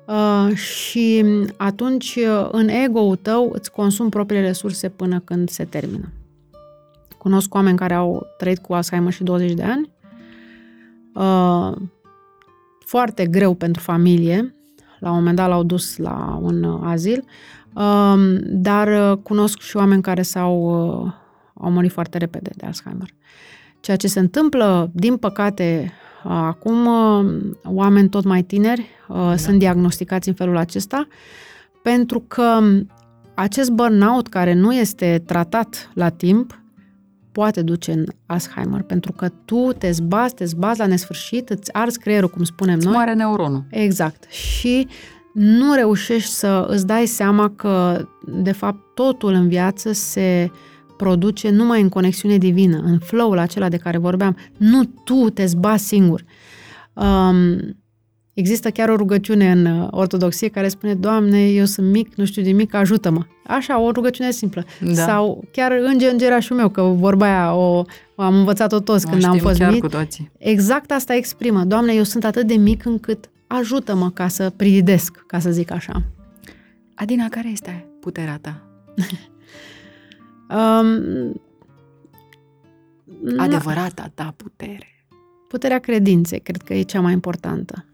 Uh, 0.08 0.54
și 0.54 1.24
atunci 1.56 2.16
uh, 2.16 2.48
în 2.50 2.68
ego-ul 2.68 3.16
tău 3.16 3.50
îți 3.52 3.70
consumi 3.70 4.10
propriile 4.10 4.46
resurse 4.46 4.88
până 4.88 5.20
când 5.20 5.48
se 5.48 5.64
termină. 5.64 6.12
Cunosc 7.18 7.54
oameni 7.54 7.76
care 7.76 7.94
au 7.94 8.26
trăit 8.38 8.58
cu 8.58 8.74
Alzheimer 8.74 9.12
și 9.12 9.22
20 9.22 9.52
de 9.52 9.62
ani. 9.62 9.90
Uh, 11.14 11.76
foarte 12.78 13.26
greu 13.26 13.54
pentru 13.54 13.82
familie. 13.82 14.54
La 14.98 15.10
un 15.10 15.16
moment 15.16 15.36
dat 15.36 15.48
l-au 15.48 15.62
dus 15.62 15.96
la 15.96 16.38
un 16.42 16.80
azil. 16.82 17.24
Dar 18.42 19.16
cunosc 19.16 19.60
și 19.60 19.76
oameni 19.76 20.02
care 20.02 20.22
s-au 20.22 20.70
au 21.60 21.70
murit 21.70 21.92
foarte 21.92 22.18
repede 22.18 22.50
de 22.56 22.66
Alzheimer. 22.66 23.08
Ceea 23.80 23.96
ce 23.96 24.08
se 24.08 24.18
întâmplă, 24.18 24.90
din 24.92 25.16
păcate, 25.16 25.92
acum 26.24 26.88
oameni 27.64 28.08
tot 28.08 28.24
mai 28.24 28.42
tineri 28.42 28.86
da. 29.08 29.36
sunt 29.36 29.58
diagnosticați 29.58 30.28
în 30.28 30.34
felul 30.34 30.56
acesta, 30.56 31.06
pentru 31.82 32.24
că 32.28 32.58
acest 33.34 33.70
burnout 33.70 34.28
care 34.28 34.54
nu 34.54 34.74
este 34.74 35.22
tratat 35.26 35.90
la 35.94 36.08
timp 36.08 36.60
poate 37.38 37.62
duce 37.62 37.92
în 37.92 38.04
Alzheimer, 38.26 38.82
pentru 38.82 39.12
că 39.12 39.28
tu 39.44 39.72
te 39.78 39.90
zbazi, 39.90 40.34
te 40.34 40.44
zbazi 40.44 40.78
la 40.78 40.86
nesfârșit, 40.86 41.48
îți 41.48 41.72
arzi 41.72 41.98
creierul, 41.98 42.28
cum 42.28 42.44
spunem 42.44 42.74
îți 42.74 42.84
noi. 42.84 42.94
moare 42.94 43.14
neuronul. 43.14 43.64
Exact. 43.70 44.30
Și 44.30 44.88
nu 45.32 45.74
reușești 45.74 46.30
să 46.30 46.66
îți 46.68 46.86
dai 46.86 47.06
seama 47.06 47.50
că, 47.50 48.06
de 48.26 48.52
fapt, 48.52 48.94
totul 48.94 49.32
în 49.32 49.48
viață 49.48 49.92
se 49.92 50.50
produce 50.96 51.50
numai 51.50 51.80
în 51.80 51.88
conexiune 51.88 52.38
divină, 52.38 52.78
în 52.84 52.98
flow-ul 52.98 53.38
acela 53.38 53.68
de 53.68 53.76
care 53.76 53.98
vorbeam. 53.98 54.36
Nu 54.56 54.84
tu 55.04 55.30
te 55.30 55.46
zbazi 55.46 55.86
singur. 55.86 56.24
Um, 56.92 57.76
există 58.38 58.70
chiar 58.70 58.88
o 58.88 58.96
rugăciune 58.96 59.50
în 59.50 59.64
uh, 59.64 59.88
ortodoxie 59.90 60.48
care 60.48 60.68
spune, 60.68 60.94
Doamne, 60.94 61.48
eu 61.48 61.64
sunt 61.64 61.90
mic, 61.90 62.14
nu 62.14 62.24
știu 62.24 62.42
de 62.42 62.52
mic, 62.52 62.74
ajută-mă. 62.74 63.26
Așa, 63.46 63.80
o 63.80 63.90
rugăciune 63.90 64.30
simplă. 64.30 64.64
Da. 64.80 64.92
Sau 64.92 65.44
chiar 65.52 65.72
înge 65.72 66.08
îngerașul 66.08 66.56
meu, 66.56 66.68
că 66.68 66.82
vorba 66.82 67.26
aia 67.26 67.54
o, 67.54 67.84
am 68.16 68.34
învățat-o 68.34 68.80
toți 68.80 69.06
o 69.06 69.10
când 69.10 69.24
am 69.24 69.38
fost 69.38 69.58
chiar 69.58 69.72
mic. 69.72 69.80
Cu 69.80 69.88
toții. 69.88 70.30
Exact 70.38 70.90
asta 70.90 71.14
exprimă. 71.14 71.64
Doamne, 71.64 71.92
eu 71.92 72.02
sunt 72.02 72.24
atât 72.24 72.46
de 72.46 72.54
mic 72.54 72.84
încât 72.84 73.30
ajută-mă 73.46 74.10
ca 74.10 74.28
să 74.28 74.50
pridesc, 74.56 75.24
ca 75.26 75.38
să 75.38 75.50
zic 75.50 75.70
așa. 75.70 76.02
Adina, 76.94 77.28
care 77.28 77.48
este 77.48 77.86
puterea 78.00 78.38
ta? 78.40 78.62
Um, 80.50 81.40
Adevărata 83.36 84.10
ta 84.14 84.34
putere. 84.36 85.06
Puterea 85.48 85.78
credinței, 85.78 86.40
cred 86.40 86.62
că 86.62 86.74
e 86.74 86.82
cea 86.82 87.00
mai 87.00 87.12
importantă. 87.12 87.87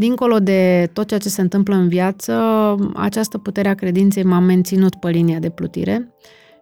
Dincolo 0.00 0.38
de 0.38 0.90
tot 0.92 1.06
ceea 1.06 1.20
ce 1.20 1.28
se 1.28 1.40
întâmplă 1.40 1.74
în 1.74 1.88
viață, 1.88 2.34
această 2.94 3.38
putere 3.38 3.68
a 3.68 3.74
credinței 3.74 4.22
m-a 4.22 4.38
menținut 4.38 4.94
pe 4.94 5.10
linia 5.10 5.38
de 5.38 5.48
plutire 5.48 6.14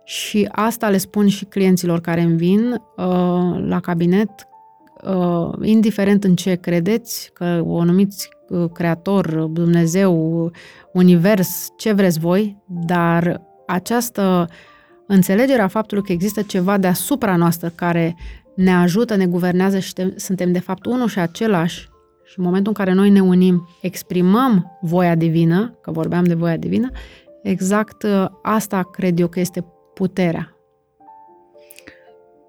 și 0.04 0.48
asta 0.52 0.88
le 0.88 0.96
spun 0.96 1.28
și 1.28 1.44
clienților 1.44 2.00
care 2.00 2.20
îmi 2.20 2.36
vin 2.36 2.70
uh, 2.72 3.64
la 3.66 3.80
cabinet, 3.82 4.30
uh, 5.04 5.50
indiferent 5.62 6.24
în 6.24 6.34
ce 6.34 6.54
credeți, 6.54 7.30
că 7.32 7.62
o 7.66 7.84
numiți 7.84 8.28
uh, 8.48 8.70
creator, 8.72 9.26
Dumnezeu, 9.50 10.50
univers, 10.92 11.68
ce 11.76 11.92
vreți 11.92 12.18
voi, 12.18 12.56
dar 12.66 13.42
această 13.66 14.46
uh, 14.48 14.54
înțelegerea 15.06 15.68
faptului 15.68 16.04
că 16.04 16.12
există 16.12 16.42
ceva 16.42 16.78
deasupra 16.78 17.36
noastră 17.36 17.72
care 17.74 18.16
ne 18.54 18.74
ajută, 18.74 19.16
ne 19.16 19.26
guvernează 19.26 19.78
și 19.78 19.92
suntem 20.16 20.52
de 20.52 20.60
fapt 20.60 20.86
unul 20.86 21.08
și 21.08 21.18
același 21.18 21.88
și 22.28 22.38
în 22.38 22.44
momentul 22.44 22.72
în 22.76 22.84
care 22.84 22.96
noi 22.96 23.10
ne 23.10 23.20
unim, 23.20 23.68
exprimăm 23.80 24.78
voia 24.80 25.14
divină, 25.14 25.78
că 25.80 25.90
vorbeam 25.90 26.24
de 26.24 26.34
voia 26.34 26.56
divină, 26.56 26.90
exact 27.42 28.02
uh, 28.02 28.26
asta 28.42 28.82
cred 28.82 29.18
eu 29.18 29.28
că 29.28 29.40
este 29.40 29.64
puterea. 29.94 30.56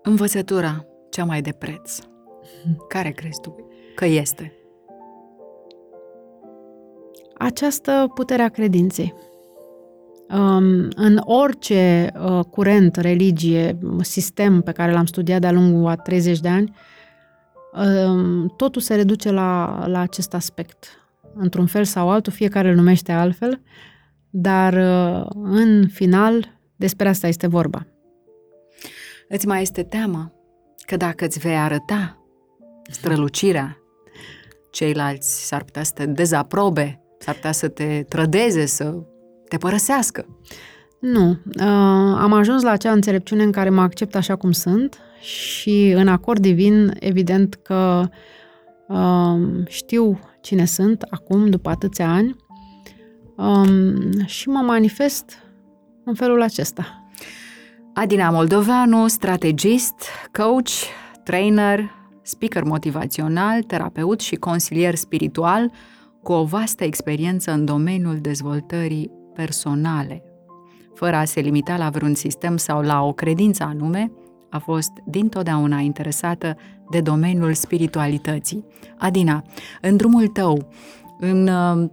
Învățătura 0.04 0.86
cea 1.10 1.26
mai 1.26 1.42
de 1.42 1.52
preț. 1.52 2.00
Care 2.94 3.10
crezi 3.10 3.42
tu 3.42 3.56
că 3.96 4.06
este? 4.06 4.54
Această 7.38 8.12
putere 8.14 8.42
a 8.42 8.50
credinței 8.50 9.14
Um, 10.34 10.88
în 10.96 11.22
orice 11.24 12.12
uh, 12.26 12.40
curent, 12.50 12.96
religie, 12.96 13.78
sistem 14.02 14.62
pe 14.62 14.72
care 14.72 14.92
l-am 14.92 15.06
studiat 15.06 15.42
de-a 15.42 15.52
lungul 15.52 15.90
a 15.90 15.96
30 15.96 16.40
de 16.40 16.48
ani, 16.48 16.64
um, 16.68 16.76
totul 18.56 18.82
se 18.82 18.96
reduce 18.96 19.32
la, 19.32 19.84
la 19.88 20.00
acest 20.00 20.34
aspect. 20.34 20.88
Într-un 21.34 21.66
fel 21.66 21.84
sau 21.84 22.10
altul, 22.10 22.34
fiecare 22.34 22.70
îl 22.70 22.76
numește 22.76 23.12
altfel, 23.12 23.62
dar 24.30 24.74
uh, 24.74 25.26
în 25.34 25.88
final 25.88 26.60
despre 26.76 27.08
asta 27.08 27.28
este 27.28 27.48
vorba. 27.48 27.88
Îți 29.28 29.48
mai 29.48 29.62
este 29.62 29.84
teamă 29.84 30.34
că 30.86 30.98
dacă 30.98 31.26
îți 31.26 31.40
vei 31.40 31.58
arăta 31.58 32.18
strălucirea, 32.92 33.78
ceilalți 34.72 35.48
s-ar 35.48 35.64
putea 35.64 35.84
să 35.84 35.92
te 35.96 36.06
dezaprobe, 36.06 37.02
s-ar 37.20 37.36
putea 37.36 37.52
să 37.52 37.68
te 37.68 38.06
trădeze, 38.08 38.66
să 38.66 39.04
te 39.48 39.58
părăsească. 39.58 40.26
Nu. 41.00 41.30
Uh, 41.30 41.66
am 42.18 42.34
ajuns 42.34 42.62
la 42.62 42.72
acea 42.72 42.92
înțelepciune 42.92 43.44
în 43.44 43.52
care 43.52 43.70
mă 43.70 43.82
accept 43.82 44.16
așa 44.16 44.36
cum 44.36 44.52
sunt 44.52 45.00
și 45.22 45.94
în 45.96 46.08
acord 46.08 46.42
divin, 46.42 46.96
evident 47.00 47.56
că 47.56 48.10
uh, 48.88 49.66
știu 49.68 50.20
cine 50.42 50.66
sunt 50.66 51.02
acum, 51.02 51.50
după 51.50 51.70
atâția 51.70 52.12
ani 52.12 52.36
um, 53.36 54.26
și 54.26 54.50
mă 54.50 54.60
manifest 54.60 55.38
în 56.06 56.14
felul 56.14 56.42
acesta. 56.42 57.04
Adina 57.94 58.30
Moldoveanu, 58.30 59.08
strategist, 59.08 59.96
coach, 60.32 60.72
trainer, 61.24 61.92
speaker 62.22 62.64
motivațional, 62.64 63.64
terapeut 63.64 64.20
și 64.20 64.36
consilier 64.36 64.96
spiritual, 64.96 65.72
cu 66.24 66.32
o 66.32 66.44
vastă 66.44 66.84
experiență 66.84 67.52
în 67.52 67.66
domeniul 67.66 68.18
dezvoltării 68.18 69.12
personale, 69.34 70.24
fără 70.94 71.16
a 71.16 71.26
se 71.26 71.40
limita 71.40 71.78
la 71.78 71.90
vreun 71.90 72.14
sistem 72.14 72.58
sau 72.58 72.82
la 72.82 73.04
o 73.04 73.14
credință 73.14 73.64
anume, 73.64 74.12
a 74.50 74.58
fost 74.58 74.92
dintotdeauna 75.06 75.80
interesată 75.80 76.58
de 76.90 77.02
domeniul 77.02 77.54
spiritualității. 77.54 78.66
Adina, 78.98 79.44
în 79.82 79.96
drumul 79.96 80.28
tău, 80.28 80.68
în 81.20 81.48
uh, 81.48 81.90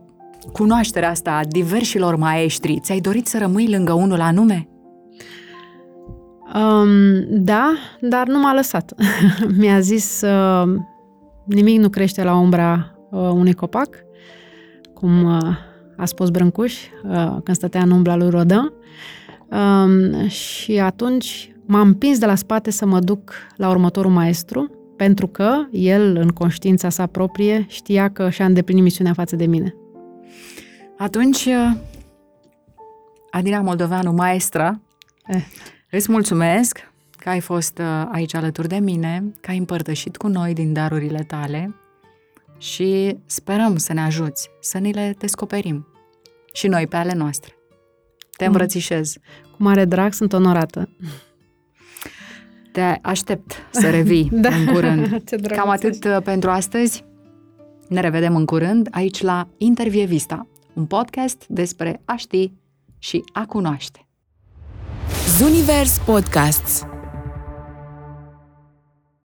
cunoașterea 0.53 1.11
asta 1.11 1.33
a 1.33 1.45
diversilor 1.45 2.17
maestri, 2.17 2.79
ți-ai 2.81 3.01
dorit 3.01 3.27
să 3.27 3.39
rămâi 3.39 3.69
lângă 3.69 3.93
unul 3.93 4.21
anume? 4.21 4.69
Um, 6.55 7.25
da, 7.29 7.75
dar 8.01 8.27
nu 8.27 8.39
m-a 8.39 8.55
lăsat. 8.55 8.95
Mi-a 9.59 9.81
zis 9.81 10.21
uh, 10.21 10.75
nimic 11.45 11.81
nu 11.81 11.89
crește 11.89 12.23
la 12.23 12.35
umbra 12.35 12.99
uh, 13.11 13.21
unui 13.21 13.55
copac, 13.55 13.89
cum 14.95 15.25
uh, 15.25 15.57
a 15.97 16.05
spus 16.05 16.31
Brâncuș 16.31 16.75
uh, 17.05 17.37
când 17.45 17.57
stătea 17.57 17.83
în 17.83 17.91
umbra 17.91 18.17
lui 18.17 18.31
Rodin. 18.31 18.73
Um, 19.51 20.29
și 20.29 20.79
atunci 20.79 21.56
m-am 21.67 21.87
împins 21.87 22.19
de 22.19 22.27
la 22.27 22.35
spate 22.35 22.71
să 22.71 22.87
mă 22.87 23.01
duc 23.01 23.33
la 23.57 23.69
următorul 23.69 24.11
maestru, 24.11 24.71
pentru 24.97 25.27
că 25.27 25.67
el, 25.71 26.17
în 26.17 26.29
conștiința 26.29 26.89
sa 26.89 27.07
proprie, 27.07 27.67
știa 27.69 28.11
că 28.11 28.31
și-a 28.31 28.45
îndeplinit 28.45 28.83
misiunea 28.83 29.13
față 29.13 29.37
de 29.37 29.47
mine. 29.47 29.75
Atunci, 30.99 31.45
uh, 31.45 31.77
Adina 33.31 33.61
Moldoveanu, 33.61 34.13
maestra, 34.13 34.81
eh. 35.27 35.45
îți 35.91 36.11
mulțumesc 36.11 36.91
că 37.19 37.29
ai 37.29 37.41
fost 37.41 37.79
uh, 37.79 38.09
aici 38.13 38.35
alături 38.35 38.69
de 38.69 38.79
mine, 38.79 39.33
că 39.41 39.51
ai 39.51 39.59
împărtășit 39.59 40.17
cu 40.17 40.29
noi 40.29 40.53
din 40.53 40.73
darurile 40.73 41.25
tale 41.27 41.75
și 42.59 43.17
sperăm 43.27 43.77
să 43.77 43.93
ne 43.93 44.01
ajuți, 44.01 44.51
să 44.61 44.79
ne 44.79 44.91
le 44.91 45.15
descoperim 45.19 45.87
și 46.53 46.67
noi 46.67 46.87
pe 46.87 46.97
ale 46.97 47.13
noastre. 47.15 47.55
Te 48.37 48.45
îmbrățișez. 48.45 49.17
Cu 49.57 49.63
mare 49.63 49.85
drag, 49.85 50.13
sunt 50.13 50.33
onorată. 50.33 50.89
Te 52.77 52.99
aștept 53.03 53.53
să 53.71 53.91
revii 53.91 54.29
da. 54.47 54.49
în 54.49 54.67
curând. 54.67 55.23
Cam 55.57 55.69
atât 55.69 56.05
uh, 56.05 56.17
pentru 56.25 56.51
astăzi. 56.51 57.05
Ne 57.89 58.01
revedem 58.01 58.37
în 58.37 58.45
curând 58.45 58.89
aici 58.91 59.23
la 59.23 59.49
Intervie 59.57 60.05
Vista, 60.05 60.47
un 60.73 60.87
podcast 60.87 61.45
despre 61.49 62.01
a 62.05 62.17
ști 62.17 62.53
și 62.99 63.25
a 63.33 63.45
cunoaște. 63.47 64.07
Zunivers 65.39 65.99
Podcasts 65.99 66.87